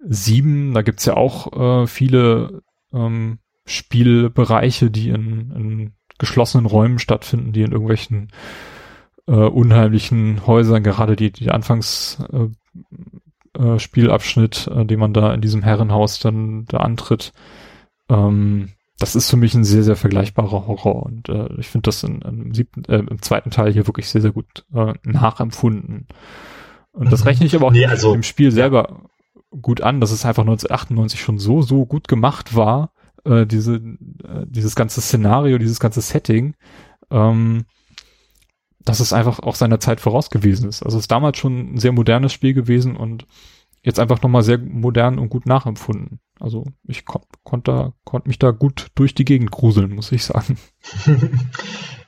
7, 0.00 0.74
da 0.74 0.82
gibt's 0.82 1.06
ja 1.06 1.16
auch 1.16 1.82
äh, 1.82 1.86
viele 1.86 2.62
ähm, 2.92 3.38
Spielbereiche, 3.66 4.90
die 4.90 5.10
in, 5.10 5.50
in 5.52 5.92
geschlossenen 6.18 6.66
Räumen 6.66 6.98
stattfinden, 6.98 7.52
die 7.52 7.62
in 7.62 7.72
irgendwelchen 7.72 8.28
äh, 9.26 9.32
unheimlichen 9.32 10.46
Häusern, 10.46 10.82
gerade 10.82 11.16
die, 11.16 11.32
die 11.32 11.50
Anfangs 11.50 12.18
äh, 12.32 12.48
äh, 13.58 13.78
Spielabschnitt, 13.78 14.68
äh, 14.68 14.84
den 14.86 15.00
man 15.00 15.12
da 15.12 15.34
in 15.34 15.40
diesem 15.40 15.62
Herrenhaus 15.62 16.18
dann 16.20 16.64
da 16.66 16.78
antritt, 16.78 17.32
ähm, 18.08 18.70
das 18.98 19.14
ist 19.14 19.28
für 19.28 19.36
mich 19.36 19.54
ein 19.54 19.64
sehr, 19.64 19.82
sehr 19.82 19.96
vergleichbarer 19.96 20.66
Horror 20.66 21.02
und 21.04 21.28
äh, 21.28 21.48
ich 21.58 21.68
finde 21.68 21.88
das 21.88 22.02
in, 22.02 22.22
in, 22.22 22.42
im, 22.42 22.54
siebten, 22.54 22.84
äh, 22.84 22.98
im 22.98 23.20
zweiten 23.20 23.50
Teil 23.50 23.72
hier 23.72 23.86
wirklich 23.86 24.08
sehr, 24.08 24.22
sehr 24.22 24.32
gut 24.32 24.64
äh, 24.74 24.94
nachempfunden. 25.04 26.06
Und 26.92 27.12
das 27.12 27.26
rechne 27.26 27.44
ich 27.44 27.54
aber 27.54 27.66
auch 27.66 27.72
nee, 27.72 27.84
also, 27.84 28.14
im 28.14 28.22
Spiel 28.22 28.50
selber 28.52 29.02
gut 29.50 29.82
an, 29.82 30.00
dass 30.00 30.12
es 30.12 30.24
einfach 30.24 30.44
1998 30.44 31.20
schon 31.20 31.38
so, 31.38 31.60
so 31.60 31.84
gut 31.84 32.08
gemacht 32.08 32.56
war, 32.56 32.90
äh, 33.26 33.46
diese, 33.46 33.76
äh, 33.76 34.46
dieses 34.46 34.74
ganze 34.74 35.00
Szenario, 35.00 35.58
dieses 35.58 35.80
ganze 35.80 36.00
Setting, 36.00 36.54
ähm, 37.10 37.64
dass 38.84 39.00
es 39.00 39.12
einfach 39.12 39.40
auch 39.40 39.56
seiner 39.56 39.80
Zeit 39.80 40.00
voraus 40.00 40.30
gewesen 40.30 40.68
ist. 40.68 40.82
Also 40.82 40.98
es 40.98 41.04
ist 41.04 41.10
damals 41.10 41.38
schon 41.38 41.74
ein 41.74 41.78
sehr 41.78 41.92
modernes 41.92 42.32
Spiel 42.32 42.54
gewesen 42.54 42.96
und 42.96 43.26
jetzt 43.82 44.00
einfach 44.00 44.22
nochmal 44.22 44.42
sehr 44.42 44.58
modern 44.58 45.18
und 45.18 45.28
gut 45.28 45.46
nachempfunden. 45.46 46.20
Also 46.40 46.66
ich 46.86 47.04
konnte 47.04 47.28
konnt 47.44 47.68
da, 47.68 47.92
konnt 48.04 48.26
mich 48.26 48.38
da 48.38 48.50
gut 48.50 48.88
durch 48.94 49.14
die 49.14 49.24
Gegend 49.24 49.50
gruseln, 49.50 49.94
muss 49.94 50.12
ich 50.12 50.24
sagen. 50.24 50.58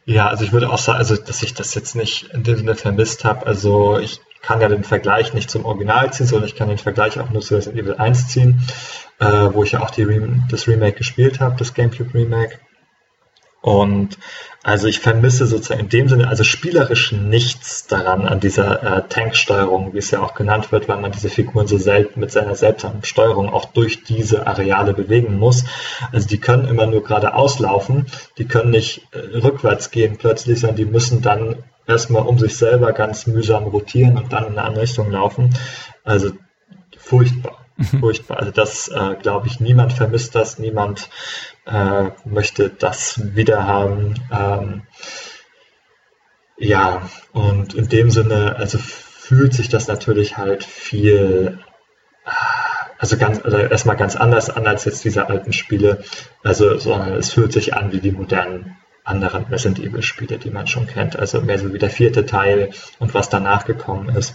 Ja, 0.09 0.29
also 0.29 0.43
ich 0.43 0.53
würde 0.53 0.71
auch 0.71 0.79
sagen, 0.79 0.97
also 0.97 1.17
dass 1.17 1.43
ich 1.43 1.53
das 1.53 1.75
jetzt 1.75 1.95
nicht 1.95 2.31
in 2.33 2.43
dem 2.43 2.57
Sinne 2.57 2.75
vermisst 2.77 3.27
habe. 3.27 3.47
Also 3.47 3.99
ich 3.99 4.23
kann 4.41 4.59
ja 4.59 4.69
den 4.71 4.83
Vergleich 4.83 5.35
nicht 5.35 5.51
zum 5.51 5.67
Original 5.67 6.11
ziehen, 6.15 6.27
sondern 6.27 6.49
ich 6.49 6.57
kann 6.57 6.71
den 6.71 6.79
Vergleich 6.79 7.21
auch 7.21 7.29
nur 7.29 7.43
zu 7.43 7.57
Resident 7.57 7.83
Evil 7.83 7.97
1 7.97 8.29
ziehen, 8.29 8.63
äh, 9.21 9.49
wo 9.53 9.65
ich 9.65 9.73
ja 9.73 9.81
auch 9.81 9.97
Rem 9.97 10.45
das 10.51 10.67
Remake 10.69 10.99
gespielt 10.99 11.41
habe, 11.41 11.57
das 11.59 11.75
GameCube 11.75 12.15
Remake. 12.15 12.59
Und 13.61 14.19
also 14.63 14.87
ich 14.87 15.01
vermisse 15.01 15.47
sozusagen 15.47 15.81
in 15.81 15.89
dem 15.89 16.09
Sinne, 16.09 16.29
also 16.29 16.45
spielerisch 16.45 17.13
nichts 17.13 17.87
daran 17.87 18.27
an 18.27 18.39
dieser 18.39 18.83
äh, 18.83 19.09
Tanksteuerung, 19.09 19.95
wie 19.95 19.99
es 19.99 20.11
ja 20.11 20.23
auch 20.23 20.35
genannt 20.35 20.71
wird, 20.71 20.89
weil 20.89 21.01
man 21.01 21.11
diese 21.11 21.29
Figuren 21.29 21.67
so 21.67 21.77
selten 21.77 22.21
mit 22.21 22.31
seiner 22.31 22.55
seltsamen 22.55 23.03
Steuerung 23.03 23.49
auch 23.49 23.65
durch 23.67 24.05
diese 24.05 24.47
Areale 24.47 24.95
bewegen 24.95 25.39
muss. 25.39 25.65
Also 26.13 26.29
die 26.29 26.39
können 26.39 26.69
immer 26.69 26.87
nur 26.87 27.03
geradeaus 27.03 27.59
laufen, 27.59 28.07
die 28.37 28.47
können 28.47 28.71
nicht 28.71 29.09
äh, 29.13 29.39
rückwärts 29.39 29.91
gehen 29.91 30.19
plötzlich, 30.19 30.61
sondern 30.61 30.77
die 30.77 30.85
müssen 30.85 31.21
dann 31.21 31.65
erstmal 31.87 32.27
um 32.27 32.39
sich 32.39 32.57
selber 32.57 32.93
ganz 32.93 33.27
mühsam 33.27 33.65
rotieren 33.65 34.19
und 34.19 34.33
dann 34.33 34.45
in 34.45 34.53
eine 34.53 34.63
andere 34.63 34.83
Richtung 34.83 35.11
laufen. 35.11 35.55
Also 36.05 36.31
furchtbar. 36.97 37.58
Furchtbar. 38.01 38.39
Also 38.39 38.51
das 38.51 38.89
äh, 38.89 39.15
glaube 39.21 39.47
ich, 39.47 39.61
niemand 39.61 39.93
vermisst 39.93 40.35
das, 40.35 40.59
niemand 40.59 41.09
äh, 41.67 42.11
möchte 42.25 42.71
das 42.71 43.35
wieder 43.37 43.67
haben. 43.67 44.15
Ähm, 44.33 44.83
ja, 46.57 47.09
und 47.33 47.75
in 47.75 47.89
dem 47.89 48.11
Sinne, 48.11 48.57
also 48.57 48.79
fühlt 48.79 49.55
sich 49.55 49.69
das 49.69 49.87
natürlich 49.87 50.37
halt 50.37 50.65
viel, 50.65 51.61
also 52.99 53.17
ganz, 53.17 53.41
also 53.45 53.59
erstmal 53.59 53.97
ganz 53.97 54.17
anders 54.17 54.51
an 54.51 54.67
als 54.67 54.85
jetzt 54.85 55.05
diese 55.05 55.29
alten 55.29 55.53
Spiele. 55.53 56.03
Also, 56.43 56.79
sondern 56.79 57.15
es 57.15 57.33
fühlt 57.33 57.53
sich 57.53 57.75
an 57.75 57.93
wie 57.93 58.01
die 58.01 58.13
modernen 58.13 58.77
anderen 59.05 59.45
Resident 59.45 59.79
Evil 59.79 60.03
Spiele, 60.03 60.39
die 60.39 60.51
man 60.51 60.67
schon 60.67 60.89
kennt. 60.89 61.17
Also 61.17 61.41
mehr 61.41 61.59
so 61.59 61.73
wie 61.73 61.79
der 61.79 61.91
vierte 61.91 62.27
Teil 62.27 62.71
und 62.99 63.15
was 63.15 63.29
danach 63.29 63.65
gekommen 63.65 64.09
ist. 64.09 64.35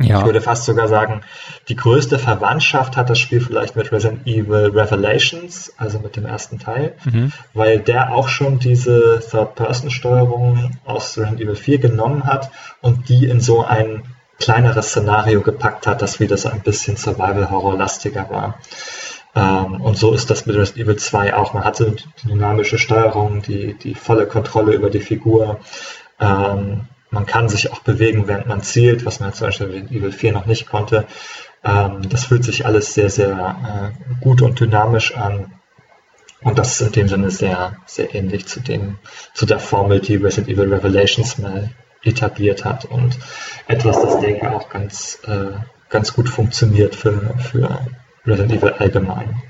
Ja. 0.00 0.20
Ich 0.20 0.24
würde 0.24 0.40
fast 0.40 0.64
sogar 0.64 0.86
sagen, 0.86 1.22
die 1.68 1.74
größte 1.74 2.18
Verwandtschaft 2.18 2.96
hat 2.96 3.10
das 3.10 3.18
Spiel 3.18 3.40
vielleicht 3.40 3.74
mit 3.74 3.90
Resident 3.90 4.26
Evil 4.26 4.70
Revelations, 4.72 5.72
also 5.76 5.98
mit 5.98 6.14
dem 6.16 6.24
ersten 6.24 6.58
Teil, 6.58 6.94
mhm. 7.04 7.32
weil 7.52 7.80
der 7.80 8.14
auch 8.14 8.28
schon 8.28 8.60
diese 8.60 9.20
Third-Person-Steuerung 9.28 10.78
aus 10.84 11.18
Resident 11.18 11.40
Evil 11.40 11.56
4 11.56 11.78
genommen 11.78 12.24
hat 12.24 12.50
und 12.80 13.08
die 13.08 13.26
in 13.26 13.40
so 13.40 13.64
ein 13.64 14.04
kleineres 14.38 14.90
Szenario 14.90 15.40
gepackt 15.40 15.88
hat, 15.88 16.00
das 16.00 16.20
wieder 16.20 16.36
so 16.36 16.48
ein 16.48 16.60
bisschen 16.60 16.96
Survival-Horror-lastiger 16.96 18.30
war. 18.30 18.60
Ähm, 19.34 19.80
und 19.80 19.98
so 19.98 20.12
ist 20.14 20.30
das 20.30 20.46
mit 20.46 20.56
Resident 20.56 20.86
Evil 20.86 20.96
2 20.96 21.34
auch. 21.34 21.54
Man 21.54 21.64
hatte 21.64 21.96
die 22.22 22.28
dynamische 22.28 22.78
Steuerung, 22.78 23.42
die, 23.42 23.74
die 23.74 23.94
volle 23.94 24.26
Kontrolle 24.26 24.74
über 24.74 24.90
die 24.90 25.00
Figur. 25.00 25.58
Ähm, 26.20 26.82
man 27.10 27.26
kann 27.26 27.48
sich 27.48 27.72
auch 27.72 27.80
bewegen, 27.80 28.28
während 28.28 28.46
man 28.46 28.62
zielt, 28.62 29.06
was 29.06 29.20
man 29.20 29.32
zum 29.32 29.48
Beispiel 29.48 29.70
in 29.70 29.88
Evil 29.88 30.12
4 30.12 30.32
noch 30.32 30.46
nicht 30.46 30.68
konnte. 30.68 31.06
Ähm, 31.64 32.08
das 32.08 32.24
fühlt 32.24 32.44
sich 32.44 32.66
alles 32.66 32.94
sehr, 32.94 33.10
sehr 33.10 33.94
äh, 33.94 34.22
gut 34.22 34.42
und 34.42 34.60
dynamisch 34.60 35.16
an. 35.16 35.52
Und 36.42 36.58
das 36.58 36.80
ist 36.80 36.86
in 36.86 36.92
dem 36.92 37.08
Sinne 37.08 37.30
sehr, 37.30 37.76
sehr 37.86 38.14
ähnlich 38.14 38.46
zu 38.46 38.60
dem, 38.60 38.98
zu 39.34 39.46
der 39.46 39.58
Formel, 39.58 40.00
die 40.00 40.16
Resident 40.16 40.48
Evil 40.48 40.72
Revelations 40.72 41.38
mal 41.38 41.70
etabliert 42.04 42.64
hat 42.64 42.84
und 42.84 43.18
etwas, 43.66 44.00
das 44.00 44.20
denke 44.20 44.46
ich 44.46 44.52
auch 44.52 44.68
ganz, 44.68 45.20
äh, 45.26 45.58
ganz 45.88 46.14
gut 46.14 46.28
funktioniert 46.28 46.94
für, 46.94 47.34
für 47.38 47.86
Resident 48.24 48.52
Evil 48.52 48.72
allgemein. 48.74 49.42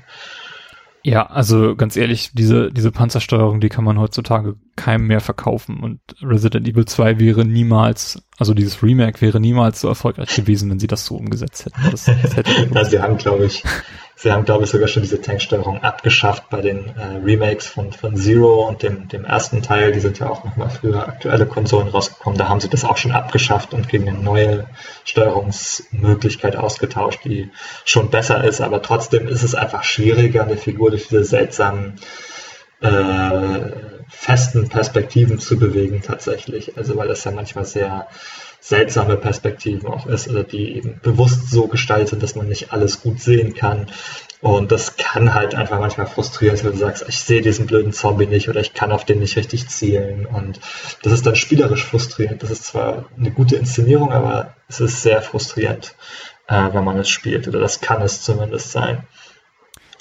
Ja, 1.03 1.25
also 1.27 1.75
ganz 1.75 1.95
ehrlich, 1.95 2.31
diese, 2.33 2.71
diese 2.71 2.91
Panzersteuerung, 2.91 3.61
die 3.61 3.69
kann 3.69 3.85
man 3.85 3.97
heutzutage 3.97 4.55
keinem 4.75 5.07
mehr 5.07 5.21
verkaufen 5.21 5.79
und 5.79 5.99
Resident 6.21 6.67
Evil 6.67 6.85
2 6.85 7.19
wäre 7.19 7.45
niemals, 7.45 8.21
also 8.37 8.53
dieses 8.53 8.83
Remake 8.83 9.21
wäre 9.21 9.39
niemals 9.39 9.79
so 9.79 9.87
erfolgreich 9.87 10.35
gewesen, 10.35 10.69
wenn 10.69 10.79
sie 10.79 10.87
das 10.87 11.05
so 11.05 11.15
umgesetzt 11.15 11.65
hätten. 11.65 11.81
Das, 11.89 12.05
das 12.05 12.35
hätte 12.35 12.51
ja, 12.73 12.83
sie 12.83 13.01
haben, 13.01 13.17
glaube 13.17 13.45
ich, 13.45 13.63
sie 14.21 14.33
haben, 14.33 14.43
glaube 14.43 14.65
ich, 14.65 14.69
sogar 14.69 14.89
schon 14.89 15.01
diese 15.01 15.21
Tanksteuerung 15.21 15.81
abgeschafft 15.81 16.49
bei 16.49 16.59
den 16.59 16.87
äh, 16.97 17.21
Remakes 17.23 17.67
von, 17.67 17.93
von 17.93 18.17
Zero 18.17 18.67
und 18.67 18.83
dem, 18.83 19.07
dem 19.07 19.23
ersten 19.23 19.61
Teil. 19.61 19.93
Die 19.93 20.01
sind 20.01 20.19
ja 20.19 20.29
auch 20.29 20.43
nochmal 20.43 20.69
für 20.69 21.07
aktuelle 21.07 21.45
Konsolen 21.45 21.87
rausgekommen. 21.87 22.37
Da 22.37 22.49
haben 22.49 22.59
sie 22.59 22.67
das 22.67 22.83
auch 22.83 22.97
schon 22.97 23.13
abgeschafft 23.13 23.73
und 23.73 23.87
gegen 23.87 24.09
eine 24.09 24.17
neue 24.17 24.67
Steuerungsmöglichkeit 25.05 26.57
ausgetauscht, 26.57 27.23
die 27.23 27.49
schon 27.85 28.09
besser 28.09 28.43
ist. 28.43 28.59
Aber 28.59 28.81
trotzdem 28.81 29.25
ist 29.25 29.43
es 29.43 29.55
einfach 29.55 29.83
schwieriger, 29.83 30.43
eine 30.43 30.57
Figur 30.57 30.89
durch 30.89 31.07
diese 31.07 31.23
seltsamen 31.23 31.95
äh, 32.81 33.71
festen 34.09 34.67
Perspektiven 34.67 35.39
zu 35.39 35.57
bewegen 35.57 36.01
tatsächlich. 36.01 36.77
Also 36.77 36.97
weil 36.97 37.07
das 37.07 37.23
ja 37.23 37.31
manchmal 37.31 37.63
sehr 37.63 38.07
seltsame 38.61 39.17
Perspektiven 39.17 39.87
auch 39.87 40.05
ist 40.05 40.27
oder 40.27 40.43
die 40.43 40.75
eben 40.75 40.99
bewusst 41.01 41.49
so 41.49 41.67
gestaltet 41.67 42.09
sind, 42.09 42.23
dass 42.23 42.35
man 42.35 42.47
nicht 42.47 42.71
alles 42.73 43.01
gut 43.01 43.21
sehen 43.21 43.53
kann. 43.53 43.87
Und 44.41 44.71
das 44.71 44.95
kann 44.95 45.33
halt 45.33 45.53
einfach 45.53 45.79
manchmal 45.79 46.07
frustrieren, 46.07 46.57
wenn 46.63 46.71
du 46.71 46.77
sagst, 46.77 47.05
ich 47.07 47.19
sehe 47.19 47.41
diesen 47.41 47.67
blöden 47.67 47.91
Zombie 47.91 48.25
nicht 48.25 48.47
oder 48.47 48.61
ich 48.61 48.73
kann 48.73 48.91
auf 48.91 49.03
den 49.03 49.19
nicht 49.19 49.35
richtig 49.35 49.67
zielen. 49.67 50.25
Und 50.25 50.61
das 51.03 51.11
ist 51.11 51.25
dann 51.25 51.35
spielerisch 51.35 51.83
frustrierend. 51.83 52.41
Das 52.41 52.51
ist 52.51 52.65
zwar 52.65 53.05
eine 53.17 53.31
gute 53.31 53.57
Inszenierung, 53.57 54.11
aber 54.11 54.55
es 54.69 54.79
ist 54.79 55.01
sehr 55.01 55.21
frustrierend, 55.21 55.93
äh, 56.47 56.69
wenn 56.71 56.85
man 56.85 56.97
es 56.97 57.09
spielt. 57.09 57.47
Oder 57.49 57.59
das 57.59 57.81
kann 57.81 58.01
es 58.01 58.21
zumindest 58.21 58.71
sein. 58.71 59.05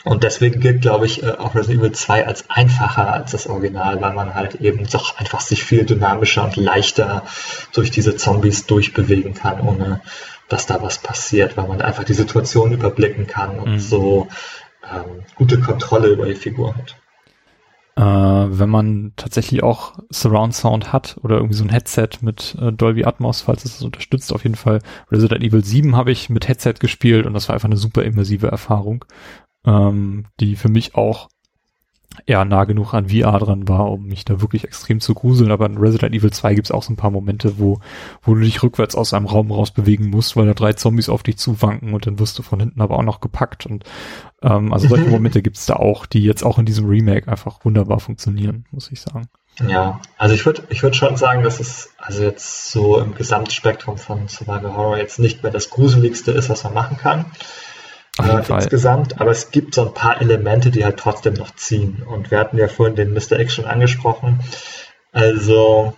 Und 0.04 0.22
deswegen 0.22 0.60
gilt, 0.60 0.80
glaube 0.80 1.06
ich, 1.06 1.22
äh, 1.22 1.32
auch 1.32 1.54
Resident 1.54 1.80
Evil 1.80 1.92
2 1.92 2.26
als 2.26 2.48
einfacher 2.48 3.12
als 3.12 3.32
das 3.32 3.46
Original, 3.46 4.00
weil 4.00 4.14
man 4.14 4.34
halt 4.34 4.56
eben 4.56 4.86
doch 4.86 5.18
einfach 5.18 5.40
sich 5.40 5.64
viel 5.64 5.84
dynamischer 5.84 6.44
und 6.44 6.56
leichter 6.56 7.24
durch 7.72 7.90
diese 7.90 8.16
Zombies 8.16 8.66
durchbewegen 8.66 9.34
kann, 9.34 9.60
ohne 9.60 10.00
dass 10.48 10.66
da 10.66 10.82
was 10.82 10.98
passiert, 10.98 11.56
weil 11.56 11.68
man 11.68 11.82
einfach 11.82 12.04
die 12.04 12.14
Situation 12.14 12.72
überblicken 12.72 13.26
kann 13.26 13.58
und 13.58 13.72
mhm. 13.72 13.78
so 13.80 14.28
ähm, 14.84 15.24
gute 15.34 15.60
Kontrolle 15.60 16.08
über 16.08 16.26
die 16.26 16.36
Figur 16.36 16.74
hat. 16.76 16.96
Äh, 17.96 18.00
wenn 18.00 18.70
man 18.70 19.12
tatsächlich 19.16 19.64
auch 19.64 19.94
Surround 20.10 20.54
Sound 20.54 20.92
hat 20.92 21.16
oder 21.22 21.36
irgendwie 21.36 21.56
so 21.56 21.64
ein 21.64 21.70
Headset 21.70 22.10
mit 22.20 22.56
äh, 22.62 22.72
Dolby 22.72 23.04
Atmos, 23.04 23.42
falls 23.42 23.64
es 23.64 23.74
das 23.74 23.82
unterstützt, 23.82 24.32
auf 24.32 24.44
jeden 24.44 24.54
Fall. 24.54 24.80
Resident 25.10 25.42
Evil 25.42 25.64
7 25.64 25.96
habe 25.96 26.12
ich 26.12 26.30
mit 26.30 26.46
Headset 26.46 26.74
gespielt 26.78 27.26
und 27.26 27.34
das 27.34 27.48
war 27.48 27.54
einfach 27.54 27.68
eine 27.68 27.76
super 27.76 28.04
immersive 28.04 28.46
Erfahrung 28.46 29.04
ähm, 29.64 30.26
die 30.40 30.56
für 30.56 30.68
mich 30.68 30.94
auch 30.94 31.28
eher 32.26 32.44
nah 32.44 32.64
genug 32.64 32.94
an 32.94 33.08
VR 33.08 33.38
dran 33.38 33.68
war, 33.68 33.90
um 33.90 34.06
mich 34.06 34.24
da 34.24 34.40
wirklich 34.40 34.64
extrem 34.64 35.00
zu 35.00 35.14
gruseln. 35.14 35.50
Aber 35.50 35.66
in 35.66 35.78
Resident 35.78 36.14
Evil 36.14 36.32
2 36.32 36.54
gibt's 36.54 36.70
auch 36.70 36.82
so 36.82 36.92
ein 36.92 36.96
paar 36.96 37.10
Momente, 37.10 37.58
wo, 37.58 37.80
wo 38.22 38.34
du 38.34 38.40
dich 38.40 38.62
rückwärts 38.62 38.94
aus 38.94 39.14
einem 39.14 39.26
Raum 39.26 39.50
raus 39.50 39.70
bewegen 39.70 40.10
musst, 40.10 40.36
weil 40.36 40.46
da 40.46 40.54
drei 40.54 40.72
Zombies 40.72 41.08
auf 41.08 41.22
dich 41.22 41.38
zuwanken 41.38 41.94
und 41.94 42.06
dann 42.06 42.18
wirst 42.18 42.38
du 42.38 42.42
von 42.42 42.60
hinten 42.60 42.80
aber 42.80 42.96
auch 42.96 43.02
noch 43.02 43.20
gepackt. 43.20 43.66
Und 43.66 43.84
ähm, 44.42 44.72
also 44.72 44.88
solche 44.88 45.08
Momente 45.08 45.42
gibt's 45.42 45.66
da 45.66 45.76
auch, 45.76 46.06
die 46.06 46.22
jetzt 46.22 46.42
auch 46.44 46.58
in 46.58 46.66
diesem 46.66 46.88
Remake 46.88 47.30
einfach 47.30 47.64
wunderbar 47.64 48.00
funktionieren, 48.00 48.66
muss 48.70 48.90
ich 48.90 49.00
sagen. 49.00 49.28
Ja, 49.66 50.00
also 50.16 50.36
ich 50.36 50.46
würde 50.46 50.62
ich 50.68 50.84
würd 50.84 50.94
schon 50.94 51.16
sagen, 51.16 51.42
dass 51.42 51.58
es 51.58 51.90
also 51.98 52.22
jetzt 52.22 52.70
so 52.70 53.00
im 53.00 53.14
Gesamtspektrum 53.16 53.98
von 53.98 54.28
Survival 54.28 54.76
Horror 54.76 54.98
jetzt 54.98 55.18
nicht 55.18 55.42
mehr 55.42 55.50
das 55.50 55.70
Gruseligste 55.70 56.30
ist, 56.30 56.48
was 56.48 56.62
man 56.62 56.74
machen 56.74 56.96
kann 56.96 57.26
äh, 58.18 58.42
insgesamt, 58.52 59.20
aber 59.20 59.30
es 59.30 59.50
gibt 59.50 59.74
so 59.74 59.86
ein 59.86 59.94
paar 59.94 60.20
Elemente, 60.20 60.70
die 60.70 60.84
halt 60.84 60.98
trotzdem 60.98 61.34
noch 61.34 61.54
ziehen. 61.54 62.02
Und 62.02 62.30
wir 62.30 62.38
hatten 62.38 62.58
ja 62.58 62.68
vorhin 62.68 62.96
den 62.96 63.12
Mr. 63.12 63.38
X 63.38 63.54
schon 63.54 63.64
angesprochen. 63.64 64.40
Also 65.12 65.94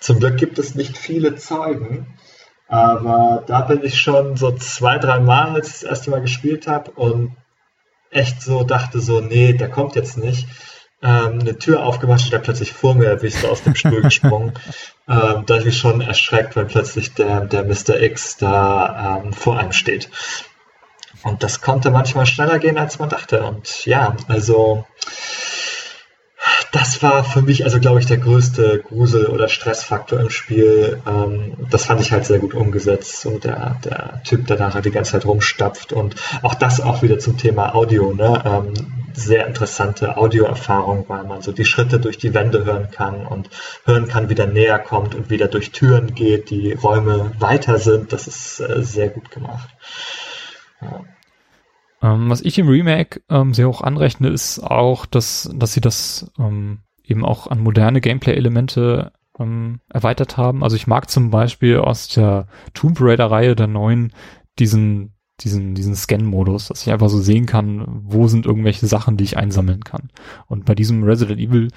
zum 0.00 0.18
Glück 0.18 0.36
gibt 0.36 0.58
es 0.58 0.74
nicht 0.74 0.98
viele 0.98 1.36
Zeugen, 1.36 2.18
aber 2.68 3.44
da 3.46 3.62
bin 3.62 3.84
ich 3.84 4.00
schon 4.00 4.36
so 4.36 4.52
zwei, 4.52 4.98
drei 4.98 5.20
Mal, 5.20 5.54
als 5.54 5.68
ich 5.68 5.72
das 5.74 5.82
erste 5.82 6.10
Mal 6.10 6.20
gespielt 6.20 6.66
habe 6.66 6.90
und 6.92 7.36
echt 8.10 8.42
so 8.42 8.64
dachte 8.64 9.00
so, 9.00 9.20
nee, 9.20 9.52
der 9.52 9.70
kommt 9.70 9.96
jetzt 9.96 10.16
nicht. 10.16 10.46
Ähm, 11.02 11.40
eine 11.40 11.58
Tür 11.58 11.84
aufgemacht 11.84 12.24
und 12.24 12.32
der 12.32 12.38
plötzlich 12.38 12.72
vor 12.72 12.94
mir, 12.94 13.16
bin 13.16 13.28
ich 13.28 13.38
so 13.38 13.48
aus 13.48 13.62
dem 13.62 13.74
Stuhl 13.74 14.02
gesprungen. 14.02 14.52
Ähm, 15.06 15.44
da 15.44 15.58
ich 15.58 15.66
mich 15.66 15.76
schon 15.76 16.00
erschreckt, 16.00 16.56
weil 16.56 16.64
plötzlich 16.64 17.12
der, 17.12 17.42
der 17.42 17.64
Mr. 17.64 18.00
X 18.00 18.38
da 18.38 19.20
ähm, 19.22 19.34
vor 19.34 19.58
einem 19.58 19.72
steht. 19.72 20.08
Und 21.22 21.42
das 21.42 21.60
konnte 21.60 21.90
manchmal 21.90 22.26
schneller 22.26 22.58
gehen, 22.58 22.78
als 22.78 22.98
man 22.98 23.08
dachte. 23.08 23.42
Und 23.44 23.86
ja, 23.86 24.16
also 24.28 24.84
das 26.72 27.02
war 27.02 27.24
für 27.24 27.40
mich, 27.40 27.64
also 27.64 27.78
glaube 27.78 28.00
ich, 28.00 28.06
der 28.06 28.18
größte 28.18 28.80
Grusel- 28.80 29.26
oder 29.26 29.48
Stressfaktor 29.48 30.20
im 30.20 30.30
Spiel. 30.30 31.00
Ähm, 31.06 31.54
das 31.70 31.86
fand 31.86 32.00
ich 32.00 32.12
halt 32.12 32.26
sehr 32.26 32.40
gut 32.40 32.54
umgesetzt. 32.54 33.20
So 33.20 33.38
der, 33.38 33.76
der 33.84 34.22
Typ, 34.24 34.46
der 34.46 34.58
nachher 34.58 34.82
die 34.82 34.90
ganze 34.90 35.12
Zeit 35.12 35.24
rumstapft. 35.24 35.92
Und 35.92 36.16
auch 36.42 36.54
das 36.54 36.80
auch 36.80 37.02
wieder 37.02 37.18
zum 37.18 37.38
Thema 37.38 37.74
Audio. 37.74 38.12
Ne? 38.12 38.42
Ähm, 38.44 38.74
sehr 39.14 39.46
interessante 39.46 40.16
Audioerfahrung, 40.16 41.04
weil 41.08 41.24
man 41.24 41.42
so 41.42 41.52
die 41.52 41.64
Schritte 41.64 42.00
durch 42.00 42.18
die 42.18 42.34
Wände 42.34 42.64
hören 42.64 42.90
kann 42.90 43.26
und 43.26 43.48
hören 43.86 44.08
kann, 44.08 44.28
wie 44.28 44.34
der 44.34 44.48
näher 44.48 44.80
kommt 44.80 45.14
und 45.14 45.30
wieder 45.30 45.46
durch 45.46 45.70
Türen 45.70 46.14
geht, 46.14 46.50
die 46.50 46.72
Räume 46.72 47.32
weiter 47.38 47.78
sind. 47.78 48.12
Das 48.12 48.26
ist 48.26 48.60
äh, 48.60 48.82
sehr 48.82 49.08
gut 49.08 49.30
gemacht. 49.30 49.68
Ähm, 52.02 52.28
was 52.28 52.42
ich 52.42 52.58
im 52.58 52.68
Remake 52.68 53.22
ähm, 53.30 53.54
sehr 53.54 53.68
hoch 53.68 53.80
anrechne, 53.80 54.28
ist 54.28 54.58
auch, 54.60 55.06
dass, 55.06 55.50
dass 55.54 55.72
sie 55.72 55.80
das 55.80 56.30
ähm, 56.38 56.80
eben 57.02 57.24
auch 57.24 57.46
an 57.46 57.60
moderne 57.60 58.00
Gameplay-Elemente 58.00 59.12
ähm, 59.38 59.80
erweitert 59.88 60.36
haben. 60.36 60.62
Also 60.62 60.76
ich 60.76 60.86
mag 60.86 61.10
zum 61.10 61.30
Beispiel 61.30 61.78
aus 61.78 62.08
der 62.08 62.46
Tomb 62.72 62.98
Raider-Reihe 63.00 63.56
der 63.56 63.66
neuen 63.66 64.12
diesen, 64.58 65.14
diesen, 65.40 65.74
diesen 65.74 65.94
Scan-Modus, 65.94 66.68
dass 66.68 66.82
ich 66.82 66.92
einfach 66.92 67.08
so 67.08 67.20
sehen 67.20 67.46
kann, 67.46 67.84
wo 68.04 68.28
sind 68.28 68.46
irgendwelche 68.46 68.86
Sachen, 68.86 69.16
die 69.16 69.24
ich 69.24 69.36
einsammeln 69.36 69.82
kann. 69.82 70.10
Und 70.46 70.64
bei 70.64 70.74
diesem 70.74 71.02
Resident 71.02 71.40
Evil 71.40 71.68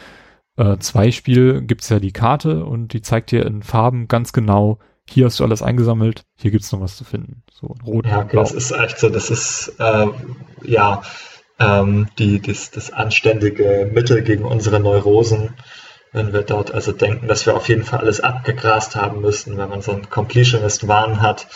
äh, 0.57 0.77
2 0.77 1.11
Spiel 1.11 1.61
gibt's 1.61 1.89
ja 1.89 1.99
die 1.99 2.11
Karte 2.11 2.65
und 2.65 2.93
die 2.93 3.01
zeigt 3.01 3.31
dir 3.31 3.45
in 3.45 3.63
Farben 3.63 4.07
ganz 4.07 4.33
genau, 4.33 4.79
hier 5.09 5.25
hast 5.25 5.39
du 5.39 5.43
alles 5.43 5.61
eingesammelt, 5.61 6.23
hier 6.35 6.51
gibt's 6.51 6.71
noch 6.71 6.81
was 6.81 6.97
zu 6.97 7.03
finden. 7.03 7.43
So 7.51 7.75
rot. 7.85 8.05
Ja, 8.05 8.19
okay, 8.19 8.35
das 8.35 8.51
ist 8.51 8.71
echt 8.71 8.99
so, 8.99 9.09
das 9.09 9.29
ist 9.29 9.73
äh, 9.79 10.07
ja 10.63 11.01
ähm, 11.59 12.07
die, 12.19 12.41
das, 12.41 12.71
das 12.71 12.91
anständige 12.91 13.89
Mittel 13.91 14.21
gegen 14.21 14.45
unsere 14.45 14.79
Neurosen, 14.79 15.55
wenn 16.11 16.33
wir 16.33 16.43
dort 16.43 16.73
also 16.73 16.91
denken, 16.91 17.27
dass 17.27 17.45
wir 17.45 17.55
auf 17.55 17.67
jeden 17.69 17.83
Fall 17.83 17.99
alles 17.99 18.21
abgegrast 18.21 18.95
haben 18.95 19.21
müssen, 19.21 19.57
wenn 19.57 19.69
man 19.69 19.81
so 19.81 19.91
einen 19.91 20.09
Completionist-Wahn 20.09 21.21
hat, 21.21 21.47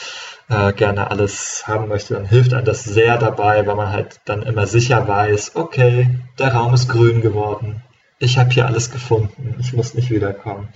äh, 0.49 0.73
gerne 0.73 1.09
alles 1.09 1.63
haben 1.67 1.87
möchte, 1.87 2.13
dann 2.13 2.25
hilft 2.25 2.53
einem 2.53 2.65
das 2.65 2.83
sehr 2.83 3.17
dabei, 3.17 3.65
weil 3.65 3.75
man 3.75 3.91
halt 3.91 4.19
dann 4.25 4.43
immer 4.43 4.67
sicher 4.67 5.07
weiß, 5.07 5.55
okay, 5.55 6.19
der 6.39 6.53
Raum 6.53 6.73
ist 6.73 6.89
grün 6.89 7.21
geworden, 7.21 7.83
ich 8.21 8.37
habe 8.37 8.51
hier 8.51 8.67
alles 8.67 8.91
gefunden, 8.91 9.55
ich 9.59 9.73
muss 9.73 9.95
nicht 9.95 10.11
wiederkommen. 10.11 10.69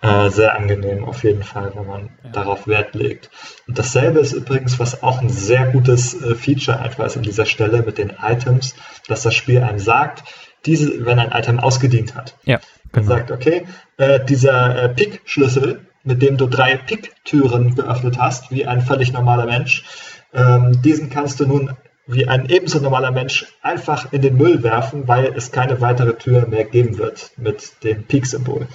Äh, 0.00 0.30
sehr 0.30 0.56
angenehm 0.56 1.04
auf 1.04 1.24
jeden 1.24 1.42
Fall, 1.42 1.72
wenn 1.74 1.86
man 1.86 2.10
ja. 2.24 2.30
darauf 2.30 2.66
Wert 2.66 2.94
legt. 2.94 3.30
Und 3.68 3.78
dasselbe 3.78 4.18
ist 4.20 4.32
übrigens, 4.32 4.80
was 4.80 5.02
auch 5.02 5.20
ein 5.20 5.28
sehr 5.28 5.66
gutes 5.66 6.14
äh, 6.14 6.34
Feature 6.34 6.80
einfach 6.80 7.04
ist 7.04 7.18
an 7.18 7.22
dieser 7.22 7.44
Stelle 7.44 7.82
mit 7.82 7.98
den 7.98 8.14
Items, 8.22 8.74
dass 9.08 9.22
das 9.22 9.34
Spiel 9.34 9.62
einem 9.62 9.78
sagt, 9.78 10.24
diese, 10.64 11.04
wenn 11.04 11.18
ein 11.18 11.32
Item 11.32 11.60
ausgedient 11.60 12.14
hat. 12.14 12.34
Ja, 12.44 12.60
genau. 12.92 13.08
Sagt, 13.08 13.30
okay, 13.30 13.66
äh, 13.98 14.24
dieser 14.24 14.84
äh, 14.84 14.88
Pick-Schlüssel, 14.88 15.86
mit 16.02 16.22
dem 16.22 16.38
du 16.38 16.46
drei 16.46 16.76
Pick-Türen 16.76 17.74
geöffnet 17.74 18.18
hast, 18.18 18.50
wie 18.50 18.64
ein 18.66 18.80
völlig 18.80 19.12
normaler 19.12 19.44
Mensch, 19.44 19.84
ähm, 20.32 20.80
diesen 20.80 21.10
kannst 21.10 21.40
du 21.40 21.46
nun 21.46 21.76
wie 22.12 22.28
ein 22.28 22.48
ebenso 22.48 22.80
normaler 22.80 23.10
Mensch 23.10 23.46
einfach 23.62 24.12
in 24.12 24.22
den 24.22 24.36
Müll 24.36 24.62
werfen, 24.62 25.08
weil 25.08 25.32
es 25.36 25.52
keine 25.52 25.80
weitere 25.80 26.14
Tür 26.14 26.46
mehr 26.46 26.64
geben 26.64 26.98
wird 26.98 27.30
mit 27.36 27.84
dem 27.84 28.04
Peak-Symbol. 28.04 28.66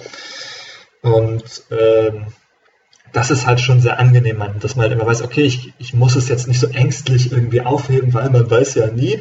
Und 1.02 1.62
ähm, 1.70 2.26
das 3.12 3.30
ist 3.30 3.46
halt 3.46 3.60
schon 3.60 3.80
sehr 3.80 3.98
angenehm, 3.98 4.42
dass 4.60 4.76
man 4.76 4.84
halt 4.84 4.92
immer 4.92 5.06
weiß, 5.06 5.22
okay, 5.22 5.42
ich, 5.42 5.72
ich 5.78 5.94
muss 5.94 6.16
es 6.16 6.28
jetzt 6.28 6.48
nicht 6.48 6.60
so 6.60 6.66
ängstlich 6.66 7.32
irgendwie 7.32 7.62
aufheben, 7.62 8.12
weil 8.12 8.28
man 8.30 8.50
weiß 8.50 8.74
ja 8.74 8.88
nie, 8.88 9.20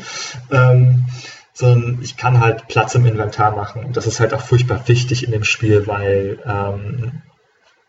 ähm, 0.52 1.06
sondern 1.54 2.00
ich 2.02 2.18
kann 2.18 2.42
halt 2.42 2.68
Platz 2.68 2.96
im 2.96 3.06
Inventar 3.06 3.56
machen. 3.56 3.86
Und 3.86 3.96
das 3.96 4.08
ist 4.08 4.20
halt 4.20 4.34
auch 4.34 4.42
furchtbar 4.42 4.88
wichtig 4.88 5.24
in 5.24 5.32
dem 5.32 5.46
Spiel, 5.46 5.88
weil 5.88 6.40
ähm, 6.46 7.22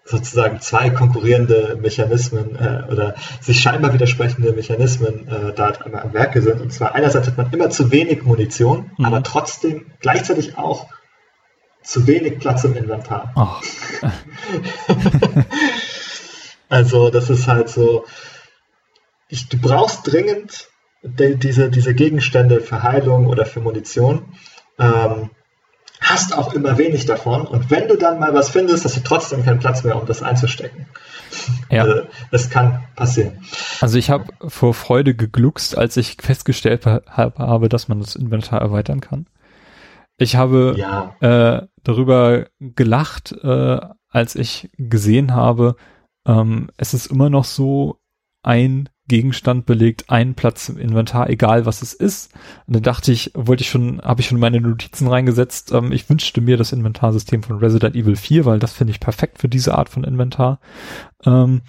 sozusagen 0.07 0.61
zwei 0.61 0.91
konkurrierende 0.91 1.77
Mechanismen 1.81 2.57
äh, 2.57 2.91
oder 2.91 3.17
sich 3.41 3.61
scheinbar 3.61 3.93
widersprechende 3.93 4.53
Mechanismen 4.53 5.27
äh, 5.29 5.53
da 5.53 5.69
einmal 5.69 6.03
am 6.03 6.15
Werke 6.15 6.41
sind. 6.43 6.61
Und 6.61 6.73
zwar 6.73 6.95
einerseits 6.95 7.27
hat 7.27 7.37
man 7.37 7.53
immer 7.53 7.71
zu 7.71 7.91
wenig 7.91 8.23
Munition, 8.23 8.93
mhm. 8.97 9.05
aber 9.05 9.23
trotzdem 9.23 9.87
gleichzeitig 10.01 10.57
auch 10.57 10.87
zu 11.83 12.07
wenig 12.07 12.39
Platz 12.39 12.65
im 12.65 12.77
Inventar. 12.77 13.33
Oh. 13.37 14.09
also 16.69 17.11
das 17.11 17.29
ist 17.29 17.49
halt 17.49 17.69
so, 17.69 18.05
ich, 19.29 19.49
du 19.49 19.59
brauchst 19.59 20.07
dringend 20.11 20.69
de, 21.03 21.37
diese, 21.37 21.69
diese 21.69 21.95
Gegenstände 21.95 22.61
für 22.61 22.83
Heilung 22.83 23.27
oder 23.27 23.45
für 23.45 23.61
Munition. 23.61 24.35
Ähm, 24.79 25.31
hast 26.01 26.37
auch 26.37 26.53
immer 26.55 26.79
wenig 26.79 27.07
davon. 27.07 27.47
Und 27.47 27.71
wenn 27.71 27.89
du 27.89 27.97
dann 27.97 28.19
mal 28.19 28.35
was 28.35 28.51
findest, 28.51 28.85
hast 28.85 28.97
du 28.97 29.01
trotzdem 29.01 29.45
keinen 29.45 29.59
Platz 29.59 29.85
mehr, 29.85 30.01
um 30.01 30.07
das 30.07 30.23
einzustecken. 30.23 30.87
Ja. 31.71 31.83
Also, 31.83 32.03
das 32.31 32.51
kann 32.51 32.85
passieren. 32.95 33.41
Also 33.81 33.99
ich 33.99 34.11
habe 34.11 34.25
vor 34.47 34.75
Freude 34.75 35.15
gegluckst, 35.15 35.77
als 35.77 35.97
ich 35.97 36.17
festgestellt 36.21 36.87
habe, 36.87 37.69
dass 37.69 37.89
man 37.89 38.01
das 38.01 38.17
Inventar 38.17 38.61
erweitern 38.61 39.01
kann. 39.01 39.27
Ich 40.19 40.37
habe 40.37 40.75
ja. 40.79 41.15
äh, 41.21 41.67
darüber 41.83 42.47
gelacht, 42.59 43.33
äh, 43.43 43.81
als 44.09 44.35
ich 44.35 44.71
gesehen 44.79 45.35
habe, 45.35 45.77
ähm, 46.27 46.71
es 46.77 46.95
ist 46.95 47.07
immer 47.07 47.29
noch 47.29 47.45
so 47.45 48.01
ein 48.43 48.89
Gegenstand 49.09 49.67
belegt 49.67 50.11
einen 50.11 50.35
Platz 50.35 50.69
im 50.69 50.79
Inventar, 50.79 51.31
egal 51.31 51.65
was 51.65 51.83
es 51.83 51.93
ist. 51.93 52.33
Und 52.67 52.75
dann 52.75 52.83
dachte 52.83 53.13
ich, 53.13 53.31
wollte 53.35 53.63
ich 53.63 53.71
schon, 53.71 54.01
habe 54.03 54.21
ich 54.21 54.27
schon 54.27 54.41
meine 54.41 54.61
Notizen 54.61 55.07
reingesetzt. 55.07 55.73
Ähm, 55.73 55.93
ich 55.93 56.09
wünschte 56.11 56.41
mir 56.41 56.57
das 56.57 56.73
Inventarsystem 56.73 57.43
von 57.43 57.59
Resident 57.59 57.95
Evil 57.95 58.17
4, 58.17 58.45
weil 58.45 58.59
das 58.59 58.73
finde 58.73 58.93
ich 58.93 59.01
perfekt 59.01 59.39
für 59.39 59.49
diese 59.49 59.77
Art 59.77 59.89
von 59.89 60.03
Inventar. 60.03 60.59
Ähm, 61.25 61.63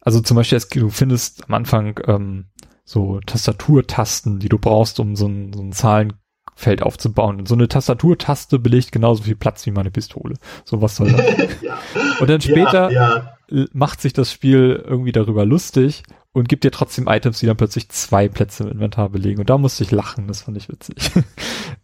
also 0.00 0.20
zum 0.20 0.36
Beispiel, 0.36 0.60
du 0.74 0.90
findest 0.90 1.48
am 1.48 1.54
Anfang 1.54 1.98
ähm, 2.06 2.46
so 2.84 3.20
Tastaturtasten, 3.24 4.38
die 4.38 4.50
du 4.50 4.58
brauchst, 4.58 5.00
um 5.00 5.16
so 5.16 5.26
ein, 5.26 5.54
so 5.54 5.62
ein 5.62 5.72
Zahlenfeld 5.72 6.82
aufzubauen. 6.82 7.38
Und 7.38 7.48
so 7.48 7.54
eine 7.54 7.68
Tastaturtaste 7.68 8.58
belegt 8.58 8.92
genauso 8.92 9.22
viel 9.22 9.36
Platz 9.36 9.64
wie 9.64 9.70
meine 9.70 9.90
Pistole. 9.90 10.34
So 10.66 10.82
was 10.82 10.96
soll 10.96 11.12
das? 11.12 11.62
ja. 11.62 11.78
Und 12.20 12.28
dann 12.28 12.42
später 12.42 12.90
ja, 12.90 13.36
ja. 13.48 13.66
macht 13.72 14.02
sich 14.02 14.12
das 14.12 14.30
Spiel 14.30 14.84
irgendwie 14.86 15.12
darüber 15.12 15.46
lustig 15.46 16.02
und 16.34 16.48
gibt 16.48 16.64
dir 16.64 16.72
trotzdem 16.72 17.06
Items, 17.06 17.38
die 17.38 17.46
dann 17.46 17.56
plötzlich 17.56 17.88
zwei 17.88 18.28
Plätze 18.28 18.64
im 18.64 18.72
Inventar 18.72 19.08
belegen. 19.08 19.40
Und 19.40 19.48
da 19.48 19.56
musste 19.56 19.84
ich 19.84 19.92
lachen, 19.92 20.26
das 20.26 20.42
fand 20.42 20.58
ich 20.58 20.68
witzig. 20.68 20.96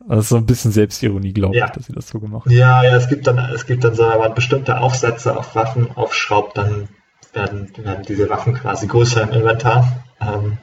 Das 0.09 0.25
ist 0.25 0.31
so 0.31 0.37
ein 0.37 0.47
bisschen 0.47 0.73
Selbstironie, 0.73 1.33
glaube 1.33 1.57
ja. 1.57 1.67
ich, 1.67 1.71
dass 1.71 1.87
sie 1.87 1.93
das 1.93 2.09
so 2.09 2.19
gemacht 2.19 2.47
haben. 2.47 2.53
Ja, 2.53 2.83
ja, 2.83 2.97
es 2.97 3.09
gibt 3.09 3.29
dann, 3.29 3.39
es 3.39 3.67
gibt 3.67 3.85
dann 3.85 3.95
so, 3.95 4.03
wenn 4.03 4.19
man 4.19 4.35
bestimmte 4.35 4.81
Aufsätze 4.81 5.37
auf 5.37 5.55
Waffen 5.55 5.89
aufschraubt, 5.95 6.59
dann 6.59 6.89
werden, 7.33 7.71
werden 7.77 8.05
diese 8.09 8.29
Waffen 8.29 8.55
quasi 8.55 8.89
größer 8.89 9.23
im 9.23 9.31
Inventar 9.31 10.05
ähm, 10.21 10.59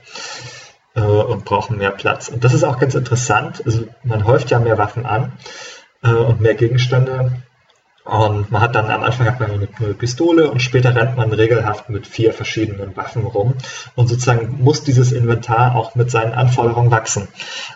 äh, 0.95 1.01
und 1.01 1.45
brauchen 1.45 1.77
mehr 1.77 1.91
Platz. 1.91 2.27
Und 2.27 2.43
das 2.43 2.53
ist 2.53 2.65
auch 2.65 2.77
ganz 2.77 2.95
interessant. 2.95 3.61
Also 3.65 3.88
man 4.03 4.26
häuft 4.26 4.49
ja 4.51 4.59
mehr 4.59 4.77
Waffen 4.77 5.05
an 5.05 5.31
äh, 6.03 6.09
und 6.09 6.41
mehr 6.41 6.55
Gegenstände 6.55 7.43
und 8.08 8.52
man 8.52 8.62
hat 8.62 8.76
dann 8.76 8.90
am 8.90 9.04
Anfang 9.04 9.28
hat 9.28 9.40
man 9.40 9.52
eine, 9.52 9.68
Pistole 9.68 10.50
und 10.50 10.62
später 10.62 10.96
rennt 10.96 11.18
man 11.18 11.34
regelhaft 11.34 11.90
mit 11.90 12.08
vier 12.08 12.34
verschiedenen 12.34 12.96
Waffen 12.96 13.26
rum. 13.26 13.56
Und 13.96 14.08
sozusagen 14.08 14.64
muss 14.64 14.84
dieses 14.84 15.12
Inventar 15.12 15.76
auch 15.76 15.96
mit 15.96 16.10
seinen 16.10 16.34
Anforderungen 16.34 16.90
wachsen. 16.90 17.28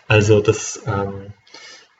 Also 0.08 0.40
das, 0.40 0.82
ähm, 0.88 1.34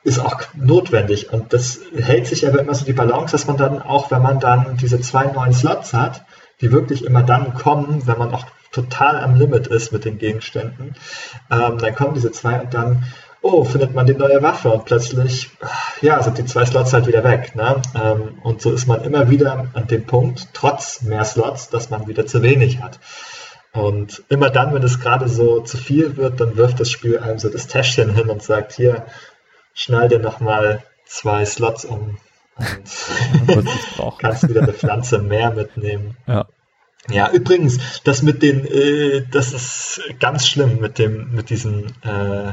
ist 0.04 0.18
auch 0.18 0.40
notwendig. 0.54 1.32
Und 1.32 1.52
das 1.52 1.80
hält 1.94 2.26
sich 2.26 2.46
aber 2.46 2.60
immer 2.60 2.74
so 2.74 2.84
die 2.84 2.92
Balance, 2.92 3.32
dass 3.32 3.46
man 3.46 3.56
dann 3.56 3.80
auch, 3.80 4.10
wenn 4.10 4.22
man 4.22 4.40
dann 4.40 4.76
diese 4.76 5.00
zwei 5.00 5.26
neuen 5.26 5.52
Slots 5.52 5.92
hat, 5.92 6.24
die 6.60 6.72
wirklich 6.72 7.04
immer 7.04 7.22
dann 7.22 7.54
kommen, 7.54 8.06
wenn 8.06 8.18
man 8.18 8.32
auch 8.32 8.46
total 8.72 9.20
am 9.20 9.34
Limit 9.34 9.66
ist 9.66 9.92
mit 9.92 10.04
den 10.04 10.18
Gegenständen, 10.18 10.94
ähm, 11.50 11.78
dann 11.78 11.94
kommen 11.94 12.14
diese 12.14 12.32
zwei 12.32 12.60
und 12.60 12.72
dann, 12.74 13.04
oh, 13.42 13.64
findet 13.64 13.94
man 13.94 14.06
die 14.06 14.14
neue 14.14 14.40
Waffe 14.42 14.70
und 14.70 14.84
plötzlich, 14.84 15.50
ja, 16.00 16.22
sind 16.22 16.38
die 16.38 16.44
zwei 16.44 16.64
Slots 16.64 16.92
halt 16.92 17.06
wieder 17.06 17.24
weg. 17.24 17.54
Ne? 17.54 17.82
Ähm, 18.00 18.38
und 18.42 18.62
so 18.62 18.72
ist 18.72 18.86
man 18.86 19.02
immer 19.02 19.28
wieder 19.30 19.66
an 19.74 19.86
dem 19.88 20.06
Punkt, 20.06 20.48
trotz 20.52 21.02
mehr 21.02 21.24
Slots, 21.24 21.68
dass 21.68 21.90
man 21.90 22.06
wieder 22.06 22.24
zu 22.24 22.42
wenig 22.42 22.80
hat. 22.80 23.00
Und 23.72 24.22
immer 24.28 24.50
dann, 24.50 24.72
wenn 24.74 24.82
es 24.82 25.00
gerade 25.00 25.28
so 25.28 25.60
zu 25.60 25.76
viel 25.76 26.16
wird, 26.16 26.40
dann 26.40 26.56
wirft 26.56 26.78
das 26.78 26.90
Spiel 26.90 27.18
einem 27.18 27.38
so 27.38 27.48
das 27.48 27.66
Täschchen 27.66 28.14
hin 28.14 28.28
und 28.28 28.42
sagt, 28.42 28.72
hier, 28.72 29.06
schnall 29.74 30.08
dir 30.08 30.18
nochmal 30.18 30.84
zwei 31.06 31.44
Slots 31.44 31.84
um 31.84 32.18
und 33.46 33.68
kannst 34.18 34.48
wieder 34.48 34.62
eine 34.62 34.74
Pflanze 34.74 35.18
mehr 35.18 35.50
mitnehmen. 35.50 36.16
Ja. 36.26 36.46
Ja, 37.10 37.32
übrigens, 37.32 38.02
das 38.04 38.22
mit 38.22 38.42
den, 38.42 38.64
äh, 38.64 39.24
das 39.28 39.52
ist 39.52 40.00
ganz 40.20 40.46
schlimm 40.46 40.78
mit 40.78 40.98
dem, 40.98 41.34
mit 41.34 41.50
diesen, 41.50 41.86
äh, 42.04 42.52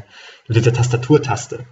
mit 0.50 0.58
dieser 0.58 0.74
Tastaturtaste. 0.74 1.66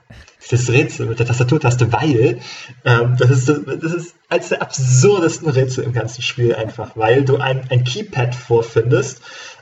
Das 0.49 0.70
Rätsel 0.70 1.08
mit 1.08 1.20
der 1.20 1.26
Tastaturtaste, 1.26 1.91
weil 1.91 2.40
ähm, 2.86 3.18
das 3.18 3.30
ist 3.32 3.49
das 3.49 3.94
ist 3.94 4.16
eines 4.30 4.49
der 4.49 4.62
absurdesten 4.62 5.49
Rätsel 5.49 5.84
im 5.84 5.91
ganzen 5.91 6.22
Spiel 6.22 6.56
einfach, 6.56 6.91
weil 6.95 7.26
du 7.26 7.38
ein, 7.38 7.70
ein 7.70 7.84
Keypad 7.84 8.34
vorfindest, 8.34 9.22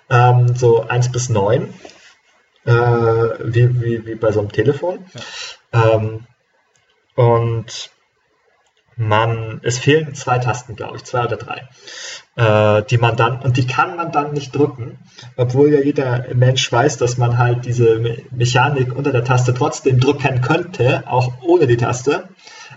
ähm, 0.09 0.55
so 0.55 0.81
1 0.81 1.11
bis 1.11 1.29
9, 1.29 1.73
äh, 2.65 2.71
wie, 2.71 3.81
wie, 3.81 4.05
wie 4.05 4.15
bei 4.15 4.31
so 4.31 4.41
einem 4.41 4.51
Telefon. 4.51 5.05
Ja. 5.73 5.95
Ähm, 5.95 6.27
und 7.15 7.89
man, 8.97 9.61
es 9.63 9.79
fehlen 9.79 10.13
zwei 10.13 10.39
Tasten, 10.39 10.75
glaube 10.75 10.97
ich, 10.97 11.05
zwei 11.05 11.23
oder 11.23 11.37
drei, 11.37 11.67
äh, 12.35 12.83
die 12.83 12.97
man 12.97 13.15
dann, 13.15 13.39
und 13.41 13.57
die 13.57 13.65
kann 13.65 13.95
man 13.95 14.11
dann 14.11 14.33
nicht 14.33 14.55
drücken, 14.55 14.99
obwohl 15.37 15.71
ja 15.71 15.79
jeder 15.79 16.25
Mensch 16.33 16.69
weiß, 16.71 16.97
dass 16.97 17.17
man 17.17 17.37
halt 17.37 17.65
diese 17.65 17.99
Me 17.99 18.17
Mechanik 18.31 18.95
unter 18.95 19.11
der 19.11 19.23
Taste 19.23 19.53
trotzdem 19.53 19.99
drücken 19.99 20.41
könnte, 20.41 21.03
auch 21.07 21.33
ohne 21.41 21.67
die 21.67 21.77
Taste. 21.77 22.29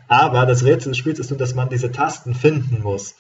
Aber 0.07 0.47
das 0.47 0.65
Rätsel 0.65 0.91
des 0.93 0.99
Spiels 0.99 1.19
ist 1.19 1.31
nur, 1.31 1.39
dass 1.39 1.55
man 1.55 1.69
diese 1.69 1.93
Tasten 1.93 2.35
finden 2.35 2.83
muss. 2.83 3.15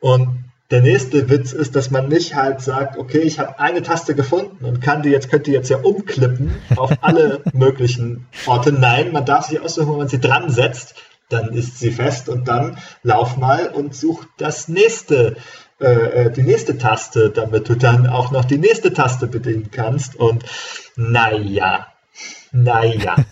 Und 0.00 0.44
der 0.70 0.82
nächste 0.82 1.28
Witz 1.28 1.52
ist, 1.52 1.74
dass 1.74 1.90
man 1.90 2.08
nicht 2.08 2.36
halt 2.36 2.60
sagt, 2.60 2.96
okay, 2.96 3.18
ich 3.18 3.40
habe 3.40 3.58
eine 3.58 3.82
Taste 3.82 4.14
gefunden 4.14 4.64
und 4.64 4.80
kann 4.80 5.02
die 5.02 5.08
jetzt, 5.08 5.28
könnte 5.28 5.50
die 5.50 5.56
jetzt 5.56 5.68
ja 5.68 5.78
umklippen 5.78 6.54
auf 6.76 6.92
alle 7.00 7.42
möglichen 7.52 8.28
Orte. 8.46 8.70
Nein, 8.70 9.10
man 9.10 9.24
darf 9.24 9.46
sich 9.46 9.60
aussuchen, 9.60 9.88
wo 9.88 9.96
man 9.96 10.08
sie 10.08 10.20
dran 10.20 10.50
setzt 10.50 10.94
dann 11.30 11.52
ist 11.52 11.78
sie 11.78 11.92
fest 11.92 12.28
und 12.28 12.48
dann 12.48 12.78
lauf 13.02 13.36
mal 13.36 13.68
und 13.68 13.94
such 13.94 14.24
das 14.36 14.68
nächste, 14.68 15.36
äh, 15.80 16.26
äh, 16.26 16.30
die 16.30 16.42
nächste 16.42 16.78
Taste, 16.78 17.30
damit 17.30 17.68
du 17.68 17.74
dann 17.74 18.06
auch 18.06 18.30
noch 18.30 18.44
die 18.44 18.58
nächste 18.58 18.92
Taste 18.92 19.26
bedienen 19.26 19.70
kannst. 19.70 20.16
Und 20.16 20.44
naja, 20.96 21.86
naja. 22.52 23.16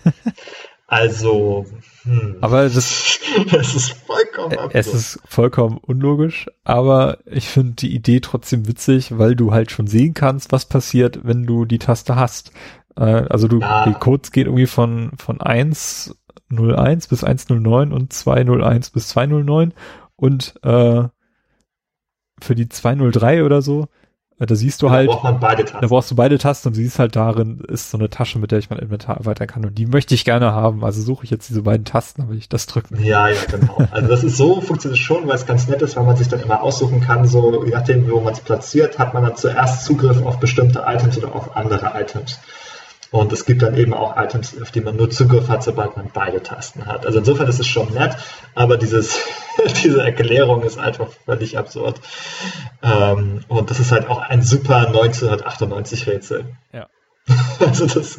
Also, 0.91 1.67
hm. 2.01 2.37
aber 2.41 2.63
das, 2.63 3.19
das 3.51 3.75
ist 3.75 3.91
vollkommen 3.91 4.53
absurd. 4.57 4.73
Es 4.73 4.91
ist 4.91 5.19
vollkommen 5.23 5.77
unlogisch, 5.77 6.47
aber 6.63 7.19
ich 7.25 7.47
finde 7.47 7.73
die 7.73 7.93
Idee 7.93 8.21
trotzdem 8.21 8.67
witzig, 8.67 9.15
weil 9.19 9.35
du 9.35 9.51
halt 9.51 9.69
schon 9.69 9.85
sehen 9.85 10.15
kannst, 10.15 10.51
was 10.51 10.65
passiert, 10.65 11.19
wenn 11.21 11.43
du 11.43 11.65
die 11.65 11.77
Taste 11.77 12.15
hast. 12.15 12.53
Äh, 12.97 13.03
also 13.03 13.47
du, 13.47 13.59
ja. 13.59 13.85
die 13.85 13.93
Codes 13.93 14.31
gehen 14.31 14.47
irgendwie 14.47 14.65
von, 14.65 15.11
von 15.15 15.41
eins 15.41 16.17
01 16.51 17.07
bis 17.07 17.23
109 17.23 17.93
und 17.93 18.11
201 18.11 18.89
bis 18.89 19.09
209 19.09 19.75
und 20.15 20.55
äh, 20.63 21.03
für 22.41 22.55
die 22.55 22.69
203 22.69 23.43
oder 23.43 23.61
so, 23.61 23.87
äh, 24.39 24.45
da 24.45 24.55
siehst 24.55 24.81
du 24.81 24.87
da 24.87 24.93
halt, 24.93 25.09
da 25.09 25.87
brauchst 25.87 26.11
du 26.11 26.15
beide 26.15 26.37
Tasten 26.37 26.69
und 26.69 26.73
siehst 26.73 26.97
halt 26.97 27.15
darin 27.15 27.59
ist 27.67 27.91
so 27.91 27.97
eine 27.97 28.09
Tasche, 28.09 28.39
mit 28.39 28.51
der 28.51 28.59
ich 28.59 28.69
mein 28.69 28.79
Inventar 28.79 29.17
erweitern 29.17 29.47
kann 29.47 29.65
und 29.65 29.77
die 29.77 29.85
möchte 29.85 30.15
ich 30.15 30.25
gerne 30.25 30.53
haben, 30.53 30.83
also 30.83 31.01
suche 31.01 31.25
ich 31.25 31.29
jetzt 31.29 31.49
diese 31.49 31.61
beiden 31.61 31.85
Tasten, 31.85 32.21
damit 32.23 32.37
ich 32.37 32.49
das 32.49 32.65
drücken. 32.65 33.03
Ja, 33.03 33.27
ja, 33.27 33.35
genau. 33.49 33.77
Also 33.91 34.07
das 34.07 34.23
ist 34.23 34.37
so, 34.37 34.61
funktioniert 34.61 34.99
schon, 34.99 35.27
weil 35.27 35.35
es 35.35 35.45
ganz 35.45 35.67
nett 35.67 35.81
ist, 35.81 35.95
weil 35.95 36.05
man 36.05 36.15
sich 36.15 36.27
dann 36.27 36.39
immer 36.39 36.61
aussuchen 36.61 37.01
kann, 37.01 37.27
so 37.27 37.63
je 37.65 37.71
nachdem, 37.71 38.09
wo 38.09 38.21
man 38.21 38.33
es 38.33 38.39
platziert, 38.39 38.97
hat 38.97 39.13
man 39.13 39.23
dann 39.23 39.35
zuerst 39.35 39.85
Zugriff 39.85 40.21
auf 40.25 40.39
bestimmte 40.39 40.83
Items 40.87 41.17
oder 41.17 41.35
auf 41.35 41.55
andere 41.55 41.91
Items. 41.95 42.39
Und 43.11 43.33
es 43.33 43.45
gibt 43.45 43.63
dann 43.63 43.75
eben 43.75 43.93
auch 43.93 44.17
Items, 44.17 44.59
auf 44.61 44.71
die 44.71 44.81
man 44.81 44.95
nur 44.95 45.09
Zugriff 45.09 45.49
hat, 45.49 45.63
sobald 45.63 45.97
man 45.97 46.11
beide 46.13 46.43
Tasten 46.43 46.85
hat. 46.85 47.05
Also 47.05 47.19
insofern 47.19 47.47
ist 47.47 47.59
es 47.59 47.67
schon 47.67 47.91
nett, 47.93 48.15
aber 48.53 48.77
dieses, 48.77 49.19
diese 49.83 50.03
Erklärung 50.03 50.61
ist 50.63 50.77
einfach 50.77 51.09
völlig 51.25 51.57
absurd. 51.57 51.99
Ähm, 52.83 53.43
und 53.47 53.71
das 53.71 53.79
ist 53.79 53.91
halt 53.91 54.07
auch 54.07 54.19
ein 54.19 54.43
super 54.43 54.87
1998 54.87 56.07
Rätsel. 56.07 56.45
Ja. 56.71 56.87
Also 57.59 57.85
das, 57.85 58.17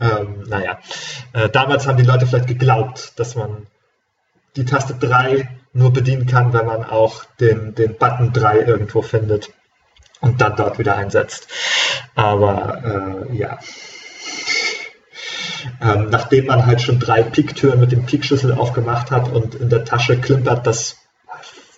ähm, 0.00 0.44
naja. 0.46 0.78
Äh, 1.32 1.48
damals 1.48 1.86
haben 1.86 1.96
die 1.98 2.04
Leute 2.04 2.26
vielleicht 2.26 2.46
geglaubt, 2.46 3.18
dass 3.18 3.34
man 3.34 3.66
die 4.56 4.64
Taste 4.64 4.94
3 4.94 5.48
nur 5.72 5.92
bedienen 5.92 6.26
kann, 6.26 6.52
wenn 6.52 6.66
man 6.66 6.84
auch 6.84 7.24
den, 7.40 7.74
den 7.74 7.96
Button 7.96 8.32
3 8.32 8.60
irgendwo 8.60 9.02
findet 9.02 9.50
und 10.20 10.40
dann 10.40 10.56
dort 10.56 10.78
wieder 10.78 10.96
einsetzt. 10.96 11.48
Aber 12.14 13.26
äh, 13.28 13.36
ja, 13.36 13.58
ähm, 15.80 16.08
nachdem 16.10 16.46
man 16.46 16.66
halt 16.66 16.80
schon 16.80 16.98
drei 16.98 17.22
Piktüren 17.22 17.80
mit 17.80 17.92
dem 17.92 18.04
Pikschlüssel 18.04 18.52
aufgemacht 18.52 19.10
hat 19.10 19.32
und 19.32 19.54
in 19.54 19.68
der 19.68 19.84
Tasche 19.84 20.18
klimpert 20.18 20.66
das 20.66 20.96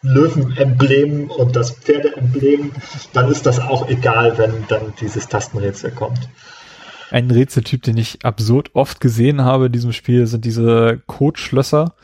Löwenemblem 0.02 1.30
und 1.30 1.54
das 1.54 1.70
Pferdeemblem, 1.70 2.72
dann 3.12 3.30
ist 3.30 3.46
das 3.46 3.60
auch 3.60 3.88
egal, 3.88 4.36
wenn 4.36 4.66
dann 4.68 4.92
dieses 5.00 5.28
Tastenrätsel 5.28 5.92
kommt. 5.92 6.28
Ein 7.10 7.30
Rätseltyp, 7.30 7.82
den 7.82 7.96
ich 7.98 8.24
absurd 8.24 8.70
oft 8.74 9.00
gesehen 9.00 9.42
habe 9.42 9.66
in 9.66 9.72
diesem 9.72 9.92
Spiel, 9.92 10.26
sind 10.26 10.44
diese 10.44 11.00
Codeschlösser, 11.06 11.94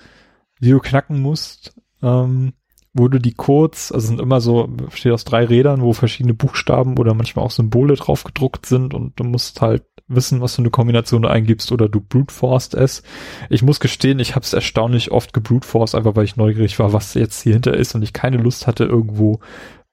die 0.60 0.70
du 0.70 0.78
knacken 0.78 1.20
musst, 1.20 1.74
ähm, 2.02 2.52
wo 2.92 3.08
du 3.08 3.18
die 3.18 3.34
Codes, 3.34 3.90
also 3.90 4.06
sind 4.06 4.20
immer 4.20 4.40
so, 4.40 4.66
besteht 4.68 5.12
aus 5.12 5.24
drei 5.24 5.44
Rädern, 5.44 5.80
wo 5.80 5.92
verschiedene 5.92 6.34
Buchstaben 6.34 6.98
oder 6.98 7.14
manchmal 7.14 7.44
auch 7.44 7.50
Symbole 7.50 7.94
drauf 7.94 8.22
gedruckt 8.22 8.66
sind 8.66 8.94
und 8.94 9.18
du 9.18 9.24
musst 9.24 9.60
halt 9.60 9.84
wissen, 10.08 10.40
was 10.40 10.56
für 10.56 10.62
eine 10.62 10.70
Kombination 10.70 11.22
du 11.22 11.28
eingibst 11.28 11.70
oder 11.70 11.88
du 11.88 12.00
brute 12.00 12.34
forced 12.34 12.74
es. 12.74 13.02
Ich 13.50 13.62
muss 13.62 13.80
gestehen, 13.80 14.18
ich 14.18 14.34
habe 14.34 14.44
es 14.44 14.52
erstaunlich 14.52 15.10
oft 15.10 15.32
gebrute 15.32 15.66
forced, 15.66 15.94
einfach 15.94 16.16
weil 16.16 16.24
ich 16.24 16.36
neugierig 16.36 16.78
war, 16.78 16.92
was 16.92 17.14
jetzt 17.14 17.42
hier 17.42 17.52
hinter 17.52 17.74
ist 17.74 17.94
und 17.94 18.02
ich 18.02 18.12
keine 18.12 18.38
Lust 18.38 18.66
hatte, 18.66 18.84
irgendwo 18.84 19.40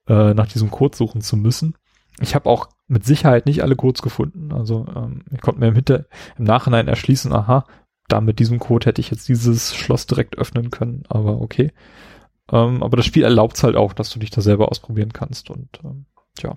äh, 0.08 0.34
nach 0.34 0.48
diesem 0.48 0.72
Code 0.72 0.96
suchen 0.96 1.22
zu 1.22 1.38
müssen. 1.38 1.76
Ich 2.22 2.34
habe 2.36 2.50
auch 2.50 2.70
mit 2.88 3.06
Sicherheit 3.06 3.46
nicht 3.46 3.62
alle 3.62 3.76
Codes 3.76 4.02
gefunden. 4.02 4.54
Also 4.54 4.86
ähm, 4.96 5.24
ich 5.32 5.42
konnte 5.42 5.60
mir 5.60 5.68
im, 5.68 5.76
Hinter 5.76 6.06
im 6.38 6.46
Nachhinein 6.46 6.88
erschließen, 6.88 7.34
aha, 7.34 7.66
da 8.08 8.22
mit 8.22 8.40
diesem 8.40 8.60
Code 8.60 8.86
hätte 8.86 9.02
ich 9.02 9.10
jetzt 9.10 9.28
dieses 9.28 9.76
Schloss 9.76 10.06
direkt 10.06 10.38
öffnen 10.38 10.70
können, 10.70 11.04
aber 11.10 11.42
okay. 11.42 11.72
Ähm, 12.52 12.84
aber 12.84 12.98
das 12.98 13.06
Spiel 13.06 13.24
erlaubt 13.24 13.58
es 13.58 13.64
halt 13.64 13.76
auch, 13.76 13.94
dass 13.94 14.12
du 14.12 14.20
dich 14.20 14.30
da 14.30 14.42
selber 14.42 14.70
ausprobieren 14.70 15.12
kannst 15.12 15.50
und 15.50 15.80
ähm, 15.84 16.06
tja. 16.36 16.56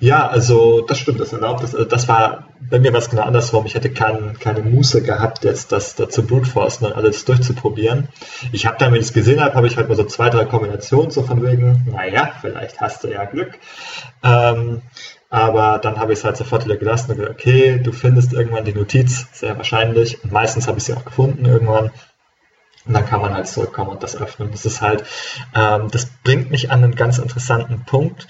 Ja, 0.00 0.26
also 0.26 0.82
das 0.82 0.98
stimmt, 0.98 1.20
das 1.20 1.32
erlaubt 1.32 1.62
es. 1.64 1.74
Also 1.74 1.88
das 1.88 2.08
war 2.08 2.48
bei 2.60 2.78
mir 2.78 2.92
was 2.92 3.10
genau 3.10 3.22
andersrum. 3.22 3.66
Ich 3.66 3.74
hätte 3.74 3.90
kein, 3.90 4.38
keine 4.38 4.60
Muße 4.60 5.02
gehabt, 5.02 5.44
jetzt 5.44 5.72
das 5.72 5.94
dazu 5.94 6.26
brute 6.26 6.48
forcen 6.48 6.86
und 6.86 6.92
alles 6.92 7.24
durchzuprobieren. 7.24 8.08
Ich 8.52 8.66
habe 8.66 8.76
dann, 8.78 8.92
wenn 8.92 9.00
ich 9.00 9.06
es 9.06 9.12
gesehen 9.12 9.40
habe, 9.40 9.54
habe 9.54 9.66
ich 9.66 9.76
halt 9.76 9.88
mal 9.88 9.96
so 9.96 10.04
zwei, 10.04 10.30
drei 10.30 10.44
Kombinationen 10.44 11.10
so 11.10 11.22
von 11.22 11.42
wegen, 11.42 11.86
naja, 11.90 12.32
vielleicht 12.40 12.80
hast 12.80 13.04
du 13.04 13.08
ja 13.08 13.24
Glück. 13.24 13.58
Ähm, 14.22 14.82
aber 15.30 15.78
dann 15.78 15.98
habe 15.98 16.12
ich 16.12 16.20
es 16.20 16.24
halt 16.24 16.36
sofort 16.36 16.64
wieder 16.64 16.76
gelassen 16.76 17.10
und 17.10 17.18
gesagt, 17.18 17.38
okay, 17.38 17.78
du 17.78 17.92
findest 17.92 18.32
irgendwann 18.32 18.64
die 18.64 18.72
Notiz, 18.72 19.26
sehr 19.32 19.56
wahrscheinlich. 19.56 20.24
Und 20.24 20.32
meistens 20.32 20.68
habe 20.68 20.78
ich 20.78 20.84
sie 20.84 20.94
auch 20.94 21.04
gefunden 21.04 21.44
irgendwann. 21.44 21.90
Und 22.86 22.94
dann 22.94 23.04
kann 23.04 23.20
man 23.20 23.34
halt 23.34 23.46
zurückkommen 23.46 23.90
und 23.90 24.02
das 24.02 24.16
öffnen. 24.16 24.50
Das 24.50 24.64
ist 24.64 24.80
halt, 24.80 25.04
ähm, 25.54 25.88
das 25.90 26.06
bringt 26.24 26.50
mich 26.50 26.70
an 26.70 26.82
einen 26.82 26.94
ganz 26.94 27.18
interessanten 27.18 27.84
Punkt, 27.84 28.26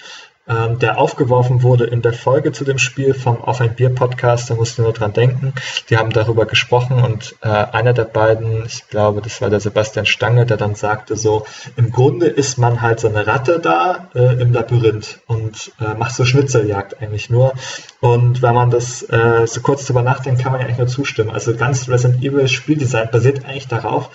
ähm, 0.49 0.79
der 0.79 0.99
aufgeworfen 0.99 1.63
wurde 1.63 1.85
in 1.85 2.03
der 2.03 2.13
Folge 2.13 2.53
zu 2.53 2.65
dem 2.65 2.79
Spiel 2.79 3.15
vom 3.15 3.43
Auf 3.43 3.61
ein 3.61 3.75
Bier 3.75 3.95
Podcast. 3.95 4.51
Da 4.51 4.55
musst 4.55 4.79
du 4.79 4.83
nur 4.83 4.93
dran 4.93 5.13
denken. 5.13 5.53
Die 5.91 5.97
haben 5.97 6.11
darüber 6.11 6.47
gesprochen 6.47 7.03
und 7.03 7.37
äh, 7.43 7.49
einer 7.49 7.93
der 7.93 8.05
beiden, 8.05 8.65
ich 8.67 8.89
glaube, 8.89 9.21
das 9.21 9.41
war 9.41 9.51
der 9.51 9.61
Sebastian 9.61 10.07
Stange, 10.07 10.47
der 10.47 10.57
dann 10.57 10.75
sagte 10.75 11.17
so, 11.17 11.45
im 11.77 11.93
Grunde 11.93 12.27
ist 12.27 12.59
man 12.59 12.81
halt 12.81 13.01
so 13.01 13.09
eine 13.09 13.27
Ratte 13.27 13.61
da 13.61 14.09
äh, 14.15 14.41
im 14.41 14.53
Labyrinth 14.53 15.21
und 15.27 15.73
äh, 15.81 15.95
macht 15.95 16.15
so 16.15 16.25
Schnitzeljagd 16.25 17.01
eigentlich 17.01 17.31
nur. 17.31 17.53
Und 18.01 18.43
wenn 18.43 18.55
man 18.55 18.71
das 18.71 19.03
äh, 19.03 19.47
so 19.47 19.61
kurz 19.61 19.87
drüber 19.87 20.03
nachdenkt, 20.03 20.41
kann 20.41 20.53
man 20.53 20.61
ja 20.61 20.67
eigentlich 20.67 20.79
nur 20.79 20.87
zustimmen. 20.87 21.31
Also 21.31 21.57
ganz 21.57 21.89
Resident 21.89 22.23
Evil 22.23 22.49
Spieldesign 22.49 23.11
basiert 23.11 23.45
eigentlich 23.45 23.67
darauf, 23.67 24.11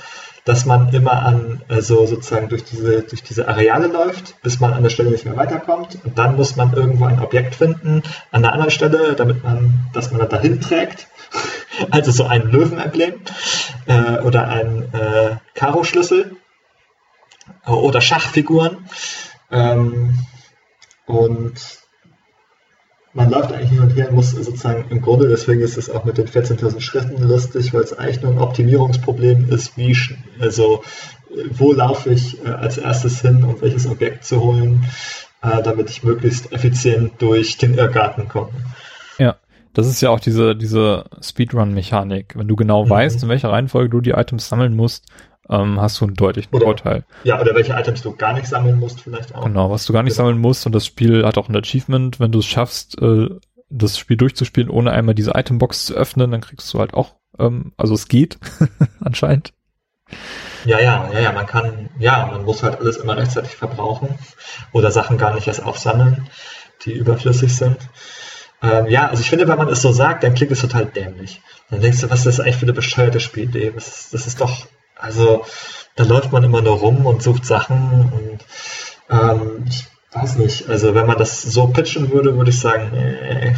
dass 0.45 0.65
man 0.65 0.93
immer 0.93 1.23
an, 1.23 1.61
also 1.69 2.05
sozusagen 2.05 2.49
durch 2.49 2.64
diese, 2.64 3.03
durch 3.03 3.23
diese 3.23 3.47
Areale 3.47 3.88
läuft, 3.88 4.41
bis 4.41 4.60
man 4.60 4.73
an 4.73 4.84
der 4.84 4.89
Stelle 4.89 5.10
nicht 5.10 5.26
mehr 5.26 5.38
weiterkommt. 5.38 5.97
Und 6.03 6.18
dann 6.18 6.35
muss 6.35 6.55
man 6.55 6.73
irgendwo 6.73 7.05
ein 7.05 7.19
Objekt 7.19 7.55
finden 7.55 8.03
an 8.31 8.43
einer 8.43 8.53
anderen 8.53 8.72
Stelle, 8.72 9.15
damit 9.15 9.43
man, 9.43 9.88
dass 9.93 10.11
man 10.11 10.19
da 10.19 10.27
dahin 10.27 10.61
trägt. 10.61 11.07
also 11.91 12.11
so 12.11 12.26
ein 12.26 12.49
Löwenemblem 12.49 13.15
äh, 13.85 14.19
oder 14.19 14.47
ein 14.47 14.93
äh, 14.93 15.38
Karo-Schlüssel 15.55 16.35
oder 17.65 18.01
Schachfiguren. 18.01 18.89
Ähm, 19.51 20.18
und 21.05 21.82
man 23.14 23.30
läuft 23.30 23.52
eigentlich 23.52 23.69
hin 23.69 23.80
und 23.80 23.95
her 23.95 24.10
und 24.10 24.15
muss 24.15 24.31
sozusagen 24.31 24.85
im 24.90 25.02
Grunde, 25.02 25.27
deswegen 25.27 25.61
ist 25.61 25.77
es 25.77 25.90
auch 25.90 26.03
mit 26.03 26.18
den 26.18 26.27
14.000 26.27 26.81
Schritten 26.81 27.22
lustig, 27.23 27.73
weil 27.73 27.81
es 27.81 27.98
eigentlich 27.98 28.22
nur 28.22 28.31
ein 28.31 28.40
Optimierungsproblem 28.40 29.49
ist, 29.49 29.77
wie, 29.77 29.95
also 30.40 30.84
wo 31.52 31.73
laufe 31.73 32.11
ich 32.11 32.44
äh, 32.44 32.49
als 32.49 32.77
erstes 32.77 33.22
hin, 33.22 33.44
um 33.44 33.61
welches 33.61 33.88
Objekt 33.88 34.23
zu 34.23 34.41
holen, 34.41 34.85
äh, 35.41 35.61
damit 35.61 35.90
ich 35.90 36.03
möglichst 36.03 36.52
effizient 36.52 37.14
durch 37.19 37.57
den 37.57 37.76
Irrgarten 37.76 38.27
komme. 38.27 38.52
Ja, 39.18 39.35
das 39.73 39.88
ist 39.88 40.02
ja 40.02 40.10
auch 40.10 40.19
diese, 40.19 40.56
diese 40.56 41.06
Speedrun-Mechanik. 41.22 42.35
Wenn 42.35 42.48
du 42.48 42.56
genau 42.56 42.85
mhm. 42.85 42.90
weißt, 42.90 43.23
in 43.23 43.30
welcher 43.30 43.49
Reihenfolge 43.49 43.90
du 43.90 44.02
die 44.02 44.11
Items 44.11 44.49
sammeln 44.49 44.76
musst, 44.76 45.06
ähm, 45.49 45.79
hast 45.79 45.99
du 45.99 46.05
einen 46.05 46.15
deutlichen 46.15 46.53
oder, 46.53 46.65
Vorteil. 46.65 47.05
Ja, 47.23 47.39
oder 47.39 47.55
welche 47.55 47.73
Items 47.73 48.01
du 48.01 48.15
gar 48.15 48.33
nicht 48.33 48.47
sammeln 48.47 48.79
musst, 48.79 49.01
vielleicht 49.01 49.35
auch. 49.35 49.43
Genau, 49.43 49.69
was 49.69 49.85
du 49.85 49.93
gar 49.93 50.03
nicht 50.03 50.13
genau. 50.15 50.27
sammeln 50.27 50.41
musst 50.41 50.65
und 50.65 50.73
das 50.73 50.85
Spiel 50.85 51.25
hat 51.25 51.37
auch 51.37 51.49
ein 51.49 51.55
Achievement, 51.55 52.19
wenn 52.19 52.31
du 52.31 52.39
es 52.39 52.45
schaffst, 52.45 53.01
äh, 53.01 53.29
das 53.69 53.97
Spiel 53.97 54.17
durchzuspielen, 54.17 54.69
ohne 54.69 54.91
einmal 54.91 55.15
diese 55.15 55.31
Itembox 55.35 55.87
zu 55.87 55.95
öffnen, 55.95 56.31
dann 56.31 56.41
kriegst 56.41 56.73
du 56.73 56.79
halt 56.79 56.93
auch, 56.93 57.15
ähm, 57.39 57.73
also 57.77 57.93
es 57.93 58.07
geht 58.07 58.37
anscheinend. 58.99 59.53
Ja, 60.65 60.79
ja, 60.79 61.09
ja, 61.11 61.19
ja, 61.19 61.31
man 61.31 61.45
kann, 61.45 61.89
ja, 61.99 62.27
man 62.27 62.45
muss 62.45 62.63
halt 62.63 62.79
alles 62.79 62.97
immer 62.97 63.17
rechtzeitig 63.17 63.55
verbrauchen 63.55 64.17
oder 64.71 64.91
Sachen 64.91 65.17
gar 65.17 65.33
nicht 65.33 65.47
erst 65.47 65.63
aufsammeln, 65.63 66.29
die 66.85 66.93
überflüssig 66.93 67.55
sind. 67.55 67.77
Ähm, 68.61 68.87
ja, 68.87 69.09
also 69.09 69.21
ich 69.21 69.29
finde, 69.29 69.47
wenn 69.47 69.57
man 69.57 69.67
es 69.67 69.81
so 69.81 69.91
sagt, 69.91 70.23
dann 70.23 70.35
klingt 70.35 70.51
es 70.53 70.61
total 70.61 70.85
dämlich. 70.85 71.41
Dann 71.69 71.81
denkst 71.81 71.99
du, 72.01 72.09
was 72.09 72.25
ist 72.25 72.37
das 72.37 72.39
eigentlich 72.39 72.57
für 72.57 72.65
eine 72.65 72.73
bescheuerte 72.73 73.19
Spielidee? 73.19 73.71
Das, 73.75 74.09
das 74.11 74.25
ist 74.25 74.39
doch, 74.39 74.67
also 75.03 75.45
da 75.95 76.05
läuft 76.05 76.31
man 76.31 76.43
immer 76.43 76.61
nur 76.61 76.77
rum 76.77 77.05
und 77.05 77.21
sucht 77.21 77.45
Sachen 77.45 78.11
und 78.13 78.39
ähm, 79.09 79.65
ich 79.67 79.85
weiß 80.11 80.38
nicht, 80.38 80.69
also 80.69 80.95
wenn 80.95 81.07
man 81.07 81.17
das 81.17 81.41
so 81.41 81.67
pitchen 81.67 82.11
würde, 82.11 82.38
würde 82.38 82.51
ich 82.51 82.59
sagen, 82.59 82.91
nee, 82.93 83.53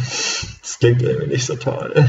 das 0.60 0.78
klingt 0.80 1.02
irgendwie 1.02 1.28
nicht 1.28 1.46
so 1.46 1.54
toll. 1.54 2.08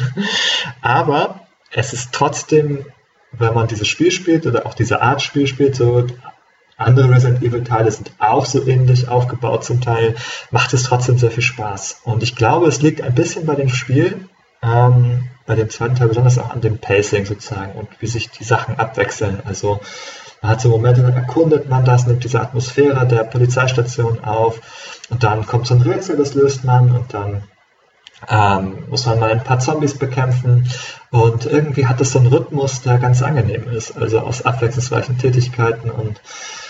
Aber 0.81 1.41
es 1.72 1.93
ist 1.93 2.14
trotzdem, 2.14 2.85
wenn 3.31 3.53
man 3.53 3.68
dieses 3.68 3.88
Spiel 3.88 4.11
spielt 4.11 4.47
oder 4.47 4.65
auch 4.65 4.73
diese 4.73 5.01
Art 5.01 5.22
Spiel 5.22 5.45
spielt, 5.45 5.76
so 5.76 6.07
andere 6.77 7.09
Resident 7.09 7.43
Evil 7.43 7.64
Teile 7.64 7.91
sind 7.91 8.11
auch 8.18 8.45
so 8.45 8.65
ähnlich 8.65 9.07
aufgebaut 9.09 9.65
zum 9.65 9.81
Teil, 9.81 10.15
macht 10.49 10.73
es 10.73 10.84
trotzdem 10.84 11.18
sehr 11.18 11.31
viel 11.31 11.43
Spaß. 11.43 12.01
Und 12.05 12.23
ich 12.23 12.35
glaube, 12.35 12.68
es 12.68 12.81
liegt 12.81 13.01
ein 13.01 13.15
bisschen 13.15 13.45
bei 13.45 13.55
dem 13.55 13.69
Spiel, 13.69 14.27
ähm, 14.64 15.30
bei 15.48 15.56
dem 15.56 15.69
zweiten 15.69 15.95
Teil 15.95 16.10
besonders 16.10 16.38
auch 16.38 16.52
an 16.52 16.61
dem 16.61 16.78
Pacing 16.78 17.26
sozusagen 17.26 17.72
und 17.72 17.90
wie 17.99 18.07
sich 18.07 18.30
die 18.30 18.44
Sachen 18.44 18.78
abwechseln. 18.78 19.41
Also 19.45 19.80
man 20.41 20.52
hat 20.52 20.61
so 20.61 20.69
Momente, 20.69 21.02
dann 21.02 21.14
erkundet 21.14 21.68
man 21.68 21.86
das, 21.86 22.06
nimmt 22.06 22.24
diese 22.24 22.41
Atmosphäre 22.41 23.07
der 23.07 23.24
Polizeistation 23.24 24.24
auf 24.24 24.60
und 25.10 25.24
dann 25.24 25.48
kommt 25.48 25.65
so 25.65 25.74
ein 25.74 25.82
Rätsel, 25.82 26.18
das 26.18 26.36
löst 26.36 26.64
man 26.64 26.91
und 26.91 27.14
dann 27.14 27.44
ähm, 28.30 28.84
muss 28.89 29.06
man 29.06 29.19
mal 29.19 29.31
ein 29.31 29.44
paar 29.44 29.60
Zombies 29.60 29.98
bekämpfen. 29.98 30.68
Und 31.11 31.45
irgendwie 31.45 31.85
hat 31.85 32.02
es 32.02 32.11
so 32.11 32.19
einen 32.19 32.27
Rhythmus, 32.27 32.81
der 32.81 32.98
ganz 32.98 33.22
angenehm 33.22 33.69
ist, 33.69 33.98
also 33.98 34.19
aus 34.19 34.44
abwechslungsreichen 34.44 35.18
Tätigkeiten. 35.18 35.89
Und 35.89 36.19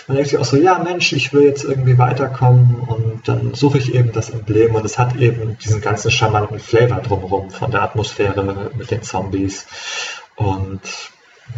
man 0.06 0.16
denkt 0.16 0.30
sich 0.30 0.38
auch 0.38 0.44
so, 0.44 0.56
ja 0.56 0.78
Mensch, 0.78 1.12
ich 1.12 1.32
will 1.32 1.44
jetzt 1.44 1.64
irgendwie 1.64 1.98
weiterkommen. 1.98 2.76
Und 2.76 3.28
dann 3.28 3.54
suche 3.54 3.78
ich 3.78 3.94
eben 3.94 4.12
das 4.12 4.30
Emblem. 4.30 4.74
Und 4.74 4.84
es 4.84 4.98
hat 4.98 5.16
eben 5.16 5.58
diesen 5.58 5.80
ganzen 5.80 6.10
charmanten 6.10 6.60
Flavor 6.60 7.00
drumherum 7.00 7.50
von 7.50 7.70
der 7.70 7.82
Atmosphäre 7.82 8.70
mit 8.76 8.90
den 8.90 9.02
Zombies. 9.02 9.66
Und 10.36 10.80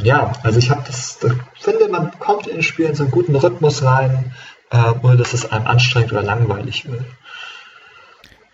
ja, 0.03 0.33
also 0.43 0.59
ich 0.59 0.71
habe 0.71 0.83
das, 0.87 1.19
das, 1.19 1.33
finde, 1.59 1.89
man 1.89 2.19
kommt 2.19 2.47
in 2.47 2.57
den 2.57 2.62
Spiel 2.62 2.87
in 2.87 2.95
so 2.95 3.03
einen 3.03 3.12
guten 3.12 3.35
Rhythmus 3.35 3.83
rein, 3.83 4.33
äh, 4.71 4.93
ohne 5.03 5.17
dass 5.17 5.35
es 5.35 5.51
einem 5.51 5.67
anstrengend 5.67 6.12
oder 6.12 6.23
langweilig 6.23 6.91
wird. 6.91 7.05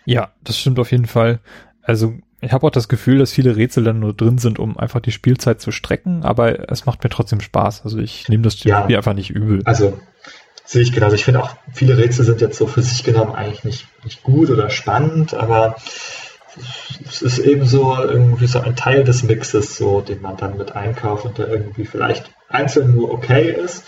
Ja, 0.07 0.31
das 0.41 0.57
stimmt 0.57 0.79
auf 0.79 0.91
jeden 0.91 1.05
Fall. 1.05 1.41
Also 1.81 2.15
ich 2.39 2.53
habe 2.53 2.65
auch 2.65 2.71
das 2.71 2.87
Gefühl, 2.87 3.19
dass 3.19 3.33
viele 3.33 3.57
Rätsel 3.57 3.83
dann 3.83 3.99
nur 3.99 4.13
drin 4.13 4.37
sind, 4.37 4.57
um 4.57 4.77
einfach 4.77 5.01
die 5.01 5.11
Spielzeit 5.11 5.59
zu 5.59 5.71
strecken, 5.71 6.23
aber 6.23 6.71
es 6.71 6.85
macht 6.85 7.03
mir 7.03 7.09
trotzdem 7.09 7.41
Spaß. 7.41 7.81
Also 7.83 7.97
ich 7.99 8.29
nehme 8.29 8.43
das 8.43 8.63
ja, 8.63 8.83
Spiel 8.83 8.95
einfach 8.95 9.13
nicht 9.13 9.31
übel. 9.31 9.63
Also 9.65 9.99
sehe 10.63 10.81
ich 10.81 10.93
genau. 10.93 11.11
Ich 11.11 11.25
finde 11.25 11.43
auch, 11.43 11.57
viele 11.73 11.97
Rätsel 11.97 12.23
sind 12.23 12.39
jetzt 12.39 12.57
so 12.57 12.67
für 12.67 12.81
sich 12.81 13.03
genommen 13.03 13.35
eigentlich 13.35 13.65
nicht, 13.65 13.87
nicht 14.05 14.23
gut 14.23 14.49
oder 14.49 14.69
spannend, 14.69 15.33
aber 15.33 15.75
es 17.05 17.21
ist 17.21 17.39
eben 17.39 17.65
so 17.65 17.97
irgendwie 17.97 18.47
so 18.47 18.61
ein 18.61 18.77
Teil 18.77 19.03
des 19.03 19.23
Mixes, 19.23 19.75
so, 19.75 19.99
den 19.99 20.21
man 20.21 20.37
dann 20.37 20.55
mit 20.55 20.73
einkauft 20.73 21.25
und 21.25 21.37
der 21.37 21.49
irgendwie 21.49 21.85
vielleicht 21.85 22.31
einzeln 22.47 22.95
nur 22.95 23.11
okay 23.11 23.51
ist, 23.51 23.83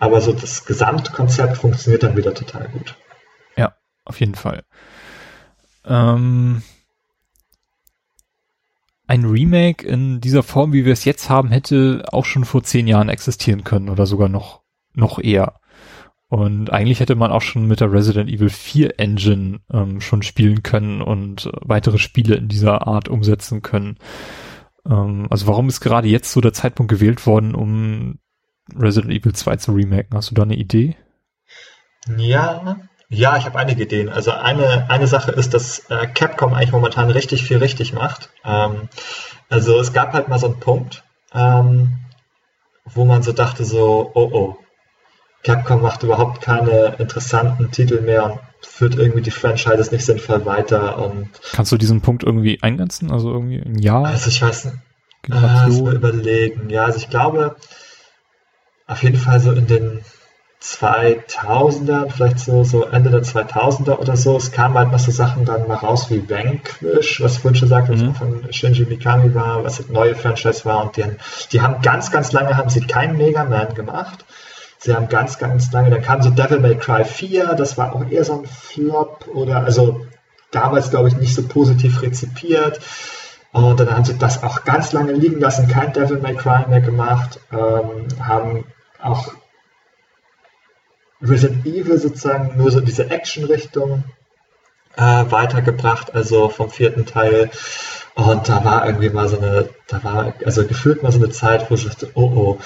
aber 0.00 0.20
so 0.20 0.32
das 0.32 0.64
Gesamtkonzept 0.64 1.58
funktioniert 1.58 2.02
dann 2.02 2.16
wieder 2.16 2.34
total 2.34 2.66
gut. 2.70 2.96
Ja, 3.56 3.76
auf 4.04 4.18
jeden 4.18 4.34
Fall. 4.34 4.64
Ähm, 5.90 6.62
ein 9.08 9.24
Remake 9.24 9.86
in 9.86 10.20
dieser 10.20 10.44
Form, 10.44 10.72
wie 10.72 10.84
wir 10.84 10.92
es 10.92 11.04
jetzt 11.04 11.28
haben, 11.28 11.50
hätte 11.50 12.04
auch 12.12 12.24
schon 12.24 12.44
vor 12.44 12.62
zehn 12.62 12.86
Jahren 12.86 13.08
existieren 13.08 13.64
können 13.64 13.88
oder 13.88 14.06
sogar 14.06 14.28
noch, 14.28 14.62
noch 14.94 15.18
eher. 15.18 15.60
Und 16.28 16.72
eigentlich 16.72 17.00
hätte 17.00 17.16
man 17.16 17.32
auch 17.32 17.42
schon 17.42 17.66
mit 17.66 17.80
der 17.80 17.92
Resident 17.92 18.30
Evil 18.30 18.50
4 18.50 19.00
Engine 19.00 19.58
ähm, 19.72 20.00
schon 20.00 20.22
spielen 20.22 20.62
können 20.62 21.02
und 21.02 21.50
weitere 21.60 21.98
Spiele 21.98 22.36
in 22.36 22.46
dieser 22.46 22.86
Art 22.86 23.08
umsetzen 23.08 23.62
können. 23.62 23.98
Ähm, 24.88 25.26
also 25.28 25.48
warum 25.48 25.68
ist 25.68 25.80
gerade 25.80 26.06
jetzt 26.06 26.30
so 26.30 26.40
der 26.40 26.52
Zeitpunkt 26.52 26.88
gewählt 26.88 27.26
worden, 27.26 27.56
um 27.56 28.20
Resident 28.76 29.12
Evil 29.12 29.32
2 29.32 29.56
zu 29.56 29.72
remaken? 29.72 30.16
Hast 30.16 30.30
du 30.30 30.36
da 30.36 30.42
eine 30.42 30.54
Idee? 30.54 30.94
Ja, 32.16 32.78
ja, 33.10 33.36
ich 33.36 33.44
habe 33.44 33.58
einige 33.58 33.82
Ideen. 33.82 34.08
Also 34.08 34.30
eine, 34.30 34.88
eine 34.88 35.08
Sache 35.08 35.32
ist, 35.32 35.52
dass 35.52 35.80
äh, 35.90 36.06
Capcom 36.06 36.54
eigentlich 36.54 36.70
momentan 36.70 37.10
richtig 37.10 37.42
viel 37.42 37.58
richtig 37.58 37.92
macht. 37.92 38.30
Ähm, 38.44 38.88
also 39.48 39.80
es 39.80 39.92
gab 39.92 40.12
halt 40.12 40.28
mal 40.28 40.38
so 40.38 40.46
einen 40.46 40.60
Punkt, 40.60 41.02
ähm, 41.34 41.98
wo 42.84 43.04
man 43.04 43.22
so 43.22 43.32
dachte 43.32 43.64
so, 43.64 44.12
oh 44.14 44.30
oh, 44.32 44.56
Capcom 45.42 45.82
macht 45.82 46.04
überhaupt 46.04 46.40
keine 46.40 46.96
interessanten 46.98 47.72
Titel 47.72 48.00
mehr 48.00 48.24
und 48.24 48.40
führt 48.60 48.94
irgendwie 48.94 49.22
die 49.22 49.32
Franchises 49.32 49.90
nicht 49.90 50.04
sinnvoll 50.04 50.44
weiter 50.44 50.98
und 50.98 51.30
Kannst 51.52 51.72
du 51.72 51.78
diesen 51.78 52.02
Punkt 52.02 52.22
irgendwie 52.22 52.62
eingrenzen? 52.62 53.10
Also 53.10 53.32
irgendwie 53.32 53.58
ein 53.58 53.78
Jahr? 53.78 54.04
Also 54.04 54.28
ich 54.28 54.40
weiß 54.40 54.66
nicht. 54.66 54.76
Äh, 55.28 55.32
mal 55.32 55.94
überlegen. 55.94 56.70
Ja, 56.70 56.84
also 56.84 56.98
ich 56.98 57.10
glaube 57.10 57.56
auf 58.86 59.02
jeden 59.02 59.18
Fall 59.18 59.40
so 59.40 59.50
in 59.50 59.66
den 59.66 60.04
2000er, 60.62 62.10
vielleicht 62.10 62.38
so, 62.38 62.64
so 62.64 62.84
Ende 62.84 63.10
der 63.10 63.22
2000er 63.22 63.98
oder 63.98 64.16
so. 64.16 64.36
Es 64.36 64.52
kamen 64.52 64.76
halt 64.76 64.92
noch 64.92 64.98
so 64.98 65.10
Sachen 65.10 65.46
dann 65.46 65.66
mal 65.66 65.76
raus 65.76 66.10
wie 66.10 66.28
Vanquish, 66.28 67.22
was 67.22 67.38
vorhin 67.38 67.56
schon 67.58 67.68
sagte, 67.68 67.92
was 67.92 68.00
mhm. 68.00 68.14
von 68.14 68.52
Shinji 68.52 68.84
Mikami 68.84 69.34
war, 69.34 69.64
was 69.64 69.78
das 69.78 69.88
neue 69.88 70.14
Franchise 70.14 70.64
war. 70.66 70.84
Und 70.84 70.96
die, 70.96 71.04
die 71.52 71.62
haben 71.62 71.80
ganz, 71.80 72.10
ganz 72.10 72.32
lange 72.32 72.56
haben 72.56 72.68
sie 72.68 72.80
keinen 72.80 73.16
Mega 73.16 73.44
Man 73.44 73.74
gemacht. 73.74 74.24
Sie 74.78 74.94
haben 74.94 75.08
ganz, 75.08 75.38
ganz 75.38 75.72
lange, 75.72 75.90
dann 75.90 76.00
kam 76.00 76.22
so 76.22 76.30
Devil 76.30 76.58
May 76.58 76.74
Cry 76.74 77.04
4, 77.04 77.54
das 77.54 77.76
war 77.76 77.94
auch 77.94 78.10
eher 78.10 78.24
so 78.24 78.40
ein 78.40 78.46
Flop 78.46 79.26
oder 79.34 79.62
also 79.62 80.06
damals, 80.50 80.90
glaube 80.90 81.08
ich, 81.08 81.16
nicht 81.16 81.34
so 81.34 81.46
positiv 81.46 82.00
rezipiert. 82.00 82.80
Und 83.52 83.78
dann 83.78 83.90
haben 83.90 84.04
sie 84.04 84.16
das 84.16 84.42
auch 84.42 84.64
ganz 84.64 84.92
lange 84.92 85.12
liegen 85.12 85.40
lassen, 85.40 85.68
kein 85.68 85.92
Devil 85.92 86.18
May 86.18 86.34
Cry 86.34 86.66
mehr 86.68 86.80
gemacht, 86.80 87.40
ähm, 87.52 88.08
haben 88.22 88.64
auch 89.02 89.34
Resident 91.22 91.66
Evil 91.66 91.98
sozusagen 91.98 92.56
nur 92.56 92.70
so 92.70 92.80
diese 92.80 93.10
Action-Richtung 93.10 94.04
äh, 94.96 95.02
weitergebracht, 95.02 96.14
also 96.14 96.48
vom 96.48 96.70
vierten 96.70 97.06
Teil. 97.06 97.50
Und 98.14 98.48
da 98.48 98.64
war 98.64 98.86
irgendwie 98.86 99.10
mal 99.10 99.28
so 99.28 99.38
eine, 99.38 99.68
da 99.86 100.02
war 100.02 100.34
also 100.44 100.66
gefühlt 100.66 101.02
mal 101.02 101.12
so 101.12 101.18
eine 101.18 101.30
Zeit, 101.30 101.70
wo 101.70 101.74
ich 101.74 101.86
dachte, 101.86 102.10
oh 102.14 102.32
oh, 102.34 102.58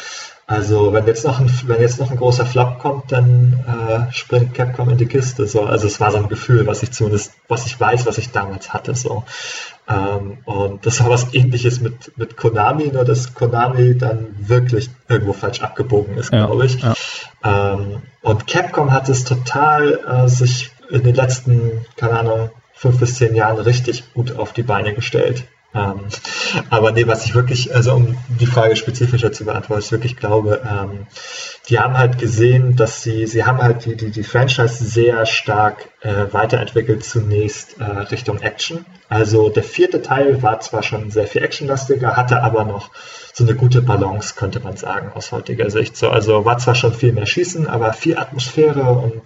also 0.47 0.93
wenn 0.93 1.07
jetzt 1.07 1.25
noch 1.25 1.41
ein, 1.41 1.51
wenn 1.67 1.81
jetzt 1.81 1.99
noch 1.99 2.11
ein 2.11 2.19
großer 2.19 2.45
Flop 2.45 2.79
kommt, 2.79 3.11
dann 3.13 3.65
äh, 3.67 4.13
springt 4.13 4.53
Capcom 4.55 4.91
in 4.91 4.99
die 4.99 5.07
Kiste. 5.07 5.47
So, 5.47 5.63
also 5.63 5.87
es 5.87 6.01
war 6.01 6.11
so 6.11 6.19
ein 6.19 6.29
Gefühl, 6.29 6.67
was 6.67 6.83
ich 6.83 6.93
zumindest, 6.93 7.33
was 7.49 7.65
ich 7.67 7.81
weiß, 7.81 8.05
was 8.05 8.19
ich 8.19 8.31
damals 8.31 8.75
hatte. 8.75 8.95
So. 8.95 9.25
Ähm, 9.89 10.39
und 10.45 10.85
das 10.85 11.01
war 11.01 11.09
was 11.09 11.33
ähnliches 11.33 11.81
mit, 11.81 12.17
mit 12.19 12.37
Konami, 12.37 12.89
nur 12.89 13.05
dass 13.05 13.33
Konami 13.33 13.97
dann 13.97 14.35
wirklich 14.39 14.91
irgendwo 15.09 15.33
falsch 15.33 15.63
abgebogen 15.63 16.19
ist, 16.19 16.33
ja, 16.33 16.47
glaube 16.47 16.67
ich. 16.67 16.81
Ja. 16.83 16.95
Ähm, 17.43 18.03
und 18.21 18.47
Capcom 18.47 18.93
hat 18.93 19.09
es 19.09 19.25
total 19.25 19.99
äh, 20.07 20.29
sich 20.29 20.73
in 20.91 21.03
den 21.05 21.15
letzten, 21.15 21.87
keine 21.97 22.19
Ahnung, 22.19 22.51
fünf 22.75 22.99
bis 22.99 23.17
zehn 23.17 23.35
Jahren 23.35 23.59
richtig 23.59 24.13
gut 24.13 24.37
auf 24.37 24.53
die 24.53 24.63
Beine 24.63 24.93
gestellt. 24.93 25.45
Ähm, 25.75 26.07
aber 26.71 26.93
nee, 26.93 27.07
was 27.07 27.25
ich 27.25 27.35
wirklich, 27.35 27.75
also 27.75 27.95
um 27.95 28.17
die 28.41 28.47
Frage 28.47 28.77
spezifischer 28.77 29.33
zu 29.33 29.45
beantworten, 29.45 29.83
ich 29.85 29.93
wirklich 29.93 30.17
glaube, 30.17 30.63
ähm, 30.65 31.07
die 31.69 31.79
haben 31.79 31.99
halt 31.99 32.19
gesehen, 32.19 32.77
dass 32.77 33.03
sie, 33.03 33.27
sie 33.27 33.45
haben 33.45 33.59
halt 33.59 33.85
die, 33.85 33.97
die, 33.97 34.11
die 34.11 34.23
Franchise 34.23 34.85
sehr 34.85 35.27
stark 35.27 35.91
äh, 36.01 36.33
weiterentwickelt 36.33 37.05
zunächst 37.05 37.81
äh, 37.81 37.85
Richtung 37.85 38.41
Action. 38.41 38.85
Also 39.09 39.49
der 39.49 39.65
vierte 39.65 40.01
Teil 40.01 40.43
war 40.43 40.61
zwar 40.61 40.83
schon 40.83 41.11
sehr 41.11 41.27
viel 41.27 41.43
actionlastiger, 41.43 42.17
hatte 42.17 42.43
aber 42.43 42.65
noch 42.65 42.91
so 43.33 43.45
eine 43.45 43.55
gute 43.55 43.83
Balance, 43.83 44.35
könnte 44.37 44.61
man 44.61 44.77
sagen, 44.77 45.11
aus 45.15 45.33
heutiger 45.33 45.71
Sicht. 45.71 45.97
So, 45.97 46.09
also 46.09 46.45
war 46.45 46.59
zwar 46.59 46.75
schon 46.75 46.95
viel 46.95 47.13
mehr 47.13 47.27
Schießen, 47.27 47.67
aber 47.67 47.93
viel 47.93 48.17
Atmosphäre 48.17 48.83
und 48.83 49.23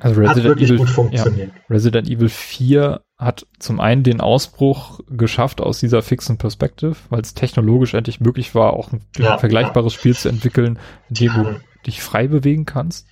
also 0.00 0.20
Resident 0.20 0.36
hat 0.38 0.44
wirklich 0.44 0.68
Evil, 0.70 0.78
gut 0.78 0.90
funktioniert. 0.90 1.52
Ja, 1.54 1.62
Resident 1.70 2.08
Evil 2.08 2.28
4 2.28 3.00
hat 3.16 3.46
zum 3.58 3.80
einen 3.80 4.04
den 4.04 4.20
Ausbruch 4.20 5.00
geschafft 5.08 5.60
aus 5.60 5.80
dieser 5.80 6.02
fixen 6.02 6.38
Perspective, 6.38 6.96
weil 7.10 7.20
es 7.20 7.34
technologisch 7.34 7.94
endlich 7.94 8.20
möglich 8.20 8.54
war, 8.54 8.74
auch 8.74 8.92
ein 8.92 9.02
ja, 9.16 9.38
vergleichbares 9.38 9.94
ja. 9.94 9.98
Spiel 9.98 10.16
zu 10.16 10.28
entwickeln, 10.28 10.78
in 11.08 11.14
dem 11.14 11.32
du 11.32 11.60
dich 11.86 12.00
frei 12.00 12.28
bewegen 12.28 12.64
kannst. 12.64 13.06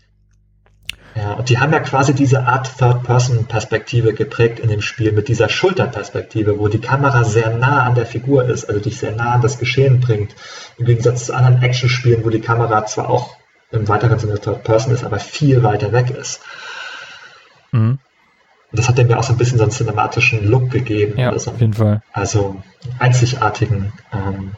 Ja, 1.17 1.33
und 1.33 1.49
die 1.49 1.59
haben 1.59 1.73
ja 1.73 1.81
quasi 1.81 2.15
diese 2.15 2.45
Art 2.45 2.77
Third-Person-Perspektive 2.77 4.13
geprägt 4.13 4.59
in 4.59 4.69
dem 4.69 4.83
Spiel 4.83 5.13
mit 5.13 5.29
dieser 5.29 5.49
Schulterperspektive, 5.49 6.59
wo 6.59 6.69
die 6.69 6.79
Kamera 6.79 7.25
sehr 7.25 7.57
nah 7.57 7.85
an 7.85 7.95
der 7.95 8.05
Figur 8.05 8.45
ist, 8.45 8.67
also 8.67 8.81
dich 8.81 8.99
sehr 8.99 9.13
nah 9.13 9.33
an 9.33 9.41
das 9.41 9.59
Geschehen 9.59 10.01
bringt. 10.01 10.35
Im 10.77 10.85
Gegensatz 10.85 11.27
zu 11.27 11.35
anderen 11.35 11.63
Action-Spielen, 11.63 12.23
wo 12.23 12.29
die 12.29 12.41
Kamera 12.41 12.85
zwar 12.85 13.09
auch 13.09 13.35
im 13.71 13.89
weiteren 13.89 14.19
Sinne 14.19 14.39
Third-Person 14.39 14.93
ist, 14.93 15.05
aber 15.05 15.19
viel 15.19 15.63
weiter 15.63 15.91
weg 15.93 16.11
ist. 16.11 16.43
Mhm. 17.77 17.99
Und 18.73 18.79
das 18.79 18.89
hat 18.89 18.99
dem 18.99 19.09
ja 19.09 19.19
auch 19.19 19.23
so 19.23 19.33
ein 19.33 19.39
bisschen 19.39 19.59
so 19.59 19.65
einen 19.65 19.73
cinematischen 19.73 20.47
Look 20.49 20.71
gegeben. 20.71 21.19
Ja, 21.19 21.39
so. 21.39 21.53
auf 21.53 21.61
jeden 21.61 21.75
Fall. 21.75 22.03
Also 22.13 22.57
einzigartigen 22.99 23.93
ähm, 24.13 24.53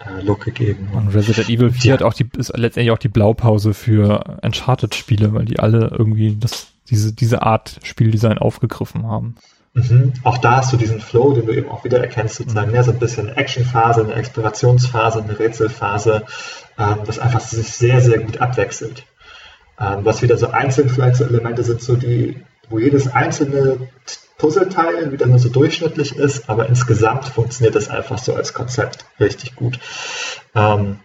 äh, 0.00 0.20
Look 0.22 0.44
gegeben. 0.44 0.88
Und 0.92 1.08
Resident 1.08 1.48
Evil 1.48 1.70
4 1.70 1.88
ja. 1.88 1.94
hat 1.94 2.02
auch 2.02 2.14
die, 2.14 2.28
ist 2.36 2.56
letztendlich 2.56 2.90
auch 2.90 2.98
die 2.98 3.08
Blaupause 3.08 3.72
für 3.72 4.38
Uncharted-Spiele, 4.42 5.32
weil 5.32 5.44
die 5.44 5.60
alle 5.60 5.94
irgendwie 5.96 6.36
das, 6.38 6.72
diese, 6.90 7.12
diese 7.12 7.42
Art 7.42 7.78
Spieldesign 7.82 8.38
aufgegriffen 8.38 9.06
haben. 9.06 9.36
Mhm. 9.74 10.12
Auch 10.24 10.38
da 10.38 10.56
hast 10.56 10.72
du 10.72 10.76
diesen 10.76 11.00
Flow, 11.00 11.32
den 11.32 11.46
du 11.46 11.52
eben 11.52 11.70
auch 11.70 11.84
wieder 11.84 12.00
erkennst, 12.00 12.36
sozusagen 12.36 12.66
mhm. 12.66 12.72
mehr 12.72 12.84
so 12.84 12.90
ein 12.90 12.98
bisschen 12.98 13.28
Actionphase, 13.28 14.02
eine 14.02 14.14
Explorationsphase, 14.14 15.22
eine 15.22 15.38
Rätselphase, 15.38 16.24
ähm, 16.78 16.98
das 17.06 17.18
einfach 17.18 17.40
sich 17.40 17.68
sehr, 17.68 18.00
sehr 18.00 18.18
gut 18.18 18.38
abwechselt. 18.38 19.04
Ähm, 19.80 20.04
was 20.04 20.20
wieder 20.20 20.36
so 20.36 20.48
einzeln 20.48 20.90
vielleicht 20.90 21.16
so 21.16 21.24
Elemente 21.24 21.62
sind, 21.62 21.80
so 21.80 21.96
die, 21.96 22.36
wo 22.68 22.78
jedes 22.78 23.12
einzelne 23.12 23.88
Puzzleteil 24.38 25.12
wieder 25.12 25.26
nur 25.26 25.38
so 25.38 25.48
durchschnittlich 25.48 26.16
ist, 26.16 26.48
aber 26.48 26.68
insgesamt 26.68 27.26
funktioniert 27.26 27.74
das 27.74 27.88
einfach 27.88 28.18
so 28.18 28.34
als 28.34 28.54
Konzept 28.54 29.04
richtig 29.20 29.54
gut. 29.54 29.78
Ähm, 30.54 30.98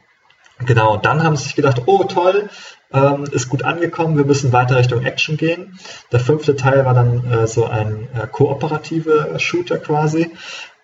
genau, 0.66 0.96
und 0.96 1.06
dann 1.06 1.24
haben 1.24 1.36
sie 1.36 1.44
sich 1.44 1.56
gedacht, 1.56 1.84
oh 1.86 2.04
toll, 2.06 2.50
ähm, 2.92 3.26
ist 3.32 3.50
gut 3.50 3.64
angekommen, 3.64 4.18
wir 4.18 4.26
müssen 4.26 4.54
weiter 4.54 4.78
Richtung 4.78 5.04
Action 5.04 5.38
gehen. 5.38 5.78
Der 6.12 6.20
fünfte 6.20 6.56
Teil 6.56 6.86
war 6.86 6.94
dann 6.94 7.32
äh, 7.32 7.48
so 7.48 7.66
ein 7.66 8.08
äh, 8.16 8.28
kooperativer 8.28 9.38
Shooter 9.40 9.78
quasi, 9.78 10.32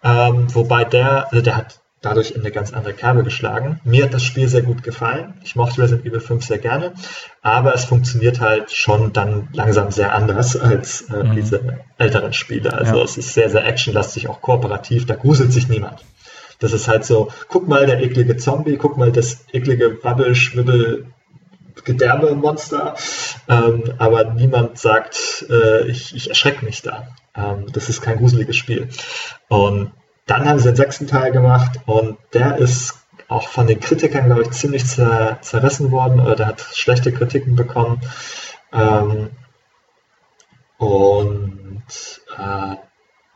ähm, 0.03 0.53
wobei 0.53 0.83
der, 0.83 1.31
also 1.31 1.41
der 1.41 1.57
hat 1.57 1.79
dadurch 2.03 2.31
in 2.31 2.41
eine 2.41 2.51
ganz 2.51 2.73
andere 2.73 2.93
Kerbe 2.93 3.23
geschlagen. 3.23 3.79
Mir 3.83 4.03
hat 4.03 4.13
das 4.13 4.23
Spiel 4.23 4.47
sehr 4.47 4.61
gut 4.61 4.83
gefallen. 4.83 5.33
Ich 5.43 5.55
mochte 5.55 5.81
Resident 5.81 6.05
Evil 6.05 6.19
5 6.19 6.45
sehr 6.45 6.59
gerne, 6.59 6.93
aber 7.41 7.73
es 7.73 7.85
funktioniert 7.85 8.41
halt 8.41 8.71
schon 8.71 9.13
dann 9.13 9.47
langsam 9.53 9.89
sehr 9.89 10.13
anders 10.13 10.55
als 10.55 11.09
äh, 11.09 11.23
mhm. 11.23 11.35
diese 11.35 11.79
älteren 11.97 12.33
Spiele. 12.33 12.73
Also 12.73 12.97
ja. 12.97 13.03
es 13.03 13.17
ist 13.17 13.33
sehr, 13.33 13.49
sehr 13.49 13.65
actionlastig, 13.65 14.27
auch 14.27 14.41
kooperativ, 14.41 15.05
da 15.05 15.15
gruselt 15.15 15.53
sich 15.53 15.69
niemand. 15.69 16.03
Das 16.59 16.73
ist 16.73 16.87
halt 16.87 17.05
so, 17.05 17.29
guck 17.47 17.67
mal 17.67 17.85
der 17.85 18.01
eklige 18.01 18.37
Zombie, 18.37 18.77
guck 18.77 18.97
mal 18.97 19.11
das 19.11 19.45
eklige 19.53 20.03
Wabbel, 20.03 20.35
Schwibbel, 20.35 21.07
Gedärme-Monster, 21.85 22.95
ähm, 23.49 23.83
aber 23.97 24.25
niemand 24.33 24.77
sagt, 24.77 25.45
äh, 25.49 25.87
ich, 25.87 26.15
ich 26.15 26.29
erschrecke 26.29 26.63
mich 26.65 26.81
da. 26.81 27.07
Ähm, 27.35 27.65
das 27.71 27.89
ist 27.89 28.01
kein 28.01 28.17
gruseliges 28.17 28.55
Spiel. 28.55 28.89
Und 29.47 29.91
dann 30.25 30.47
haben 30.47 30.59
sie 30.59 30.65
den 30.65 30.75
sechsten 30.75 31.07
Teil 31.07 31.31
gemacht 31.31 31.79
und 31.85 32.17
der 32.33 32.57
ist 32.57 32.95
auch 33.27 33.47
von 33.47 33.67
den 33.67 33.79
Kritikern, 33.79 34.25
glaube 34.25 34.43
ich, 34.43 34.51
ziemlich 34.51 34.85
zer 34.85 35.39
zerrissen 35.41 35.91
worden 35.91 36.19
oder 36.19 36.35
der 36.35 36.47
hat 36.47 36.61
schlechte 36.61 37.11
Kritiken 37.11 37.55
bekommen. 37.55 38.01
Ähm, 38.71 39.29
und 40.77 41.83
äh, 42.37 42.75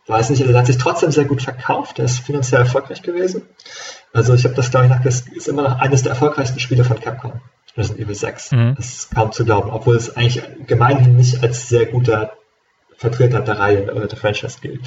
weiß 0.08 0.30
nicht, 0.30 0.48
der 0.48 0.58
hat 0.58 0.68
sich 0.68 0.78
trotzdem 0.78 1.12
sehr 1.12 1.26
gut 1.26 1.42
verkauft, 1.42 1.98
der 1.98 2.06
ist 2.06 2.20
finanziell 2.20 2.62
erfolgreich 2.62 3.02
gewesen. 3.02 3.44
Also 4.14 4.34
ich 4.34 4.44
habe 4.46 4.56
das, 4.56 4.72
glaube 4.72 4.86
ich, 4.86 4.92
nach, 4.92 5.04
das 5.04 5.22
ist 5.22 5.48
immer 5.48 5.64
noch 5.64 5.80
eines 5.80 6.04
der 6.04 6.12
erfolgreichsten 6.12 6.60
Spiele 6.60 6.84
von 6.84 7.00
Capcom. 7.00 7.42
Resident 7.76 8.06
Evil 8.06 8.16
6. 8.16 8.52
Mhm. 8.52 8.74
Das 8.76 8.86
ist 8.88 9.16
kaum 9.16 9.32
zu 9.32 9.46
glauben, 9.46 9.70
obwohl 9.70 9.96
es 9.96 10.16
eigentlich 10.16 10.44
gemeinhin 10.66 11.16
nicht 11.16 11.44
als 11.44 11.70
sehr 11.70 11.86
guter 11.86 12.34
Vertreter 12.98 13.42
der 13.42 13.60
Reihe 13.60 13.94
oder 13.94 14.08
der 14.08 14.18
Franchise 14.18 14.58
gilt. 14.62 14.82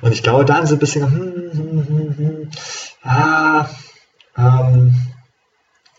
Und 0.00 0.12
ich 0.12 0.22
glaube, 0.22 0.44
da 0.44 0.56
haben 0.56 0.66
sie 0.66 0.76
ein 0.76 0.78
bisschen, 0.78 1.10
hm, 1.10 1.50
hm, 1.52 1.86
hm, 1.88 2.16
hm, 2.16 2.50
ah, 3.02 3.68
ähm, 4.36 4.94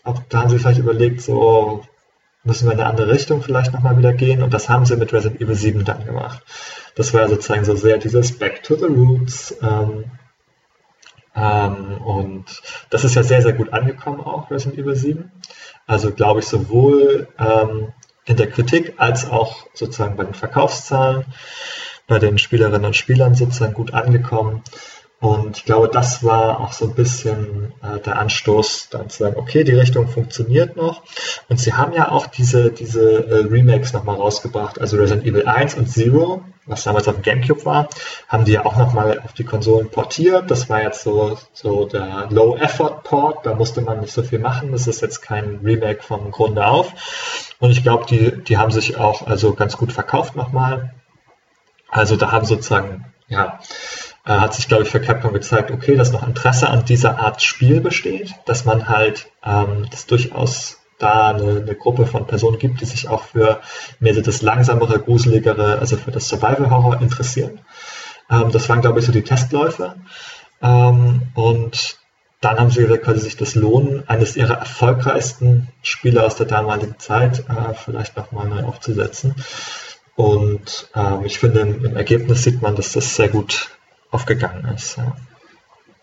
auch 0.02 0.20
da 0.28 0.40
haben 0.40 0.48
sie 0.48 0.58
vielleicht 0.58 0.80
überlegt, 0.80 1.20
so 1.20 1.84
müssen 2.42 2.66
wir 2.66 2.72
in 2.72 2.80
eine 2.80 2.88
andere 2.88 3.12
Richtung 3.12 3.42
vielleicht 3.42 3.72
nochmal 3.72 3.98
wieder 3.98 4.14
gehen. 4.14 4.42
Und 4.42 4.54
das 4.54 4.68
haben 4.68 4.86
sie 4.86 4.96
mit 4.96 5.12
Resident 5.12 5.40
Evil 5.40 5.54
7 5.54 5.84
dann 5.84 6.04
gemacht. 6.04 6.42
Das 6.94 7.12
war 7.12 7.28
sozusagen 7.28 7.64
so 7.64 7.76
sehr 7.76 7.98
dieses 7.98 8.38
Back 8.38 8.62
to 8.62 8.76
the 8.76 8.86
Roots. 8.86 9.56
Ähm, 9.62 10.04
ähm, 11.36 11.98
und 12.02 12.62
das 12.88 13.04
ist 13.04 13.14
ja 13.14 13.22
sehr, 13.22 13.42
sehr 13.42 13.52
gut 13.52 13.72
angekommen 13.72 14.20
auch, 14.20 14.50
Resident 14.50 14.78
Evil 14.78 14.96
7. 14.96 15.30
Also 15.86 16.12
glaube 16.12 16.40
ich 16.40 16.46
sowohl 16.46 17.28
ähm, 17.38 17.92
in 18.30 18.36
der 18.36 18.48
Kritik 18.48 18.94
als 18.96 19.28
auch 19.28 19.66
sozusagen 19.74 20.16
bei 20.16 20.24
den 20.24 20.34
Verkaufszahlen, 20.34 21.24
bei 22.06 22.20
den 22.20 22.38
Spielerinnen 22.38 22.86
und 22.86 22.96
Spielern 22.96 23.34
sozusagen 23.34 23.74
gut 23.74 23.92
angekommen. 23.92 24.62
Und 25.20 25.58
ich 25.58 25.64
glaube, 25.66 25.88
das 25.88 26.24
war 26.24 26.60
auch 26.60 26.72
so 26.72 26.86
ein 26.86 26.94
bisschen 26.94 27.74
äh, 27.82 28.00
der 28.00 28.18
Anstoß, 28.18 28.88
dann 28.90 29.10
zu 29.10 29.18
sagen, 29.24 29.36
okay, 29.36 29.64
die 29.64 29.74
Richtung 29.74 30.08
funktioniert 30.08 30.76
noch. 30.76 31.02
Und 31.50 31.60
sie 31.60 31.74
haben 31.74 31.92
ja 31.92 32.10
auch 32.10 32.26
diese, 32.26 32.72
diese 32.72 33.26
äh, 33.26 33.46
Remakes 33.46 33.92
nochmal 33.92 34.16
rausgebracht, 34.16 34.80
also 34.80 34.96
Resident 34.96 35.26
Evil 35.26 35.46
1 35.46 35.74
und 35.74 35.90
Zero, 35.90 36.42
was 36.64 36.84
damals 36.84 37.06
auf 37.06 37.16
dem 37.16 37.22
Gamecube 37.22 37.66
war, 37.66 37.90
haben 38.28 38.46
die 38.46 38.52
ja 38.52 38.64
auch 38.64 38.78
nochmal 38.78 39.20
auf 39.22 39.34
die 39.34 39.44
Konsolen 39.44 39.90
portiert. 39.90 40.50
Das 40.50 40.70
war 40.70 40.82
jetzt 40.82 41.02
so, 41.02 41.36
so 41.52 41.84
der 41.84 42.28
Low-Effort-Port, 42.30 43.44
da 43.44 43.54
musste 43.54 43.82
man 43.82 44.00
nicht 44.00 44.14
so 44.14 44.22
viel 44.22 44.38
machen. 44.38 44.72
Das 44.72 44.86
ist 44.86 45.02
jetzt 45.02 45.20
kein 45.20 45.60
Remake 45.62 46.02
vom 46.02 46.30
Grunde 46.30 46.66
auf. 46.66 46.94
Und 47.58 47.72
ich 47.72 47.82
glaube, 47.82 48.06
die, 48.06 48.42
die 48.42 48.56
haben 48.56 48.70
sich 48.70 48.96
auch 48.96 49.26
also 49.26 49.52
ganz 49.52 49.76
gut 49.76 49.92
verkauft 49.92 50.34
nochmal. 50.34 50.94
Also 51.90 52.16
da 52.16 52.32
haben 52.32 52.46
sozusagen, 52.46 53.04
ja, 53.28 53.58
hat 54.38 54.54
sich, 54.54 54.68
glaube 54.68 54.84
ich, 54.84 54.90
für 54.90 55.00
Capcom 55.00 55.32
gezeigt, 55.32 55.70
okay, 55.70 55.96
dass 55.96 56.12
noch 56.12 56.26
Interesse 56.26 56.68
an 56.68 56.84
dieser 56.84 57.18
Art 57.18 57.42
Spiel 57.42 57.80
besteht, 57.80 58.34
dass 58.44 58.64
man 58.64 58.88
halt 58.88 59.30
ähm, 59.44 59.86
das 59.90 60.06
durchaus 60.06 60.78
da 60.98 61.30
eine, 61.30 61.62
eine 61.62 61.74
Gruppe 61.74 62.06
von 62.06 62.26
Personen 62.26 62.58
gibt, 62.58 62.80
die 62.80 62.84
sich 62.84 63.08
auch 63.08 63.24
für 63.24 63.60
mehr 63.98 64.14
so 64.14 64.20
das 64.20 64.42
langsamere, 64.42 65.00
gruseligere, 65.00 65.78
also 65.78 65.96
für 65.96 66.10
das 66.10 66.28
Survival 66.28 66.70
Horror 66.70 67.00
interessieren. 67.00 67.60
Ähm, 68.30 68.50
das 68.52 68.68
waren, 68.68 68.80
glaube 68.80 69.00
ich, 69.00 69.06
so 69.06 69.12
die 69.12 69.22
Testläufe. 69.22 69.94
Ähm, 70.62 71.22
und 71.34 71.98
dann 72.40 72.58
haben 72.58 72.70
sie 72.70 72.82
gesagt, 72.82 73.04
könnte 73.04 73.20
sich 73.20 73.36
das 73.36 73.54
lohnen, 73.54 74.08
eines 74.08 74.36
ihrer 74.36 74.54
erfolgreichsten 74.54 75.68
Spiele 75.82 76.24
aus 76.24 76.36
der 76.36 76.46
damaligen 76.46 76.98
Zeit 76.98 77.40
äh, 77.40 77.74
vielleicht 77.74 78.16
nochmal 78.16 78.48
neu 78.48 78.62
aufzusetzen. 78.64 79.34
Und 80.16 80.88
ähm, 80.94 81.24
ich 81.24 81.38
finde, 81.38 81.60
im, 81.60 81.84
im, 81.84 81.96
Ergebnis 81.96 82.44
sieht 82.44 82.62
man, 82.62 82.76
dass 82.76 82.92
das 82.92 83.16
sehr 83.16 83.28
gut 83.28 83.70
aufgegangen 84.10 84.64
ist. 84.74 84.96
Ja. 84.96 85.16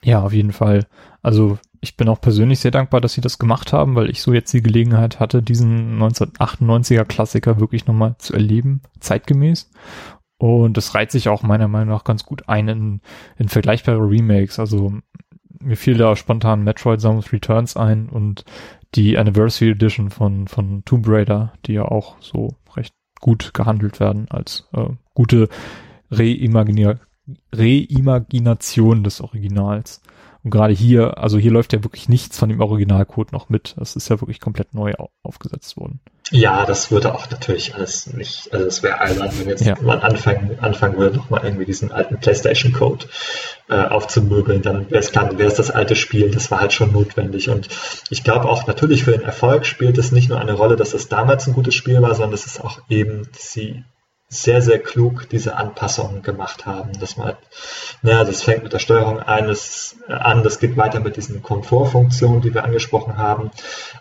ja, 0.03 0.21
auf 0.21 0.33
jeden 0.33 0.53
Fall. 0.53 0.85
Also 1.21 1.59
ich 1.81 1.97
bin 1.97 2.09
auch 2.09 2.21
persönlich 2.21 2.59
sehr 2.59 2.71
dankbar, 2.71 3.01
dass 3.01 3.13
sie 3.13 3.21
das 3.21 3.39
gemacht 3.39 3.73
haben, 3.73 3.95
weil 3.95 4.09
ich 4.09 4.21
so 4.21 4.33
jetzt 4.33 4.53
die 4.53 4.61
Gelegenheit 4.61 5.19
hatte, 5.19 5.43
diesen 5.43 6.01
1998er 6.01 7.05
Klassiker 7.05 7.59
wirklich 7.59 7.85
nochmal 7.85 8.15
zu 8.17 8.33
erleben, 8.33 8.81
zeitgemäß. 8.99 9.69
Und 10.37 10.77
das 10.77 10.93
reiht 10.93 11.11
sich 11.11 11.29
auch 11.29 11.43
meiner 11.43 11.67
Meinung 11.67 11.89
nach 11.89 12.03
ganz 12.03 12.23
gut 12.23 12.47
ein 12.47 12.67
in, 12.67 13.01
in 13.37 13.49
vergleichbare 13.49 13.99
Remakes. 13.99 14.59
Also 14.59 14.93
mir 15.59 15.77
fiel 15.77 15.97
da 15.97 16.15
spontan 16.15 16.63
Metroid 16.63 17.01
Samus 17.01 17.31
Returns 17.33 17.75
ein 17.75 18.09
und 18.09 18.45
die 18.95 19.17
Anniversary 19.17 19.71
Edition 19.71 20.09
von, 20.09 20.47
von 20.47 20.83
Tomb 20.85 21.07
Raider, 21.07 21.53
die 21.65 21.73
ja 21.73 21.83
auch 21.83 22.17
so 22.21 22.55
recht 22.75 22.93
gut 23.19 23.53
gehandelt 23.53 23.99
werden 23.99 24.27
als 24.29 24.69
äh, 24.73 24.89
gute 25.13 25.49
Reimagina 26.11 26.99
Reimagination 27.51 29.03
des 29.03 29.21
Originals. 29.21 30.01
Und 30.43 30.51
gerade 30.51 30.73
hier, 30.73 31.17
also 31.17 31.37
hier 31.37 31.51
läuft 31.51 31.73
ja 31.73 31.83
wirklich 31.83 32.07
nichts 32.07 32.37
von 32.37 32.49
dem 32.49 32.61
Originalcode 32.61 33.33
noch 33.33 33.49
mit. 33.49 33.75
Das 33.77 33.95
ist 33.95 34.09
ja 34.09 34.21
wirklich 34.21 34.39
komplett 34.39 34.73
neu 34.73 34.93
aufgesetzt 35.23 35.77
worden. 35.77 35.99
Ja, 36.31 36.65
das 36.65 36.91
würde 36.91 37.13
auch 37.13 37.29
natürlich 37.29 37.75
alles 37.75 38.07
nicht, 38.07 38.51
also 38.51 38.65
es 38.65 38.83
wäre 38.83 38.99
albern, 38.99 39.31
wenn 39.39 39.47
jetzt 39.47 39.65
ja. 39.65 39.75
man 39.81 39.99
anfangen, 39.99 40.59
anfangen 40.59 40.97
würde, 40.97 41.17
nochmal 41.17 41.45
irgendwie 41.45 41.65
diesen 41.65 41.91
alten 41.91 42.19
PlayStation-Code 42.19 43.05
äh, 43.69 43.85
aufzumöbeln, 43.85 44.61
dann 44.61 44.89
wäre 44.91 44.99
es 44.99 45.11
klar, 45.11 45.37
wäre 45.37 45.47
es 45.47 45.55
das 45.55 45.71
alte 45.71 45.95
Spiel, 45.95 46.29
das 46.31 46.51
war 46.51 46.59
halt 46.59 46.73
schon 46.73 46.91
notwendig. 46.91 47.49
Und 47.49 47.69
ich 48.09 48.25
glaube 48.25 48.49
auch 48.49 48.67
natürlich 48.67 49.05
für 49.05 49.11
den 49.11 49.21
Erfolg 49.21 49.65
spielt 49.65 49.97
es 49.97 50.11
nicht 50.11 50.27
nur 50.27 50.39
eine 50.39 50.53
Rolle, 50.53 50.75
dass 50.75 50.93
es 50.93 51.07
damals 51.07 51.47
ein 51.47 51.53
gutes 51.53 51.75
Spiel 51.75 52.01
war, 52.01 52.13
sondern 52.13 52.33
es 52.33 52.45
ist 52.45 52.61
auch 52.61 52.81
eben, 52.89 53.29
sie 53.37 53.85
sehr, 54.29 54.61
sehr 54.61 54.79
klug 54.79 55.29
diese 55.29 55.55
Anpassungen 55.55 56.21
gemacht 56.21 56.65
haben. 56.65 56.91
Dass 56.99 57.17
man, 57.17 57.35
naja, 58.01 58.23
das 58.23 58.43
fängt 58.43 58.63
mit 58.63 58.73
der 58.73 58.79
Steuerung 58.79 59.19
eines 59.19 59.97
an, 60.07 60.43
das 60.43 60.59
geht 60.59 60.75
weiter 60.77 60.99
mit 60.99 61.15
diesen 61.15 61.41
Komfortfunktionen, 61.41 62.41
die 62.41 62.53
wir 62.53 62.63
angesprochen 62.63 63.17
haben, 63.17 63.51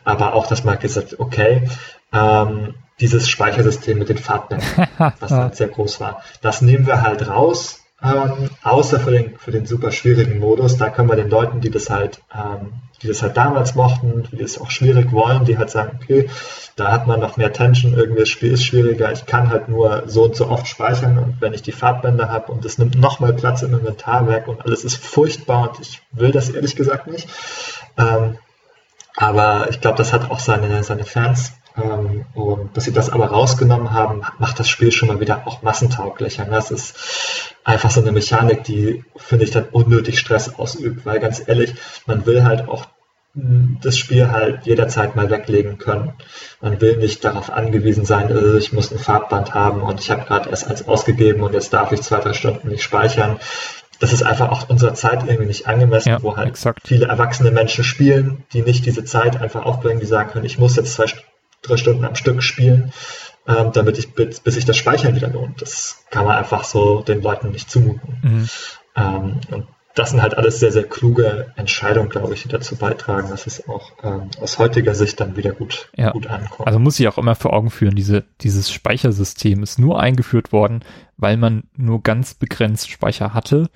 aber 0.05 0.35
auch, 0.35 0.47
dass 0.47 0.65
man 0.65 0.79
gesagt 0.79 1.21
okay, 1.21 1.69
ähm, 2.13 2.75
dieses 3.01 3.29
Speichersystem 3.29 3.99
mit 3.99 4.09
den 4.09 4.19
Farbbändern, 4.19 4.89
was 5.21 5.31
halt 5.31 5.57
sehr 5.57 5.69
groß 5.69 6.01
war, 6.01 6.23
das 6.41 6.63
nehmen 6.63 6.87
wir 6.87 7.03
halt 7.03 7.29
raus, 7.29 7.86
ähm, 8.03 8.51
außer 8.63 9.01
für 9.01 9.11
den, 9.11 9.39
für 9.39 9.53
den 9.53 9.67
super 9.67 9.91
schwierigen 9.91 10.39
Modus. 10.39 10.77
Da 10.77 10.91
können 10.91 11.09
wir 11.09 11.17
den 11.17 11.31
Leuten, 11.31 11.61
die 11.61 11.71
das 11.71 11.89
halt, 11.89 12.21
ähm, 12.35 12.73
die 13.03 13.09
das 13.09 13.23
halt 13.23 13.37
damals 13.37 13.75
mochten, 13.75 14.29
die 14.31 14.37
das 14.39 14.61
auch 14.61 14.71
schwierig 14.71 15.13
wollen, 15.13 15.45
die 15.45 15.57
halt 15.57 15.71
sagen, 15.71 15.99
okay, 16.03 16.29
da 16.77 16.93
hat 16.93 17.07
man 17.07 17.21
noch 17.21 17.39
mehr 17.39 17.53
Tension, 17.53 17.95
irgendwie 17.95 18.21
das 18.21 18.29
Spiel 18.29 18.53
ist 18.53 18.65
schwieriger, 18.65 19.11
ich 19.13 19.25
kann 19.25 19.49
halt 19.49 19.69
nur 19.69 20.05
so 20.07 20.25
und 20.25 20.37
so 20.37 20.49
oft 20.49 20.67
speichern 20.67 21.19
und 21.19 21.41
wenn 21.41 21.55
ich 21.55 21.63
die 21.63 21.73
Farbbänder 21.73 22.29
habe 22.29 22.53
und 22.53 22.65
es 22.65 22.77
nimmt 22.77 23.01
nochmal 23.01 23.33
Platz 23.33 23.63
im 23.63 23.73
Inventar 23.73 24.29
weg 24.29 24.47
und 24.47 24.63
alles 24.63 24.85
ist 24.85 24.97
furchtbar 24.97 25.71
und 25.71 25.81
ich 25.81 26.03
will 26.13 26.33
das 26.33 26.51
ehrlich 26.51 26.77
gesagt 26.77 27.07
nicht. 27.07 27.29
Ähm, 27.97 28.37
aber 29.17 29.69
ich 29.71 29.81
glaube, 29.81 29.97
das 29.97 30.13
hat 30.13 30.31
auch 30.31 30.41
seine, 30.41 30.83
seine 30.83 31.05
Fans. 31.05 31.55
Ähm, 31.77 32.25
und 32.35 32.77
dass 32.77 32.85
sie 32.85 32.93
das 32.93 33.11
aber 33.11 33.27
rausgenommen 33.27 33.93
haben, 33.93 34.23
macht 34.39 34.59
das 34.59 34.69
Spiel 34.69 34.93
schon 34.93 35.09
mal 35.09 35.21
wieder 35.21 35.47
auch 35.47 35.63
massentauglicher. 35.63 36.45
Ne? 36.45 36.53
Das 36.53 36.71
ist 36.71 37.55
einfach 37.65 37.91
so 37.91 38.01
eine 38.01 38.13
Mechanik, 38.13 38.65
die, 38.65 39.05
finde 39.17 39.45
ich, 39.45 39.51
dann 39.51 39.67
unnötig 39.73 40.19
Stress 40.19 40.59
ausübt, 40.59 41.05
weil 41.05 41.21
ganz 41.21 41.43
ehrlich, 41.47 41.75
man 42.07 42.25
will 42.25 42.45
halt 42.45 42.69
auch 42.69 42.87
das 43.37 43.99
Spiel 43.99 44.31
halt 44.31 44.65
jederzeit 44.65 45.15
mal 45.15 45.29
weglegen 45.29 45.77
können. 45.77 46.15
Man 46.63 46.81
will 46.81 46.97
nicht 46.97 47.23
darauf 47.23 47.51
angewiesen 47.51 48.07
sein, 48.07 48.31
äh, 48.31 48.57
ich 48.57 48.73
muss 48.73 48.91
ein 48.91 48.99
Farbband 48.99 49.53
haben 49.53 49.83
und 49.83 50.01
ich 50.01 50.11
habe 50.11 50.25
gerade 50.25 50.49
erst 50.49 50.69
eins 50.69 50.89
ausgegeben 50.89 51.43
und 51.43 51.53
jetzt 51.53 51.73
darf 51.73 51.93
ich 51.93 52.01
zwei, 52.01 52.21
drei 52.21 52.33
Stunden 52.33 52.69
nicht 52.69 52.83
speichern. 52.83 53.39
Das 53.99 54.13
ist 54.13 54.23
einfach 54.23 54.51
auch 54.51 54.69
unserer 54.69 54.95
Zeit 54.95 55.23
irgendwie 55.27 55.47
nicht 55.47 55.67
angemessen, 55.67 56.09
ja, 56.11 56.23
wo 56.23 56.37
halt 56.37 56.49
exakt. 56.49 56.87
viele 56.87 57.07
erwachsene 57.07 57.51
Menschen 57.51 57.85
spielen, 57.85 58.45
die 58.53 58.63
nicht 58.63 58.87
diese 58.87 59.05
Zeit 59.05 59.41
einfach 59.41 59.65
aufbringen, 59.65 60.01
die 60.01 60.07
sagen 60.07 60.31
können, 60.31 60.45
ich 60.45 60.59
muss 60.59 60.77
jetzt 60.77 60.95
zwei, 60.95 61.07
drei 61.67 61.77
Stunden 61.77 62.05
am 62.05 62.15
Stück 62.15 62.43
spielen, 62.43 62.93
ähm, 63.47 63.71
damit 63.73 63.99
ich 63.99 64.15
bis, 64.15 64.41
bis 64.41 64.55
sich 64.55 64.65
das 64.65 64.77
Speichern 64.77 65.15
wieder 65.15 65.29
lohnt. 65.29 65.63
Das 65.63 66.05
kann 66.11 66.25
man 66.25 66.37
einfach 66.37 66.65
so 66.65 67.03
den 67.03 67.23
Leuten 67.23 67.51
nicht 67.51 67.71
zumuten. 67.71 68.19
Mhm. 68.23 68.49
Ähm, 68.97 69.41
und 69.51 69.67
das 69.97 70.11
sind 70.11 70.21
halt 70.21 70.37
alles 70.37 70.61
sehr, 70.61 70.73
sehr 70.73 70.85
kluge 70.85 71.53
Entscheidungen, 71.57 72.11
glaube 72.11 72.35
ich, 72.35 72.43
die 72.43 72.49
dazu 72.49 72.77
beitragen, 72.77 73.31
dass 73.31 73.47
es 73.47 73.67
auch 73.67 73.93
ähm, 74.03 74.31
aus 74.41 74.59
heutiger 74.59 74.95
Sicht 74.95 75.19
dann 75.21 75.37
wieder 75.37 75.53
gut, 75.53 75.91
ja. 75.97 76.11
gut 76.11 76.27
ankommt. 76.27 76.67
Also 76.67 76.79
muss 76.79 77.01
ich 77.01 77.09
auch 77.09 77.17
immer 77.17 77.35
vor 77.35 77.55
Augen 77.55 77.71
führen, 77.71 77.97
diese, 77.97 78.25
dieses 78.43 78.71
Speichersystem 78.71 79.63
ist 79.63 79.79
nur 79.79 79.99
eingeführt 79.99 80.53
worden, 80.53 80.85
weil 81.17 81.39
man 81.39 81.65
nur 81.75 82.03
ganz 82.03 82.35
begrenzt 82.35 82.91
Speicher 82.91 83.33
hatte 83.33 83.71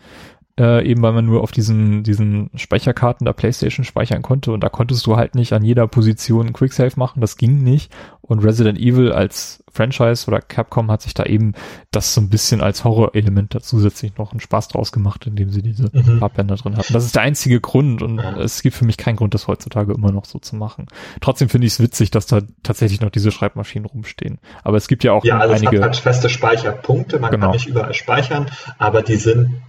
äh, 0.60 0.86
eben 0.86 1.00
weil 1.00 1.12
man 1.12 1.24
nur 1.24 1.42
auf 1.42 1.52
diesen, 1.52 2.02
diesen 2.02 2.50
Speicherkarten 2.54 3.24
der 3.24 3.32
Playstation 3.32 3.84
speichern 3.84 4.20
konnte 4.20 4.52
und 4.52 4.62
da 4.62 4.68
konntest 4.68 5.06
du 5.06 5.16
halt 5.16 5.34
nicht 5.34 5.54
an 5.54 5.64
jeder 5.64 5.88
Position 5.88 6.52
Quicksave 6.52 6.92
machen, 6.96 7.22
das 7.22 7.38
ging 7.38 7.62
nicht 7.62 7.90
und 8.20 8.44
Resident 8.44 8.78
Evil 8.78 9.10
als 9.10 9.64
Franchise 9.72 10.26
oder 10.28 10.40
Capcom 10.40 10.90
hat 10.90 11.00
sich 11.02 11.14
da 11.14 11.24
eben 11.24 11.54
das 11.90 12.12
so 12.12 12.20
ein 12.20 12.28
bisschen 12.28 12.60
als 12.60 12.84
Horrorelement 12.84 13.54
da 13.54 13.60
zusätzlich 13.60 14.16
noch 14.18 14.32
einen 14.32 14.40
Spaß 14.40 14.68
draus 14.68 14.92
gemacht, 14.92 15.26
indem 15.26 15.50
sie 15.50 15.62
diese 15.62 15.88
mhm. 15.92 16.18
Farbbänder 16.18 16.56
drin 16.56 16.76
hatten. 16.76 16.92
Das 16.92 17.04
ist 17.04 17.14
der 17.14 17.22
einzige 17.22 17.60
Grund 17.60 18.02
und 18.02 18.18
es 18.18 18.62
gibt 18.62 18.76
für 18.76 18.84
mich 18.84 18.98
keinen 18.98 19.16
Grund, 19.16 19.32
das 19.32 19.48
heutzutage 19.48 19.94
immer 19.94 20.12
noch 20.12 20.26
so 20.26 20.38
zu 20.38 20.56
machen. 20.56 20.86
Trotzdem 21.20 21.48
finde 21.48 21.66
ich 21.66 21.74
es 21.74 21.80
witzig, 21.80 22.10
dass 22.10 22.26
da 22.26 22.42
tatsächlich 22.62 23.00
noch 23.00 23.10
diese 23.10 23.30
Schreibmaschinen 23.30 23.86
rumstehen. 23.86 24.38
Aber 24.62 24.76
es 24.76 24.88
gibt 24.88 25.04
ja 25.04 25.12
auch 25.12 25.24
ja, 25.24 25.38
also 25.38 25.54
einige. 25.54 25.76
Es 25.76 25.82
hat 25.82 25.90
halt 25.90 25.96
feste 25.96 26.28
Speicherpunkte, 26.28 27.18
man 27.18 27.30
genau. 27.30 27.46
kann 27.46 27.52
nicht 27.54 27.66
überall 27.66 27.94
speichern, 27.94 28.46
aber 28.78 29.02
die 29.02 29.16
sind 29.16 29.60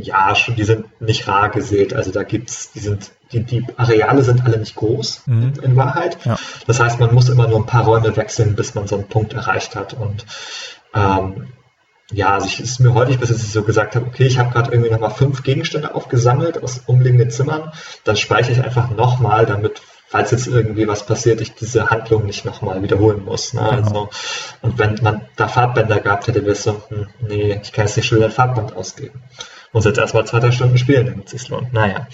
ja, 0.00 0.34
schon, 0.34 0.56
die 0.56 0.64
sind 0.64 1.00
nicht 1.00 1.28
rar 1.28 1.50
gesät. 1.50 1.92
Also 1.92 2.10
da 2.10 2.22
gibt's, 2.22 2.72
die 2.72 2.80
sind, 2.80 3.12
die, 3.32 3.44
die 3.44 3.66
Areale 3.76 4.22
sind 4.22 4.44
alle 4.44 4.58
nicht 4.58 4.74
groß 4.74 5.26
mhm. 5.26 5.42
in, 5.42 5.62
in, 5.62 5.76
Wahrheit. 5.76 6.18
Ja. 6.24 6.36
Das 6.66 6.80
heißt, 6.80 6.98
man 7.00 7.12
muss 7.12 7.28
immer 7.28 7.46
nur 7.46 7.58
ein 7.58 7.66
paar 7.66 7.84
Räume 7.84 8.16
wechseln, 8.16 8.56
bis 8.56 8.74
man 8.74 8.86
so 8.86 8.96
einen 8.96 9.08
Punkt 9.08 9.34
erreicht 9.34 9.76
hat. 9.76 9.94
Und 9.94 10.24
ähm, 10.94 11.48
ja, 12.10 12.34
also 12.34 12.46
ich 12.46 12.60
ist 12.60 12.80
mir 12.80 12.94
heute, 12.94 13.16
bis 13.18 13.30
ich 13.30 13.52
so 13.52 13.62
gesagt 13.62 13.94
habe, 13.94 14.06
okay, 14.06 14.24
ich 14.24 14.38
habe 14.38 14.50
gerade 14.50 14.72
irgendwie 14.72 14.90
nochmal 14.90 15.10
fünf 15.10 15.42
Gegenstände 15.42 15.94
aufgesammelt 15.94 16.62
aus 16.62 16.82
umliegenden 16.86 17.30
Zimmern, 17.30 17.72
dann 18.04 18.16
speichere 18.16 18.52
ich 18.52 18.64
einfach 18.64 18.90
nochmal, 18.90 19.46
damit 19.46 19.82
falls 20.12 20.30
jetzt 20.30 20.46
irgendwie 20.46 20.86
was 20.86 21.06
passiert, 21.06 21.40
ich 21.40 21.54
diese 21.54 21.88
Handlung 21.88 22.26
nicht 22.26 22.44
nochmal 22.44 22.82
wiederholen 22.82 23.24
muss. 23.24 23.54
Ne? 23.54 23.62
Genau. 23.62 23.76
Also, 23.76 24.10
und 24.60 24.78
wenn 24.78 24.98
man 25.00 25.22
da 25.36 25.48
Farbbänder 25.48 26.00
gehabt 26.00 26.26
hätte, 26.26 26.42
wäre 26.42 26.52
es 26.52 26.64
so, 26.64 26.82
hm, 26.88 27.06
nee, 27.26 27.58
ich 27.62 27.72
kann 27.72 27.86
jetzt 27.86 27.96
nicht 27.96 28.08
schon 28.08 28.18
wieder 28.18 28.26
ein 28.26 28.32
Farbband 28.32 28.76
ausgeben. 28.76 29.22
Muss 29.72 29.86
jetzt 29.86 29.96
erstmal 29.96 30.26
zwei, 30.26 30.40
drei 30.40 30.50
Stunden 30.50 30.76
spielen, 30.76 31.06
damit 31.06 31.24
es 31.24 31.30
sich 31.30 31.48
lohnt. 31.48 31.72
Naja. 31.72 32.08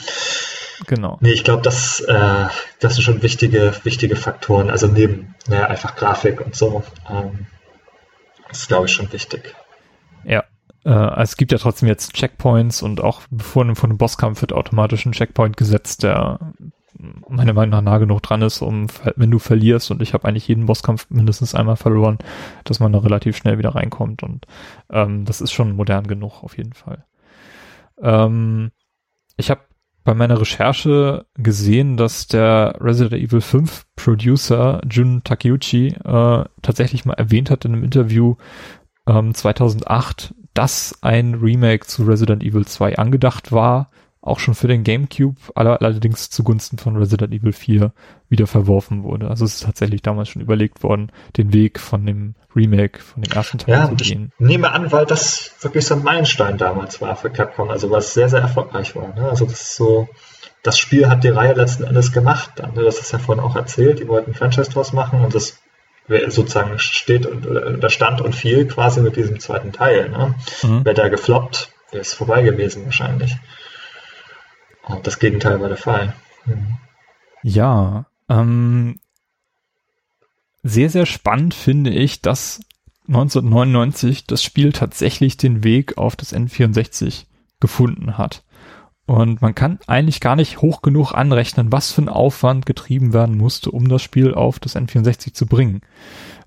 Genau. 0.86 1.18
Nee, 1.20 1.32
ich 1.32 1.42
glaube, 1.42 1.62
das, 1.62 1.98
äh, 1.98 2.46
das 2.78 2.94
sind 2.94 3.02
schon 3.02 3.22
wichtige, 3.24 3.74
wichtige 3.82 4.14
Faktoren. 4.14 4.70
Also 4.70 4.86
neben 4.86 5.34
naja, 5.48 5.66
einfach 5.66 5.96
Grafik 5.96 6.40
und 6.40 6.54
so. 6.54 6.84
Ähm, 7.10 7.46
das 8.48 8.60
ist, 8.60 8.68
glaube 8.68 8.86
ich, 8.86 8.92
schon 8.92 9.12
wichtig. 9.12 9.56
Ja. 10.22 10.44
Äh, 10.84 11.20
es 11.20 11.36
gibt 11.36 11.50
ja 11.50 11.58
trotzdem 11.58 11.88
jetzt 11.88 12.12
Checkpoints 12.12 12.80
und 12.80 13.00
auch 13.00 13.22
bevor 13.28 13.64
einem 13.64 13.74
von 13.74 13.90
einem 13.90 13.98
Bosskampf 13.98 14.40
wird 14.40 14.52
automatisch 14.52 15.04
ein 15.04 15.10
Checkpoint 15.10 15.56
gesetzt, 15.56 16.04
der 16.04 16.38
meiner 17.28 17.52
Meinung 17.52 17.70
nach 17.70 17.82
nah 17.82 17.98
genug 17.98 18.22
dran 18.22 18.42
ist, 18.42 18.62
um, 18.62 18.86
wenn 19.16 19.30
du 19.30 19.38
verlierst, 19.38 19.90
und 19.90 20.02
ich 20.02 20.14
habe 20.14 20.26
eigentlich 20.26 20.48
jeden 20.48 20.66
Bosskampf 20.66 21.06
mindestens 21.10 21.54
einmal 21.54 21.76
verloren, 21.76 22.18
dass 22.64 22.80
man 22.80 22.92
da 22.92 22.98
relativ 22.98 23.36
schnell 23.36 23.58
wieder 23.58 23.74
reinkommt. 23.74 24.22
Und 24.22 24.46
ähm, 24.90 25.24
das 25.24 25.40
ist 25.40 25.52
schon 25.52 25.76
modern 25.76 26.06
genug, 26.06 26.42
auf 26.42 26.56
jeden 26.56 26.72
Fall. 26.72 27.04
Ähm, 28.00 28.70
ich 29.36 29.50
habe 29.50 29.60
bei 30.04 30.14
meiner 30.14 30.40
Recherche 30.40 31.26
gesehen, 31.34 31.96
dass 31.98 32.26
der 32.26 32.78
Resident 32.80 33.22
Evil 33.22 33.42
5 33.42 33.84
Producer 33.94 34.80
Jun 34.88 35.22
Takeuchi 35.22 35.88
äh, 35.88 36.44
tatsächlich 36.62 37.04
mal 37.04 37.14
erwähnt 37.14 37.50
hat 37.50 37.64
in 37.64 37.74
einem 37.74 37.84
Interview 37.84 38.36
ähm, 39.06 39.34
2008, 39.34 40.34
dass 40.54 40.98
ein 41.02 41.34
Remake 41.34 41.86
zu 41.86 42.04
Resident 42.04 42.42
Evil 42.42 42.64
2 42.64 42.96
angedacht 42.96 43.52
war 43.52 43.90
auch 44.28 44.38
schon 44.38 44.54
für 44.54 44.68
den 44.68 44.84
GameCube, 44.84 45.36
allerdings 45.54 46.30
zugunsten 46.30 46.78
von 46.78 46.96
Resident 46.96 47.32
Evil 47.32 47.52
4 47.52 47.92
wieder 48.28 48.46
verworfen 48.46 49.02
wurde. 49.02 49.28
Also 49.28 49.44
es 49.44 49.56
ist 49.56 49.64
tatsächlich 49.64 50.02
damals 50.02 50.28
schon 50.28 50.42
überlegt 50.42 50.82
worden, 50.82 51.10
den 51.36 51.52
Weg 51.52 51.80
von 51.80 52.04
dem 52.06 52.34
Remake, 52.54 53.00
von 53.00 53.22
dem 53.22 53.32
ersten 53.32 53.58
Teil 53.58 53.74
ja, 53.74 53.88
zu 53.88 53.96
gehen. 53.96 54.32
Ich 54.38 54.46
nehme 54.46 54.72
an, 54.72 54.92
weil 54.92 55.06
das 55.06 55.54
wirklich 55.60 55.86
so 55.86 55.94
ein 55.94 56.02
Meilenstein 56.02 56.58
damals 56.58 57.00
war 57.00 57.16
für 57.16 57.30
Capcom, 57.30 57.70
also 57.70 57.90
was 57.90 58.14
sehr, 58.14 58.28
sehr 58.28 58.40
erfolgreich 58.40 58.94
war. 58.96 59.14
Ne? 59.14 59.28
Also 59.28 59.44
das 59.44 59.60
ist 59.60 59.76
so, 59.76 60.08
das 60.62 60.78
Spiel 60.78 61.08
hat 61.08 61.24
die 61.24 61.28
Reihe 61.28 61.54
letzten 61.54 61.84
Endes 61.84 62.12
gemacht. 62.12 62.52
Dann, 62.56 62.74
ne? 62.74 62.82
Das 62.82 62.98
ist 62.98 63.12
ja 63.12 63.18
vorhin 63.18 63.42
auch 63.42 63.56
erzählt, 63.56 64.00
die 64.00 64.08
wollten 64.08 64.34
Franchise 64.34 64.70
draus 64.70 64.92
machen 64.92 65.20
und 65.20 65.34
das 65.34 65.58
sozusagen 66.28 66.78
steht 66.78 67.26
und 67.26 67.46
oder 67.46 67.90
stand 67.90 68.20
und 68.20 68.34
fiel 68.34 68.66
quasi 68.66 69.00
mit 69.00 69.16
diesem 69.16 69.40
zweiten 69.40 69.72
Teil. 69.72 70.08
Ne? 70.08 70.34
Mhm. 70.62 70.84
Wäre 70.84 70.94
der 70.94 71.10
gefloppt, 71.10 71.70
wäre 71.90 72.00
es 72.00 72.14
vorbei 72.14 72.42
gewesen 72.42 72.86
wahrscheinlich. 72.86 73.36
Und 74.88 75.06
das 75.06 75.18
Gegenteil 75.18 75.60
war 75.60 75.68
der 75.68 75.76
Fall. 75.76 76.14
Mhm. 76.46 76.78
Ja, 77.42 78.06
ähm, 78.28 79.00
sehr, 80.62 80.90
sehr 80.90 81.06
spannend 81.06 81.54
finde 81.54 81.90
ich, 81.90 82.20
dass 82.20 82.60
1999 83.06 84.26
das 84.26 84.42
Spiel 84.42 84.72
tatsächlich 84.72 85.36
den 85.36 85.64
Weg 85.64 85.96
auf 85.98 86.16
das 86.16 86.34
N64 86.34 87.24
gefunden 87.60 88.18
hat. 88.18 88.44
Und 89.06 89.40
man 89.40 89.54
kann 89.54 89.78
eigentlich 89.86 90.20
gar 90.20 90.36
nicht 90.36 90.60
hoch 90.60 90.82
genug 90.82 91.12
anrechnen, 91.12 91.72
was 91.72 91.92
für 91.92 92.02
ein 92.02 92.10
Aufwand 92.10 92.66
getrieben 92.66 93.14
werden 93.14 93.38
musste, 93.38 93.70
um 93.70 93.88
das 93.88 94.02
Spiel 94.02 94.34
auf 94.34 94.58
das 94.58 94.76
N64 94.76 95.32
zu 95.32 95.46
bringen. 95.46 95.80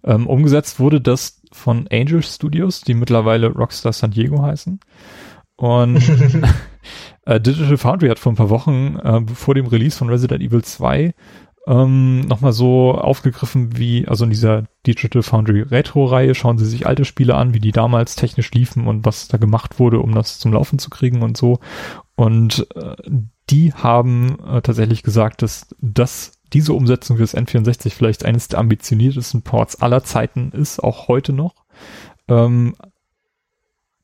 Ähm, 0.03 0.27
umgesetzt 0.27 0.79
wurde 0.79 1.01
das 1.01 1.41
von 1.51 1.87
Angel 1.91 2.21
Studios, 2.21 2.81
die 2.81 2.93
mittlerweile 2.93 3.47
Rockstar 3.47 3.93
San 3.93 4.11
Diego 4.11 4.43
heißen. 4.43 4.79
Und 5.61 6.01
Äh, 7.25 7.39
Digital 7.39 7.77
Foundry 7.77 8.09
hat 8.09 8.19
vor 8.19 8.31
ein 8.31 8.35
paar 8.35 8.49
Wochen 8.49 8.97
äh, 8.97 9.21
vor 9.33 9.55
dem 9.55 9.67
Release 9.67 9.97
von 9.97 10.09
Resident 10.09 10.41
Evil 10.41 10.63
2 10.63 11.13
ähm, 11.67 12.21
nochmal 12.21 12.53
so 12.53 12.93
aufgegriffen, 12.93 13.77
wie, 13.77 14.07
also 14.07 14.23
in 14.23 14.31
dieser 14.31 14.63
Digital 14.87 15.21
Foundry 15.21 15.61
Retro-Reihe 15.61 16.33
schauen 16.33 16.57
sie 16.57 16.65
sich 16.65 16.87
alte 16.87 17.05
Spiele 17.05 17.35
an, 17.35 17.53
wie 17.53 17.59
die 17.59 17.71
damals 17.71 18.15
technisch 18.15 18.51
liefen 18.51 18.87
und 18.87 19.05
was 19.05 19.27
da 19.27 19.37
gemacht 19.37 19.79
wurde, 19.79 19.99
um 19.99 20.15
das 20.15 20.39
zum 20.39 20.51
Laufen 20.53 20.79
zu 20.79 20.89
kriegen 20.89 21.21
und 21.21 21.37
so. 21.37 21.59
Und 22.15 22.67
äh, 22.75 22.95
die 23.51 23.73
haben 23.73 24.39
äh, 24.39 24.61
tatsächlich 24.63 25.03
gesagt, 25.03 25.43
dass 25.43 25.67
das 25.79 26.39
diese 26.51 26.73
Umsetzung 26.73 27.17
fürs 27.17 27.37
N64 27.37 27.91
vielleicht 27.91 28.25
eines 28.25 28.47
der 28.47 28.59
ambitioniertesten 28.59 29.43
Ports 29.43 29.81
aller 29.81 30.03
Zeiten 30.03 30.51
ist, 30.51 30.83
auch 30.83 31.07
heute 31.07 31.31
noch. 31.31 31.53
Ähm, 32.27 32.75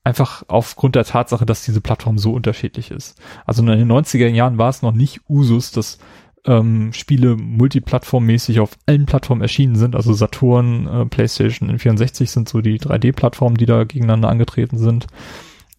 einfach 0.07 0.43
aufgrund 0.47 0.95
der 0.95 1.03
Tatsache, 1.03 1.45
dass 1.45 1.65
diese 1.65 1.81
Plattform 1.81 2.17
so 2.17 2.31
unterschiedlich 2.31 2.91
ist. 2.91 3.21
Also 3.45 3.61
in 3.61 3.67
den 3.67 3.91
90er 3.91 4.27
Jahren 4.27 4.57
war 4.57 4.69
es 4.69 4.81
noch 4.81 4.93
nicht 4.93 5.19
Usus, 5.27 5.71
dass 5.71 5.99
ähm, 6.45 6.93
Spiele 6.93 7.35
multiplattformmäßig 7.35 8.61
auf 8.61 8.77
allen 8.85 9.05
Plattformen 9.05 9.41
erschienen 9.41 9.75
sind. 9.75 9.97
Also 9.97 10.13
Saturn, 10.13 10.87
äh, 10.87 11.05
PlayStation, 11.05 11.69
N64 11.69 12.27
sind 12.27 12.47
so 12.47 12.61
die 12.61 12.79
3D-Plattformen, 12.79 13.57
die 13.57 13.65
da 13.65 13.83
gegeneinander 13.83 14.29
angetreten 14.29 14.77
sind. 14.77 15.07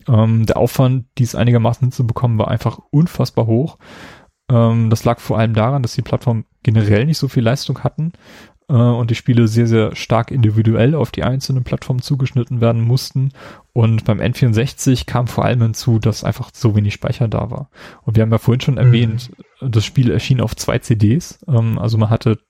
Ähm, 0.07 0.45
der 0.45 0.59
Aufwand, 0.59 1.07
dies 1.17 1.35
einigermaßen 1.35 1.81
hinzubekommen, 1.81 2.39
war 2.39 2.49
einfach 2.49 2.81
unfassbar 2.91 3.47
hoch. 3.47 3.79
Ähm, 4.51 4.91
das 4.91 5.05
lag 5.05 5.21
vor 5.21 5.39
allem 5.39 5.55
daran, 5.55 5.83
dass 5.83 5.95
die 5.95 6.03
Plattformen 6.03 6.45
generell 6.63 7.07
nicht 7.07 7.19
so 7.19 7.29
viel 7.29 7.45
Leistung 7.45 7.83
hatten 7.83 8.13
äh, 8.69 8.75
und 8.75 9.11
die 9.11 9.15
Spiele 9.15 9.49
sehr, 9.49 9.67
sehr 9.67 9.95
stark 9.97 10.31
individuell 10.31 10.95
auf 10.95 11.11
die 11.11 11.25
einzelnen 11.25 11.65
Plattformen 11.65 12.03
zugeschnitten 12.03 12.61
werden 12.61 12.83
mussten. 12.83 13.33
Und 13.79 14.05
beim 14.07 14.19
N64 14.19 15.07
kam 15.07 15.29
vor 15.29 15.45
allem 15.45 15.63
hinzu, 15.63 16.01
dass 16.01 16.25
einfach 16.25 16.51
so 16.53 16.75
wenig 16.75 16.95
Speicher 16.95 17.29
da 17.29 17.49
war. 17.53 17.71
Und 18.03 18.17
wir 18.17 18.25
haben 18.25 18.33
ja 18.33 18.39
vorhin 18.39 18.61
schon 18.61 18.75
mhm. 18.75 18.81
erwähnt, 18.81 19.31
das 19.61 19.85
Spiel 19.85 20.11
erschien 20.11 20.41
auf 20.41 20.57
zwei 20.57 20.81
CDs. 20.81 21.39
Ähm, 21.47 21.79
also 21.79 21.97
man 21.97 22.11
hatte 22.11 22.41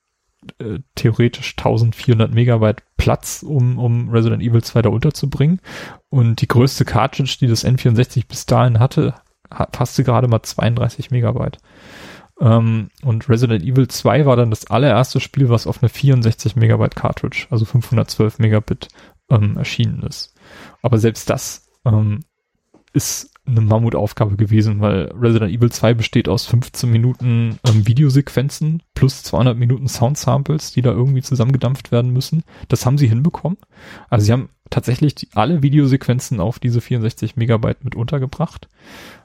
äh, 0.58 0.78
theoretisch 0.94 1.54
1400 1.58 2.32
Megabyte 2.32 2.82
Platz, 2.96 3.44
um, 3.46 3.78
um 3.78 4.08
Resident 4.08 4.42
Evil 4.42 4.62
2 4.62 4.80
da 4.80 4.88
unterzubringen. 4.88 5.60
Und 6.08 6.40
die 6.40 6.48
größte 6.48 6.86
Cartridge, 6.86 7.36
die 7.38 7.46
das 7.46 7.62
N64 7.62 8.26
bis 8.26 8.46
dahin 8.46 8.78
hatte, 8.78 9.12
passte 9.50 10.04
gerade 10.04 10.28
mal 10.28 10.42
32 10.42 11.10
Megabyte. 11.10 11.58
Ähm, 12.40 12.88
und 13.02 13.28
Resident 13.28 13.62
Evil 13.62 13.88
2 13.88 14.24
war 14.24 14.36
dann 14.36 14.48
das 14.48 14.70
allererste 14.70 15.20
Spiel, 15.20 15.50
was 15.50 15.66
auf 15.66 15.82
eine 15.82 15.90
64 15.90 16.56
Megabyte 16.56 16.96
Cartridge, 16.96 17.48
also 17.50 17.66
512 17.66 18.38
Megabit, 18.38 18.88
ähm, 19.28 19.58
erschienen 19.58 20.02
ist. 20.04 20.34
Aber 20.82 20.98
selbst 20.98 21.28
das 21.30 21.68
ähm, 21.84 22.20
ist 22.92 23.30
eine 23.46 23.60
Mammutaufgabe 23.62 24.36
gewesen, 24.36 24.80
weil 24.80 25.10
Resident 25.18 25.52
Evil 25.52 25.72
2 25.72 25.94
besteht 25.94 26.28
aus 26.28 26.46
15 26.46 26.90
Minuten 26.90 27.58
ähm, 27.66 27.86
Videosequenzen 27.86 28.82
plus 28.94 29.22
200 29.22 29.56
Minuten 29.56 29.88
Sound-Samples, 29.88 30.72
die 30.72 30.82
da 30.82 30.90
irgendwie 30.90 31.22
zusammengedampft 31.22 31.90
werden 31.90 32.12
müssen. 32.12 32.44
Das 32.68 32.84
haben 32.84 32.98
sie 32.98 33.08
hinbekommen. 33.08 33.58
Also 34.10 34.26
sie 34.26 34.32
haben 34.32 34.50
tatsächlich 34.70 35.14
die, 35.14 35.28
alle 35.34 35.62
Videosequenzen 35.62 36.40
auf 36.40 36.58
diese 36.58 36.80
64 36.80 37.36
Megabyte 37.36 37.84
mit 37.84 37.94
untergebracht. 37.94 38.68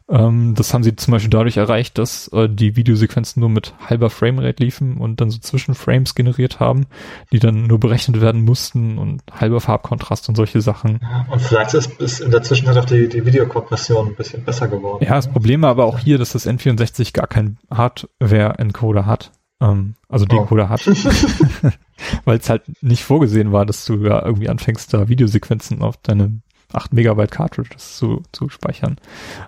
Ähm, 0.10 0.54
das 0.56 0.74
haben 0.74 0.84
sie 0.84 0.96
zum 0.96 1.12
Beispiel 1.12 1.30
dadurch 1.30 1.58
erreicht, 1.58 1.98
dass 1.98 2.28
äh, 2.30 2.50
die 2.50 2.76
Videosequenzen 2.76 3.40
nur 3.40 3.50
mit 3.50 3.74
halber 3.80 4.10
Framerate 4.10 4.62
liefen 4.62 4.98
und 4.98 5.22
dann 5.22 5.30
so 5.30 5.40
Zwischenframes 5.40 6.14
generiert 6.14 6.60
haben, 6.60 6.88
die 7.32 7.40
dann 7.40 7.68
nur 7.68 7.80
berechnet 7.80 8.20
werden 8.20 8.44
mussten 8.44 8.98
und 8.98 9.22
halber 9.32 9.62
Farbkontrast 9.62 10.28
und 10.28 10.36
solche 10.36 10.62
Sachen. 10.62 11.00
Ja, 11.02 11.26
und 11.32 11.42
vielleicht 11.42 11.74
ist, 11.74 12.00
ist 12.02 12.20
in 12.20 12.32
der 12.32 12.44
Zwischenzeit 12.44 12.78
auch 12.78 12.86
die, 12.86 13.08
die 13.08 13.26
Videokompression 13.26 14.10
ein 14.10 14.16
bisschen 14.16 14.44
besser 14.44 14.68
geworden. 14.68 15.04
Ja, 15.06 15.16
das 15.16 15.30
Problem 15.30 15.62
war 15.62 15.70
aber 15.70 15.86
auch 15.86 16.00
hier, 16.00 16.18
dass 16.18 16.34
das 16.34 16.48
N64 16.48 17.14
gar 17.14 17.28
keinen 17.28 17.58
Hardware-Encoder 17.72 19.06
hat. 19.06 19.32
Ähm, 19.62 19.96
also 20.10 20.26
Decoder 20.26 20.66
oh. 20.66 20.70
hat. 20.70 20.86
Weil 22.26 22.38
es 22.38 22.50
halt 22.50 22.64
nicht 22.82 23.04
vorgesehen 23.04 23.54
war, 23.54 23.66
dass 23.66 23.86
du 23.86 24.04
ja 24.06 24.24
irgendwie 24.26 24.50
anfängst, 24.50 24.94
da 24.94 25.08
Videosequenzen 25.08 25.82
auf 25.82 25.96
deine 25.98 26.42
8 26.74 26.94
Megabyte 26.94 27.32
Cartridges 27.32 27.98
zu, 27.98 28.24
zu 28.32 28.50
speichern. 28.50 28.98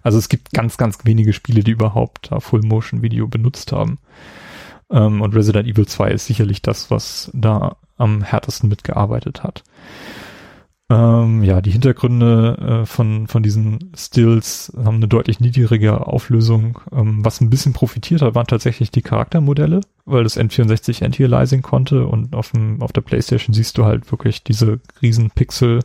Also 0.03 0.18
es 0.18 0.30
gibt 0.30 0.52
ganz, 0.52 0.77
ganz 0.77 0.99
wenige 1.03 1.34
Spiele, 1.34 1.64
die 1.64 1.72
überhaupt 1.72 2.31
da 2.31 2.39
Full 2.39 2.61
Motion 2.61 3.02
Video 3.02 3.27
benutzt 3.27 3.72
haben. 3.72 3.97
Ähm, 4.89 5.22
und 5.22 5.35
Resident 5.35 5.68
Evil 5.68 5.88
2 5.88 6.11
ist 6.11 6.26
sicherlich 6.26 6.61
das, 6.61 6.91
was 6.91 7.31
da 7.34 7.77
am 7.97 8.22
härtesten 8.22 8.69
mitgearbeitet 8.69 9.43
hat. 9.43 9.64
Ähm, 10.88 11.43
ja, 11.43 11.61
die 11.61 11.72
Hintergründe 11.72 12.84
äh, 12.84 12.85
von, 12.85 13.26
von 13.26 13.41
diesen 13.41 13.91
Stills 13.97 14.72
haben 14.77 14.97
eine 14.97 15.07
deutlich 15.07 15.39
niedrigere 15.39 16.06
Auflösung. 16.06 16.80
Ähm, 16.91 17.26
was 17.26 17.41
ein 17.41 17.49
bisschen 17.49 17.73
profitiert 17.73 18.22
hat, 18.22 18.35
waren 18.35 18.45
tatsächlich 18.45 18.91
die 18.91 19.02
Charaktermodelle, 19.02 19.81
weil 20.06 20.23
das 20.23 20.38
N64 20.38 21.03
Anti-Aliasing 21.03 21.64
konnte 21.64 22.06
und 22.06 22.35
auf, 22.35 22.52
dem, 22.52 22.84
auf 22.84 22.93
der 22.93 23.02
Playstation 23.02 23.56
siehst 23.56 23.80
du 23.80 23.85
halt 23.85 24.11
wirklich 24.11 24.43
diese 24.43 24.80
riesen 25.02 25.31
Pixel 25.31 25.80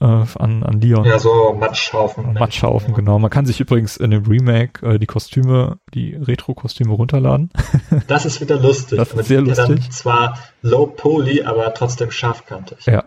äh, 0.00 0.04
an, 0.04 0.62
an 0.62 0.80
Leon. 0.80 1.04
Ja, 1.04 1.18
so 1.18 1.54
Matschhaufen. 1.58 2.32
Matschhaufen, 2.34 2.94
genau. 2.94 3.18
Man 3.18 3.30
kann 3.30 3.46
sich 3.46 3.60
übrigens 3.60 3.96
in 3.96 4.10
dem 4.10 4.24
Remake 4.24 4.86
äh, 4.86 4.98
die 4.98 5.06
Kostüme, 5.06 5.78
die 5.94 6.14
Retro-Kostüme 6.14 6.92
runterladen. 6.92 7.50
Das 8.06 8.24
ist 8.24 8.40
wieder 8.40 8.58
lustig. 8.58 8.98
Das 8.98 9.12
ist 9.12 9.26
sehr 9.26 9.40
lustig. 9.40 9.66
Dann 9.66 9.90
zwar 9.90 10.38
low 10.62 10.86
poly, 10.86 11.42
aber 11.42 11.72
trotzdem 11.74 12.10
scharfkantig. 12.10 12.86
Ja. 12.86 13.04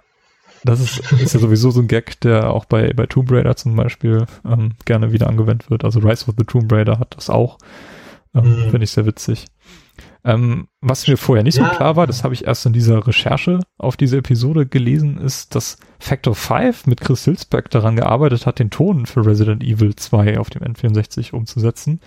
Das 0.63 0.79
ist, 0.79 1.11
ist 1.19 1.33
ja 1.33 1.39
sowieso 1.39 1.71
so 1.71 1.81
ein 1.81 1.87
Gag, 1.87 2.19
der 2.21 2.51
auch 2.51 2.65
bei, 2.65 2.93
bei 2.93 3.05
Tomb 3.05 3.31
Raider 3.31 3.55
zum 3.55 3.75
Beispiel 3.75 4.25
ähm, 4.45 4.73
gerne 4.85 5.11
wieder 5.11 5.27
angewendet 5.27 5.69
wird. 5.69 5.83
Also 5.83 5.99
Rise 5.99 6.27
of 6.27 6.35
the 6.37 6.45
Tomb 6.45 6.71
Raider 6.71 6.99
hat 6.99 7.15
das 7.17 7.29
auch. 7.29 7.57
Ähm, 8.35 8.67
mm. 8.67 8.69
Finde 8.69 8.83
ich 8.83 8.91
sehr 8.91 9.05
witzig. 9.05 9.45
Ähm, 10.25 10.67
was 10.79 11.07
mir 11.07 11.17
vorher 11.17 11.43
nicht 11.43 11.57
ja. 11.57 11.65
so 11.65 11.75
klar 11.75 11.95
war, 11.95 12.07
das 12.07 12.23
habe 12.23 12.33
ich 12.33 12.47
erst 12.47 12.65
in 12.65 12.73
dieser 12.73 13.05
Recherche 13.05 13.59
auf 13.77 13.97
diese 13.97 14.17
Episode 14.17 14.65
gelesen, 14.65 15.17
ist, 15.17 15.53
dass 15.53 15.77
Factor 15.99 16.33
5 16.33 16.87
mit 16.87 17.01
Chris 17.01 17.25
Hilsberg 17.25 17.69
daran 17.69 17.97
gearbeitet 17.97 18.45
hat, 18.45 18.59
den 18.59 18.69
Ton 18.69 19.05
für 19.05 19.25
Resident 19.25 19.63
Evil 19.63 19.95
2 19.95 20.39
auf 20.39 20.49
dem 20.49 20.61
N64 20.61 21.33
umzusetzen, 21.33 21.99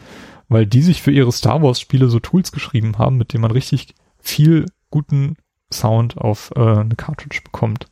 weil 0.49 0.67
die 0.67 0.83
sich 0.83 1.03
für 1.03 1.11
ihre 1.11 1.33
Star 1.33 1.63
Wars 1.63 1.79
Spiele 1.79 2.09
so 2.09 2.19
Tools 2.19 2.53
geschrieben 2.53 2.97
haben, 2.99 3.19
mit 3.19 3.33
denen 3.35 3.43
man 3.43 3.51
richtig 3.51 3.95
viel 4.19 4.67
guten 4.91 5.37
Sound 5.73 6.17
auf 6.17 6.53
äh, 6.57 6.61
eine 6.61 6.95
Cartridge 6.97 7.41
bekommt. 7.45 7.87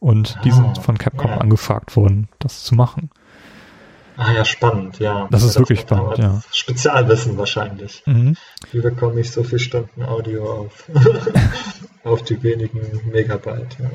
Und 0.00 0.38
die 0.44 0.50
sind 0.50 0.78
ah, 0.78 0.80
von 0.80 0.98
Capcom 0.98 1.30
angefragt 1.30 1.94
worden, 1.94 2.28
das 2.40 2.64
zu 2.64 2.74
machen. 2.74 3.10
Ah 4.16 4.32
ja, 4.32 4.44
spannend, 4.44 4.98
ja. 4.98 5.28
Das 5.30 5.42
ist 5.42 5.54
ja, 5.54 5.60
wirklich 5.60 5.80
spannend, 5.80 6.18
ja. 6.18 6.42
Spezialwissen 6.52 7.38
wahrscheinlich. 7.38 8.02
Mhm. 8.06 8.36
Wie 8.70 8.80
bekomme 8.80 9.20
ich 9.20 9.30
so 9.30 9.42
viele 9.42 9.58
Stunden 9.58 10.02
Audio 10.02 10.50
auf, 10.50 10.90
auf 12.04 12.22
die 12.22 12.42
wenigen 12.42 12.80
Megabyte? 13.10 13.76
Ja. 13.78 13.90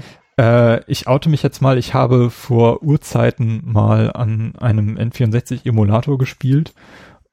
Äh, 0.76 0.84
ich 0.88 1.07
oute 1.07 1.30
mich 1.30 1.44
jetzt 1.44 1.61
mal, 1.61 1.77
ich 1.77 1.94
habe 1.94 2.30
vor 2.30 2.84
Urzeiten 2.84 3.61
mal 3.65 4.11
an 4.11 4.56
einem 4.57 4.98
N64-Emulator 4.98 6.18
gespielt 6.18 6.73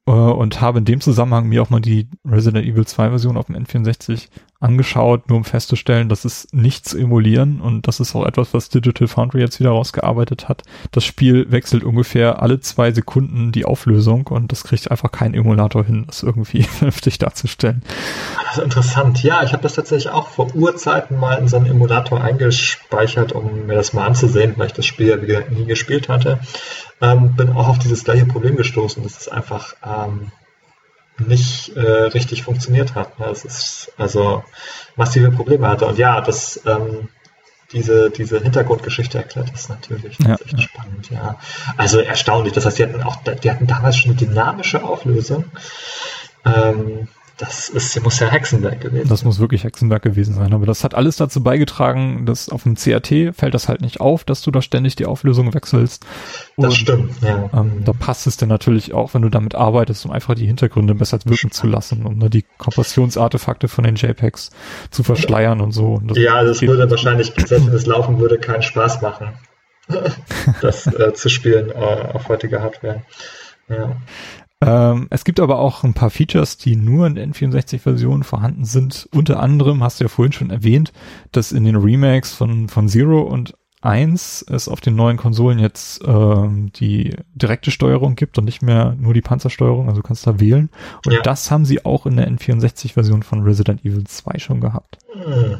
äh, 0.07 0.11
und 0.11 0.61
habe 0.61 0.79
in 0.79 0.85
dem 0.85 1.01
Zusammenhang 1.01 1.47
mir 1.49 1.63
auch 1.63 1.71
mal 1.71 1.81
die 1.81 2.09
Resident 2.25 2.67
Evil 2.67 2.87
2 2.87 3.11
Version 3.11 3.37
auf 3.37 3.47
dem 3.47 3.57
N64 3.57 4.29
angeschaut, 4.65 5.29
nur 5.29 5.39
um 5.39 5.45
festzustellen, 5.45 6.09
dass 6.09 6.25
es 6.25 6.49
nicht 6.53 6.89
zu 6.89 6.99
emulieren 6.99 7.61
und 7.61 7.87
das 7.87 8.01
ist 8.01 8.15
auch 8.15 8.27
etwas, 8.27 8.55
was 8.55 8.71
Digital 8.71 9.07
Foundry 9.07 9.41
jetzt 9.41 9.61
wieder 9.61 9.71
rausgearbeitet 9.71 10.49
hat. 10.49 10.63
Das 10.91 11.05
Spiel 11.05 11.51
wechselt 11.53 11.85
ungefähr 11.85 12.43
alle 12.43 12.61
zwei 12.61 12.91
Sekunden 12.91 13.53
die 13.53 13.65
Auflösung 13.65 14.27
und 14.29 14.51
das 14.51 14.65
kriegt 14.65 14.91
einfach 14.91 15.13
kein 15.13 15.35
Emulator 15.35 15.85
hin, 15.85 16.05
das 16.07 16.23
irgendwie 16.23 16.63
vernünftig 16.65 17.19
darzustellen. 17.19 17.83
Das 18.45 18.59
ist 18.59 18.65
interessant. 18.65 19.23
Ja, 19.23 19.43
ich 19.43 19.53
habe 19.53 19.63
das 19.63 19.75
tatsächlich 19.75 20.13
auch 20.13 20.29
vor 20.29 20.55
Urzeiten 20.55 21.19
mal 21.19 21.35
in 21.35 21.49
so 21.49 21.57
einen 21.57 21.67
Emulator 21.67 22.23
eingespeichert, 22.23 23.33
um 23.33 23.67
mir 23.67 23.75
das 23.75 23.93
mal 23.93 24.07
anzusehen, 24.07 24.55
weil 24.57 24.69
ich 24.69 24.73
das 24.73 24.87
Spiel 24.87 25.09
ja 25.09 25.21
wie 25.21 25.27
gesagt 25.27 25.53
nie 25.53 25.67
gespielt 25.67 26.09
hatte. 26.09 26.41
Ähm, 27.01 27.35
bin 27.37 27.51
auch 27.51 27.69
auf 27.69 27.79
dieses 27.79 28.05
gleiche 28.05 28.25
Problem 28.25 28.57
gestoßen. 28.57 29.03
Das 29.03 29.19
ist 29.19 29.33
einfach 29.33 29.75
ähm, 29.85 30.31
nicht 31.19 31.77
äh, 31.77 31.81
richtig 31.81 32.43
funktioniert 32.43 32.95
hat. 32.95 33.19
Es 33.21 33.45
ist 33.45 33.93
also 33.97 34.43
massive 34.97 35.31
Probleme 35.31 35.69
hatte. 35.69 35.87
Und 35.87 35.99
ja, 35.99 36.21
das 36.21 36.61
ähm, 36.67 37.09
diese, 37.73 38.11
diese 38.11 38.41
Hintergrundgeschichte 38.41 39.19
erklärt 39.19 39.51
ist 39.53 39.69
natürlich 39.69 40.19
ja, 40.19 40.35
echt 40.35 40.53
ja. 40.53 40.61
spannend, 40.61 41.11
ja. 41.11 41.39
Also 41.77 41.99
erstaunlich. 41.99 42.53
Das 42.53 42.67
heißt, 42.67 42.79
die 42.79 42.85
hatten 42.85 43.03
auch, 43.03 43.17
die 43.23 43.51
hatten 43.51 43.67
damals 43.67 43.97
schon 43.97 44.13
eine 44.13 44.21
dynamische 44.21 44.83
Auflösung. 44.83 45.47
Ähm, 46.45 47.09
das 47.39 47.69
ist, 47.69 48.01
muss 48.03 48.21
ja 48.21 48.29
Hexenwerk 48.29 48.81
gewesen 48.81 49.09
Das 49.09 49.25
muss 49.25 49.41
wirklich 49.41 49.65
Hexenwerk 49.65 50.03
gewesen 50.03 50.35
sein. 50.35 50.53
Aber 50.53 50.67
das 50.67 50.85
hat 50.85 50.95
alles 50.95 51.17
dazu 51.17 51.43
beigetragen, 51.43 52.27
dass 52.27 52.49
auf 52.49 52.63
dem 52.63 52.77
CRT 52.77 53.35
fällt 53.35 53.55
das 53.55 53.69
halt 53.69 53.81
nicht 53.81 54.01
auf, 54.01 54.23
dass 54.25 54.43
du 54.43 54.53
da 54.53 54.63
ständig 54.63 54.95
die 54.95 55.07
Auflösung 55.07 55.53
wechselst. 55.53 56.05
Und, 56.57 56.67
das 56.67 56.77
stimmt, 56.77 57.21
ja. 57.23 57.51
Ähm, 57.53 57.83
da 57.85 57.93
passt 57.93 58.29
es 58.29 58.37
dir 58.37 58.47
natürlich 58.47 58.95
auch, 58.95 59.15
wenn 59.15 59.23
du 59.23 59.31
damit 59.31 59.57
arbeitest, 59.57 60.05
um 60.07 60.13
einfach 60.13 60.35
die 60.35 60.47
Hintergründe 60.47 60.95
besser 60.95 61.19
wirken 61.25 61.51
zu 61.51 61.67
lassen, 61.67 62.07
um 62.07 62.19
ne, 62.19 62.31
die 62.31 62.45
Kompressionsartefakte 62.59 63.67
von 63.67 63.85
den 63.85 63.97
JPEGs 63.97 64.51
zu 64.91 65.03
verschleiern 65.03 65.61
und 65.61 65.73
so. 65.73 65.95
Und 65.95 66.13
das 66.13 66.19
ja, 66.19 66.45
das 66.45 66.63
würde 66.63 66.89
wahrscheinlich, 66.89 67.33
selbst 67.47 67.67
wenn 67.67 67.75
es 67.75 67.87
laufen 67.87 68.21
würde, 68.21 68.39
keinen 68.39 68.63
Spaß 68.63 69.03
machen, 69.03 69.33
das 70.63 70.87
äh, 70.87 71.13
zu 71.15 71.29
spielen 71.29 71.71
äh, 71.71 71.75
auf 71.75 72.29
heutiger 72.29 72.63
Hardware. 72.63 73.03
Ja. 73.69 73.97
Ähm, 74.65 75.09
es 75.11 75.25
gibt 75.25 75.41
aber 75.41 75.59
auch 75.59 75.85
ein 75.85 75.95
paar 75.95 76.11
Features, 76.11 76.57
die 76.57 76.75
nur 76.75 77.07
in 77.07 77.15
der 77.17 77.29
N64-Version 77.29 78.23
vorhanden 78.23 78.65
sind. 78.65 79.09
Unter 79.13 79.41
anderem 79.41 79.83
hast 79.83 80.01
du 80.01 80.05
ja 80.05 80.09
vorhin 80.09 80.33
schon 80.33 80.51
erwähnt, 80.51 80.93
dass 81.33 81.53
in 81.53 81.65
den 81.65 81.77
Remakes 81.77 82.33
von, 82.33 82.69
von 82.69 82.89
Zero 82.89 83.21
und 83.21 83.55
1 83.83 84.47
es 84.49 84.69
auf 84.69 84.81
den 84.81 84.97
neuen 84.97 85.19
Konsolen 85.19 85.59
jetzt 85.59 86.03
ähm, 86.07 86.73
die 86.73 87.15
direkte 87.35 87.71
Steuerung 87.71 88.15
gibt 88.15 88.39
und 88.39 88.45
nicht 88.45 88.63
mehr 88.63 88.97
nur 88.99 89.13
die 89.13 89.21
Panzersteuerung, 89.21 89.89
also 89.89 90.01
du 90.01 90.07
kannst 90.07 90.27
da 90.27 90.41
wählen. 90.41 90.71
Und 91.05 91.13
ja. 91.13 91.21
das 91.21 91.51
haben 91.51 91.67
sie 91.67 91.85
auch 91.85 92.07
in 92.07 92.17
der 92.17 92.31
N64-Version 92.31 93.23
von 93.23 93.43
Resident 93.43 93.85
Evil 93.85 94.05
2 94.05 94.39
schon 94.39 94.61
gehabt. 94.63 94.99
Hm. 95.13 95.59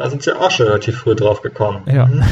Da 0.00 0.08
sind 0.08 0.22
sie 0.22 0.34
auch 0.34 0.50
schon 0.50 0.66
relativ 0.66 0.96
früh 0.96 1.14
drauf 1.14 1.42
gekommen. 1.42 1.82
Ja. 1.86 2.06
Mhm. 2.06 2.24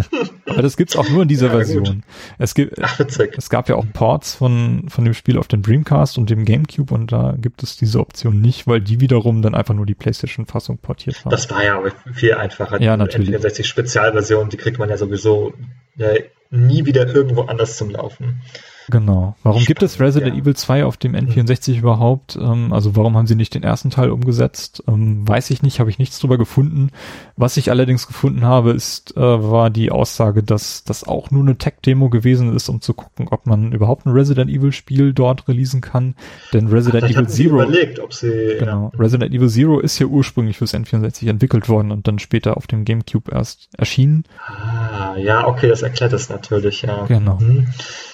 Aber 0.46 0.62
das 0.62 0.78
gibt's 0.78 0.96
auch 0.96 1.06
nur 1.10 1.20
in 1.20 1.28
dieser 1.28 1.48
ja, 1.48 1.52
Version. 1.52 2.02
Es 2.38 2.54
gibt, 2.54 2.82
Ach, 2.82 2.98
es 2.98 3.50
gab 3.50 3.68
ja 3.68 3.74
auch 3.74 3.84
Ports 3.92 4.34
von, 4.34 4.86
von 4.88 5.04
dem 5.04 5.12
Spiel 5.12 5.36
auf 5.36 5.46
den 5.46 5.60
Dreamcast 5.60 6.16
und 6.16 6.30
dem 6.30 6.46
Gamecube 6.46 6.94
und 6.94 7.12
da 7.12 7.34
gibt 7.36 7.62
es 7.62 7.76
diese 7.76 8.00
Option 8.00 8.40
nicht, 8.40 8.66
weil 8.66 8.80
die 8.80 9.00
wiederum 9.00 9.42
dann 9.42 9.54
einfach 9.54 9.74
nur 9.74 9.84
die 9.84 9.94
PlayStation-Fassung 9.94 10.78
portiert 10.78 11.22
haben. 11.22 11.30
Das 11.30 11.50
war 11.50 11.62
ja 11.62 11.78
viel 12.14 12.32
einfacher. 12.32 12.80
Ja, 12.80 12.96
natürlich. 12.96 13.28
Die 13.28 13.36
N64 13.36 13.64
Spezialversion, 13.64 14.48
die 14.48 14.56
kriegt 14.56 14.78
man 14.78 14.88
ja 14.88 14.96
sowieso 14.96 15.52
äh, 15.98 16.22
nie 16.50 16.84
wieder 16.84 17.06
irgendwo 17.06 17.42
anders 17.42 17.76
zum 17.76 17.90
Laufen. 17.90 18.42
Genau. 18.90 19.36
Warum 19.42 19.64
gibt 19.64 19.82
es 19.82 20.00
Resident 20.00 20.34
ja. 20.34 20.42
Evil 20.42 20.56
2 20.56 20.84
auf 20.84 20.96
dem 20.96 21.14
N64 21.14 21.72
mhm. 21.72 21.78
überhaupt? 21.78 22.36
Ähm, 22.36 22.72
also 22.72 22.96
warum 22.96 23.16
haben 23.16 23.26
sie 23.26 23.34
nicht 23.36 23.54
den 23.54 23.62
ersten 23.62 23.90
Teil 23.90 24.10
umgesetzt? 24.10 24.82
Ähm, 24.88 25.26
weiß 25.26 25.50
ich 25.50 25.62
nicht, 25.62 25.80
habe 25.80 25.90
ich 25.90 25.98
nichts 25.98 26.18
drüber 26.18 26.38
gefunden. 26.38 26.90
Was 27.36 27.56
ich 27.56 27.70
allerdings 27.70 28.06
gefunden 28.06 28.44
habe, 28.44 28.72
ist, 28.72 29.16
äh, 29.16 29.20
war 29.20 29.70
die 29.70 29.90
Aussage, 29.90 30.42
dass 30.42 30.84
das 30.84 31.04
auch 31.04 31.30
nur 31.30 31.42
eine 31.42 31.56
Tech-Demo 31.56 32.08
gewesen 32.10 32.54
ist, 32.54 32.68
um 32.68 32.80
zu 32.80 32.94
gucken, 32.94 33.28
ob 33.30 33.46
man 33.46 33.72
überhaupt 33.72 34.06
ein 34.06 34.12
Resident 34.12 34.50
Evil 34.50 34.72
Spiel 34.72 35.12
dort 35.12 35.46
releasen 35.48 35.80
kann. 35.80 36.14
Denn 36.52 36.68
Resident 36.68 37.04
Ach, 37.04 37.10
Evil 37.10 37.28
Zero. 37.28 37.62
Überlegt, 37.62 38.00
ob 38.00 38.12
sie, 38.12 38.56
genau. 38.58 38.90
Ja. 38.92 38.98
Resident 38.98 39.32
Evil 39.32 39.48
Zero 39.48 39.78
ist 39.80 39.98
ja 39.98 40.06
ursprünglich 40.06 40.58
fürs 40.58 40.74
N64 40.74 41.28
entwickelt 41.28 41.68
worden 41.68 41.92
und 41.92 42.08
dann 42.08 42.18
später 42.18 42.56
auf 42.56 42.66
dem 42.66 42.84
GameCube 42.84 43.30
erst 43.32 43.68
erschienen. 43.76 44.24
Ah, 44.48 45.16
ja, 45.16 45.46
okay, 45.46 45.68
das 45.68 45.82
erklärt 45.82 46.12
es 46.12 46.28
natürlich, 46.28 46.39
ja. 46.48 47.04
Genau. 47.06 47.36
Mhm 47.36 47.68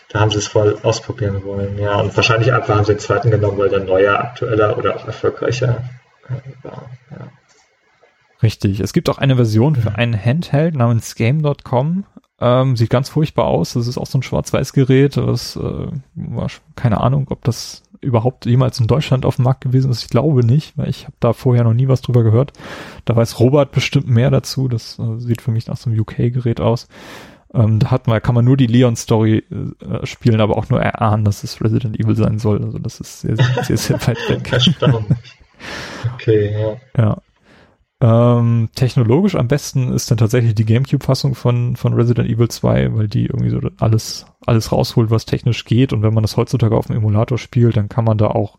da 0.09 0.21
haben 0.21 0.31
sie 0.31 0.39
es 0.39 0.47
voll 0.47 0.79
ausprobieren 0.83 1.45
wollen. 1.45 1.79
Ja, 1.79 2.01
und 2.01 2.17
wahrscheinlich 2.17 2.53
einfach 2.53 2.75
haben 2.77 2.85
sie 2.85 2.95
den 2.95 3.01
zweiten 3.01 3.31
genommen, 3.31 3.59
weil 3.59 3.69
der 3.69 3.81
neuer, 3.81 4.19
aktueller 4.19 4.79
oder 4.79 4.97
auch 4.97 5.07
erfolgreicher 5.07 5.85
äh, 6.29 6.65
war. 6.65 6.91
Ja. 7.11 7.29
Richtig. 8.43 8.81
Es 8.81 8.93
gibt 8.93 9.09
auch 9.09 9.19
eine 9.19 9.37
Version 9.37 9.77
für 9.77 9.95
einen 9.97 10.15
Handheld 10.15 10.75
namens 10.75 11.15
Game.com. 11.15 12.05
Ähm, 12.39 12.77
sieht 12.77 12.91
ganz 12.91 13.09
furchtbar 13.09 13.47
aus. 13.47 13.73
Das 13.73 13.87
ist 13.87 13.99
auch 13.99 14.07
so 14.07 14.19
ein 14.19 14.23
Schwarz-Weiß-Gerät. 14.23 15.17
Das 15.17 15.57
äh, 15.57 15.89
war 16.15 16.47
keine 16.77 17.01
Ahnung, 17.01 17.27
ob 17.31 17.43
das 17.45 17.83
überhaupt 18.03 18.47
jemals 18.47 18.79
in 18.79 18.87
Deutschland 18.87 19.25
auf 19.25 19.37
dem 19.37 19.45
Markt 19.45 19.63
gewesen 19.63 19.91
ist. 19.91 20.03
Ich 20.03 20.11
glaube 20.11 20.45
nicht, 20.45 20.77
weil 20.77 20.89
ich 20.89 21.05
habe 21.05 21.17
da 21.19 21.33
vorher 21.33 21.65
noch 21.65 21.73
nie 21.73 21.89
was 21.89 22.03
drüber 22.03 22.23
gehört. 22.23 22.53
Da 23.07 23.17
weiß 23.17 23.41
Robert 23.41 23.73
bestimmt 23.73 24.07
mehr 24.07 24.31
dazu. 24.31 24.69
Das 24.69 24.99
äh, 24.99 25.19
sieht 25.19 25.41
für 25.41 25.51
mich 25.51 25.67
nach 25.67 25.79
so 25.79 25.91
einem 25.91 25.99
UK-Gerät 25.99 26.61
aus. 26.61 26.89
Ähm, 27.55 27.79
da 27.79 27.91
hat 27.91 28.07
man, 28.07 28.21
kann 28.21 28.35
man 28.35 28.45
nur 28.45 28.57
die 28.57 28.67
Leon-Story 28.67 29.45
äh, 29.51 30.07
spielen, 30.07 30.41
aber 30.41 30.57
auch 30.57 30.69
nur 30.69 30.81
erahnen, 30.81 31.25
dass 31.25 31.45
es 31.45 31.63
Resident 31.63 31.99
Evil 31.99 32.17
sein 32.17 32.39
soll. 32.39 32.63
Also 32.63 32.79
das 32.79 33.01
ist 33.01 33.21
sehr, 33.21 33.37
sehr, 33.37 33.65
sehr, 33.65 33.77
sehr 33.77 34.07
weit 34.07 34.19
weg. 34.29 34.51
okay, 36.15 36.53
ja. 36.53 36.77
Ja. 36.97 37.23
Ähm, 37.99 38.69
technologisch 38.75 39.37
am 39.37 39.49
besten 39.49 39.91
ist 39.93 40.11
dann 40.11 40.19
tatsächlich 40.19 40.55
die 40.55 40.67
GameCube-Fassung 40.67 41.35
von, 41.35 41.77
von 41.77 41.95
Resident 41.95 42.29
Evil 42.29 42.49
2, 42.49 42.95
weil 42.95 43.09
die 43.09 43.25
irgendwie 43.27 43.49
so 43.49 43.61
alles, 43.79 44.27
alles 44.45 44.71
rausholt, 44.71 45.11
was 45.11 45.25
technisch 45.25 45.65
geht. 45.65 45.95
Und 45.95 46.03
wenn 46.03 46.13
man 46.13 46.23
das 46.23 46.37
heutzutage 46.37 46.77
auf 46.77 46.89
dem 46.89 46.97
Emulator 46.97 47.39
spielt, 47.39 47.77
dann 47.77 47.89
kann 47.89 48.05
man 48.05 48.19
da 48.19 48.27
auch 48.27 48.57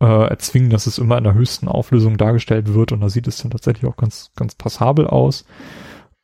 äh, 0.00 0.28
erzwingen, 0.28 0.70
dass 0.70 0.86
es 0.88 0.98
immer 0.98 1.16
in 1.16 1.24
der 1.24 1.34
höchsten 1.34 1.68
Auflösung 1.68 2.16
dargestellt 2.16 2.74
wird. 2.74 2.90
Und 2.90 3.02
da 3.02 3.08
sieht 3.08 3.28
es 3.28 3.38
dann 3.38 3.52
tatsächlich 3.52 3.88
auch 3.88 3.96
ganz, 3.96 4.32
ganz 4.34 4.56
passabel 4.56 5.06
aus. 5.06 5.44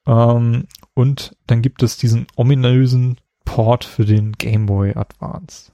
Ähm, 0.07 0.67
und 0.99 1.37
dann 1.47 1.63
gibt 1.63 1.85
es 1.85 1.97
diesen 1.97 2.27
ominösen 2.35 3.21
Port 3.45 3.85
für 3.85 4.05
den 4.05 4.33
Game 4.33 4.67
Boy 4.67 4.97
Advance. 4.97 5.71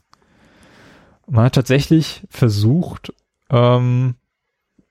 Man 1.27 1.47
hat 1.47 1.55
tatsächlich 1.55 2.27
versucht 2.29 3.15
ähm, 3.49 4.17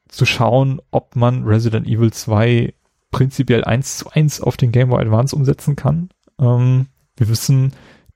zu 0.08 0.26
schauen, 0.26 0.82
ob 0.90 1.16
man 1.16 1.44
Resident 1.44 1.86
Evil 1.86 2.12
2 2.12 2.74
prinzipiell 3.12 3.64
eins 3.64 4.00
zu 4.00 4.10
eins 4.10 4.42
auf 4.42 4.58
den 4.58 4.72
Game 4.72 4.90
Boy 4.90 5.04
Advance 5.04 5.36
umsetzen 5.36 5.76
kann. 5.76 6.10
Ähm, 6.40 6.88
wir 7.16 7.30
wissen, 7.30 7.74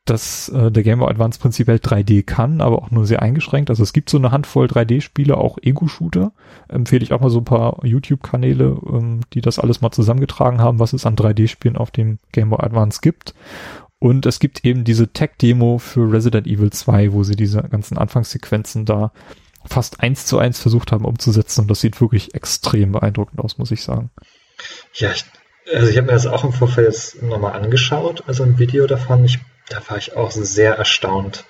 dass 0.09 0.49
äh, 0.49 0.71
der 0.71 0.83
Game 0.83 0.99
Boy 0.99 1.09
Advance 1.09 1.39
prinzipiell 1.39 1.77
3D 1.77 2.23
kann, 2.23 2.61
aber 2.61 2.77
auch 2.77 2.91
nur 2.91 3.05
sehr 3.05 3.21
eingeschränkt. 3.21 3.69
Also 3.69 3.83
es 3.83 3.93
gibt 3.93 4.09
so 4.09 4.17
eine 4.17 4.31
Handvoll 4.31 4.67
3D-Spiele, 4.67 5.37
auch 5.37 5.57
Ego-Shooter. 5.61 6.31
Empfehle 6.69 7.03
ich 7.03 7.13
auch 7.13 7.19
mal 7.19 7.29
so 7.29 7.39
ein 7.39 7.45
paar 7.45 7.85
YouTube-Kanäle, 7.85 8.77
ähm, 8.89 9.21
die 9.33 9.41
das 9.41 9.59
alles 9.59 9.81
mal 9.81 9.91
zusammengetragen 9.91 10.61
haben, 10.61 10.79
was 10.79 10.93
es 10.93 11.05
an 11.05 11.15
3D-Spielen 11.15 11.77
auf 11.77 11.91
dem 11.91 12.19
Game 12.31 12.49
Boy 12.49 12.59
Advance 12.61 12.99
gibt. 13.01 13.33
Und 13.99 14.25
es 14.25 14.39
gibt 14.39 14.63
eben 14.63 14.83
diese 14.83 15.07
Tech-Demo 15.07 15.79
für 15.79 16.11
Resident 16.11 16.47
Evil 16.47 16.71
2, 16.71 17.11
wo 17.13 17.23
sie 17.23 17.35
diese 17.35 17.63
ganzen 17.63 17.97
Anfangssequenzen 17.97 18.85
da 18.85 19.11
fast 19.65 19.99
eins 19.99 20.25
zu 20.25 20.37
eins 20.37 20.59
versucht 20.59 20.91
haben 20.91 21.03
umzusetzen. 21.03 21.61
Und 21.61 21.71
das 21.71 21.81
sieht 21.81 21.99
wirklich 21.99 22.33
extrem 22.33 22.93
beeindruckend 22.93 23.39
aus, 23.39 23.57
muss 23.57 23.71
ich 23.71 23.83
sagen. 23.83 24.11
Ja, 24.93 25.11
ich, 25.11 25.25
also 25.73 25.89
ich 25.89 25.97
habe 25.97 26.07
mir 26.07 26.13
das 26.13 26.27
auch 26.27 26.43
im 26.43 26.53
Vorfeld 26.53 27.17
nochmal 27.21 27.53
angeschaut, 27.53 28.23
also 28.27 28.43
ein 28.43 28.57
Video 28.57 28.87
davon. 28.87 29.25
Ich 29.25 29.39
da 29.69 29.81
war 29.87 29.97
ich 29.97 30.15
auch 30.15 30.31
sehr 30.31 30.75
erstaunt, 30.75 31.45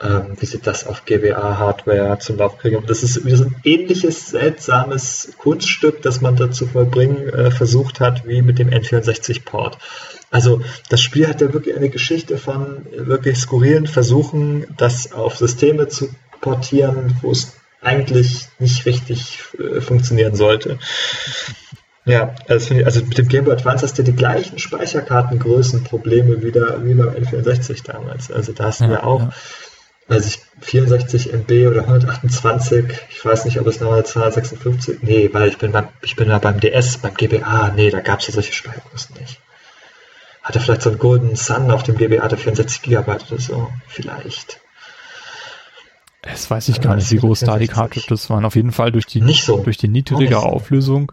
ähm, 0.00 0.36
wie 0.38 0.46
sie 0.46 0.60
das 0.60 0.86
auf 0.86 1.04
GBA-Hardware 1.04 2.18
zum 2.18 2.38
Lauf 2.38 2.58
kriegen. 2.58 2.84
Das 2.86 3.02
ist 3.02 3.24
wie 3.24 3.34
so 3.34 3.44
ein 3.44 3.56
ähnliches, 3.64 4.28
seltsames 4.28 5.32
Kunststück, 5.38 6.02
das 6.02 6.20
man 6.20 6.36
da 6.36 6.50
zu 6.50 6.66
vollbringen 6.66 7.28
äh, 7.28 7.50
versucht 7.50 8.00
hat, 8.00 8.26
wie 8.26 8.42
mit 8.42 8.58
dem 8.58 8.70
N64-Port. 8.70 9.78
Also 10.30 10.62
das 10.88 11.02
Spiel 11.02 11.26
hat 11.26 11.40
ja 11.40 11.52
wirklich 11.52 11.76
eine 11.76 11.90
Geschichte 11.90 12.38
von 12.38 12.86
wirklich 12.92 13.36
skurrilen 13.38 13.86
Versuchen, 13.86 14.66
das 14.76 15.12
auf 15.12 15.36
Systeme 15.36 15.88
zu 15.88 16.08
portieren, 16.40 17.16
wo 17.20 17.32
es 17.32 17.56
eigentlich 17.82 18.46
nicht 18.58 18.86
richtig 18.86 19.40
äh, 19.58 19.80
funktionieren 19.80 20.34
sollte. 20.34 20.78
Ja, 22.04 22.34
also, 22.48 22.74
also 22.84 23.04
mit 23.04 23.18
dem 23.18 23.28
Game 23.28 23.44
Boy 23.44 23.54
Advance 23.54 23.84
hast 23.84 23.98
du 23.98 24.02
die 24.02 24.14
gleichen 24.14 24.58
Speicherkartengrößenprobleme 24.58 26.42
wieder 26.42 26.82
wie 26.84 26.94
beim 26.94 27.10
N64 27.10 27.84
damals. 27.84 28.32
Also 28.32 28.52
da 28.52 28.64
hast 28.64 28.80
du 28.80 28.84
ja, 28.84 28.92
ja 28.92 29.02
auch, 29.02 29.20
ja. 29.20 29.30
also 30.08 30.28
ich 30.28 30.40
64 30.62 31.32
MB 31.32 31.68
oder 31.68 31.82
128, 31.82 32.86
ich 33.10 33.24
weiß 33.24 33.44
nicht, 33.44 33.60
ob 33.60 33.66
es 33.66 33.80
nochmal 33.80 34.04
256, 34.04 35.02
nee, 35.02 35.28
weil 35.32 35.48
ich 35.48 35.58
bin 35.58 35.72
beim, 35.72 35.88
ich 36.02 36.16
bin 36.16 36.28
da 36.28 36.38
beim 36.38 36.58
DS, 36.58 36.98
beim 36.98 37.14
GBA, 37.14 37.72
nee, 37.76 37.90
da 37.90 38.00
gab 38.00 38.20
es 38.20 38.28
ja 38.28 38.32
solche 38.32 38.54
Speichergrößen 38.54 39.16
nicht. 39.20 39.38
Hatte 40.42 40.58
vielleicht 40.58 40.82
so 40.82 40.90
einen 40.90 40.98
Golden 40.98 41.36
Sun 41.36 41.70
auf 41.70 41.82
dem 41.82 41.98
GBA, 41.98 42.26
der 42.28 42.38
64 42.38 42.80
GB 42.80 43.10
oder 43.10 43.38
so, 43.38 43.70
vielleicht. 43.88 44.58
Das 46.22 46.50
weiß 46.50 46.68
ich 46.70 46.80
gar 46.80 46.96
nicht, 46.96 47.10
wie 47.10 47.16
groß 47.16 47.40
da 47.40 47.58
die 47.58 47.68
Cartridges 47.68 48.28
waren. 48.30 48.44
Auf 48.44 48.56
jeden 48.56 48.72
Fall 48.72 48.92
durch 48.92 49.06
die, 49.06 49.20
nicht 49.20 49.44
so. 49.44 49.62
durch 49.62 49.78
die 49.78 49.88
niedrige 49.88 50.38
Auflösung 50.38 51.12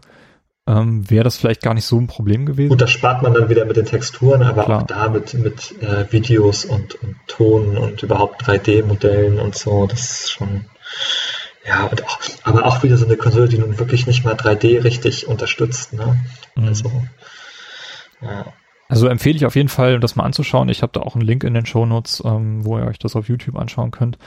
ähm, 0.68 1.08
wäre 1.08 1.24
das 1.24 1.38
vielleicht 1.38 1.62
gar 1.62 1.72
nicht 1.72 1.86
so 1.86 1.98
ein 1.98 2.06
Problem 2.06 2.44
gewesen. 2.44 2.68
Gut, 2.68 2.82
da 2.82 2.86
spart 2.86 3.22
man 3.22 3.32
dann 3.32 3.48
wieder 3.48 3.64
mit 3.64 3.76
den 3.76 3.86
Texturen, 3.86 4.42
aber 4.42 4.64
Klar. 4.64 4.82
auch 4.82 4.86
da 4.86 5.08
mit, 5.08 5.32
mit 5.32 5.74
äh, 5.80 6.12
Videos 6.12 6.66
und, 6.66 6.94
und 7.02 7.16
Ton 7.26 7.78
und 7.78 8.02
überhaupt 8.02 8.42
3D-Modellen 8.46 9.40
und 9.40 9.56
so, 9.56 9.86
das 9.86 10.00
ist 10.00 10.32
schon, 10.32 10.66
ja, 11.66 11.84
und 11.84 12.04
auch, 12.04 12.18
aber 12.44 12.66
auch 12.66 12.82
wieder 12.82 12.98
so 12.98 13.06
eine 13.06 13.16
Konsole, 13.16 13.48
die 13.48 13.58
nun 13.58 13.78
wirklich 13.78 14.06
nicht 14.06 14.24
mal 14.24 14.34
3D 14.34 14.84
richtig 14.84 15.26
unterstützt, 15.26 15.94
ne? 15.94 16.18
Mhm. 16.54 16.68
Also, 16.68 17.02
ja. 18.20 18.52
Also 18.90 19.08
empfehle 19.08 19.36
ich 19.36 19.46
auf 19.46 19.56
jeden 19.56 19.68
Fall, 19.68 20.00
das 20.00 20.16
mal 20.16 20.24
anzuschauen. 20.24 20.68
Ich 20.70 20.82
habe 20.82 20.92
da 20.92 21.00
auch 21.00 21.14
einen 21.14 21.24
Link 21.24 21.44
in 21.44 21.52
den 21.54 21.66
Shownotes, 21.66 22.22
ähm, 22.24 22.64
wo 22.64 22.78
ihr 22.78 22.86
euch 22.86 22.98
das 22.98 23.16
auf 23.16 23.28
YouTube 23.28 23.56
anschauen 23.56 23.90
könnt. 23.90 24.18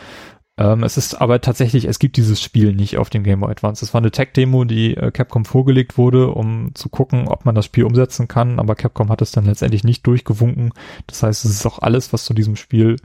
Ähm, 0.62 0.84
es 0.84 0.96
ist 0.96 1.16
aber 1.16 1.42
tatsächlich, 1.42 1.86
es 1.86 1.98
gibt 1.98 2.18
dieses 2.18 2.40
Spiel 2.40 2.76
nicht 2.76 2.98
auf 2.98 3.10
dem 3.10 3.24
Game 3.24 3.40
Boy 3.40 3.50
Advance. 3.50 3.84
Es 3.84 3.96
war 3.96 4.00
eine 4.00 4.12
Tech-Demo, 4.12 4.64
die 4.66 4.96
äh, 4.96 5.10
Capcom 5.10 5.44
vorgelegt 5.44 5.98
wurde, 5.98 6.30
um 6.30 6.76
zu 6.76 6.90
gucken, 6.90 7.28
ob 7.28 7.46
man 7.46 7.56
das 7.56 7.66
Spiel 7.66 7.84
umsetzen 7.84 8.28
kann, 8.28 8.60
aber 8.60 8.76
Capcom 8.76 9.10
hat 9.10 9.24
es 9.24 9.32
dann 9.32 9.46
letztendlich 9.46 9.84
nicht 9.84 10.06
durchgewunken. 10.06 10.72
Das 11.08 11.24
heißt, 11.24 11.46
es 11.46 11.52
ist 11.52 11.66
auch 11.66 11.80
alles, 11.80 12.14
was 12.14 12.26
zu 12.26 12.36
diesem 12.36 12.56
Spiel 12.56 12.98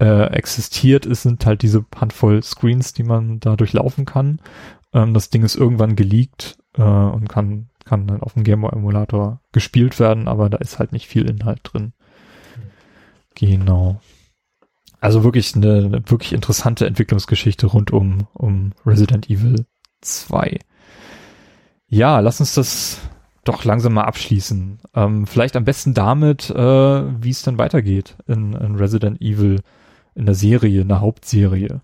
äh, 0.00 0.32
existiert. 0.32 1.06
Es 1.06 1.22
sind 1.22 1.46
halt 1.46 1.62
diese 1.62 1.84
Handvoll 1.94 2.42
Screens, 2.42 2.92
die 2.92 3.04
man 3.04 3.38
da 3.38 3.54
durchlaufen 3.54 4.04
kann. 4.04 4.40
Ähm, 4.92 5.14
das 5.14 5.30
Ding 5.30 5.44
ist 5.44 5.54
irgendwann 5.54 5.94
geleakt 5.94 6.58
äh, 6.76 6.82
und 6.82 7.28
kann, 7.28 7.68
kann 7.84 8.08
dann 8.08 8.20
auf 8.20 8.32
dem 8.32 8.42
Game 8.42 8.62
Boy 8.62 8.72
Emulator 8.72 9.40
gespielt 9.52 10.00
werden, 10.00 10.26
aber 10.26 10.50
da 10.50 10.58
ist 10.58 10.80
halt 10.80 10.90
nicht 10.90 11.06
viel 11.06 11.30
Inhalt 11.30 11.60
drin. 11.62 11.92
Genau. 13.36 14.00
Also 15.00 15.24
wirklich 15.24 15.54
eine, 15.54 15.76
eine 15.76 16.10
wirklich 16.10 16.32
interessante 16.32 16.86
Entwicklungsgeschichte 16.86 17.66
rund 17.66 17.92
um, 17.92 18.26
um 18.32 18.72
Resident 18.84 19.28
Evil 19.30 19.66
2. 20.00 20.58
Ja, 21.88 22.20
lass 22.20 22.40
uns 22.40 22.54
das 22.54 22.98
doch 23.44 23.64
langsam 23.64 23.94
mal 23.94 24.04
abschließen. 24.04 24.78
Ähm, 24.94 25.26
vielleicht 25.26 25.56
am 25.56 25.64
besten 25.64 25.94
damit, 25.94 26.50
äh, 26.50 27.22
wie 27.22 27.30
es 27.30 27.42
dann 27.42 27.58
weitergeht 27.58 28.16
in, 28.26 28.54
in 28.54 28.74
Resident 28.76 29.20
Evil, 29.20 29.60
in 30.14 30.26
der 30.26 30.34
Serie, 30.34 30.80
in 30.80 30.88
der 30.88 31.00
Hauptserie. 31.00 31.80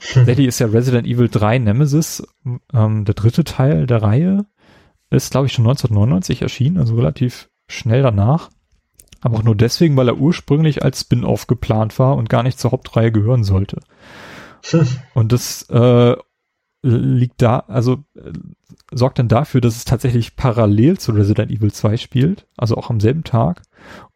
Tatsächlich 0.00 0.48
ist 0.48 0.58
ja 0.58 0.66
Resident 0.66 1.06
Evil 1.06 1.28
3 1.28 1.58
Nemesis, 1.58 2.26
ähm, 2.72 3.04
der 3.04 3.14
dritte 3.14 3.44
Teil 3.44 3.86
der 3.86 4.02
Reihe, 4.02 4.46
ist 5.10 5.30
glaube 5.30 5.46
ich 5.46 5.52
schon 5.52 5.66
1999 5.66 6.42
erschienen, 6.42 6.78
also 6.78 6.94
relativ 6.96 7.50
schnell 7.68 8.02
danach. 8.02 8.50
Aber 9.22 9.38
auch 9.38 9.42
nur 9.42 9.54
deswegen, 9.54 9.96
weil 9.96 10.08
er 10.08 10.18
ursprünglich 10.18 10.82
als 10.82 11.00
Spin-off 11.00 11.46
geplant 11.46 11.98
war 11.98 12.16
und 12.16 12.28
gar 12.28 12.42
nicht 12.42 12.58
zur 12.58 12.72
Hauptreihe 12.72 13.12
gehören 13.12 13.44
sollte. 13.44 13.80
Und 15.14 15.32
das 15.32 15.62
äh, 15.70 16.16
liegt 16.82 17.40
da, 17.40 17.60
also 17.60 18.04
äh, 18.14 18.32
sorgt 18.92 19.18
dann 19.18 19.28
dafür, 19.28 19.60
dass 19.60 19.76
es 19.76 19.84
tatsächlich 19.84 20.36
parallel 20.36 20.98
zu 20.98 21.12
Resident 21.12 21.50
Evil 21.50 21.72
2 21.72 21.96
spielt, 21.96 22.46
also 22.56 22.76
auch 22.76 22.90
am 22.90 23.00
selben 23.00 23.24
Tag. 23.24 23.62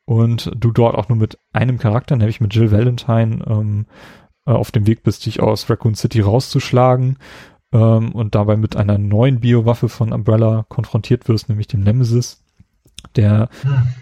Und 0.05 0.53
du 0.57 0.71
dort 0.71 0.95
auch 0.95 1.09
nur 1.09 1.19
mit 1.19 1.39
einem 1.53 1.79
Charakter, 1.79 2.17
nämlich 2.17 2.41
mit 2.41 2.55
Jill 2.55 2.71
Valentine, 2.71 3.45
ähm, 3.49 3.87
äh, 4.47 4.53
auf 4.53 4.71
dem 4.71 4.87
Weg 4.87 5.03
bist, 5.03 5.27
dich 5.27 5.41
aus 5.41 5.69
Raccoon 5.69 5.95
City 5.95 6.21
rauszuschlagen 6.21 7.19
ähm, 7.73 8.13
und 8.13 8.35
dabei 8.35 8.57
mit 8.57 8.77
einer 8.77 8.99
neuen 8.99 9.41
Biowaffe 9.41 9.89
von 9.89 10.13
Umbrella 10.13 10.65
konfrontiert 10.69 11.29
wirst, 11.29 11.49
nämlich 11.49 11.67
dem 11.67 11.81
Nemesis, 11.81 12.45
der 13.15 13.49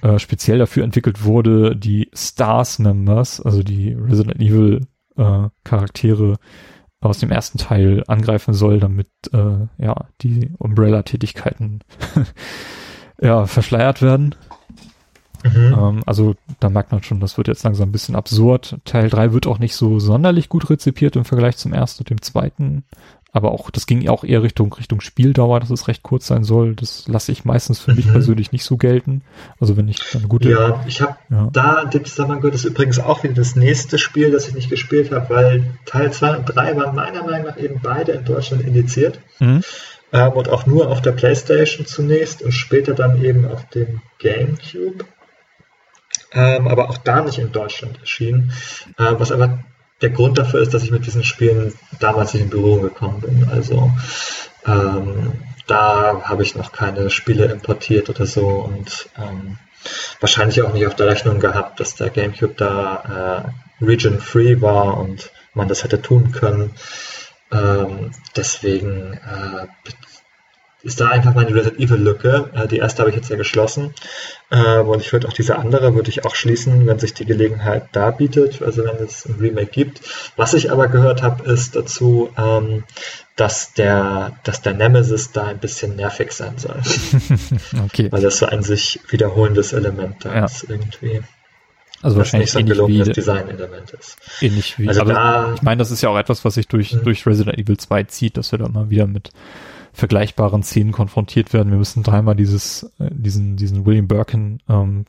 äh, 0.03 0.19
speziell 0.19 0.59
dafür 0.59 0.85
entwickelt 0.85 1.25
wurde, 1.25 1.77
die 1.77 2.11
Stars 2.15 2.79
Members, 2.79 3.41
also 3.41 3.63
die 3.63 3.93
Resident 3.93 4.41
Evil 4.41 4.87
äh, 5.17 5.49
Charaktere 5.65 6.37
aus 7.01 7.19
dem 7.19 7.31
ersten 7.31 7.59
Teil 7.59 8.03
angreifen 8.07 8.55
soll, 8.55 8.81
damit 8.81 9.09
äh, 9.33 9.67
ja 9.79 10.07
die 10.23 10.51
Umbrella-Tätigkeiten 10.59 11.81
ja 13.21 13.47
verschleiert 13.47 14.01
werden. 14.01 14.35
Mhm. 15.45 15.75
Ähm, 15.79 16.03
also 16.07 16.35
da 16.61 16.71
merkt 16.71 16.93
man 16.93 17.03
schon, 17.03 17.21
das 17.21 17.37
wird 17.37 17.49
jetzt 17.49 17.65
langsam 17.65 17.91
ein 17.91 17.93
bisschen 17.93 18.17
absurd. 18.17 18.79
Teil 18.85 19.11
3 19.11 19.33
wird 19.33 19.47
auch 19.47 19.59
nicht 19.59 19.77
so 19.77 19.99
sonderlich 19.99 20.49
gut 20.49 20.71
rezipiert 20.71 21.17
im 21.17 21.25
Vergleich 21.25 21.57
zum 21.57 21.73
ersten 21.73 22.03
und 22.03 22.11
dem 22.11 22.23
zweiten. 22.23 22.85
Aber 23.35 23.51
auch, 23.51 23.71
das 23.71 23.87
ging 23.87 24.09
auch 24.09 24.23
eher 24.23 24.45
Richtung, 24.45 24.73
Richtung 24.73 25.01
Spieldauer, 25.01 25.59
dass 25.59 25.71
es 25.71 25.89
recht 25.89 26.05
kurz 26.05 26.29
sein 26.29 26.45
soll. 26.45 26.77
Das 26.77 27.09
lasse 27.09 27.33
ich 27.33 27.45
meistens 27.45 27.81
für 27.81 27.91
mhm. 27.91 27.97
mich 27.97 28.11
persönlich 28.11 28.53
nicht 28.53 28.65
so 28.65 28.77
gelten. 28.77 29.23
Also 29.59 29.77
wenn 29.77 29.89
ich 29.89 29.99
dann 30.13 30.29
gute. 30.29 30.49
Ja, 30.51 30.85
ich 30.87 31.01
habe 31.01 31.17
ja. 31.31 31.49
da 31.53 31.83
in 31.83 31.91
dem 31.91 32.05
Zusammenhang 32.05 32.41
gehört, 32.41 32.55
das 32.55 32.65
ist 32.65 32.71
übrigens 32.71 33.01
auch 33.01 33.25
wieder 33.25 33.35
das 33.35 33.57
nächste 33.57 33.99
Spiel, 33.99 34.31
das 34.31 34.47
ich 34.47 34.55
nicht 34.55 34.71
gespielt 34.71 35.11
habe, 35.11 35.29
weil 35.35 35.75
Teil 35.85 36.13
2 36.13 36.37
und 36.37 36.45
3 36.47 36.77
waren 36.77 36.95
meiner 36.95 37.25
Meinung 37.25 37.49
nach 37.49 37.59
eben 37.59 37.81
beide 37.83 38.13
in 38.13 38.25
Deutschland 38.25 38.63
indiziert. 38.63 39.19
Mhm. 39.41 39.63
Ähm, 40.13 40.33
und 40.33 40.49
auch 40.49 40.65
nur 40.65 40.89
auf 40.89 41.03
der 41.03 41.13
Playstation 41.13 41.87
zunächst 41.87 42.41
und 42.41 42.53
später 42.53 42.95
dann 42.95 43.21
eben 43.21 43.47
auf 43.47 43.69
dem 43.71 44.01
GameCube 44.21 45.05
ähm, 46.35 46.67
aber 46.67 46.91
auch 46.91 46.99
da 46.99 47.23
nicht 47.23 47.39
in 47.39 47.53
Deutschland 47.53 48.01
erschienen. 48.01 48.53
Äh, 48.99 49.15
was 49.19 49.33
aber 49.33 49.61
der 50.01 50.11
Grund 50.11 50.39
dafür 50.39 50.61
ist, 50.61 50.75
dass 50.75 50.83
ich 50.83 50.91
mit 50.91 51.07
diesen 51.07 51.25
Spielen 51.25 51.73
damals 52.01 52.35
nicht 52.35 52.43
in 52.43 52.51
Berührung 52.51 52.83
gekommen 52.83 53.21
bin. 53.21 53.49
Also 53.49 53.91
ähm, 54.67 55.33
da 55.67 56.23
habe 56.25 56.43
ich 56.43 56.57
noch 56.57 56.73
keine 56.73 57.11
Spiele 57.11 57.47
importiert 57.47 58.11
oder 58.11 58.27
so 58.27 58.47
und 58.47 59.09
ähm, 59.17 59.59
wahrscheinlich 60.21 60.63
auch 60.63 60.73
nicht 60.73 60.87
auf 60.87 60.97
der 60.97 61.07
Rechnung 61.07 61.41
gehabt, 61.41 61.81
dass 61.81 61.95
der 61.95 62.11
GameCube 62.11 62.55
da 62.57 63.53
äh, 63.81 63.85
region 63.85 64.21
free 64.21 64.61
war 64.61 64.99
und 64.99 65.31
man 65.55 65.69
das 65.69 65.85
hätte 65.85 66.03
tun 66.03 66.33
können. 66.33 66.75
Ähm, 67.53 68.11
deswegen 68.37 69.15
äh, 69.15 69.67
ist 70.85 71.01
da 71.01 71.09
einfach 71.09 71.35
meine 71.35 71.55
Resident 71.55 71.81
Evil 71.81 71.97
Lücke. 71.97 72.51
Äh, 72.55 72.69
die 72.69 72.79
erste 72.79 73.01
habe 73.01 73.11
ich 73.11 73.17
jetzt 73.17 73.31
ja 73.31 73.37
geschlossen. 73.37 73.95
Ähm, 74.51 74.89
und 74.89 75.01
ich 75.01 75.13
würde 75.13 75.27
auch 75.27 75.33
diese 75.33 75.59
andere 75.59 75.95
würde 75.95 76.11
ich 76.11 76.25
auch 76.25 76.35
schließen, 76.35 76.87
wenn 76.87 76.99
sich 76.99 77.15
die 77.15 77.25
Gelegenheit 77.25 77.89
da 77.93 78.11
bietet, 78.11 78.63
also 78.63 78.85
wenn 78.85 78.97
es 78.97 79.27
ein 79.27 79.37
Remake 79.41 79.71
gibt. 79.71 80.01
Was 80.37 80.55
ich 80.55 80.71
aber 80.71 80.89
gehört 80.89 81.23
habe, 81.23 81.51
ist 81.51 81.75
dazu, 81.75 82.31
ähm, 82.37 82.85
dass 83.37 83.73
der, 83.73 84.39
dass 84.45 84.63
der 84.63 84.75
Nemesis 84.75 85.33
da 85.33 85.47
ein 85.47 85.59
bisschen 85.59 85.97
nervig 85.97 86.33
sein 86.33 86.59
soll. 86.59 86.81
okay. 87.85 88.13
Weil 88.13 88.23
das 88.23 88.39
so 88.39 88.47
ein 88.47 88.63
sich 88.63 89.01
wiederholendes 89.09 89.73
Element 89.73 90.25
da 90.25 90.35
ja. 90.35 90.45
ist 90.45 90.67
irgendwie. 90.69 91.23
Also 92.03 92.19
wahrscheinlich 92.19 92.49
nicht 92.49 92.53
so 92.53 92.59
ein 92.59 92.67
gelungenes 92.67 93.09
Design-Element 93.09 93.93
ist. 93.93 94.19
Ähnlich 94.43 94.79
wie, 94.79 94.87
also 94.89 95.05
da, 95.05 95.55
ich 95.55 95.63
meine, 95.63 95.79
das 95.79 95.91
ist 95.91 96.03
ja 96.03 96.11
auch 96.11 96.19
etwas, 96.19 96.45
was 96.45 96.53
sich 96.53 96.69
durch, 96.69 96.93
mhm. 96.93 97.03
durch 97.03 97.27
Resident 97.27 97.59
Evil 97.59 97.79
2 97.79 98.03
zieht, 98.05 98.37
dass 98.37 98.53
wir 98.53 98.59
da 98.59 98.69
mal 98.69 98.91
wieder 98.91 99.07
mit 99.07 99.31
vergleichbaren 99.95 100.63
Szenen 100.63 100.93
konfrontiert 100.93 101.53
werden. 101.53 101.71
Wir 101.71 101.79
müssen 101.79 102.03
dreimal 102.03 102.35
dieses, 102.35 102.93
äh, 102.99 103.09
diesen, 103.11 103.57
diesen 103.57 103.87
William 103.87 104.09
Birkin 104.09 104.61
ähm, 104.69 105.07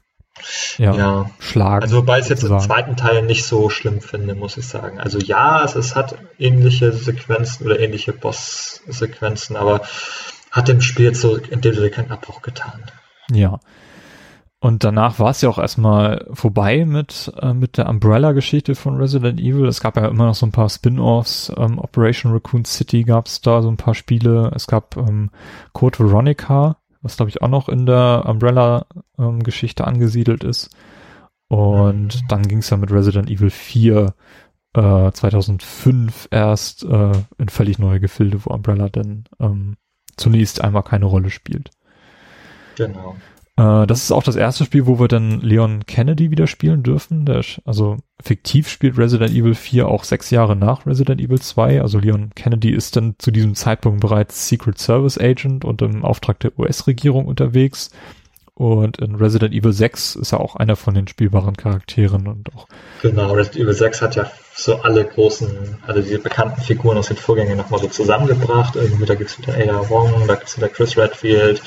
ja, 0.77 0.95
ja, 0.95 1.31
schlagen. 1.39 1.83
Also 1.83 1.97
wobei 1.97 2.17
ich 2.19 2.23
es 2.23 2.29
jetzt 2.29 2.43
im 2.43 2.59
zweiten 2.59 2.95
Teil 2.95 3.23
nicht 3.23 3.45
so 3.45 3.69
schlimm 3.69 4.01
finde, 4.01 4.35
muss 4.35 4.57
ich 4.57 4.67
sagen. 4.67 4.99
Also 4.99 5.17
ja, 5.17 5.63
es, 5.63 5.75
es 5.75 5.95
hat 5.95 6.17
ähnliche 6.37 6.91
Sequenzen 6.91 7.65
oder 7.65 7.79
ähnliche 7.79 8.13
Boss-Sequenzen, 8.13 9.55
aber 9.55 9.81
hat 10.51 10.67
dem 10.67 10.81
Spiel 10.81 11.05
jetzt 11.05 11.21
so 11.21 11.35
in 11.35 11.61
dem 11.61 11.73
Sinne 11.73 11.89
keinen 11.89 12.11
Abbruch 12.11 12.41
getan. 12.41 12.83
Ja. 13.31 13.59
Und 14.65 14.83
danach 14.83 15.19
war 15.19 15.29
es 15.29 15.41
ja 15.41 15.49
auch 15.49 15.59
erstmal 15.59 16.25
vorbei 16.33 16.87
mit, 16.87 17.31
äh, 17.39 17.53
mit 17.53 17.77
der 17.77 17.87
Umbrella-Geschichte 17.87 18.73
von 18.73 18.97
Resident 18.97 19.39
Evil. 19.39 19.67
Es 19.67 19.79
gab 19.79 19.95
ja 19.95 20.07
immer 20.07 20.25
noch 20.25 20.33
so 20.33 20.47
ein 20.47 20.51
paar 20.51 20.69
Spin-offs. 20.69 21.53
Ähm, 21.55 21.77
Operation 21.77 22.31
Raccoon 22.31 22.65
City 22.65 23.03
gab 23.03 23.27
es 23.27 23.41
da 23.41 23.61
so 23.61 23.69
ein 23.69 23.77
paar 23.77 23.93
Spiele. 23.93 24.51
Es 24.55 24.65
gab 24.65 24.97
ähm, 24.97 25.29
Code 25.73 25.99
Veronica, 25.99 26.77
was 27.03 27.17
glaube 27.17 27.29
ich 27.29 27.43
auch 27.43 27.47
noch 27.47 27.69
in 27.69 27.85
der 27.85 28.23
Umbrella-Geschichte 28.25 29.83
ähm, 29.83 29.89
angesiedelt 29.89 30.43
ist. 30.43 30.75
Und 31.47 32.23
dann 32.29 32.47
ging 32.47 32.57
es 32.57 32.71
ja 32.71 32.77
mit 32.77 32.91
Resident 32.91 33.29
Evil 33.29 33.51
4 33.51 34.15
äh, 34.73 35.11
2005 35.11 36.29
erst 36.31 36.83
äh, 36.85 37.11
in 37.37 37.49
völlig 37.49 37.77
neue 37.77 37.99
Gefilde, 37.99 38.43
wo 38.43 38.49
Umbrella 38.51 38.89
dann 38.89 39.25
ähm, 39.39 39.77
zunächst 40.17 40.59
einmal 40.59 40.81
keine 40.81 41.05
Rolle 41.05 41.29
spielt. 41.29 41.69
Genau. 42.77 43.15
Äh, 43.57 43.87
das 43.87 44.03
ist 44.03 44.11
auch 44.11 44.23
das 44.23 44.35
erste 44.35 44.65
Spiel, 44.65 44.85
wo 44.85 44.99
wir 44.99 45.07
dann 45.07 45.41
Leon 45.41 45.85
Kennedy 45.85 46.31
wieder 46.31 46.47
spielen 46.47 46.83
dürfen. 46.83 47.25
Der, 47.25 47.43
also 47.63 47.97
fiktiv 48.21 48.69
spielt 48.69 48.97
Resident 48.97 49.31
Evil 49.31 49.55
4 49.55 49.87
auch 49.87 50.03
sechs 50.03 50.29
Jahre 50.29 50.55
nach 50.55 50.85
Resident 50.85 51.21
Evil 51.21 51.39
2. 51.39 51.81
Also 51.81 51.99
Leon 51.99 52.31
Kennedy 52.35 52.71
ist 52.71 52.95
dann 52.95 53.15
zu 53.17 53.31
diesem 53.31 53.55
Zeitpunkt 53.55 54.01
bereits 54.01 54.47
Secret 54.47 54.79
Service 54.79 55.17
Agent 55.17 55.65
und 55.65 55.81
im 55.81 56.03
Auftrag 56.03 56.39
der 56.39 56.57
US-Regierung 56.59 57.25
unterwegs. 57.25 57.91
Und 58.57 58.99
in 58.99 59.15
Resident 59.15 59.53
Evil 59.53 59.73
6 59.73 60.15
ist 60.15 60.31
er 60.31 60.39
auch 60.39 60.55
einer 60.55 60.77
von 60.77 60.93
den 60.93 61.09
spielbaren 61.09 61.57
Charakteren 61.57 62.25
und 62.27 62.55
auch. 62.55 62.67
Genau, 63.01 63.33
Resident 63.33 63.65
Evil 63.65 63.73
6 63.73 64.01
hat 64.01 64.15
ja 64.15 64.31
so 64.55 64.77
alle 64.77 65.03
großen, 65.03 65.79
alle 65.85 66.01
diese 66.01 66.19
bekannten 66.19 66.61
Figuren 66.61 66.97
aus 66.97 67.07
den 67.07 67.17
Vorgängen 67.17 67.57
nochmal 67.57 67.81
so 67.81 67.87
zusammengebracht. 67.87 68.77
Irgendwie, 68.77 69.05
da 69.05 69.15
gibt's 69.15 69.37
wieder 69.37 69.55
Ada 69.55 69.89
Wong, 69.89 70.25
da 70.27 70.35
gibt's 70.35 70.55
wieder 70.55 70.69
Chris 70.69 70.97
Redfield, 70.97 71.61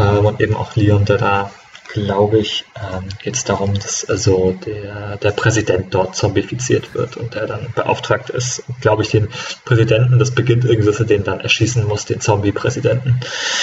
und 0.00 0.40
eben 0.40 0.54
auch 0.54 0.76
Leon, 0.76 1.04
der 1.04 1.18
da, 1.18 1.50
glaube 1.92 2.38
ich, 2.38 2.64
ähm, 2.76 3.08
geht 3.22 3.34
es 3.34 3.44
darum, 3.44 3.74
dass 3.74 4.08
also 4.08 4.52
der, 4.66 5.16
der 5.16 5.30
Präsident 5.30 5.94
dort 5.94 6.14
zombifiziert 6.14 6.94
wird 6.94 7.16
und 7.16 7.34
der 7.34 7.46
dann 7.46 7.68
beauftragt 7.74 8.30
ist, 8.30 8.64
glaube 8.80 9.02
ich, 9.02 9.10
den 9.10 9.28
Präsidenten, 9.64 10.18
das 10.18 10.32
beginnt 10.32 10.64
irgendwie, 10.64 10.86
dass 10.86 11.00
er 11.00 11.06
den 11.06 11.24
dann 11.24 11.40
erschießen 11.40 11.86
muss, 11.86 12.04
den 12.04 12.20
Zombie-Präsidenten. 12.20 13.20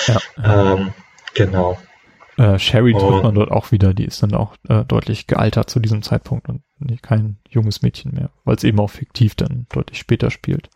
Ja, 0.08 0.20
Ähm, 0.44 0.94
genau. 1.34 1.78
Äh, 2.38 2.58
Sherry 2.58 2.94
trifft 2.94 3.24
man 3.24 3.36
dort 3.36 3.52
auch 3.52 3.72
wieder, 3.72 3.94
die 3.94 4.06
ist 4.06 4.24
dann 4.24 4.34
auch 4.34 4.56
äh, 4.68 4.84
deutlich 4.86 5.28
gealtert 5.28 5.70
zu 5.70 5.80
diesem 5.80 6.02
Zeitpunkt 6.02 6.50
und 6.50 6.64
kein 7.02 7.38
junges 7.50 7.82
Mädchen 7.82 8.14
mehr, 8.14 8.30
weil 8.44 8.56
es 8.56 8.64
eben 8.64 8.80
auch 8.80 8.90
fiktiv 8.90 9.36
dann 9.36 9.68
deutlich 9.72 10.00
später 10.00 10.32
spielt. 10.32 10.70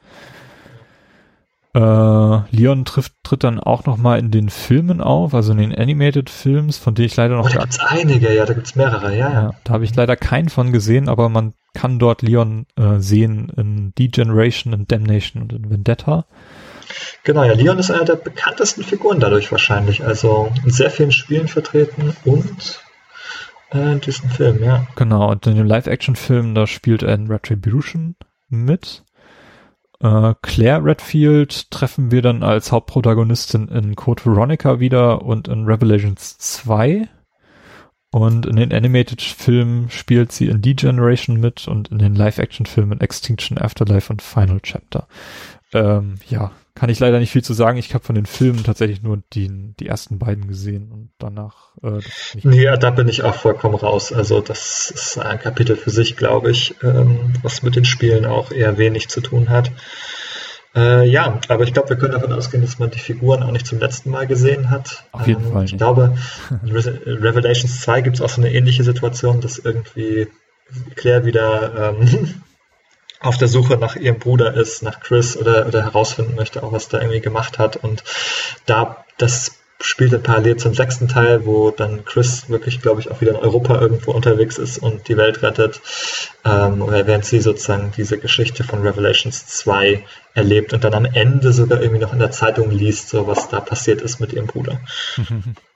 Äh, 1.78 2.40
Leon 2.50 2.86
trifft, 2.86 3.14
tritt 3.22 3.44
dann 3.44 3.60
auch 3.60 3.86
noch 3.86 3.98
mal 3.98 4.18
in 4.18 4.32
den 4.32 4.50
Filmen 4.50 5.00
auf, 5.00 5.36
also 5.36 5.52
in 5.52 5.60
den 5.60 5.76
Animated 5.76 6.28
Films, 6.28 6.80
von 6.80 6.96
denen 6.96 7.06
ich 7.06 7.16
leider 7.16 7.36
noch... 7.36 7.46
Oh, 7.46 7.54
da 7.54 7.60
gibt's 7.60 7.80
einige, 7.80 8.34
ja, 8.34 8.48
da 8.48 8.56
gibt's 8.56 8.76
mehrere, 8.76 9.16
ja. 9.16 9.32
ja 9.32 9.54
da 9.64 9.74
habe 9.74 9.84
ich 9.84 9.96
leider 9.96 10.16
keinen 10.16 10.50
von 10.50 10.72
gesehen, 10.72 11.08
aber 11.08 11.30
man 11.30 11.54
kann 11.76 12.00
dort 12.00 12.24
Leon 12.24 12.66
äh, 12.78 12.98
sehen 12.98 13.52
in 13.56 13.94
Degeneration, 13.94 14.74
in 14.74 14.88
Damnation 14.88 15.44
und 15.44 15.54
in 15.54 15.70
Vendetta. 15.70 16.26
Genau, 17.24 17.44
ja, 17.44 17.54
Leon 17.54 17.78
ist 17.78 17.92
einer 17.92 18.06
der 18.06 18.16
bekanntesten 18.16 18.82
Figuren 18.82 19.20
dadurch 19.20 19.52
wahrscheinlich, 19.52 20.04
also 20.04 20.52
in 20.64 20.72
sehr 20.72 20.90
vielen 20.90 21.12
Spielen 21.12 21.48
vertreten 21.48 22.16
und 22.26 22.82
äh, 23.72 23.92
in 23.92 24.02
diesem 24.02 24.32
Film, 24.32 24.64
ja. 24.64 24.88
Genau, 24.96 25.30
und 25.30 25.46
in 25.46 25.56
dem 25.56 25.68
Live-Action-Film, 25.68 26.56
da 26.56 26.66
spielt 26.66 27.04
er 27.04 27.14
in 27.14 27.28
Retribution 27.28 28.16
mit. 28.50 29.04
Äh, 30.00 30.36
Claire 30.42 30.84
Redfield 30.84 31.72
treffen 31.72 32.12
wir 32.12 32.22
dann 32.22 32.44
als 32.44 32.72
Hauptprotagonistin 32.72 33.68
in 33.68 33.96
Code 33.96 34.26
Veronica 34.26 34.80
wieder 34.80 35.24
und 35.24 35.48
in 35.48 35.66
Revelations 35.66 36.38
2. 36.38 37.08
Und 38.12 38.46
in 38.46 38.56
den 38.56 38.74
Animated-Filmen 38.74 39.90
spielt 39.90 40.32
sie 40.32 40.48
in 40.48 40.62
Degeneration 40.62 41.40
mit 41.40 41.68
und 41.68 41.90
in 41.90 42.00
den 42.00 42.16
Live-Action-Filmen 42.16 43.02
Extinction 43.02 43.58
Afterlife 43.58 44.12
und 44.12 44.22
Final 44.22 44.62
Chapter. 44.62 45.08
Ähm, 45.74 46.16
ja, 46.30 46.52
kann 46.78 46.90
ich 46.90 47.00
leider 47.00 47.20
nicht 47.20 47.32
viel 47.32 47.44
zu 47.44 47.54
sagen. 47.54 47.80
Ich 47.80 47.94
habe 47.96 48.06
von 48.06 48.14
den 48.14 48.28
Filmen 48.28 48.64
tatsächlich 48.64 49.02
nur 49.02 49.24
die, 49.34 49.74
die 49.80 49.88
ersten 49.88 50.20
beiden 50.20 50.48
gesehen 50.48 50.92
und 50.92 51.10
danach. 51.18 51.76
Äh, 51.82 52.02
nee, 52.44 52.62
ja, 52.62 52.78
da 52.78 52.92
bin 52.92 53.08
ich 53.08 53.24
auch 53.24 53.34
vollkommen 53.34 53.74
raus. 53.76 54.14
Also 54.14 54.42
das 54.42 54.92
ist 54.92 55.18
ein 55.18 55.40
Kapitel 55.40 55.76
für 55.76 55.90
sich, 55.90 56.18
glaube 56.18 56.52
ich, 56.52 56.76
ähm, 56.84 57.34
was 57.42 57.64
mit 57.64 57.76
den 57.76 57.86
Spielen 57.86 58.26
auch 58.26 58.52
eher 58.52 58.78
wenig 58.78 59.08
zu 59.10 59.22
tun 59.22 59.50
hat. 59.50 59.72
Äh, 60.76 61.10
ja, 61.10 61.40
aber 61.48 61.64
ich 61.64 61.74
glaube, 61.74 61.90
wir 61.90 61.98
können 61.98 62.14
davon 62.14 62.32
ausgehen, 62.32 62.62
dass 62.62 62.78
man 62.78 62.92
die 62.92 63.00
Figuren 63.00 63.42
auch 63.42 63.52
nicht 63.52 63.66
zum 63.66 63.80
letzten 63.80 64.12
Mal 64.12 64.28
gesehen 64.28 64.70
hat. 64.70 65.06
Auf 65.12 65.26
jeden 65.26 65.46
ähm, 65.46 65.52
Fall 65.52 65.66
Ich 65.66 65.72
nicht. 65.72 65.80
glaube, 65.80 66.16
in 66.64 66.72
Re 66.72 67.02
Revelations 67.06 67.82
2 67.82 68.02
gibt 68.02 68.18
es 68.18 68.22
auch 68.22 68.30
so 68.30 68.42
eine 68.42 68.54
ähnliche 68.54 68.84
Situation, 68.84 69.42
dass 69.42 69.58
irgendwie 69.58 70.28
Claire 70.96 71.26
wieder 71.26 71.96
ähm, 72.00 72.42
auf 73.20 73.38
der 73.38 73.48
Suche 73.48 73.78
nach 73.78 73.96
ihrem 73.96 74.20
Bruder 74.20 74.54
ist, 74.54 74.84
nach 74.84 75.00
Chris 75.00 75.36
oder, 75.38 75.68
oder 75.68 75.84
herausfinden 75.84 76.36
möchte, 76.36 76.64
auch 76.64 76.72
was 76.72 76.88
der 76.88 77.02
irgendwie 77.02 77.22
gemacht 77.22 77.58
hat. 77.58 77.78
Und 77.78 78.04
da 78.66 79.04
das 79.18 79.58
spielt 79.80 80.14
dann 80.14 80.24
parallel 80.24 80.58
zum 80.58 80.74
sechsten 80.74 81.08
Teil, 81.08 81.46
wo 81.46 81.70
dann 81.70 82.04
Chris 82.04 82.50
wirklich, 82.50 82.82
glaube 82.82 83.00
ich, 83.00 83.12
auch 83.12 83.22
wieder 83.22 83.32
in 83.32 83.38
Europa 83.38 83.80
irgendwo 83.80 84.12
unterwegs 84.12 84.58
ist 84.58 84.80
und 84.80 85.08
die 85.08 85.18
Welt 85.18 85.44
rettet. 85.44 85.82
Ähm, 86.44 86.82
oder 86.82 87.06
während 87.06 87.26
sie 87.26 87.40
sozusagen 87.40 87.92
diese 87.96 88.18
Geschichte 88.18 88.64
von 88.64 88.82
Revelations 88.82 89.46
2 89.46 90.04
erlebt 90.34 90.74
und 90.74 90.84
dann 90.84 90.94
am 90.94 91.06
Ende 91.06 91.54
sogar 91.54 91.82
irgendwie 91.82 92.02
noch 92.02 92.14
in 92.14 92.20
der 92.20 92.32
Zeitung 92.32 92.72
liest, 92.72 93.10
so 93.10 93.28
was 93.28 93.50
da 93.50 93.60
passiert 93.60 94.02
ist 94.02 94.20
mit 94.20 94.34
ihrem 94.34 94.48
Bruder. 94.48 94.82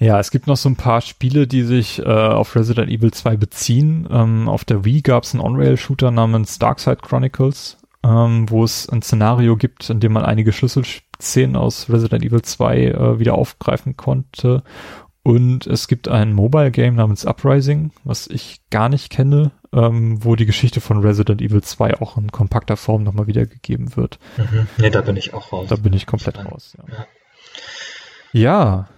Ja, 0.00 0.18
es 0.18 0.30
gibt 0.30 0.46
noch 0.46 0.56
so 0.56 0.70
ein 0.70 0.76
paar 0.76 1.02
Spiele, 1.02 1.46
die 1.46 1.62
sich 1.62 1.98
äh, 1.98 2.04
auf 2.04 2.56
Resident 2.56 2.90
Evil 2.90 3.10
2 3.10 3.36
beziehen. 3.36 4.08
Ähm, 4.10 4.48
auf 4.48 4.64
der 4.64 4.86
Wii 4.86 5.02
gab 5.02 5.24
es 5.24 5.34
einen 5.34 5.42
On-Rail-Shooter 5.42 6.10
namens 6.10 6.58
Darkside 6.58 6.96
Chronicles, 6.96 7.76
ähm, 8.02 8.48
wo 8.48 8.64
es 8.64 8.88
ein 8.88 9.02
Szenario 9.02 9.58
gibt, 9.58 9.90
in 9.90 10.00
dem 10.00 10.12
man 10.12 10.24
einige 10.24 10.52
Schlüsselszenen 10.52 11.54
aus 11.54 11.90
Resident 11.90 12.24
Evil 12.24 12.40
2 12.40 12.78
äh, 12.78 13.18
wieder 13.18 13.34
aufgreifen 13.34 13.98
konnte. 13.98 14.62
Und 15.22 15.66
es 15.66 15.86
gibt 15.86 16.08
ein 16.08 16.32
Mobile-Game 16.32 16.94
namens 16.94 17.26
Uprising, 17.26 17.90
was 18.02 18.26
ich 18.26 18.62
gar 18.70 18.88
nicht 18.88 19.10
kenne, 19.10 19.50
ähm, 19.74 20.24
wo 20.24 20.34
die 20.34 20.46
Geschichte 20.46 20.80
von 20.80 21.00
Resident 21.00 21.42
Evil 21.42 21.60
2 21.60 22.00
auch 22.00 22.16
in 22.16 22.32
kompakter 22.32 22.78
Form 22.78 23.02
nochmal 23.02 23.26
wiedergegeben 23.26 23.96
wird. 23.96 24.18
Mhm. 24.38 24.66
Nee, 24.78 24.88
da 24.88 25.02
bin 25.02 25.16
ich 25.16 25.34
auch 25.34 25.52
raus. 25.52 25.66
Da 25.68 25.76
bin 25.76 25.92
ich 25.92 26.06
komplett 26.06 26.42
raus. 26.42 26.74
Ja. 26.78 26.94
Ja. 26.94 27.06
ja, 28.32 28.88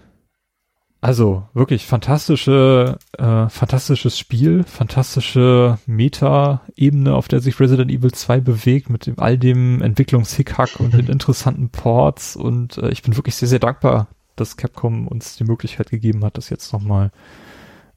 also 1.03 1.49
wirklich 1.53 1.85
fantastische, 1.85 2.97
äh, 3.19 3.49
fantastisches 3.49 4.17
Spiel, 4.17 4.63
fantastische 4.63 5.79
Meta-Ebene, 5.85 7.17
auf 7.17 7.27
der 7.27 7.41
sich 7.41 7.59
Resident 7.59 7.91
Evil 7.91 8.13
2 8.13 8.39
bewegt, 8.41 8.89
mit 8.89 9.07
dem, 9.07 9.19
all 9.19 9.37
dem 9.37 9.83
Entwicklungshickhack 9.83 10.79
und 10.79 10.95
den 10.95 11.07
interessanten 11.09 11.71
Ports. 11.71 12.37
Und 12.37 12.79
äh, 12.79 12.91
ich 12.91 13.03
bin 13.03 13.17
wirklich 13.17 13.35
sehr, 13.35 13.49
sehr 13.49 13.59
dankbar, 13.59 14.07
dass 14.37 14.57
Capcom 14.57 15.09
uns 15.09 15.35
die 15.35 15.43
Möglichkeit 15.43 15.91
gegeben 15.91 16.25
hat, 16.25 16.39
das 16.39 16.51
jetzt 16.51 16.73
nochmal 16.73 17.11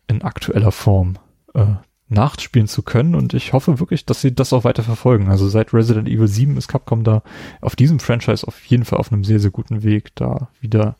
in 0.07 0.23
aktueller 0.23 0.71
Form 0.71 1.19
äh, 1.53 1.75
nachspielen 2.07 2.67
zu 2.67 2.83
können. 2.83 3.15
Und 3.15 3.33
ich 3.33 3.53
hoffe 3.53 3.79
wirklich, 3.79 4.05
dass 4.05 4.21
sie 4.21 4.33
das 4.33 4.53
auch 4.53 4.63
weiter 4.63 4.83
verfolgen. 4.83 5.29
Also 5.29 5.47
seit 5.49 5.73
Resident 5.73 6.07
Evil 6.07 6.27
7 6.27 6.57
ist 6.57 6.67
Capcom 6.67 7.03
da 7.03 7.23
auf 7.61 7.75
diesem 7.75 7.99
Franchise 7.99 8.47
auf 8.47 8.63
jeden 8.65 8.85
Fall 8.85 8.99
auf 8.99 9.11
einem 9.11 9.23
sehr, 9.23 9.39
sehr 9.39 9.51
guten 9.51 9.83
Weg, 9.83 10.15
da 10.15 10.49
wieder 10.61 10.95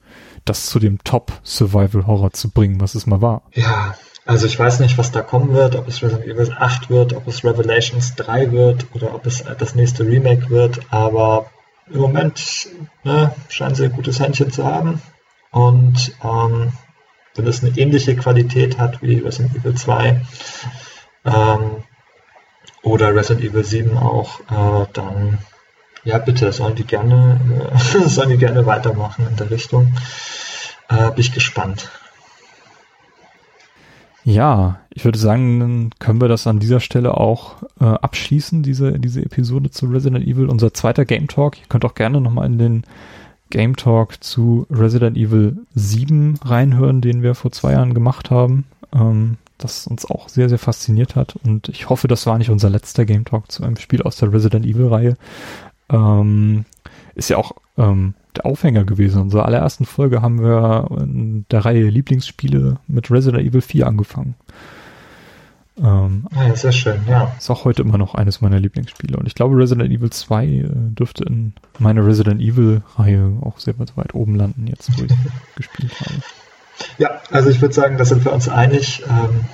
das 0.46 0.68
zu 0.68 0.80
dem 0.80 1.04
Top-Survival-Horror 1.04 2.34
zu 2.34 2.50
bringen, 2.50 2.82
was 2.82 2.96
es 2.96 3.06
mal 3.06 3.22
war. 3.22 3.44
Ja, 3.54 3.96
also 4.26 4.48
ich 4.48 4.58
weiß 4.58 4.80
nicht, 4.80 4.98
was 4.98 5.12
da 5.12 5.22
kommen 5.22 5.54
wird, 5.54 5.76
ob 5.76 5.88
es 5.88 6.02
Resident 6.02 6.28
Evil 6.28 6.52
8 6.58 6.90
wird, 6.90 7.14
ob 7.14 7.28
es 7.28 7.44
Revelations 7.44 8.16
3 8.16 8.52
wird 8.52 8.88
oder 8.94 9.14
ob 9.14 9.28
es 9.28 9.44
das 9.58 9.76
nächste 9.76 10.06
Remake 10.06 10.50
wird, 10.50 10.82
aber 10.90 11.46
im 11.92 12.02
Moment 12.02 12.68
ne, 13.04 13.36
scheinen 13.50 13.76
sie 13.76 13.86
ein 13.86 13.92
gutes 13.92 14.20
Händchen 14.20 14.52
zu 14.52 14.66
haben. 14.66 15.00
Und 15.52 16.14
ähm, 16.24 16.74
wenn 17.36 17.48
es 17.48 17.64
eine 17.64 17.78
ähnliche 17.78 18.16
Qualität 18.16 18.80
hat 18.80 19.02
wie 19.04 19.20
Resident 19.20 19.56
Evil 19.56 19.76
2 19.76 20.22
ähm, 21.26 21.84
oder 22.84 23.16
Resident 23.16 23.46
Evil 23.46 23.64
7 23.64 23.98
auch, 23.98 24.40
äh, 24.42 24.88
dann 24.94 25.40
ja 26.04 26.20
bitte, 26.20 26.52
sollen 26.52 26.76
die 26.76 26.86
gerne, 26.86 27.40
äh, 27.74 28.00
sollen 28.08 28.30
die 28.30 28.38
gerne 28.38 28.66
weitermachen 28.66 29.28
in 29.28 29.36
der 29.36 29.50
Richtung. 29.50 29.94
Äh, 30.90 31.10
bin 31.12 31.20
ich 31.20 31.34
gespannt. 31.34 31.90
Ja, 34.24 34.80
ich 34.90 35.06
würde 35.06 35.20
sagen, 35.20 35.60
dann 35.60 35.90
können 36.00 36.20
wir 36.20 36.28
das 36.28 36.48
an 36.48 36.60
dieser 36.60 36.80
Stelle 36.80 37.16
auch 37.16 37.62
äh, 37.80 37.86
abschließen, 37.86 38.64
diese, 38.64 39.00
diese 39.00 39.22
Episode 39.22 39.70
zu 39.70 39.86
Resident 39.86 40.26
Evil, 40.26 40.50
unser 40.50 40.74
zweiter 40.74 41.06
Game 41.06 41.28
Talk. 41.28 41.60
Ihr 41.60 41.68
könnt 41.70 41.86
auch 41.86 41.94
gerne 41.94 42.20
nochmal 42.22 42.48
in 42.48 42.58
den 42.58 42.84
Game 43.52 43.76
Talk 43.76 44.24
zu 44.24 44.66
Resident 44.72 45.16
Evil 45.16 45.58
7 45.76 46.40
reinhören, 46.44 47.02
den 47.02 47.22
wir 47.22 47.36
vor 47.36 47.52
zwei 47.52 47.74
Jahren 47.74 47.94
gemacht 47.94 48.32
haben, 48.32 48.66
ähm, 48.94 49.38
das 49.58 49.88
uns 49.88 50.06
auch 50.06 50.30
sehr, 50.30 50.50
sehr 50.50 50.60
fasziniert 50.60 51.16
hat. 51.16 51.36
Und 51.36 51.70
ich 51.70 51.90
hoffe, 51.90 52.08
das 52.08 52.26
war 52.26 52.38
nicht 52.38 52.50
unser 52.50 52.70
letzter 52.70 53.06
Game 53.06 53.26
Talk 53.26 53.52
zu 53.52 53.64
einem 53.64 53.78
Spiel 53.78 54.02
aus 54.02 54.18
der 54.18 54.32
Resident 54.34 54.66
Evil 54.66 54.88
Reihe. 54.88 55.18
Ähm, 55.90 56.66
ist 57.16 57.30
ja 57.30 57.38
auch 57.38 57.54
ähm, 57.78 58.16
der 58.36 58.46
Aufhänger 58.46 58.84
gewesen. 58.84 59.18
In 59.18 59.24
unserer 59.24 59.46
allerersten 59.46 59.86
Folge 59.86 60.22
haben 60.22 60.42
wir 60.42 60.88
in 61.00 61.46
der 61.52 61.64
Reihe 61.66 61.90
Lieblingsspiele 61.90 62.78
mit 62.88 63.12
Resident 63.12 63.44
Evil 63.46 63.62
4 63.62 63.88
angefangen. 63.88 64.36
Ähm, 65.78 66.28
Ah, 66.34 66.48
ja, 66.48 66.56
sehr 66.56 66.72
schön, 66.72 67.02
ja. 67.08 67.34
ist 67.38 67.50
auch 67.50 67.66
heute 67.66 67.82
immer 67.82 67.98
noch 67.98 68.16
eines 68.16 68.40
meiner 68.40 68.60
Lieblingsspiele. 68.60 69.18
Und 69.18 69.28
ich 69.28 69.36
glaube, 69.36 69.58
Resident 69.58 69.92
Evil 69.92 70.10
2 70.10 70.46
äh, 70.46 70.70
dürfte 70.70 71.26
in 71.26 71.54
meiner 71.80 72.06
Resident 72.06 72.42
Evil-Reihe 72.42 73.38
auch 73.42 73.60
sehr 73.60 73.78
weit 73.80 73.96
weit 73.98 74.14
oben 74.14 74.36
landen, 74.36 74.68
jetzt 74.68 74.98
wo 74.98 75.04
ich 75.04 75.12
gespielt 75.56 75.94
habe. 76.00 76.22
Ja, 76.98 77.22
also 77.32 77.50
ich 77.50 77.62
würde 77.62 77.74
sagen, 77.74 77.98
da 77.98 78.06
sind 78.06 78.26
wir 78.26 78.34
uns 78.34 78.50
einig. 78.50 79.04
Ähm, 79.08 79.46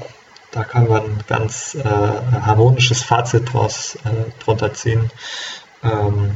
da 0.51 0.63
kann 0.63 0.87
man 0.87 1.03
ein 1.03 1.23
ganz 1.27 1.75
äh, 1.75 1.85
harmonisches 1.85 3.03
Fazit 3.03 3.53
draus 3.53 3.95
äh, 4.03 4.43
drunter 4.43 4.73
ziehen, 4.73 5.09
ähm, 5.81 6.35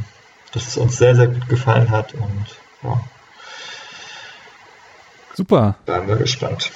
dass 0.53 0.67
es 0.67 0.77
uns 0.77 0.97
sehr, 0.97 1.15
sehr 1.15 1.27
gut 1.27 1.49
gefallen 1.49 1.89
hat 1.91 2.13
und 2.13 2.45
ja, 2.81 3.01
Super. 5.33 5.75
bleiben 5.85 6.07
wir 6.07 6.15
gespannt. 6.15 6.71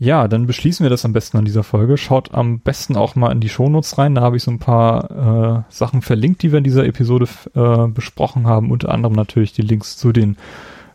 Ja, 0.00 0.28
dann 0.28 0.46
beschließen 0.46 0.84
wir 0.84 0.90
das 0.90 1.04
am 1.04 1.12
besten 1.12 1.38
an 1.38 1.44
dieser 1.44 1.64
Folge. 1.64 1.96
Schaut 1.96 2.32
am 2.32 2.60
besten 2.60 2.96
auch 2.96 3.16
mal 3.16 3.32
in 3.32 3.40
die 3.40 3.48
Shownotes 3.48 3.98
rein. 3.98 4.14
Da 4.14 4.20
habe 4.20 4.36
ich 4.36 4.44
so 4.44 4.52
ein 4.52 4.60
paar 4.60 5.66
äh, 5.68 5.74
Sachen 5.74 6.02
verlinkt, 6.02 6.42
die 6.42 6.52
wir 6.52 6.58
in 6.58 6.64
dieser 6.64 6.86
Episode 6.86 7.26
äh, 7.56 7.88
besprochen 7.88 8.46
haben. 8.46 8.70
Unter 8.70 8.90
anderem 8.90 9.16
natürlich 9.16 9.52
die 9.52 9.62
Links 9.62 9.96
zu 9.96 10.12
den 10.12 10.36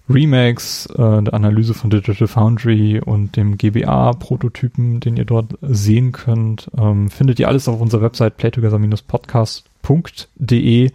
Remakes, 0.09 0.87
äh, 0.87 1.23
der 1.23 1.33
Analyse 1.33 1.73
von 1.73 1.89
Digital 1.89 2.27
Foundry 2.27 2.99
und 2.99 3.37
dem 3.37 3.57
GBA-Prototypen, 3.57 4.99
den 4.99 5.15
ihr 5.17 5.25
dort 5.25 5.57
sehen 5.61 6.11
könnt. 6.11 6.69
Ähm, 6.77 7.09
findet 7.09 7.39
ihr 7.39 7.47
alles 7.47 7.67
auf 7.67 7.79
unserer 7.79 8.01
Website 8.01 8.37
playtogether-podcast.de. 8.37 10.91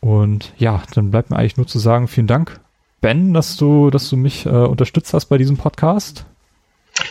Und 0.00 0.52
ja, 0.58 0.82
dann 0.94 1.10
bleibt 1.10 1.30
mir 1.30 1.36
eigentlich 1.36 1.56
nur 1.56 1.66
zu 1.66 1.78
sagen, 1.78 2.08
vielen 2.08 2.26
Dank, 2.26 2.60
Ben, 3.00 3.32
dass 3.32 3.56
du, 3.56 3.88
dass 3.90 4.10
du 4.10 4.16
mich 4.16 4.46
äh, 4.46 4.50
unterstützt 4.50 5.14
hast 5.14 5.26
bei 5.26 5.38
diesem 5.38 5.56
Podcast. 5.56 6.26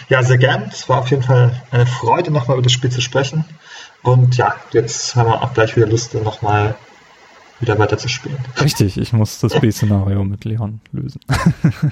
Ja, 0.08 0.22
sehr 0.22 0.38
gern. 0.38 0.70
Es 0.72 0.88
war 0.90 1.00
auf 1.00 1.10
jeden 1.10 1.24
Fall 1.24 1.60
eine 1.72 1.88
Freude, 1.88 2.32
nochmal 2.32 2.58
über 2.58 2.64
das 2.64 2.74
Spiel 2.74 2.92
zu 2.92 3.02
sprechen. 3.02 3.46
Und 4.04 4.38
ja, 4.38 4.56
jetzt 4.72 5.16
haben 5.16 5.30
wir 5.30 5.42
auch 5.42 5.54
gleich 5.54 5.76
wieder 5.76 5.88
Lust, 5.88 6.14
nochmal 6.14 6.76
wieder 7.60 7.78
weiter 7.80 7.98
zu 7.98 8.08
spielen. 8.08 8.38
Richtig, 8.62 8.98
ich 8.98 9.14
muss 9.14 9.40
das 9.40 9.60
B-Szenario 9.60 10.24
mit 10.24 10.46
Leon 10.46 10.82
lösen. 10.92 11.20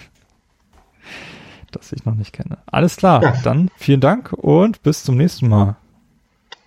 das 1.72 1.92
ich 1.92 2.06
noch 2.06 2.16
nicht 2.16 2.34
kenne. 2.34 2.58
Alles 2.66 2.96
klar, 2.96 3.24
Ja. 3.24 3.34
dann 3.44 3.70
vielen 3.78 4.02
Dank 4.02 4.34
und 4.34 4.82
bis 4.84 5.04
zum 5.04 5.18
nächsten 5.18 5.50
Mal. 5.50 5.76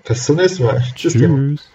Bis 0.07 0.25
zum 0.25 0.37
nächsten 0.37 0.65
Mal. 0.65 0.83
Tschüss. 0.95 1.15
Tschüss. 1.15 1.71